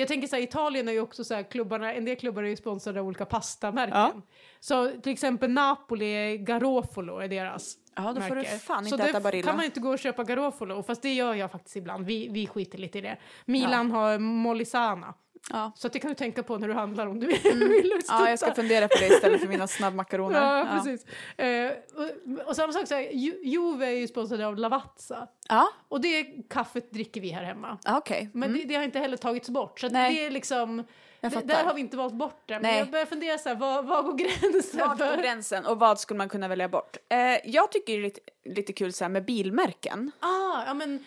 Jag 0.00 0.08
tänker 0.08 0.28
så 0.28 0.36
här, 0.36 0.42
Italien 0.42 0.88
är 0.88 0.92
ju 0.92 1.00
också 1.00 1.24
så 1.24 1.34
här, 1.34 1.42
klubbarna, 1.42 1.92
en 1.94 2.04
del 2.04 2.16
klubbar 2.16 2.42
är 2.42 2.48
ju 2.48 2.56
sponsrade 2.56 3.00
av 3.00 3.06
olika 3.06 3.24
pastamärken. 3.24 3.96
Ja. 3.96 4.12
Så 4.60 4.90
till 5.02 5.12
exempel 5.12 5.50
Napoli, 5.50 6.38
Garofolo 6.38 7.18
är 7.18 7.28
deras 7.28 7.76
Ja, 7.96 8.12
då 8.12 8.20
får 8.20 8.34
du 8.34 8.42
märke. 8.42 8.58
fan 8.58 8.84
så 8.84 8.94
inte 8.94 9.04
äta 9.04 9.18
det 9.18 9.22
Barilla. 9.22 9.46
kan 9.46 9.56
man 9.56 9.64
inte 9.64 9.80
gå 9.80 9.90
och 9.90 9.98
köpa 9.98 10.24
Garofolo, 10.24 10.82
fast 10.82 11.02
det 11.02 11.14
gör 11.14 11.34
jag 11.34 11.50
faktiskt 11.50 11.76
ibland. 11.76 12.06
Vi, 12.06 12.28
vi 12.28 12.46
skiter 12.46 12.78
lite 12.78 12.98
i 12.98 13.00
det. 13.00 13.16
Milan 13.44 13.90
har 13.90 14.18
Molisana. 14.18 15.14
Ja. 15.52 15.72
Så 15.76 15.86
att 15.86 15.92
det 15.92 15.98
kan 15.98 16.08
du 16.08 16.14
tänka 16.14 16.42
på 16.42 16.58
när 16.58 16.68
du 16.68 16.74
handlar 16.74 17.06
om 17.06 17.20
du 17.20 17.26
vill 17.68 17.92
ja, 18.08 18.30
jag 18.30 18.38
ska 18.38 18.54
fundera 18.54 18.88
på 18.88 18.94
det 19.00 19.06
istället 19.06 19.40
för 19.40 19.48
mina 19.48 19.66
snabbmakaroner. 19.66 20.40
Ja, 20.58 20.66
precis. 20.72 21.06
Eh, 21.38 21.72
och, 21.94 22.48
och 22.48 22.56
samma 22.56 22.72
sak, 22.72 22.86
så 22.88 22.94
här, 22.94 23.02
Ju- 23.12 23.40
Juve 23.42 23.86
är 23.86 23.90
ju 23.90 24.08
sponsrade 24.08 24.46
av 24.46 24.56
Lavazza. 24.56 25.28
Ja, 25.48 25.68
Och 25.88 26.00
det 26.00 26.24
kaffet 26.50 26.90
dricker 26.92 27.20
vi 27.20 27.28
här 27.28 27.42
hemma. 27.44 27.78
ja 27.84 27.98
okej. 27.98 28.30
Men 28.32 28.48
Mm. 28.48 28.60
det, 28.60 28.68
det 28.68 28.74
har 28.74 28.84
inte 28.84 28.98
heller 28.98 29.16
tagits 29.16 29.48
bort. 29.48 29.80
Så 29.80 29.88
Nej. 29.88 30.14
det 30.14 30.26
är 30.26 30.30
liksom, 30.30 30.84
där 31.20 31.64
har 31.64 31.74
vi 31.74 31.80
inte 31.80 31.96
valt 31.96 32.14
bort 32.14 32.42
det. 32.46 32.54
Men 32.54 32.62
Nej. 32.62 32.78
jag 32.78 32.90
börjar 32.90 33.06
fundera 33.06 33.38
så 33.38 33.48
här, 33.48 33.56
vad, 33.56 33.86
vad 33.86 34.04
går 34.04 34.14
gränsen 34.14 34.80
Vart 34.88 34.98
går 34.98 35.22
gränsen 35.22 35.66
och 35.66 35.78
vad 35.78 36.00
skulle 36.00 36.18
man 36.18 36.28
kunna 36.28 36.48
välja 36.48 36.68
bort? 36.68 36.96
Eh, 37.08 37.18
jag 37.50 37.72
tycker 37.72 37.92
det 37.92 37.98
är 37.98 38.02
lite, 38.02 38.20
lite 38.44 38.72
kul 38.72 38.92
så 38.92 39.04
här 39.04 39.08
med 39.08 39.24
bilmärken. 39.24 40.10
Ah, 40.20 40.64
ja 40.66 40.74
men 40.74 41.04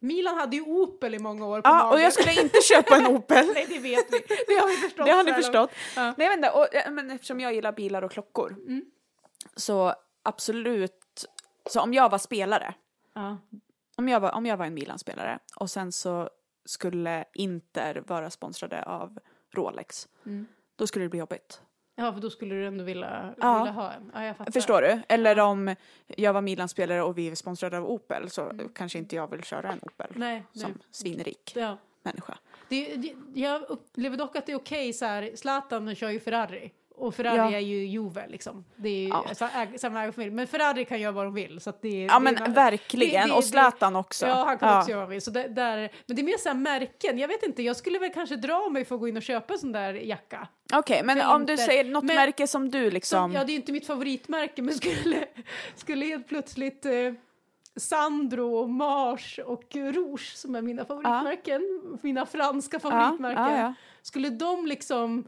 Milan 0.00 0.36
hade 0.38 0.56
ju 0.56 0.62
Opel 0.62 1.14
i 1.14 1.18
många 1.18 1.46
år 1.46 1.60
på 1.60 1.68
Ja, 1.68 1.84
och 1.84 1.88
magen. 1.90 2.02
jag 2.04 2.12
skulle 2.12 2.42
inte 2.42 2.60
köpa 2.60 2.96
en 2.96 3.06
Opel. 3.06 3.46
Nej, 3.54 3.66
det 3.68 3.78
vet 3.78 4.06
vi. 4.12 4.18
Det 4.46 4.54
har 4.54 4.68
vi 4.68 4.76
förstått. 4.76 5.06
Det 5.06 5.12
har 5.12 5.24
ni 5.24 5.32
förstått. 5.32 5.70
Ja. 5.96 6.14
Nej, 6.18 6.32
inte, 6.34 6.50
och, 6.50 6.74
eh, 6.74 6.90
men 6.90 7.10
eftersom 7.10 7.40
jag 7.40 7.54
gillar 7.54 7.72
bilar 7.72 8.02
och 8.02 8.10
klockor 8.12 8.50
Mm. 8.66 8.84
så 9.56 9.94
absolut, 10.22 11.24
så 11.70 11.80
om 11.80 11.94
jag 11.94 12.10
var 12.10 12.18
spelare, 12.18 12.74
Ja. 13.14 13.38
om 13.96 14.08
jag 14.08 14.20
var, 14.20 14.32
om 14.32 14.46
jag 14.46 14.56
var 14.56 14.66
en 14.66 14.74
Milan-spelare 14.74 15.38
och 15.56 15.70
sen 15.70 15.92
så 15.92 16.30
skulle 16.64 17.24
Inter 17.34 18.02
vara 18.06 18.30
sponsrade 18.30 18.82
av 18.84 19.18
Rolex. 19.54 20.08
Mm. 20.26 20.46
Då 20.76 20.86
skulle 20.86 21.04
det 21.04 21.08
bli 21.08 21.18
jobbigt. 21.18 21.60
Ja, 21.96 22.12
för 22.12 22.20
då 22.20 22.30
skulle 22.30 22.54
du 22.54 22.66
ändå 22.66 22.84
vilja, 22.84 23.34
Ja. 23.40 23.58
vilja 23.58 23.72
ha 23.72 23.92
en. 23.92 24.10
Ja, 24.14 24.24
jag 24.24 24.36
fattar. 24.36 24.52
Förstår 24.52 24.82
du? 24.82 25.00
Eller 25.08 25.38
om 25.40 25.74
jag 26.06 26.32
var 26.32 26.40
Milan-spelare 26.40 27.02
och 27.02 27.18
vi 27.18 27.28
är 27.30 27.34
sponsrade 27.34 27.78
av 27.78 27.84
Opel 27.90 28.30
så 28.30 28.42
Mm. 28.50 28.68
kanske 28.74 28.98
inte 28.98 29.16
jag 29.16 29.30
vill 29.30 29.42
köra 29.44 29.72
en 29.72 29.78
Opel 29.82 30.10
Nej, 30.14 30.34
nej. 30.52 30.62
som 30.62 30.78
svinrik 30.90 31.52
Ja. 31.56 31.76
människa. 32.02 32.38
Det, 32.68 32.96
det, 32.96 33.14
jag 33.34 33.62
upplever 33.62 34.16
dock 34.16 34.36
att 34.36 34.46
det 34.46 34.52
är 34.52 34.56
okej 34.56 34.92
så 34.92 35.04
här, 35.04 35.30
Zlatan 35.34 35.94
kör 35.94 36.10
ju 36.10 36.20
Ferrari. 36.20 36.72
Och 36.96 37.14
Ferrari 37.14 37.36
Ja. 37.36 37.50
är 37.52 37.60
ju 37.60 37.84
Juve 37.86 38.26
liksom. 38.28 38.64
Det 38.76 38.88
är 38.88 39.02
ju 39.02 39.08
Ja. 39.08 39.48
äg, 39.54 39.78
samma 39.78 40.02
ägarfamilj. 40.02 40.30
Men 40.34 40.46
Ferrari 40.46 40.84
kan 40.84 41.00
göra 41.00 41.12
vad 41.12 41.24
de 41.26 41.34
vill. 41.34 41.60
Så 41.60 41.72
det, 41.82 41.88
Ja 42.04 42.14
det, 42.14 42.20
men 42.20 42.34
det- 42.34 42.50
verkligen, 42.50 43.28
det- 43.28 43.34
och 43.34 43.44
Zlatan 43.44 43.96
också. 43.96 44.26
Ja, 44.26 44.44
han 44.44 44.58
kan 44.58 44.78
också 44.78 44.90
göra 44.90 44.98
vad 45.00 45.06
han 45.06 45.10
vill. 45.10 45.22
Så 45.22 45.30
där, 45.30 45.76
men 46.06 46.16
det 46.16 46.22
är 46.22 46.24
mer 46.24 46.38
så 46.38 46.48
här 46.48 46.56
märken. 46.56 47.18
Jag 47.18 47.28
vet 47.28 47.42
inte, 47.42 47.62
jag 47.62 47.76
skulle 47.76 47.98
väl 47.98 48.10
kanske 48.12 48.36
dra 48.36 48.68
mig 48.70 48.84
för 48.84 48.94
att 48.94 49.00
gå 49.00 49.08
in 49.08 49.16
och 49.16 49.22
köpa 49.22 49.52
en 49.54 49.58
sån 49.58 49.72
där 49.72 49.94
jacka. 49.94 50.48
Okej, 50.72 51.02
men 51.04 51.18
För 51.20 51.34
om 51.34 51.46
du 51.46 51.52
inte- 51.52 51.64
säger 51.64 51.84
något 51.84 52.04
men- 52.04 52.16
märke 52.16 52.46
som 52.46 52.70
du 52.70 52.90
liksom... 52.90 53.30
Som, 53.30 53.32
ja, 53.32 53.44
det 53.44 53.52
är 53.52 53.54
inte 53.54 53.72
mitt 53.72 53.86
favoritmärke, 53.86 54.62
men 54.62 54.74
skulle, 54.74 55.24
skulle 55.76 56.06
helt 56.06 56.28
plötsligt 56.28 56.86
eh, 56.86 56.92
Sandro, 57.76 58.66
Mars 58.66 59.40
och 59.46 59.64
Rouge, 59.74 60.32
som 60.36 60.54
är 60.54 60.62
mina 60.62 60.84
favoritmärken, 60.84 61.62
mina 62.02 62.26
franska 62.26 62.80
favoritmärken, 62.80 63.42
ja, 63.44 63.58
ja. 63.58 63.74
skulle 64.02 64.30
de 64.30 64.66
liksom 64.66 65.24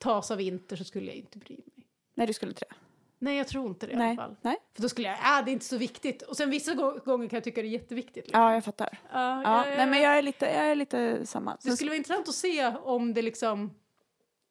tas 0.00 0.30
av 0.30 0.40
Inter 0.40 0.76
så 0.76 0.84
skulle 0.84 1.06
jag 1.06 1.16
inte 1.16 1.38
bry 1.38 1.54
mig. 1.56 1.86
Nej, 2.14 2.26
du 2.26 2.32
skulle 2.32 2.50
inte 2.50 2.64
det. 2.68 2.74
Nej, 3.18 3.36
jag 3.38 3.48
tror 3.48 3.66
inte 3.68 3.86
det 3.86 3.92
i 3.92 3.96
Nej. 3.96 4.06
alla 4.08 4.16
fall. 4.16 4.36
Nej. 4.42 4.56
För 4.74 4.82
då 4.82 4.88
skulle 4.88 5.08
jag, 5.08 5.18
ah, 5.22 5.42
det 5.42 5.50
är 5.50 5.52
inte 5.52 5.64
så 5.64 5.76
viktigt. 5.76 6.22
Och 6.22 6.36
sen 6.36 6.50
vissa 6.50 6.74
gå- 6.74 6.98
gånger 7.04 7.28
kan 7.28 7.36
jag 7.36 7.44
tycka 7.44 7.62
det 7.62 7.68
är 7.68 7.70
jätteviktigt. 7.70 8.16
Liksom. 8.26 8.40
Ja, 8.42 8.54
jag 8.54 8.64
fattar. 8.64 8.98
Ja, 9.02 9.08
Ja, 9.12 9.42
ja, 9.44 9.66
ja, 9.70 9.76
nej 9.76 9.86
men 9.86 10.00
ja. 10.02 10.08
jag 10.08 10.18
är 10.18 10.22
lite, 10.22 10.46
jag 10.46 10.70
är 10.70 10.74
lite 10.74 11.26
samma. 11.26 11.56
Det 11.62 11.70
skulle 11.76 11.90
vara 11.90 11.96
intressant 11.96 12.28
att 12.28 12.34
se 12.34 12.66
om 12.66 13.14
det 13.14 13.22
liksom 13.22 13.70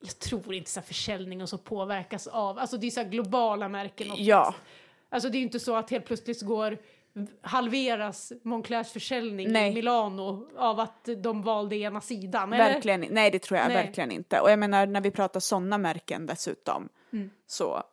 jag 0.02 0.20
tror 0.20 0.54
inte 0.54 0.70
så 0.72 0.80
här 0.80 0.88
försäljning 0.88 1.42
och 1.42 1.50
så 1.50 1.58
påverkas 1.58 2.28
av, 2.28 2.60
alltså 2.60 2.78
det 2.78 2.88
är 2.88 2.92
så 2.92 3.04
globala 3.04 3.70
märken 3.70 4.08
oftast. 4.12 4.28
Ja, 4.28 4.56
Alltså 5.12 5.30
det 5.30 5.38
är 5.38 5.40
ju 5.40 5.46
inte 5.46 5.60
så 5.60 5.76
att 5.76 5.90
helt 5.90 6.06
plötsligt 6.06 6.42
går 6.42 6.78
halveras 7.42 8.32
Monclers 8.44 8.92
försäljning 8.92 9.52
Nej. 9.52 9.72
i 9.72 9.74
Milano 9.74 10.48
av 10.58 10.80
att 10.80 11.10
de 11.24 11.42
valde 11.42 11.76
ena 11.76 12.02
sidan. 12.02 12.54
Eller? 12.54 12.74
verkligen. 12.74 13.06
Nej, 13.10 13.32
det 13.32 13.40
tror 13.40 13.60
jag 13.60 13.68
Nej. 13.68 13.86
verkligen 13.86 14.12
inte. 14.12 14.40
Och 14.40 14.52
jag 14.52 14.60
menar, 14.60 14.86
när 14.86 15.02
vi 15.02 15.12
pratar 15.12 15.40
sådana 15.40 15.78
märken 15.78 16.26
dessutom, 16.26 16.90
så... 17.48 17.74
Mm. 17.74 17.84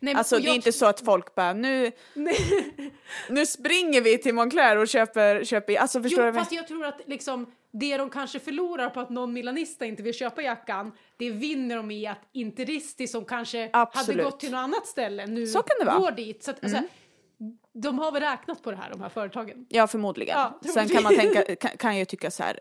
Nej, 0.00 0.14
men- 0.14 0.18
Alltså 0.18 0.34
och 0.36 0.40
det 0.40 0.46
är 0.46 0.48
jag- 0.48 0.56
inte 0.56 0.72
så 0.72 0.86
att 0.86 1.00
folk 1.00 1.34
bara, 1.34 1.52
nu, 1.52 1.92
nu 3.28 3.46
springer 3.46 4.00
vi 4.00 4.18
till 4.18 4.34
Moncler 4.34 4.76
och 4.76 4.88
köper, 4.88 5.44
köper 5.44 5.76
alltså 5.76 6.02
förstår 6.02 6.24
Jo, 6.24 6.30
du? 6.32 6.38
fast 6.38 6.52
jag 6.52 6.68
tror 6.68 6.84
att 6.84 7.00
liksom 7.06 7.52
det 7.70 7.96
de 7.96 8.10
kanske 8.10 8.38
förlorar 8.38 8.90
på 8.90 9.00
att 9.00 9.10
någon 9.10 9.32
milanista 9.32 9.86
inte 9.86 10.02
vill 10.02 10.14
köpa 10.14 10.42
jackan, 10.42 10.92
det 11.16 11.30
vinner 11.30 11.76
de 11.76 11.90
i 11.90 12.06
att 12.06 12.18
Interisti 12.32 13.06
som 13.08 13.24
kanske 13.24 13.70
Absolut. 13.72 14.06
hade 14.20 14.30
gått 14.30 14.40
till 14.40 14.50
något 14.50 14.58
annat 14.58 14.86
ställe 14.86 15.26
nu 15.26 15.46
Så 15.46 15.62
kan 15.62 15.76
det 15.78 15.84
vara. 15.84 15.96
Mm. 15.96 16.02
går 16.04 16.10
dit. 16.16 16.42
Så 16.44 16.50
att, 16.50 16.64
alltså, 16.64 16.78
de 17.74 17.98
har 17.98 18.12
väl 18.12 18.22
räknat 18.22 18.62
på 18.62 18.70
det 18.70 18.76
här, 18.76 18.90
de 18.90 19.00
här 19.00 19.08
företagen. 19.08 19.66
Ja, 19.68 19.86
förmodligen. 19.86 20.38
Ja, 20.38 20.70
Sen 20.74 20.88
kan 20.88 21.02
man 21.02 21.16
tänka, 21.16 21.56
kan, 21.56 21.76
kan 21.76 21.90
jag 21.92 21.98
ju 21.98 22.04
tycka 22.04 22.30
så 22.30 22.42
här, 22.42 22.60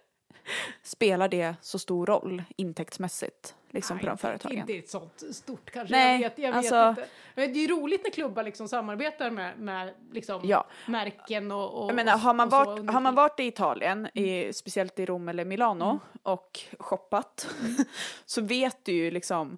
spelar 0.84 1.28
det 1.28 1.56
så 1.62 1.80
stor 1.80 2.06
roll 2.06 2.44
intäktsmässigt 2.58 3.56
liksom 3.70 4.00
på 4.00 4.06
de 4.06 4.18
företagen? 4.18 4.58
Inte 4.58 4.74
ett 4.74 4.90
sånt 4.90 5.24
stort 5.32 5.72
kanske. 5.72 5.96
Nej, 5.96 6.22
jag 6.22 6.30
vet, 6.30 6.38
jag 6.40 6.50
vet 6.52 6.58
alltså- 6.58 6.90
inte. 6.90 7.12
Men 7.36 7.54
det 7.54 7.60
är 7.60 7.62
ju 7.62 7.68
roligt 7.68 8.04
när 8.04 8.12
klubbar 8.12 8.44
liksom 8.44 8.68
samarbetar 8.68 9.30
med, 9.30 9.60
med 9.60 9.94
liksom 10.12 10.42
Ja. 10.44 10.68
märken 10.88 11.52
och, 11.52 11.84
och 11.84 11.90
Jag 11.90 11.96
menar, 11.96 12.18
har 12.18 12.34
man, 12.34 12.52
så 12.52 12.58
varit, 12.58 12.80
under 12.80 12.94
har 12.94 13.02
man 13.02 13.16
varit 13.16 13.40
i 13.40 13.44
Italien, 13.44 14.08
i, 14.14 14.54
speciellt 14.54 15.00
i 15.00 15.06
Rom 15.06 15.30
eller 15.30 15.46
Milano, 15.46 16.00
och 16.24 16.60
shoppat, 16.80 17.48
så 18.26 18.42
vet 18.42 18.86
du 18.86 18.92
ju 18.92 19.12
liksom 19.12 19.58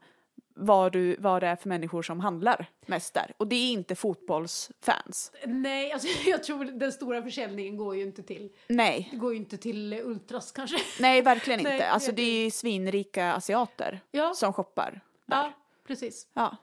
vad, 0.55 0.91
du, 0.91 1.15
vad 1.19 1.43
det 1.43 1.47
är 1.47 1.55
för 1.55 1.69
människor 1.69 2.01
som 2.01 2.19
handlar 2.19 2.65
mest 2.85 3.13
där. 3.13 3.33
Och 3.37 3.47
det 3.47 3.55
är 3.55 3.71
inte 3.71 3.95
fotbollsfans. 3.95 5.31
Nej, 5.45 5.91
alltså 5.91 6.07
jag 6.29 6.43
tror 6.43 6.65
den 6.65 6.91
stora 6.91 7.21
försäljningen 7.23 7.77
går 7.77 7.95
ju 7.95 8.01
inte 8.01 8.23
till, 8.23 8.49
Nej, 8.67 9.07
det 9.11 9.17
går 9.17 9.31
ju 9.33 9.37
inte 9.37 9.57
till 9.57 9.93
Ultras 9.93 10.51
kanske. 10.51 10.77
nej 11.01 11.21
verkligen 11.21 11.63
Nej, 11.63 11.73
inte. 11.73 11.87
Alltså 11.89 12.11
det 12.11 12.21
är 12.21 12.43
ju 12.43 12.51
svinrika 12.51 13.33
asiater 13.33 13.99
Ja. 14.11 14.33
som 14.33 14.53
shoppar. 14.53 15.01
Ja, 15.25 15.51
precis. 15.87 16.27
Ja. 16.33 16.57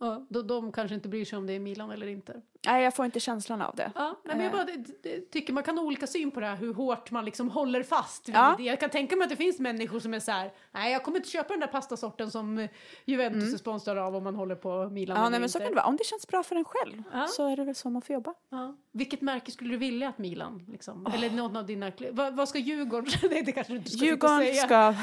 Ja, 0.00 0.26
de, 0.28 0.46
de 0.46 0.72
kanske 0.72 0.94
inte 0.94 1.08
bryr 1.08 1.24
sig 1.24 1.38
om 1.38 1.46
det 1.46 1.52
är 1.52 1.60
Milan 1.60 1.90
eller 1.90 2.06
inte. 2.06 2.40
Nej, 2.66 2.84
jag 2.84 2.94
får 2.96 3.04
inte 3.04 3.20
känslan 3.20 3.62
av 3.62 3.74
det. 3.76 3.92
Ja, 3.94 4.20
nej, 4.24 4.36
men 4.36 4.44
jag 4.44 4.52
Eh. 4.54 4.56
bara, 4.58 4.64
det, 4.64 5.02
det, 5.02 5.20
tycker 5.30 5.52
man 5.52 5.62
kan 5.62 5.78
ha 5.78 5.84
olika 5.84 6.06
syn 6.06 6.30
på 6.30 6.40
det 6.40 6.46
här, 6.46 6.56
hur 6.56 6.74
hårt 6.74 7.10
man 7.10 7.24
liksom 7.24 7.50
håller 7.50 7.82
fast 7.82 8.28
vid 8.28 8.34
Ja. 8.36 8.54
det. 8.58 8.64
Jag 8.64 8.80
kan 8.80 8.90
tänka 8.90 9.16
mig 9.16 9.24
att 9.24 9.30
det 9.30 9.36
finns 9.36 9.58
människor 9.58 10.00
som 10.00 10.14
är 10.14 10.20
så 10.20 10.32
här, 10.32 10.52
nej 10.72 10.92
jag 10.92 11.02
kommer 11.04 11.18
inte 11.18 11.28
köpa 11.30 11.48
den 11.48 11.60
där 11.60 11.66
pastasorten 11.66 12.30
som 12.30 12.68
Juventus 13.04 13.54
är 13.54 13.58
sponsrad 13.58 13.98
av 13.98 14.16
om 14.16 14.24
man 14.24 14.34
håller 14.34 14.54
på 14.54 14.88
Milan 14.88 15.16
Mm. 15.16 15.22
Ja, 15.22 15.26
eller 15.26 15.30
nej, 15.30 15.30
men 15.30 15.42
inte. 15.42 15.52
så 15.52 15.58
kan 15.58 15.68
det 15.68 15.74
vara. 15.74 15.86
Om 15.86 15.96
det 15.96 16.04
känns 16.04 16.26
bra 16.26 16.42
för 16.42 16.56
en 16.56 16.64
själv 16.64 17.02
Ja. 17.12 17.26
så 17.26 17.48
är 17.48 17.56
det 17.56 17.64
väl 17.64 17.74
så 17.74 17.90
man 17.90 18.02
får 18.02 18.14
jobba. 18.14 18.34
Ja. 18.50 18.76
Vilket 18.92 19.20
märke 19.20 19.50
skulle 19.50 19.70
du 19.70 19.76
vilja 19.76 20.08
att 20.08 20.18
Milan, 20.18 20.64
liksom? 20.68 21.06
eller 21.14 21.30
någon 21.30 21.56
av 21.56 21.66
dina, 21.66 21.92
vad, 22.10 22.36
vad 22.36 22.48
ska 22.48 22.58
Djurgården, 22.58 23.10
nej 23.30 23.42
det 23.42 23.52
kanske 23.52 23.72
du 23.72 23.76
inte 23.76 23.90
ska 23.90 24.04
Djurgården 24.04 24.38
säga. 24.38 24.62
ska... 24.62 24.74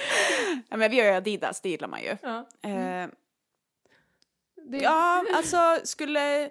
ja, 0.68 0.76
men 0.76 0.90
vi 0.90 1.00
har 1.00 1.06
ju 1.06 1.12
Adidas, 1.12 1.60
det 1.60 1.68
gillar 1.68 1.88
man 1.88 2.00
ju. 2.02 2.16
Ja, 2.22 2.46
Eh, 2.70 3.08
det, 4.64 4.78
ja, 4.78 5.24
alltså 5.34 5.58
skulle, 5.84 6.50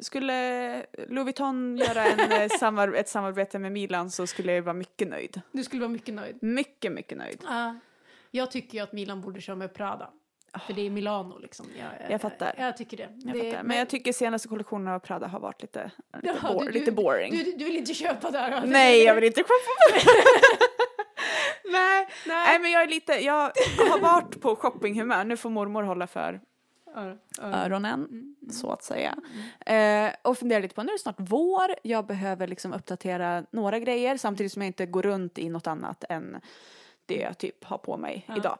skulle 0.00 0.76
Louis 1.08 1.24
Vuitton 1.24 1.76
göra 1.76 2.04
en, 2.04 2.32
eh, 2.32 2.48
samar- 2.60 2.94
ett 2.94 3.08
samarbete 3.08 3.58
med 3.58 3.72
Milan 3.72 4.10
så 4.10 4.26
skulle 4.26 4.52
jag 4.52 4.62
vara 4.62 4.74
mycket 4.74 5.08
nöjd. 5.08 5.40
Du 5.52 5.64
skulle 5.64 5.80
vara 5.80 5.90
mycket 5.92 6.14
nöjd. 6.14 6.38
Mycket, 6.42 6.92
mycket 6.92 7.18
nöjd. 7.18 7.40
Ja. 7.44 7.74
Jag 8.30 8.50
tycker 8.50 8.78
ju 8.78 8.84
att 8.84 8.92
Milan 8.92 9.20
borde 9.20 9.40
köra 9.40 9.56
med 9.56 9.74
Prada. 9.74 10.10
För 10.66 10.72
det 10.72 10.86
är 10.86 10.90
Milano 10.90 11.38
liksom. 11.38 11.66
Jag, 11.78 12.10
Jag 12.10 12.20
fattar. 12.20 12.54
Jag, 12.58 12.76
tycker 12.76 12.96
det. 12.96 13.08
Jag 13.24 13.34
det 13.34 13.50
fattar. 13.50 13.62
Men 13.62 13.76
jag 13.78 13.88
tycker 13.88 14.12
senaste 14.12 14.48
kollektionen 14.48 14.88
av 14.94 14.98
Prada 14.98 15.26
har 15.26 15.40
varit 15.40 15.62
lite, 15.62 15.90
lite, 16.22 16.26
Jaha, 16.42 16.52
bor- 16.54 16.64
du- 16.64 16.70
lite 16.70 16.92
boring. 16.92 17.32
Du, 17.36 17.44
du 17.44 17.64
vill 17.64 17.76
inte 17.76 17.94
köpa 17.94 18.30
där? 18.30 18.62
Nej, 18.66 19.02
jag 19.02 19.14
vill 19.14 19.24
inte 19.24 19.40
shoppa 19.42 20.00
Nej, 21.64 22.08
Nej. 22.26 22.36
nej, 22.46 22.58
men 22.58 22.70
jag 22.70 22.82
är 22.82 22.86
lite, 22.86 23.12
jag 23.12 23.52
har 23.90 23.98
varit 24.00 24.40
på 24.40 24.56
shoppinghumör. 24.56 25.24
Nu 25.24 25.36
får 25.36 25.50
mormor 25.50 25.82
hålla 25.82 26.06
för 26.06 26.40
Ja, 26.94 27.16
ja. 27.38 27.42
öronen, 27.42 28.34
så 28.50 28.70
att 28.70 28.82
säga. 28.84 29.16
Eh, 29.66 30.12
och 30.22 30.38
funderar 30.38 30.62
lite 30.62 30.74
på, 30.74 30.82
nu 30.82 30.88
är 30.88 30.92
det 30.92 30.98
snart 31.02 31.16
vår, 31.18 31.74
jag 31.82 32.06
behöver 32.06 32.46
liksom 32.46 32.72
uppdatera 32.72 33.44
några 33.50 33.78
grejer 33.78 34.16
samtidigt 34.16 34.52
som 34.52 34.62
jag 34.62 34.66
inte 34.66 34.86
går 34.86 35.02
runt 35.02 35.38
i 35.38 35.48
något 35.48 35.66
annat 35.66 36.04
än 36.08 36.40
det 37.06 37.14
jag 37.16 37.38
typ 37.38 37.64
har 37.64 37.78
på 37.78 37.96
mig 37.96 38.24
Ja. 38.28 38.36
idag. 38.36 38.58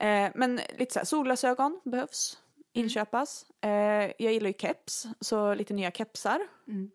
Eh, 0.00 0.30
men 0.34 0.60
lite 0.78 0.92
så 0.92 0.98
här, 0.98 1.06
solglasögon 1.06 1.80
behövs 1.84 2.38
inköpas. 2.72 3.46
Eh, 3.60 3.70
jag 4.18 4.32
gillar 4.32 4.48
ju 4.48 4.54
keps, 4.58 5.06
så 5.20 5.54
lite 5.54 5.74
nya 5.74 5.90
kepsar 5.90 6.40
Mm. 6.68 6.90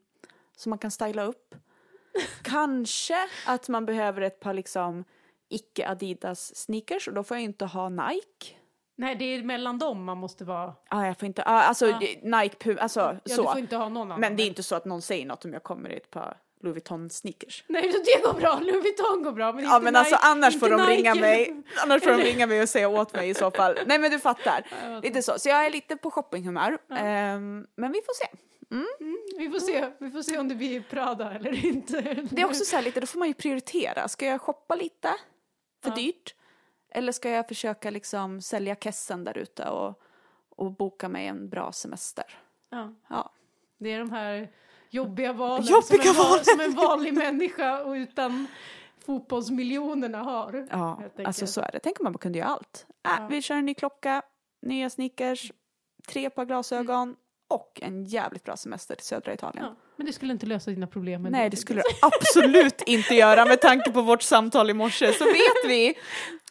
som 0.57 0.69
man 0.69 0.79
kan 0.79 0.91
styla 0.91 1.23
upp. 1.23 1.55
Kanske 2.41 3.15
att 3.47 3.69
man 3.69 3.85
behöver 3.85 4.21
ett 4.21 4.39
par 4.39 4.53
liksom 4.53 5.03
icke 5.49 5.87
Adidas 5.89 6.55
sneakers 6.55 7.07
och 7.07 7.13
då 7.13 7.23
får 7.23 7.37
jag 7.37 7.43
inte 7.43 7.65
ha 7.65 7.89
Nike. 7.89 8.55
Nej, 9.01 9.15
det 9.15 9.25
är 9.25 9.43
mellan 9.43 9.77
dem 9.77 10.03
man 10.03 10.17
måste 10.17 10.43
vara. 10.45 10.73
Ah, 10.89 11.05
jag 11.05 11.19
får 11.19 11.25
inte, 11.25 11.43
ah, 11.45 11.61
alltså 11.61 11.87
Ja. 11.87 11.99
Nike, 12.23 12.55
Puma, 12.59 12.79
alltså 12.81 12.99
Ja, 12.99 13.15
du 13.23 13.31
så. 13.33 13.43
får 13.43 13.59
inte 13.59 13.75
ha 13.75 13.89
någon 13.89 14.07
annan. 14.07 14.19
Men 14.19 14.35
det 14.35 14.43
är 14.43 14.47
inte 14.47 14.63
så 14.63 14.75
att 14.75 14.85
någon 14.85 15.01
säger 15.01 15.25
något 15.25 15.45
om 15.45 15.53
jag 15.53 15.63
kommer 15.63 15.89
i 15.91 15.97
ett 15.97 16.11
par 16.11 16.37
Louis 16.63 16.73
Vuitton 16.75 17.09
sneakers. 17.09 17.63
Nej, 17.67 17.81
det 18.05 18.23
går 18.23 18.33
bra. 18.33 18.59
Louis 18.61 18.83
Vuitton 18.83 19.23
går 19.23 19.31
bra. 19.31 19.53
Men 19.53 19.63
Ja 19.63 19.79
men 19.79 19.95
alltså 19.95 20.15
Nike- 20.15 20.19
annars 20.23 20.53
inte 20.53 20.67
får 20.69 20.77
de 20.77 20.85
ringa 20.87 21.13
Nike. 21.13 21.21
mig, 21.25 21.63
annars 21.83 22.03
får 22.03 22.11
de 22.11 22.17
ringa 22.17 22.47
mig 22.47 22.61
och 22.61 22.69
säga 22.69 22.89
åt 22.89 23.13
mig 23.13 23.29
i 23.29 23.33
så 23.33 23.51
fall. 23.57 23.77
Nej 23.85 23.99
men 23.99 24.11
du 24.11 24.19
fattar. 24.19 24.67
Ja, 24.83 24.99
Lite 24.99 25.21
så. 25.21 25.39
Så 25.39 25.49
jag 25.49 25.65
är 25.65 25.69
lite 25.69 25.95
på 25.97 26.11
shoppinghumör. 26.11 26.77
Ehm, 26.97 27.65
men 27.75 27.91
vi 27.91 28.01
får 28.05 28.13
se. 28.13 28.27
Vi 29.37 29.49
får 29.49 29.59
se. 29.59 29.89
Vi 29.99 30.11
får 30.11 30.21
se 30.21 30.37
om 30.37 30.47
det 30.47 30.55
blir 30.55 30.81
Prada 30.89 31.33
eller 31.33 31.65
inte. 31.65 32.01
Det 32.31 32.41
är 32.41 32.45
också 32.45 32.63
så 32.65 32.75
här 32.75 32.83
lite, 32.83 32.99
då 32.99 33.07
får 33.07 33.19
man 33.19 33.27
ju 33.27 33.33
prioritera. 33.33 34.07
Ska 34.07 34.25
jag 34.25 34.41
shoppa 34.41 34.75
lite 34.75 35.13
för 35.83 35.89
Ja. 35.89 35.95
dyrt? 35.95 36.35
Eller 36.91 37.11
ska 37.11 37.29
jag 37.29 37.47
försöka 37.47 37.89
liksom 37.89 38.41
sälja 38.41 38.75
kessen 38.75 39.23
där 39.23 39.37
ute 39.37 39.69
och, 39.69 40.01
och 40.49 40.71
boka 40.71 41.09
mig 41.09 41.27
en 41.27 41.49
bra 41.49 41.71
semester? 41.71 42.25
Ja. 42.69 42.93
Ja. 43.09 43.31
Det 43.77 43.89
är 43.91 43.99
de 43.99 44.11
här 44.11 44.51
jobbiga 44.89 45.33
valen 45.33 45.65
Jobbiga 45.65 46.03
som, 46.03 46.09
en, 46.09 46.15
valen. 46.29 46.45
som 46.45 46.59
en 46.59 46.73
vanlig 46.75 47.13
människa 47.13 47.83
och 47.83 47.91
utan 47.91 48.47
fotbollsmiljonerna 49.05 50.17
har. 50.17 50.67
Ja, 50.71 51.01
alltså 51.25 51.47
så 51.47 51.61
är 51.61 51.71
det. 51.71 51.79
Tänk 51.79 51.99
om 51.99 52.03
man 52.03 52.13
kunde 52.17 52.39
göra 52.39 52.49
allt. 52.49 52.85
Äh, 52.89 53.11
Ja. 53.19 53.27
Vi 53.29 53.41
kör 53.41 53.55
en 53.55 53.65
ny 53.65 53.73
klocka, 53.73 54.21
nya 54.61 54.89
sneakers, 54.89 55.51
tre 56.07 56.29
par 56.29 56.45
glasögon 56.45 57.15
och 57.47 57.79
en 57.81 58.05
jävligt 58.05 58.43
bra 58.43 58.57
semester 58.57 58.95
till 58.95 59.05
södra 59.05 59.33
Italien. 59.33 59.65
Ja, 59.65 59.75
men 60.01 60.05
det 60.05 60.13
skulle 60.13 60.33
inte 60.33 60.45
lösa 60.45 60.71
dina 60.71 60.87
problem. 60.87 61.21
Nej, 61.23 61.49
det 61.49 61.57
tycker 61.57 61.61
skulle 61.61 61.81
det 61.81 61.95
absolut 62.01 62.81
inte 62.81 63.15
göra 63.15 63.45
med 63.45 63.61
tanke 63.61 63.91
på 63.91 64.01
vårt 64.01 64.21
samtal 64.21 64.69
i 64.69 64.73
morse. 64.73 65.13
Så 65.13 65.25
vet 65.25 65.65
vi, 65.67 65.97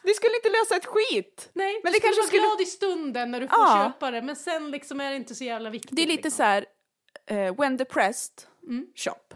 det 0.02 0.14
skulle 0.14 0.34
inte 0.36 0.48
lösa 0.48 0.76
ett 0.76 0.86
skit. 0.86 1.50
Nej, 1.52 1.80
Men 1.84 1.92
det 1.92 1.98
du 1.98 2.00
kanske 2.00 2.06
kanske 2.20 2.26
skulle 2.26 2.42
vara 2.42 2.50
glad 2.56 2.60
i 2.60 2.66
stunden 2.66 3.30
när 3.30 3.40
du 3.40 3.48
får 3.48 3.58
Ja. 3.58 3.92
köpa 3.94 4.10
det, 4.10 4.22
men 4.22 4.36
sen 4.36 4.70
liksom 4.70 5.00
är 5.00 5.10
det 5.10 5.16
inte 5.16 5.34
så 5.34 5.44
jävla 5.44 5.70
viktigt. 5.70 5.96
Det 5.96 6.02
är 6.02 6.06
lite 6.06 6.16
liksom. 6.22 6.30
så 6.30 6.42
här, 6.42 6.66
eh, 7.26 7.54
when 7.54 7.76
depressed, 7.76 8.32
Mm. 8.68 8.86
shop. 8.94 9.34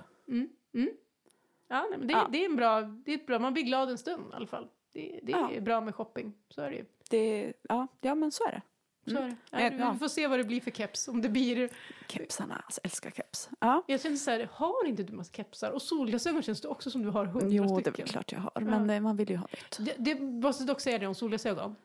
Ja, 1.69 1.87
nej, 1.91 1.99
men 1.99 2.07
det, 2.09 2.13
Ja. 2.13 2.29
det 2.33 2.41
är 2.41 2.45
en 2.45 2.57
bra, 2.57 2.81
det 2.81 3.15
är 3.15 3.19
bra, 3.27 3.39
man 3.39 3.53
blir 3.53 3.63
glad 3.63 3.91
en 3.91 3.99
stund 3.99 4.23
i 4.33 4.37
alla 4.37 4.47
fall. 4.47 4.69
det, 4.93 5.21
det 5.23 5.33
Ja. 5.33 5.51
är 5.53 5.61
bra 5.61 5.81
med 5.81 5.95
shopping. 5.95 6.33
Så 6.51 6.61
är 6.63 6.71
det 6.71 6.77
ju. 6.77 6.85
Det, 7.11 7.53
ja, 7.69 7.87
ja, 8.01 8.15
men 8.15 8.33
så 8.33 8.45
är 8.45 8.51
det. 8.53 8.63
Så 9.07 9.19
Mm. 9.19 9.37
Ja. 9.79 9.93
Vi 9.93 9.99
får 9.99 10.09
se 10.09 10.27
vad 10.27 10.39
det 10.39 10.45
blir 10.45 10.61
för 10.61 10.71
keps. 10.71 11.09
Om 11.09 11.23
det 11.23 11.29
blir... 11.29 11.69
Kepsarna, 12.09 12.63
alltså 12.67 12.81
älskar 12.85 13.11
keps. 13.11 13.49
Ja. 13.61 13.83
Jag 13.87 14.01
känner 14.01 14.17
så 14.17 14.31
här, 14.31 14.49
har 14.53 14.87
inte 14.87 15.03
du 15.03 15.13
massa 15.13 15.33
kepsar? 15.33 15.71
Och 15.71 15.83
solglasögon 15.83 16.43
känns 16.43 16.61
det 16.61 16.69
också 16.69 16.91
som 16.91 17.03
du 17.03 17.09
har 17.11 17.27
hundra 17.27 17.49
Jo, 17.51 17.65
det 17.65 17.71
är 17.71 17.75
stycken. 17.81 17.93
väl 18.05 18.09
klart 18.09 18.33
jag 18.33 18.41
har, 18.41 18.61
men 18.61 18.91
eh, 18.91 19.01
man 19.01 19.17
vill 19.17 19.31
ju 19.31 19.37
ha 19.37 19.47
nytt. 19.53 19.77
Det, 19.81 19.95
det 20.15 20.21
måste 20.21 20.65
dock 20.65 20.81
säga 20.81 20.99
det 20.99 21.07
om 21.07 21.15
solglasögon. 21.15 21.77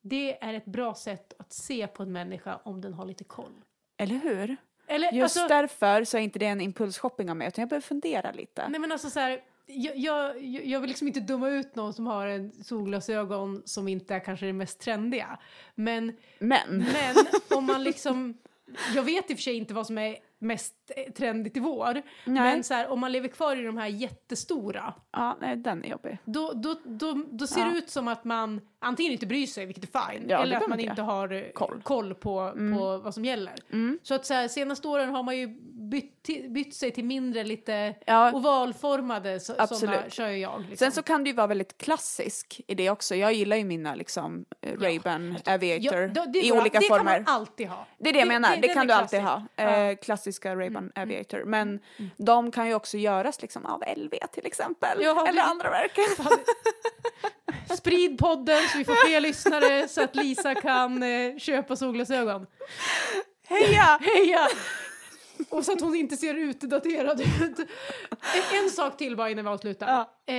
Det 0.00 0.44
är 0.44 0.54
ett 0.54 0.64
bra 0.64 0.94
sätt 0.94 1.32
att 1.38 1.52
se 1.52 1.86
på 1.86 2.02
en 2.02 2.12
människa 2.12 2.60
om 2.62 2.80
den 2.80 2.94
har 2.94 3.06
lite 3.06 3.24
koll. 3.24 3.52
Eller 3.96 4.14
hur? 4.14 4.56
Eller, 4.86 5.12
Just 5.12 5.36
alltså, 5.36 5.54
därför 5.54 6.04
så 6.04 6.16
är 6.16 6.20
inte 6.20 6.38
det 6.38 6.46
en 6.46 6.60
impulsshopping 6.60 7.30
av 7.30 7.36
mig, 7.36 7.48
utan 7.48 7.62
jag 7.62 7.68
behöver 7.68 7.86
fundera 7.86 8.32
lite. 8.32 8.68
Nej 8.68 8.80
men 8.80 8.92
alltså 8.92 9.10
så 9.10 9.20
här, 9.20 9.40
jag, 9.68 9.96
jag, 9.96 10.42
jag 10.44 10.80
vill 10.80 10.88
liksom 10.88 11.08
inte 11.08 11.20
döma 11.20 11.48
ut 11.48 11.74
någon 11.74 11.94
som 11.94 12.06
har 12.06 12.26
en 12.26 12.52
solglasögon 12.64 13.62
som 13.64 13.88
inte 13.88 14.14
är 14.14 14.20
kanske 14.20 14.46
det 14.46 14.52
mest 14.52 14.80
trendiga. 14.80 15.38
Men, 15.74 16.12
Men, 16.38 16.78
men 16.78 17.16
om 17.58 17.64
man 17.64 17.84
liksom, 17.84 18.38
jag 18.94 19.02
vet 19.02 19.30
i 19.30 19.34
och 19.34 19.38
för 19.38 19.42
sig 19.42 19.54
inte 19.54 19.74
vad 19.74 19.86
som 19.86 19.98
är 19.98 20.16
mest 20.40 20.74
trendigt 21.16 21.56
i 21.56 21.60
vår. 21.60 21.92
Nej. 21.94 22.02
Men 22.24 22.64
så 22.64 22.74
här, 22.74 22.88
om 22.88 23.00
man 23.00 23.12
lever 23.12 23.28
kvar 23.28 23.56
i 23.56 23.62
de 23.62 23.76
här 23.76 23.86
jättestora, 23.88 24.94
ja, 25.12 25.38
nej, 25.40 25.56
den 25.56 25.84
är 25.84 25.88
jobbig. 25.88 26.18
då, 26.24 26.52
då, 26.52 26.76
då, 26.84 27.24
då 27.30 27.46
ser 27.46 27.60
Ja. 27.60 27.68
det 27.70 27.78
ut 27.78 27.90
som 27.90 28.08
att 28.08 28.24
man 28.24 28.60
antingen 28.78 29.12
inte 29.12 29.26
bryr 29.26 29.46
sig, 29.46 29.66
vilket 29.66 29.94
är 29.94 30.10
fine, 30.12 30.28
Ja, 30.28 30.42
eller 30.42 30.56
att 30.56 30.68
man 30.68 30.80
inte 30.80 31.02
har 31.02 31.32
eh, 31.32 31.42
Koll. 31.54 31.80
koll 31.82 32.14
på, 32.14 32.52
på 32.76 32.98
vad 32.98 33.14
som 33.14 33.24
gäller. 33.24 33.54
Mm. 33.72 33.98
Så 34.02 34.14
att 34.14 34.26
så 34.26 34.34
här, 34.34 34.48
senaste 34.48 34.88
åren 34.88 35.08
har 35.10 35.22
man 35.22 35.38
ju 35.38 35.58
bytt, 35.90 36.28
bytt 36.50 36.74
sig 36.74 36.90
till 36.90 37.04
mindre 37.04 37.44
lite 37.44 37.94
Ja. 38.06 38.32
ovalformade 38.32 39.40
så, 39.40 39.66
sådana 39.66 40.10
kör 40.10 40.28
jag. 40.28 40.60
Liksom. 40.60 40.76
Sen 40.76 40.92
så 40.92 41.02
kan 41.02 41.24
det 41.24 41.30
ju 41.30 41.36
vara 41.36 41.46
väldigt 41.46 41.78
klassisk 41.78 42.60
i 42.66 42.74
det 42.74 42.90
också. 42.90 43.14
Jag 43.14 43.32
gillar 43.32 43.56
ju 43.56 43.64
mina 43.64 43.94
liksom 43.94 44.44
eh, 44.60 44.72
Ray-Ban 44.72 45.36
Aviator 45.54 46.00
Ja, 46.02 46.08
då- 46.08 46.24
det 46.32 46.38
i 46.46 46.52
olika 46.52 46.80
det 46.80 46.86
former. 46.86 47.14
kan 47.14 47.22
man 47.24 47.34
alltid 47.34 47.68
ha. 47.68 47.86
Det 47.98 48.08
är 48.08 48.12
det 48.12 48.18
jag 48.18 48.28
menar, 48.28 48.56
det, 48.56 48.68
kan 48.68 48.86
du 48.86 48.92
alltid 48.92 49.20
ha. 49.20 49.30
klassisk. 49.34 49.50
Ja. 49.56 49.62
Mm, 49.64 49.90
Eh, 49.90 49.96
klassiska 49.96 50.54
Ray-Ban 50.56 50.90
Aviator. 50.94 51.44
Men 51.44 51.80
de 52.16 52.50
kan 52.50 52.66
ju 52.68 52.74
också 52.74 52.96
göras 52.98 53.42
liksom 53.42 53.66
av 53.66 53.82
LV 53.96 54.14
till 54.32 54.46
exempel. 54.46 54.98
Eller 55.00 55.32
det- 55.32 55.42
andra 55.42 55.70
märken. 55.70 56.04
Sprid 57.76 58.18
podden 58.18 58.62
så 58.72 58.78
vi 58.78 58.84
får 58.84 59.06
fler 59.06 59.20
lyssnare 59.20 59.88
så 59.88 60.02
att 60.02 60.16
Lisa 60.16 60.54
kan 60.54 61.02
eh, 61.02 61.36
köpa 61.38 61.76
solglasögon. 61.76 62.46
Heja! 63.48 63.98
Heja! 64.02 64.48
Och 65.50 65.64
så 65.64 65.72
att 65.72 65.80
hon 65.80 65.94
inte 65.94 66.16
ser 66.16 66.34
utdaterad 66.34 67.20
ut. 67.20 67.58
En, 68.64 68.70
sak 68.70 68.96
till 68.96 69.16
bara 69.16 69.30
innan 69.30 69.44
vi 69.44 69.50
avslutar. 69.50 70.06
Eh, 70.26 70.34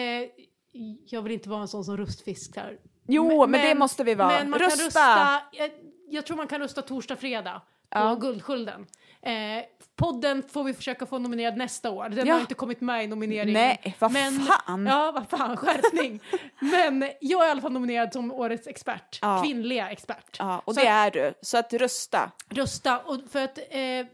jag 1.05 1.21
vill 1.21 1.33
inte 1.33 1.49
vara 1.49 1.61
en 1.61 1.67
sån 1.67 1.83
som 1.83 1.97
rustfiskar. 1.97 2.77
Jo, 3.07 3.47
men, 3.47 3.61
det 3.65 3.75
måste 3.75 4.03
vi 4.03 4.15
vara. 4.15 4.27
Men 4.27 4.49
man 4.49 4.59
Rösta! 4.59 4.77
kan 4.77 4.85
rösta, 4.85 5.41
jag, 5.51 5.71
jag 6.09 6.25
tror 6.25 6.37
man 6.37 6.47
kan 6.47 6.61
rösta 6.61 6.81
torsdag, 6.81 7.15
fredag 7.15 7.61
på 7.89 7.99
Ja. 7.99 8.15
Guldskölden. 8.15 8.85
Eh, 9.21 9.63
podden 9.99 10.43
får 10.51 10.63
vi 10.63 10.73
försöka 10.73 11.05
få 11.05 11.19
nominerad 11.19 11.57
nästa 11.57 11.89
år. 11.91 12.09
Den 12.09 12.27
Ja. 12.27 12.33
har 12.33 12.41
inte 12.41 12.53
kommit 12.53 12.81
med 12.81 13.03
i 13.03 13.07
nomineringen. 13.07 13.53
Nej, 13.53 13.95
vad 13.99 14.11
men, 14.11 14.39
fan. 14.39 14.85
Ja, 14.85 15.11
vad 15.15 15.39
fan, 15.39 15.57
skärpning. 15.57 16.19
men 16.59 17.09
jag 17.21 17.43
är 17.43 17.47
i 17.47 17.51
alla 17.51 17.61
fall 17.61 17.71
nominerad 17.71 18.13
som 18.13 18.31
årets 18.31 18.67
expert. 18.67 19.19
Ja. 19.21 19.41
Kvinnliga 19.43 19.89
expert. 19.89 20.35
Ja, 20.39 20.61
och 20.65 20.73
Så 20.75 20.81
det 20.81 20.87
att- 20.87 21.15
är 21.15 21.21
du. 21.21 21.33
Så 21.41 21.57
att 21.57 21.73
rösta. 21.73 22.31
Rösta, 22.49 22.99
och 22.99 23.17
för 23.31 23.43
att 23.43 23.57
eh, 23.57 23.63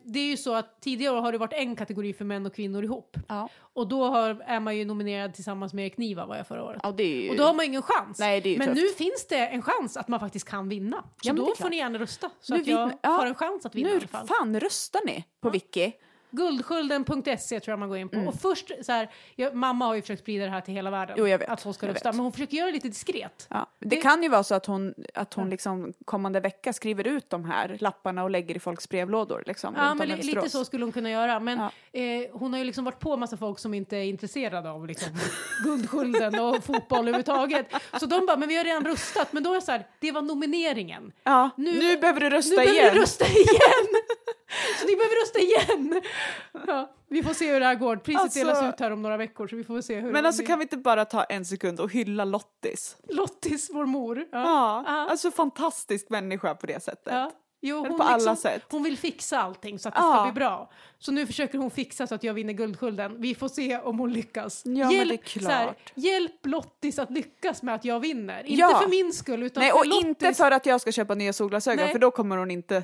det 0.04 0.20
är 0.20 0.28
ju 0.28 0.38
så 0.38 0.54
att 0.54 0.82
tidigare 0.82 1.20
har 1.20 1.32
det 1.32 1.38
varit 1.38 1.54
en 1.54 1.76
kategori 1.76 2.14
för 2.14 2.26
män 2.26 2.46
och 2.46 2.56
kvinnor 2.56 2.84
ihop. 2.84 3.18
Ja. 3.28 3.50
Och 3.74 3.88
då 3.88 4.04
har, 4.10 4.30
är 4.46 4.60
man 4.60 4.78
ju 4.78 4.86
nominerad 4.86 5.34
tillsammans 5.34 5.74
med 5.74 5.84
Erik 5.86 5.98
Niva 5.98 6.26
var 6.26 6.36
jag 6.36 6.48
förra 6.48 6.64
året. 6.64 6.80
Ja, 6.84 6.94
ju... 6.98 7.30
Och 7.30 7.36
då 7.36 7.44
har 7.44 7.54
man 7.54 7.66
ingen 7.66 7.82
chans. 7.82 8.20
Nej, 8.20 8.42
det 8.42 8.50
är 8.50 8.52
ju 8.52 8.58
men 8.58 8.68
tufft. 8.68 8.82
nu 8.82 8.88
finns 9.06 9.28
det 9.30 9.48
en 9.48 9.62
chans 9.62 9.98
att 9.98 10.08
man 10.08 10.20
faktiskt 10.20 10.50
kan 10.50 10.70
vinna. 10.70 10.98
Så 11.02 11.30
Ja, 11.30 11.34
då 11.34 11.54
får 11.58 11.70
ni 11.70 11.78
gärna 11.78 12.00
rösta 12.00 12.30
så 12.42 12.54
Nu 12.54 12.62
att 12.62 12.68
jag 12.68 12.92
ja. 13.02 13.10
har 13.10 13.26
en 13.26 13.36
chans 13.36 13.66
att 13.66 13.76
vinna 13.76 13.90
i 13.90 13.92
nu 13.92 13.98
alla 13.98 14.08
fall. 14.08 14.28
fan 14.28 14.60
röstar 14.60 15.02
ni 15.06 15.24
på 15.42 15.50
Vicky. 15.76 15.92
Guldskölden.se 16.32 17.60
tror 17.60 17.72
jag 17.72 17.80
man 17.80 17.90
går 17.90 17.98
in 17.98 18.10
på. 18.10 18.18
Och 18.18 18.36
först 18.42 18.72
så 18.82 18.92
här, 18.92 19.10
jag, 19.36 19.56
mamma 19.56 19.86
har 19.86 19.96
ju 19.96 20.02
försökt 20.02 20.22
sprida 20.22 20.46
det 20.46 20.52
här 20.52 20.62
till 20.62 20.74
hela 20.74 20.92
världen. 20.92 21.14
Mm. 21.14 21.26
Jo, 21.26 21.32
jag 21.32 21.40
vet. 21.40 21.50
Att 21.50 21.62
folk 21.62 21.76
ska 21.76 21.88
rösta. 21.88 22.12
Men 22.12 22.20
hon 22.20 22.32
försöker 22.32 22.58
göra 22.58 22.66
det 22.68 22.72
lite 22.74 22.88
diskret. 22.88 23.48
Ja. 23.50 23.70
Det, 23.80 23.90
Det- 23.90 23.96
kan 23.96 24.24
ju 24.24 24.30
vara 24.30 24.44
så 24.44 24.56
att 24.56 24.66
hon, 24.66 24.94
att 25.14 25.34
hon 25.34 25.50
liksom 25.50 25.94
kommande 26.06 26.40
vecka 26.40 26.74
skriver 26.74 27.08
ut 27.08 27.30
de 27.30 27.46
här 27.46 27.78
lapparna 27.80 28.24
och 28.24 28.30
lägger 28.30 28.56
i 28.56 28.60
folks 28.60 28.90
brevlådor. 28.90 29.44
Liksom, 29.48 29.74
Ja, 29.78 29.94
men 29.94 30.10
lite 30.10 30.50
så 30.50 30.66
skulle 30.66 30.86
hon 30.86 30.92
kunna 30.92 31.10
göra. 31.10 31.40
Men 31.40 31.58
Ja. 31.94 32.00
eh, 32.00 32.28
hon 32.34 32.54
har 32.54 32.60
ju 32.60 32.66
liksom 32.66 32.86
varit 32.86 33.00
på 33.00 33.18
massa 33.18 33.38
folk 33.38 33.60
som 33.60 33.74
inte 33.74 33.98
är 33.98 34.04
intresserade 34.04 34.70
av 34.72 34.88
liksom, 34.88 35.10
Guldskölden 35.64 36.40
och 36.40 36.64
fotboll 36.64 37.00
överhuvudtaget. 37.00 37.68
Så 38.00 38.06
de 38.06 38.26
bara, 38.26 38.38
men 38.38 38.50
vi 38.50 38.58
har 38.58 38.64
redan 38.64 38.86
röstat. 38.86 39.34
Men 39.34 39.44
då 39.44 39.50
är 39.52 39.56
det 39.56 39.62
så 39.62 39.72
här, 39.72 39.88
det 40.00 40.12
var 40.12 40.22
nomineringen. 40.22 41.12
Ja, 41.24 41.50
Nu- 41.58 41.80
nu, 41.80 41.98
behöver 41.98 42.20
du 42.20 42.30
rösta 42.30 42.50
nu 42.50 42.56
behöver 42.56 42.74
igen. 42.82 42.94
vi 42.94 43.00
rösta 43.00 43.26
igen! 43.26 43.46
ni 44.86 44.96
behöver 44.96 45.22
rösta 45.22 45.40
igen! 45.40 46.02
Ja, 46.68 46.92
vi 47.08 47.24
får 47.24 47.34
se 47.34 47.52
hur 47.54 47.60
det 47.60 47.66
här 47.66 47.76
går. 47.76 47.96
Priset 47.98 48.22
Alltså- 48.22 48.40
delas 48.40 48.64
ut 48.74 48.80
här 48.80 48.92
om 48.92 49.02
några 49.02 49.18
veckor 49.18 49.48
så 49.48 49.56
vi 49.56 49.64
får 49.64 49.82
se 49.82 49.96
hur 50.00 50.12
Men 50.12 50.26
alltså 50.26 50.40
blir. 50.42 50.48
kan 50.48 50.60
vi 50.60 50.64
inte 50.64 50.78
bara 50.78 51.06
ta 51.06 51.24
en 51.24 51.46
sekund 51.46 51.80
och 51.80 51.92
hylla 51.92 52.26
Lottis? 52.26 52.98
Lottis, 53.10 53.70
vår 53.74 53.86
mor. 53.86 54.26
Ja. 54.32 54.84
Ja, 54.88 55.08
alltså 55.10 55.32
fantastisk 55.32 56.10
människa 56.10 56.56
på 56.56 56.66
det 56.68 56.84
sättet. 56.84 57.14
Ja. 57.14 57.32
Jo, 57.62 57.86
hon, 57.88 57.98
på 57.98 58.04
alla 58.04 58.18
liksom, 58.18 58.36
sätt. 58.36 58.62
hon 58.72 58.84
vill 58.84 58.98
fixa 58.98 59.40
allting 59.42 59.80
så 59.80 59.88
att 59.90 59.96
det 59.96 60.02
Ja. 60.02 60.14
ska 60.14 60.24
bli 60.24 60.32
bra. 60.32 60.72
Så 61.00 61.12
nu 61.12 61.26
försöker 61.28 61.58
hon 61.58 61.72
fixa 61.72 62.08
så 62.08 62.16
att 62.16 62.24
jag 62.24 62.34
vinner 62.34 62.54
Guldskölden. 62.54 63.22
Vi 63.22 63.36
får 63.36 63.48
se 63.48 63.78
om 63.78 64.00
hon 64.00 64.14
lyckas. 64.14 64.62
Ja, 64.66 64.72
men 64.72 64.90
det 64.90 64.96
är 64.96 65.06
hjälp, 65.06 65.48
här, 65.48 65.74
hjälp 65.96 66.46
Lottis 66.46 67.00
att 67.00 67.12
lyckas 67.12 67.64
med 67.64 67.76
att 67.76 67.86
jag 67.86 68.00
vinner. 68.00 68.44
Inte 68.44 68.62
Ja. 68.62 68.80
för 68.82 68.90
min 68.90 69.14
skull 69.14 69.44
utan 69.44 69.62
Nej, 69.62 69.72
för 69.72 69.80
och 69.80 69.86
Lottis. 69.86 70.06
inte 70.06 70.34
för 70.34 70.52
att 70.52 70.66
jag 70.66 70.82
ska 70.82 70.92
köpa 70.92 71.16
nya 71.16 71.34
solglasögon, 71.34 71.84
Nej. 71.84 71.92
för 71.92 72.00
då 72.00 72.12
kommer 72.12 72.38
hon 72.38 72.52
inte... 72.52 72.84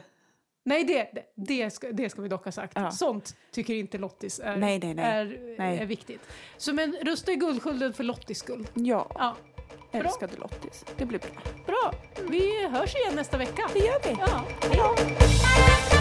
Nej, 0.63 0.83
det, 0.83 1.09
det, 1.35 1.69
ska, 1.71 1.91
det 1.91 2.09
ska 2.09 2.21
vi 2.21 2.29
dock 2.29 2.45
ha 2.45 2.51
sagt. 2.51 2.73
Ja. 2.75 2.91
Sånt 2.91 3.35
tycker 3.51 3.73
inte 3.73 3.97
Lottis 3.97 4.39
är, 4.43 4.55
Nej, 4.57 4.79
nej, 4.79 4.93
nej. 4.93 5.05
Är, 5.77 5.81
är 5.81 5.85
viktigt. 5.85 6.21
Så 6.57 6.73
men 6.73 6.95
rösta 7.01 7.31
i 7.31 7.35
Guldskölden 7.35 7.93
för 7.93 8.03
Lottis 8.03 8.39
skull. 8.39 8.67
Ja, 8.73 9.07
Ja, 9.15 9.35
älskade 9.91 10.33
Lottis. 10.37 10.85
Det 10.97 11.05
blir 11.05 11.19
bra. 11.19 11.41
bra. 11.65 11.93
Vi 12.29 12.67
hörs 12.67 12.95
igen 12.95 13.15
nästa 13.15 13.37
vecka. 13.37 13.69
Det 13.73 13.79
gör 13.79 13.99
vi. 14.03 14.17
Ja, 14.19 14.43
hej 14.61 14.77
då. 14.77 16.00